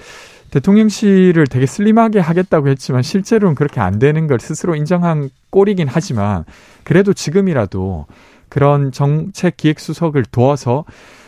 대통령실을 0.51 1.45
되게 1.47 1.65
슬림하게 1.65 2.19
하겠다고 2.19 2.69
했지만 2.69 3.03
실제로는 3.03 3.55
그렇게 3.55 3.81
안 3.81 3.99
되는 3.99 4.27
걸 4.27 4.39
스스로 4.39 4.75
인정한 4.75 5.29
꼴이긴 5.49 5.87
하지만 5.89 6.45
그래도 6.83 7.13
지금이라도 7.13 8.05
그런 8.49 8.91
정책 8.91 9.57
기획 9.57 9.79
수석을 9.79 10.23
도와서 10.31 10.85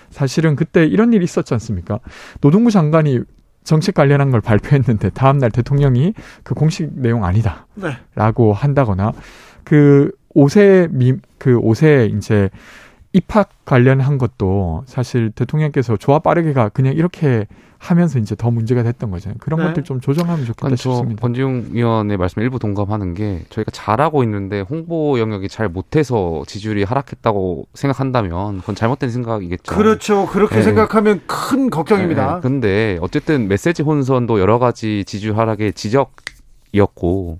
사실은 0.10 0.56
그때 0.56 0.86
이런 0.86 1.14
일이 1.14 1.24
있었지 1.24 1.54
않습니까? 1.54 2.00
노동부 2.42 2.72
장관이 2.72 3.20
정책 3.64 3.94
관련한 3.94 4.32
걸 4.32 4.42
발표했는데 4.42 5.12
다음 5.12 5.38
날 5.38 5.52
대통령이 5.52 6.14
그 6.44 6.56
공식 6.56 6.90
내용 6.94 7.26
아니다. 7.26 7.68
네. 7.76 7.98
라고 8.16 8.54
한다거나 8.54 9.12
그 9.64 10.12
옷에 10.34 10.88
미, 10.92 11.14
그 11.38 11.58
옷에 11.58 12.10
이제 12.16 12.50
입학 13.14 13.50
관련한 13.66 14.18
것도 14.18 14.84
사실 14.86 15.32
대통령께서 15.32 15.98
조합 15.98 16.24
빠르게가 16.24 16.70
그냥 16.70 16.94
이렇게 16.94 17.48
하면서 17.80 18.20
이제 18.20 18.36
더 18.36 18.52
문제가 18.52 18.84
됐던 18.84 19.10
거잖아요. 19.10 19.38
그런 19.40 19.60
네. 19.62 19.66
것들 19.68 19.84
좀 19.84 20.02
조정하면 20.02 20.46
좋겠다 20.46 20.76
싶습니다. 20.76 21.22
권지웅 21.22 21.70
위원의 21.72 22.18
말씀 22.18 22.42
일부 22.42 22.60
동감하는 22.60 23.14
게 23.14 23.46
저희가 23.50 23.72
잘하고 23.72 24.22
있는데 24.24 24.60
홍보 24.60 25.18
영역이 25.18 25.48
잘 25.48 25.70
못해서 25.70 26.44
지지율이 26.46 26.84
하락했다고 26.84 27.68
생각한다면 27.74 28.60
그건 28.60 28.76
잘못된 28.76 29.10
생각이겠죠. 29.10 29.74
그렇죠. 29.74 30.28
그렇게 30.28 30.56
네. 30.58 30.62
생각하면 30.62 31.22
큰 31.26 31.70
걱정입니다. 31.70 32.36
네. 32.36 32.42
근데 32.42 32.98
어쨌든 33.02 33.48
메시지 33.48 33.82
혼선도 33.82 34.42
여러 34.42 34.60
가지 34.60 35.06
지지율 35.06 35.38
하락의 35.38 35.72
지적이었고 35.72 37.40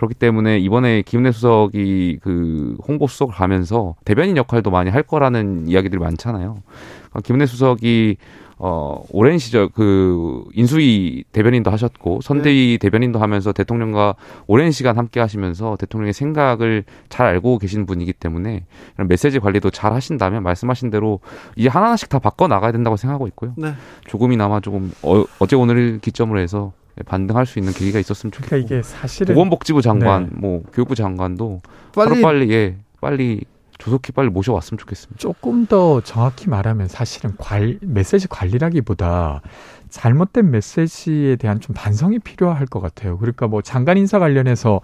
그렇기 0.00 0.14
때문에 0.14 0.58
이번에 0.58 1.02
김은혜 1.02 1.30
수석이 1.30 2.20
그 2.22 2.78
홍보 2.88 3.06
수석을 3.06 3.34
가면서 3.34 3.96
대변인 4.06 4.38
역할도 4.38 4.70
많이 4.70 4.88
할 4.88 5.02
거라는 5.02 5.68
이야기들이 5.68 6.00
많잖아요. 6.00 6.56
그러니까 7.10 7.20
김은혜 7.22 7.44
수석이 7.44 8.16
어, 8.56 9.02
오랜 9.10 9.36
시절 9.36 9.68
그 9.68 10.44
인수위 10.54 11.24
대변인도 11.32 11.70
하셨고 11.70 12.20
선대위 12.22 12.72
네. 12.72 12.78
대변인도 12.78 13.18
하면서 13.18 13.52
대통령과 13.52 14.14
오랜 14.46 14.70
시간 14.70 14.96
함께 14.96 15.20
하시면서 15.20 15.76
대통령의 15.76 16.14
생각을 16.14 16.84
잘 17.10 17.26
알고 17.26 17.58
계신 17.58 17.84
분이기 17.84 18.14
때문에 18.14 18.64
이런 18.96 19.08
메시지 19.08 19.38
관리도 19.38 19.68
잘 19.68 19.92
하신다면 19.92 20.42
말씀하신 20.42 20.88
대로 20.88 21.20
이제 21.56 21.68
하나하나씩 21.68 22.08
다 22.08 22.18
바꿔 22.18 22.48
나가야 22.48 22.72
된다고 22.72 22.96
생각하고 22.96 23.26
있고요. 23.28 23.52
네. 23.56 23.74
조금이나마 24.06 24.60
조금 24.60 24.92
어, 25.02 25.24
어제 25.38 25.56
오늘 25.56 25.98
기점으로 25.98 26.40
해서 26.40 26.72
반등할 27.06 27.46
수 27.46 27.58
있는 27.58 27.72
계기가 27.72 27.98
있었으면 27.98 28.32
좋겠고. 28.32 28.48
그러니까 28.48 28.76
이게 28.76 28.82
사실은 28.82 29.34
보건복지부 29.34 29.82
장관, 29.82 30.24
네. 30.24 30.30
뭐 30.34 30.62
교육부 30.72 30.94
장관도 30.94 31.62
빨리 31.94 32.22
빨리 32.22 32.50
예, 32.52 32.76
빨리 33.00 33.44
조속히 33.78 34.12
빨리 34.12 34.28
모셔왔으면 34.28 34.78
좋겠습니다. 34.78 35.18
조금 35.18 35.66
더 35.66 36.00
정확히 36.02 36.48
말하면 36.50 36.88
사실은 36.88 37.34
관, 37.38 37.78
메시지 37.80 38.28
관리라기보다 38.28 39.40
잘못된 39.88 40.50
메시지에 40.50 41.36
대한 41.36 41.60
좀 41.60 41.74
반성이 41.74 42.18
필요할 42.18 42.66
것 42.66 42.80
같아요. 42.80 43.18
그러니까 43.18 43.48
뭐 43.48 43.62
장관 43.62 43.96
인사 43.96 44.18
관련해서 44.18 44.80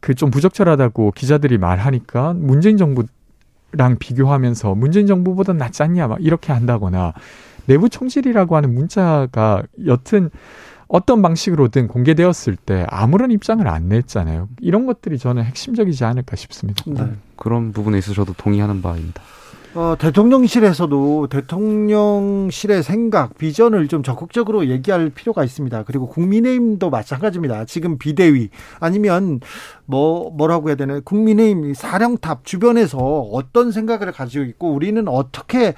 그 0.00 0.14
좀 0.14 0.30
부적절하다고 0.30 1.12
기자들이 1.12 1.58
말하니까 1.58 2.34
문재인 2.34 2.76
정부랑 2.76 3.98
비교하면서 3.98 4.74
문재인 4.74 5.06
정부보다 5.06 5.52
낫지 5.52 5.82
않냐 5.82 6.06
막 6.08 6.18
이렇게 6.20 6.52
한다거나 6.52 7.12
내부 7.66 7.88
총질이라고 7.88 8.56
하는 8.56 8.74
문자가 8.74 9.62
여튼 9.86 10.30
어떤 10.88 11.20
방식으로든 11.22 11.88
공개되었을 11.88 12.56
때 12.56 12.86
아무런 12.88 13.30
입장을 13.30 13.66
안 13.66 13.88
냈잖아요. 13.88 14.48
이런 14.60 14.86
것들이 14.86 15.18
저는 15.18 15.44
핵심적이지 15.44 16.04
않을까 16.04 16.36
싶습니다. 16.36 16.82
네. 16.86 17.12
그런 17.36 17.72
부분에 17.72 17.98
있어서 17.98 18.14
저도 18.14 18.34
동의하는 18.34 18.82
바입니다. 18.82 19.22
어, 19.76 19.94
대통령실에서도 19.98 21.26
대통령실의 21.26 22.82
생각, 22.82 23.36
비전을 23.36 23.88
좀 23.88 24.02
적극적으로 24.02 24.68
얘기할 24.68 25.10
필요가 25.10 25.44
있습니다. 25.44 25.82
그리고 25.82 26.08
국민의힘도 26.08 26.88
마찬가지입니다. 26.88 27.66
지금 27.66 27.98
비대위 27.98 28.48
아니면 28.80 29.40
뭐 29.84 30.30
뭐라고 30.30 30.70
해야 30.70 30.76
되나 30.76 31.00
국민의힘 31.00 31.74
사령탑 31.74 32.46
주변에서 32.46 32.96
어떤 32.96 33.70
생각을 33.70 34.12
가지고 34.12 34.46
있고 34.46 34.72
우리는 34.72 35.06
어떻게 35.08 35.74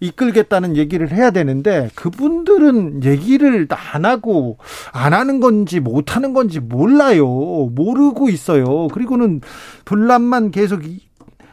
이끌겠다는 0.00 0.76
얘기를 0.76 1.10
해야 1.10 1.30
되는데 1.30 1.90
그분들은 1.94 3.04
얘기를 3.04 3.66
안 3.70 4.04
하고 4.04 4.58
안 4.92 5.12
하는 5.12 5.40
건지 5.40 5.80
못 5.80 6.14
하는 6.14 6.32
건지 6.32 6.60
몰라요. 6.60 7.26
모르고 7.26 8.28
있어요. 8.28 8.88
그리고는 8.88 9.40
분란만 9.84 10.50
계속 10.50 10.82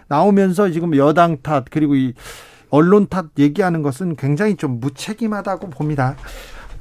나오면서 0.07 0.69
지금 0.71 0.95
여당 0.95 1.37
탓 1.41 1.65
그리고 1.69 1.95
이 1.95 2.13
언론 2.69 3.07
탓 3.07 3.25
얘기하는 3.37 3.81
것은 3.81 4.15
굉장히 4.15 4.55
좀 4.55 4.79
무책임하다고 4.79 5.69
봅니다. 5.69 6.15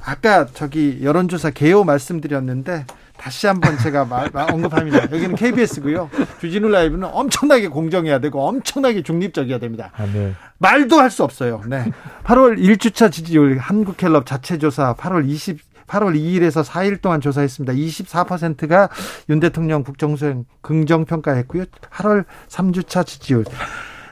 아까 0.03 0.45
저기 0.45 0.99
여론조사 1.01 1.49
개요 1.51 1.83
말씀드렸는데 1.83 2.85
다시 3.17 3.47
한번 3.47 3.77
제가 3.77 4.05
말, 4.05 4.29
언급합니다. 4.35 5.03
여기는 5.03 5.35
KBS고요. 5.35 6.09
주진우 6.39 6.67
라이브는 6.67 7.07
엄청나게 7.11 7.69
공정해야 7.69 8.19
되고 8.19 8.45
엄청나게 8.45 9.01
중립적이어야 9.03 9.59
됩니다. 9.59 9.91
아, 9.95 10.05
네. 10.05 10.33
말도 10.57 10.99
할 10.99 11.09
수 11.09 11.23
없어요. 11.23 11.61
네. 11.67 11.91
8월 12.23 12.57
1주차 12.57 13.11
지지율 13.11 13.57
한국갤럽 13.57 14.25
자체 14.25 14.57
조사 14.57 14.93
8월 14.95 15.27
20 15.27 15.59
8월 15.87 16.15
2일에서 16.15 16.63
4일 16.63 16.99
동안 16.99 17.21
조사했습니다. 17.21 17.73
24%가 17.73 18.89
윤 19.29 19.39
대통령 19.39 19.83
국정수행 19.83 20.45
긍정 20.61 21.05
평가했고요. 21.05 21.65
8월 21.91 22.25
3주차 22.47 23.05
지지율 23.05 23.45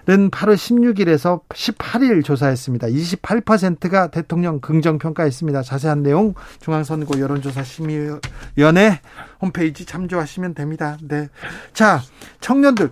는 0.06 0.30
8월 0.30 0.56
16일에서 0.56 1.40
18일 1.48 2.26
조사했습니다. 2.26 2.88
28%가 2.88 4.08
대통령 4.08 4.60
긍정 4.60 4.98
평가했습니다. 4.98 5.64
자세한 5.64 6.04
내용 6.04 6.34
중앙선거 6.60 7.18
여론조사 7.20 7.64
심의위원회 7.64 9.00
홈페이지 9.42 9.86
참조하시면 9.86 10.56
됩니다. 10.56 10.98
네. 11.02 11.30
자, 11.72 12.02
청년들 12.42 12.90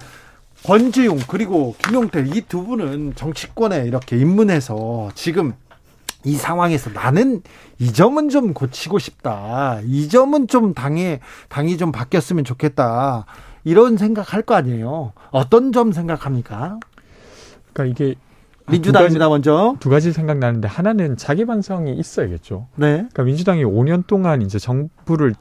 권지용 0.66 1.20
그리고 1.28 1.76
김용태 1.80 2.24
이 2.36 2.42
두 2.48 2.64
분은 2.66 3.14
정치권에 3.16 3.86
이렇게 3.86 4.18
입문해서 4.18 5.10
지금 5.16 5.54
이 6.24 6.36
상황에서 6.36 6.92
나는 6.92 7.42
이 7.80 7.92
점은 7.92 8.30
좀 8.30 8.54
고치고 8.54 9.00
싶다. 9.00 9.80
이 9.86 10.08
점은 10.08 10.48
좀 10.48 10.74
당이 10.74 11.18
당이 11.50 11.78
좀 11.78 11.92
바뀌었으면 11.92 12.44
좋겠다. 12.44 13.26
이런 13.64 13.98
생각할 13.98 14.44
거 14.44 14.56
아니에요. 14.56 15.14
어떤 15.32 15.72
점 15.72 15.92
생각합니까? 15.92 16.80
그러니까 17.74 18.04
이게 18.04 18.16
민주당입니다 18.68 19.30
먼저 19.30 19.76
두 19.80 19.90
가지 19.90 20.14
생각나는데 20.14 20.68
하나는 20.68 21.18
자기 21.18 21.46
반성이 21.46 21.94
있어야겠죠. 21.96 22.68
네. 22.76 22.88
그러니까 22.98 23.24
민주당이 23.24 23.64
5년 23.64 24.06
동안 24.06 24.42
이제 24.44 24.60
정부를 24.60 25.34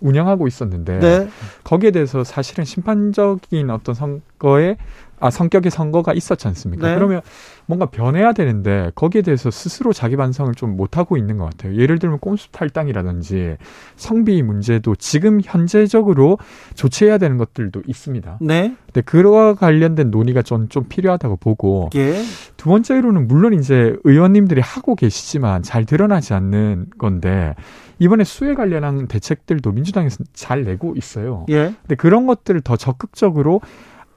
운영하고 0.00 0.46
있었는데 0.46 0.98
네. 0.98 1.28
거기에 1.64 1.90
대해서 1.90 2.24
사실은 2.24 2.64
심판적인 2.64 3.70
어떤 3.70 3.94
선거에 3.94 4.76
아 5.18 5.30
성격의 5.30 5.70
선거가 5.70 6.12
있었지 6.12 6.46
않습니까? 6.48 6.88
네. 6.88 6.94
그러면 6.94 7.22
뭔가 7.64 7.86
변해야 7.86 8.32
되는데 8.32 8.90
거기에 8.94 9.22
대해서 9.22 9.50
스스로 9.50 9.92
자기 9.92 10.14
반성을 10.16 10.54
좀 10.54 10.76
못하고 10.76 11.16
있는 11.16 11.38
것 11.38 11.44
같아요. 11.44 11.76
예를 11.76 11.98
들면 11.98 12.18
꼼수 12.18 12.52
탈당이라든지 12.52 13.56
성비 13.96 14.42
문제도 14.42 14.94
지금 14.94 15.40
현재적으로 15.42 16.38
조치해야 16.74 17.18
되는 17.18 17.38
것들도 17.38 17.82
있습니다. 17.86 18.38
네. 18.42 18.76
근데 18.86 19.00
그와 19.00 19.54
관련된 19.54 20.10
논의가 20.10 20.42
좀, 20.42 20.68
좀 20.68 20.84
필요하다고 20.84 21.36
보고 21.36 21.88
예. 21.94 22.22
두 22.56 22.68
번째로는 22.68 23.26
물론 23.26 23.54
이제 23.54 23.96
의원님들이 24.04 24.60
하고 24.60 24.94
계시지만 24.94 25.62
잘 25.62 25.86
드러나지 25.86 26.34
않는 26.34 26.86
건데 26.98 27.54
이번에 27.98 28.24
수해 28.24 28.54
관련한 28.54 29.06
대책들도 29.06 29.72
민주당에서 29.72 30.24
잘 30.32 30.64
내고 30.64 30.94
있어요. 30.96 31.46
예. 31.48 31.74
근데 31.82 31.94
그런 31.94 32.26
것들을 32.26 32.60
더 32.60 32.76
적극적으로 32.76 33.60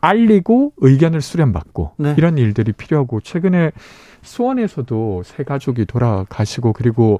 알리고 0.01 0.73
의견을 0.77 1.21
수렴받고 1.21 1.93
네. 1.97 2.15
이런 2.17 2.37
일들이 2.37 2.71
필요하고 2.71 3.21
최근에 3.21 3.71
수원에서도 4.21 5.23
세 5.25 5.43
가족이 5.43 5.85
돌아가시고 5.85 6.73
그리고 6.73 7.19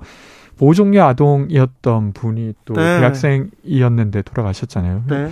보종료 0.58 1.04
아동이었던 1.04 2.14
분이 2.14 2.54
또 2.66 2.74
네. 2.74 3.00
대학생이었는데 3.00 4.22
돌아가셨잖아요. 4.24 5.04
네. 5.08 5.30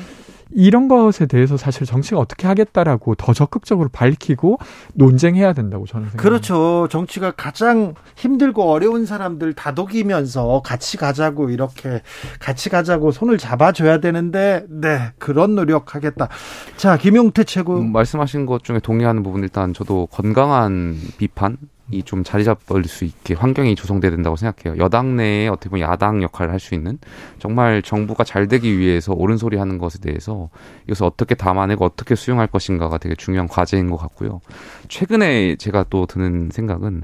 이런 0.51 0.87
것에 0.87 1.25
대해서 1.25 1.57
사실 1.57 1.85
정치가 1.85 2.19
어떻게 2.19 2.47
하겠다라고 2.47 3.15
더 3.15 3.33
적극적으로 3.33 3.89
밝히고 3.89 4.59
논쟁해야 4.93 5.53
된다고 5.53 5.85
저는 5.85 6.09
생각합니다. 6.09 6.21
그렇죠. 6.21 6.87
정치가 6.89 7.31
가장 7.31 7.93
힘들고 8.15 8.63
어려운 8.63 9.05
사람들 9.05 9.53
다독이면서 9.53 10.61
같이 10.63 10.97
가자고 10.97 11.49
이렇게 11.49 12.01
같이 12.39 12.69
가자고 12.69 13.11
손을 13.11 13.37
잡아줘야 13.37 13.99
되는데 13.99 14.65
네 14.69 15.11
그런 15.17 15.55
노력하겠다. 15.55 16.29
자 16.77 16.97
김용태 16.97 17.43
최고 17.43 17.79
음, 17.79 17.91
말씀하신 17.91 18.45
것 18.45 18.63
중에 18.63 18.79
동의하는 18.79 19.23
부분 19.23 19.43
일단 19.43 19.73
저도 19.73 20.07
건강한 20.11 20.97
비판 21.17 21.57
이 21.91 22.03
좀 22.03 22.23
자리 22.23 22.43
잡을 22.43 22.83
수 22.85 23.05
있게 23.05 23.33
환경이 23.33 23.75
조성돼야 23.75 24.11
된다고 24.11 24.35
생각해요. 24.35 24.81
여당 24.81 25.15
내에 25.15 25.47
어떻게 25.47 25.69
보면 25.69 25.87
야당 25.89 26.21
역할을 26.21 26.51
할 26.51 26.59
수 26.59 26.73
있는 26.75 26.97
정말 27.39 27.81
정부가 27.81 28.23
잘 28.23 28.47
되기 28.47 28.77
위해서 28.77 29.13
옳은 29.13 29.37
소리 29.37 29.57
하는 29.57 29.77
것에 29.77 29.99
대해서 29.99 30.49
이것을 30.85 31.05
어떻게 31.05 31.35
담아내고 31.35 31.85
어떻게 31.85 32.15
수용할 32.15 32.47
것인가가 32.47 32.97
되게 32.97 33.15
중요한 33.15 33.47
과제인 33.47 33.89
것 33.89 33.97
같고요. 33.97 34.41
최근에 34.89 35.55
제가 35.57 35.85
또 35.89 36.05
드는 36.05 36.49
생각은 36.51 37.03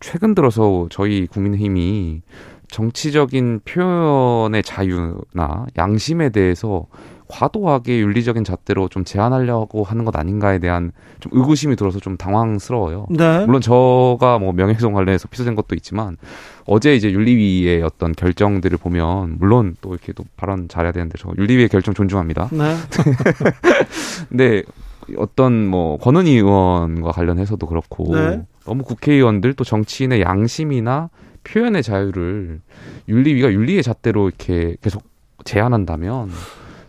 최근 0.00 0.34
들어서 0.34 0.86
저희 0.90 1.26
국민의힘이 1.26 2.22
정치적인 2.68 3.60
표현의 3.64 4.62
자유나 4.62 5.66
양심에 5.76 6.30
대해서 6.30 6.86
과도하게 7.28 7.98
윤리적인 8.00 8.44
잣대로 8.44 8.88
좀 8.88 9.04
제한하려고 9.04 9.84
하는 9.84 10.04
것 10.04 10.16
아닌가에 10.16 10.58
대한 10.58 10.92
좀 11.20 11.32
의구심이 11.34 11.76
들어서 11.76 11.98
좀 11.98 12.16
당황스러워요. 12.16 13.06
네. 13.10 13.44
물론 13.46 13.60
저가 13.60 14.38
뭐 14.38 14.52
명예훼손 14.52 14.92
관련해서 14.92 15.28
피소된 15.28 15.54
것도 15.54 15.74
있지만 15.74 16.16
어제 16.66 16.94
이제 16.94 17.10
윤리위의 17.10 17.82
어떤 17.82 18.12
결정들을 18.12 18.78
보면 18.78 19.36
물론 19.38 19.76
또 19.80 19.90
이렇게 19.94 20.12
또 20.12 20.24
발언 20.36 20.68
잘해야 20.68 20.92
되는데 20.92 21.16
저 21.18 21.32
윤리위의 21.36 21.68
결정 21.68 21.94
존중합니다. 21.94 22.48
네. 22.52 22.74
근데 24.28 24.62
어떤 25.16 25.66
뭐 25.66 25.98
권은희 25.98 26.32
의원과 26.32 27.12
관련해서도 27.12 27.66
그렇고 27.66 28.14
네. 28.16 28.42
너무 28.64 28.82
국회의원들 28.82 29.54
또 29.54 29.64
정치인의 29.64 30.22
양심이나 30.22 31.10
표현의 31.44 31.82
자유를 31.82 32.60
윤리위가 33.08 33.52
윤리의 33.52 33.82
잣대로 33.82 34.28
이렇게 34.28 34.76
계속 34.80 35.02
제한한다면 35.44 36.30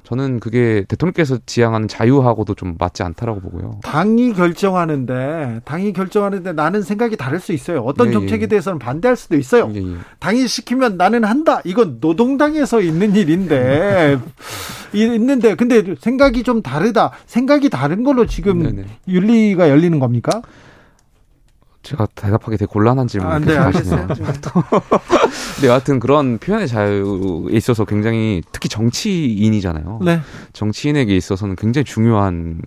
저는 0.07 0.39
그게 0.39 0.85
대통령께서 0.87 1.37
지향하는 1.45 1.89
자유하고도 1.89 2.55
좀 2.55 2.75
맞지 2.79 3.03
않다라고 3.03 3.41
보고요. 3.41 3.81
당이 3.83 4.31
결정하는데 4.31 5.59
당이 5.65 5.91
결정하는데 5.91 6.53
나는 6.53 6.81
생각이 6.81 7.17
다를 7.17 7.41
수 7.41 7.51
있어요. 7.51 7.81
어떤 7.81 8.07
예, 8.07 8.11
예. 8.11 8.13
정책에 8.13 8.43
예. 8.43 8.47
대해서는 8.47 8.79
반대할 8.79 9.17
수도 9.17 9.35
있어요. 9.35 9.69
예, 9.75 9.79
예, 9.79 9.95
당이 10.19 10.47
시키면 10.47 10.95
나는 10.95 11.25
한다. 11.25 11.59
이건 11.65 11.97
노동당에서 11.99 12.79
있는 12.79 13.17
일인데 13.17 14.17
있는데 14.95 15.55
근데 15.55 15.95
생각이 15.99 16.43
좀 16.43 16.61
다르다. 16.61 17.11
생각이 17.25 17.69
다른 17.69 18.05
걸로 18.05 18.25
지금 18.25 18.59
네네. 18.63 18.85
윤리가 19.09 19.69
열리는 19.69 19.99
겁니까? 19.99 20.41
제가 21.87 22.05
대답하기 22.15 22.57
되게 22.57 22.65
곤란한 22.65 23.07
질문을 23.07 23.33
아, 23.33 23.39
네, 23.39 23.55
하시네요. 23.55 24.07
네, 25.61 25.67
여하튼 25.67 26.01
그런 26.01 26.37
표현의 26.37 26.67
자유에 26.67 27.05
있어서 27.51 27.85
굉장히 27.85 28.41
특히 28.51 28.67
정치인이잖아요. 28.67 29.99
네. 30.03 30.19
정치인에게 30.51 31.15
있어서는 31.15 31.55
굉장히 31.55 31.85
중요한 31.85 32.59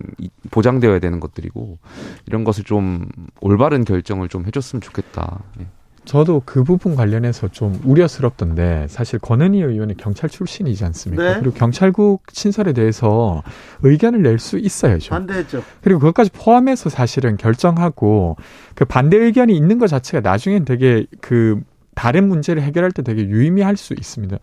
보장되어야 0.49 0.97
되는 0.97 1.19
것들이고 1.19 1.77
이런 2.25 2.43
것을 2.43 2.63
좀 2.63 3.07
올바른 3.41 3.85
결정을 3.85 4.27
좀 4.27 4.47
해줬으면 4.47 4.81
좋겠다. 4.81 5.43
네. 5.55 5.67
저도 6.03 6.41
그 6.45 6.63
부분 6.63 6.95
관련해서 6.95 7.49
좀 7.49 7.79
우려스럽던데 7.85 8.87
사실 8.89 9.19
권은희 9.19 9.61
의원이 9.61 9.97
경찰 9.97 10.29
출신이지 10.29 10.83
않습니까? 10.85 11.23
네. 11.23 11.39
그리고 11.39 11.53
경찰국 11.53 12.23
신설에 12.31 12.73
대해서 12.73 13.43
의견을 13.83 14.23
낼 14.23 14.39
수 14.39 14.57
있어야죠. 14.57 15.11
반대했죠. 15.11 15.63
그리고 15.81 15.99
그것까지 15.99 16.31
포함해서 16.31 16.89
사실은 16.89 17.37
결정하고 17.37 18.37
그 18.73 18.85
반대 18.85 19.17
의견이 19.17 19.55
있는 19.55 19.77
것 19.77 19.87
자체가 19.87 20.27
나중엔 20.27 20.65
되게 20.65 21.05
그 21.21 21.61
다른 21.93 22.27
문제를 22.27 22.63
해결할 22.63 22.91
때 22.91 23.03
되게 23.03 23.23
유의미할 23.23 23.77
수 23.77 23.93
있습니다. 23.93 24.37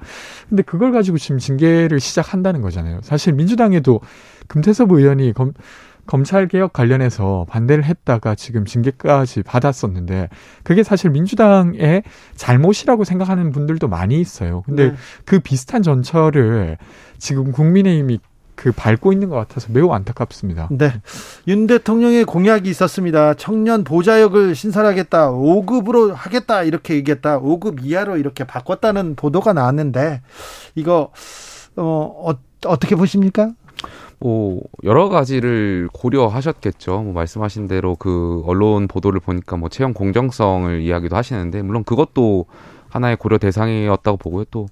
근데 0.48 0.62
그걸 0.62 0.92
가지고 0.92 1.18
지금 1.18 1.38
징계를 1.38 1.98
시작한다는 1.98 2.60
거잖아요. 2.60 3.00
사실 3.02 3.32
민주당에도 3.32 4.00
금태섭 4.46 4.92
의원이 4.92 5.32
검, 5.32 5.52
검찰 6.08 6.48
개혁 6.48 6.72
관련해서 6.72 7.44
반대를 7.50 7.84
했다가 7.84 8.34
지금 8.34 8.64
징계까지 8.64 9.42
받았었는데 9.42 10.30
그게 10.64 10.82
사실 10.82 11.10
민주당의 11.10 12.02
잘못이라고 12.34 13.04
생각하는 13.04 13.52
분들도 13.52 13.88
많이 13.88 14.18
있어요. 14.18 14.62
근데 14.62 14.88
네. 14.90 14.96
그 15.26 15.38
비슷한 15.38 15.82
전철을 15.82 16.78
지금 17.18 17.52
국민의힘이 17.52 18.20
그 18.54 18.72
밟고 18.72 19.12
있는 19.12 19.28
것 19.28 19.36
같아서 19.36 19.68
매우 19.70 19.92
안타깝습니다. 19.92 20.68
네. 20.72 20.92
윤 21.46 21.66
대통령의 21.66 22.24
공약이 22.24 22.68
있었습니다. 22.70 23.34
청년 23.34 23.84
보좌역을 23.84 24.54
신설하겠다. 24.54 25.30
5급으로 25.30 26.12
하겠다. 26.14 26.62
이렇게 26.62 26.94
얘기했다. 26.94 27.38
5급 27.38 27.84
이하로 27.84 28.16
이렇게 28.16 28.44
바꿨다는 28.44 29.14
보도가 29.14 29.52
나왔는데 29.52 30.22
이거 30.74 31.12
어, 31.76 32.30
어 32.30 32.34
어떻게 32.66 32.96
보십니까? 32.96 33.52
뭐 34.18 34.60
여러 34.84 35.08
가지를 35.08 35.88
고려하셨겠죠. 35.92 37.02
뭐 37.02 37.12
말씀하신 37.12 37.68
대로 37.68 37.94
그 37.96 38.42
언론 38.46 38.88
보도를 38.88 39.20
보니까 39.20 39.56
뭐 39.56 39.68
채용 39.68 39.92
공정성을 39.92 40.80
이야기도 40.80 41.16
하시는데 41.16 41.62
물론 41.62 41.84
그것도 41.84 42.46
하나의 42.88 43.16
고려 43.16 43.38
대상이었다고 43.38 44.16
보고요. 44.16 44.44
또 44.50 44.68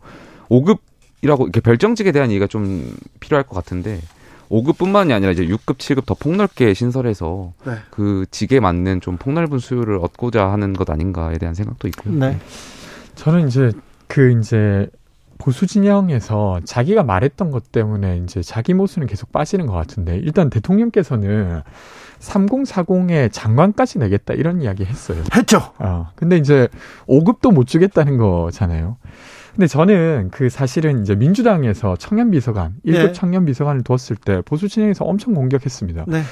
5급이라고 0.48 1.42
이렇게 1.42 1.60
별정직에 1.60 2.12
대한 2.12 2.30
얘기가 2.30 2.46
좀 2.46 2.92
필요할 3.20 3.44
것 3.44 3.54
같은데 3.54 4.00
5급뿐만이 4.50 5.12
아니라 5.12 5.32
이제 5.32 5.44
6급, 5.46 5.78
7급 5.78 6.06
더 6.06 6.14
폭넓게 6.14 6.72
신설해서 6.74 7.52
네. 7.64 7.72
그 7.90 8.26
직에 8.30 8.60
맞는 8.60 9.00
좀 9.00 9.16
폭넓은 9.16 9.58
수요를 9.58 9.98
얻고자 9.98 10.50
하는 10.50 10.72
것 10.72 10.88
아닌가에 10.88 11.38
대한 11.38 11.54
생각도 11.54 11.88
있고요. 11.88 12.14
네. 12.14 12.38
저는 13.16 13.48
이제 13.48 13.72
그 14.06 14.38
이제 14.38 14.88
보수 15.38 15.66
진영에서 15.66 16.60
자기가 16.64 17.02
말했던 17.02 17.50
것 17.50 17.72
때문에 17.72 18.18
이제 18.18 18.42
자기 18.42 18.74
모습은 18.74 19.06
계속 19.06 19.32
빠지는 19.32 19.66
것 19.66 19.74
같은데 19.74 20.16
일단 20.16 20.50
대통령께서는 20.50 21.62
3040에 22.20 23.30
장관까지 23.32 23.98
내겠다 23.98 24.34
이런 24.34 24.62
이야기 24.62 24.84
했어요. 24.84 25.22
했죠. 25.34 25.58
어. 25.78 26.08
근데 26.16 26.36
이제 26.36 26.68
5급도 27.06 27.52
못 27.52 27.66
주겠다는 27.66 28.16
거잖아요. 28.16 28.96
근데 29.54 29.66
저는 29.66 30.28
그 30.32 30.50
사실은 30.50 31.00
이제 31.00 31.14
민주당에서 31.14 31.96
청년 31.96 32.30
비서관, 32.30 32.74
1급 32.84 33.06
네. 33.06 33.12
청년 33.12 33.46
비서관을 33.46 33.84
두었을 33.84 34.16
때 34.16 34.42
보수 34.44 34.68
진영에서 34.68 35.04
엄청 35.06 35.32
공격했습니다. 35.32 36.04
네. 36.08 36.22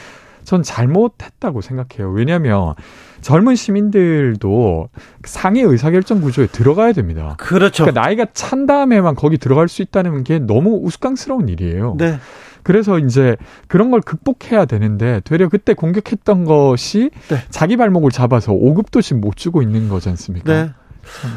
전 0.45 0.63
잘못했다고 0.63 1.61
생각해요. 1.61 2.13
왜냐하면 2.13 2.75
젊은 3.21 3.57
시민들도 3.57 4.89
상위 5.25 5.63
의사결정 5.63 6.21
구조에 6.21 6.47
들어가야 6.47 6.93
됩니다. 6.93 7.37
그렇죠. 7.39 7.85
그러니까 7.85 8.03
나이가 8.03 8.27
찬 8.35 8.67
다음에만 8.67 9.15
거기 9.15 9.39
들어갈 9.39 9.69
수 9.69 9.83
있다는 9.83 10.25
게 10.25 10.39
너무 10.39 10.81
우스꽝스러운 10.83 11.49
일이에요. 11.49 11.97
네. 11.99 12.19
그래서 12.63 12.99
이제 12.99 13.37
그런 13.69 13.91
걸 13.91 14.01
극복해야 14.01 14.65
되는데 14.65 15.21
되려 15.25 15.49
그때 15.49 15.75
공격했던 15.75 16.45
것이 16.45 17.11
네. 17.29 17.37
자기 17.51 17.77
발목을 17.77 18.11
잡아서 18.11 18.53
5급도 18.53 19.03
지금 19.03 19.21
못 19.21 19.37
주고 19.37 19.63
있는 19.63 19.89
거지 19.89 20.09
않습니까? 20.09 20.53
네. 20.53 20.71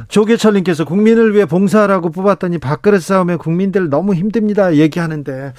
조계철님께서 0.07 0.85
국민을 0.85 1.33
위해 1.35 1.45
봉사하라고 1.45 2.11
뽑았더니 2.11 2.57
밥그릇 2.57 3.03
싸움에 3.03 3.35
국민들 3.35 3.89
너무 3.89 4.13
힘듭니다. 4.13 4.75
얘기하는데 4.75 5.53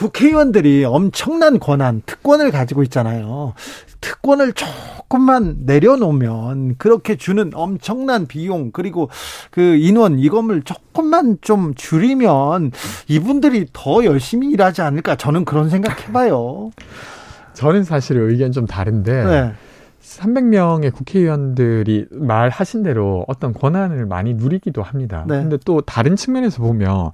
국회의원들이 0.00 0.86
엄청난 0.86 1.58
권한, 1.58 2.00
특권을 2.06 2.50
가지고 2.50 2.82
있잖아요. 2.84 3.52
특권을 4.00 4.54
조금만 4.54 5.58
내려놓으면 5.66 6.76
그렇게 6.78 7.16
주는 7.16 7.50
엄청난 7.52 8.26
비용 8.26 8.70
그리고 8.72 9.10
그 9.50 9.60
인원 9.60 10.18
이것을 10.18 10.62
조금만 10.62 11.36
좀 11.42 11.74
줄이면 11.74 12.72
이분들이 13.08 13.66
더 13.74 14.02
열심히 14.06 14.48
일하지 14.48 14.80
않을까 14.80 15.16
저는 15.16 15.44
그런 15.44 15.68
생각해봐요. 15.68 16.70
저는 17.52 17.84
사실 17.84 18.16
의견 18.16 18.52
좀 18.52 18.66
다른데 18.66 19.24
네. 19.24 19.52
300명의 20.00 20.94
국회의원들이 20.94 22.06
말하신 22.10 22.84
대로 22.84 23.26
어떤 23.28 23.52
권한을 23.52 24.06
많이 24.06 24.32
누리기도 24.32 24.82
합니다. 24.82 25.26
네. 25.28 25.42
근데 25.42 25.58
또 25.62 25.82
다른 25.82 26.16
측면에서 26.16 26.62
보면 26.62 27.10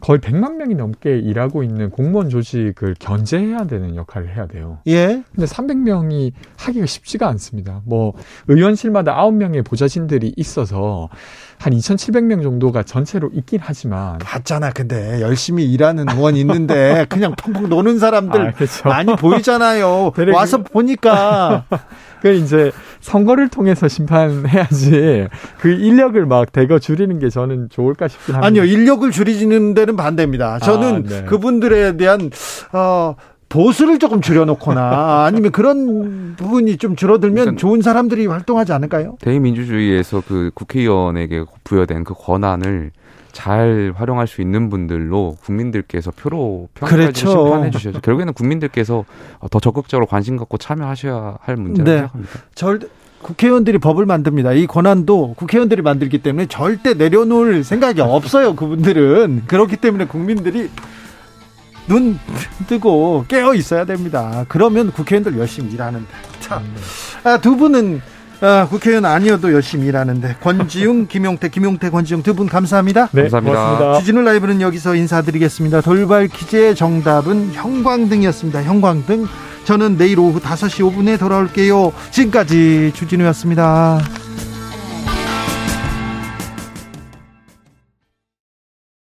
거의 0.00 0.18
100만 0.18 0.56
명이 0.56 0.74
넘게 0.74 1.18
일하고 1.18 1.62
있는 1.62 1.90
공무원 1.90 2.30
조직을 2.30 2.96
견제해야 2.98 3.64
되는 3.64 3.96
역할을 3.96 4.34
해야 4.34 4.46
돼요. 4.46 4.78
예. 4.86 5.22
근데 5.34 5.46
300명이 5.46 6.32
하기가 6.56 6.86
쉽지가 6.86 7.28
않습니다. 7.28 7.82
뭐 7.84 8.14
의원실마다 8.48 9.14
9명의 9.16 9.64
보좌진들이 9.64 10.34
있어서 10.36 11.08
한 11.60 11.74
2,700명 11.74 12.42
정도가 12.42 12.82
전체로 12.84 13.28
있긴 13.34 13.60
하지만 13.62 14.16
봤잖아. 14.18 14.70
근데 14.70 15.20
열심히 15.20 15.70
일하는 15.70 16.06
의원 16.08 16.34
있는데 16.36 17.04
그냥 17.10 17.34
펑펑 17.36 17.68
노는 17.68 17.98
사람들 17.98 18.40
아, 18.40 18.52
그렇죠. 18.52 18.88
많이 18.88 19.14
보이잖아요. 19.14 20.12
와서 20.32 20.62
보니까 20.62 21.64
그 22.22 22.32
이제 22.32 22.72
선거를 23.00 23.48
통해서 23.48 23.88
심판해야지 23.88 25.28
그 25.58 25.68
인력을 25.68 26.24
막 26.24 26.50
대거 26.50 26.78
줄이는 26.78 27.18
게 27.18 27.28
저는 27.28 27.68
좋을까 27.70 28.08
싶긴 28.08 28.36
합니다. 28.36 28.46
아니요, 28.46 28.64
인력을 28.64 29.10
줄이는 29.10 29.74
데는 29.74 29.96
반대입니다. 29.96 30.60
저는 30.60 30.94
아, 30.94 31.08
네. 31.08 31.24
그분들에 31.24 31.98
대한 31.98 32.30
어 32.72 33.16
보수를 33.50 33.98
조금 33.98 34.22
줄여놓거나 34.22 35.24
아니면 35.26 35.50
그런 35.52 36.34
부분이 36.36 36.78
좀 36.78 36.96
줄어들면 36.96 37.34
그러니까 37.34 37.60
좋은 37.60 37.82
사람들이 37.82 38.26
활동하지 38.26 38.72
않을까요? 38.72 39.18
대의민주주의에서 39.20 40.22
그 40.26 40.50
국회의원에게 40.54 41.44
부여된 41.64 42.04
그 42.04 42.14
권한을 42.14 42.92
잘 43.32 43.92
활용할 43.94 44.26
수 44.26 44.40
있는 44.40 44.70
분들로 44.70 45.36
국민들께서 45.44 46.10
표로 46.10 46.68
평가해 46.74 47.02
그렇죠. 47.02 47.28
심판해 47.28 47.70
주셔서 47.70 48.00
결국에는 48.00 48.32
국민들께서 48.32 49.04
더 49.50 49.60
적극적으로 49.60 50.06
관심 50.06 50.36
갖고 50.36 50.56
참여하셔야 50.56 51.38
할 51.40 51.56
문제라고 51.56 51.90
네. 51.90 51.96
생각합니다. 51.98 52.40
절 52.54 52.80
국회의원들이 53.22 53.78
법을 53.78 54.06
만듭니다. 54.06 54.52
이 54.52 54.66
권한도 54.66 55.34
국회의원들이 55.34 55.82
만들기 55.82 56.18
때문에 56.18 56.46
절대 56.46 56.94
내려놓을 56.94 57.64
생각이 57.64 58.00
없어요. 58.00 58.54
그분들은 58.56 59.42
그렇기 59.46 59.76
때문에 59.76 60.06
국민들이 60.06 60.70
눈 61.90 62.20
뜨고 62.68 63.24
깨어 63.26 63.54
있어야 63.54 63.84
됩니다. 63.84 64.44
그러면 64.48 64.92
국회의원들 64.92 65.36
열심히 65.40 65.72
일하는데. 65.72 66.06
자, 66.38 66.62
아, 67.24 67.38
두 67.38 67.56
분은 67.56 68.00
아, 68.40 68.68
국회의원 68.70 69.04
아니어도 69.04 69.52
열심히 69.52 69.88
일하는데 69.88 70.36
권지웅, 70.40 71.08
김용태, 71.10 71.48
김용태, 71.48 71.90
권지웅 71.90 72.22
두 72.22 72.32
분 72.34 72.46
감사합니다. 72.48 73.08
네, 73.12 73.22
감사합니다. 73.22 73.58
고맙습니다. 73.58 73.98
지진우 73.98 74.22
라이브는 74.22 74.60
여기서 74.60 74.94
인사드리겠습니다. 74.94 75.80
돌발 75.80 76.28
퀴즈의 76.28 76.76
정답은 76.76 77.52
형광등이었습니다. 77.54 78.62
형광등. 78.62 79.26
저는 79.64 79.98
내일 79.98 80.20
오후 80.20 80.38
5시 80.40 80.84
5분에 80.94 81.18
돌아올게요. 81.18 81.92
지금까지 82.12 82.92
주진우였습니다. 82.94 83.98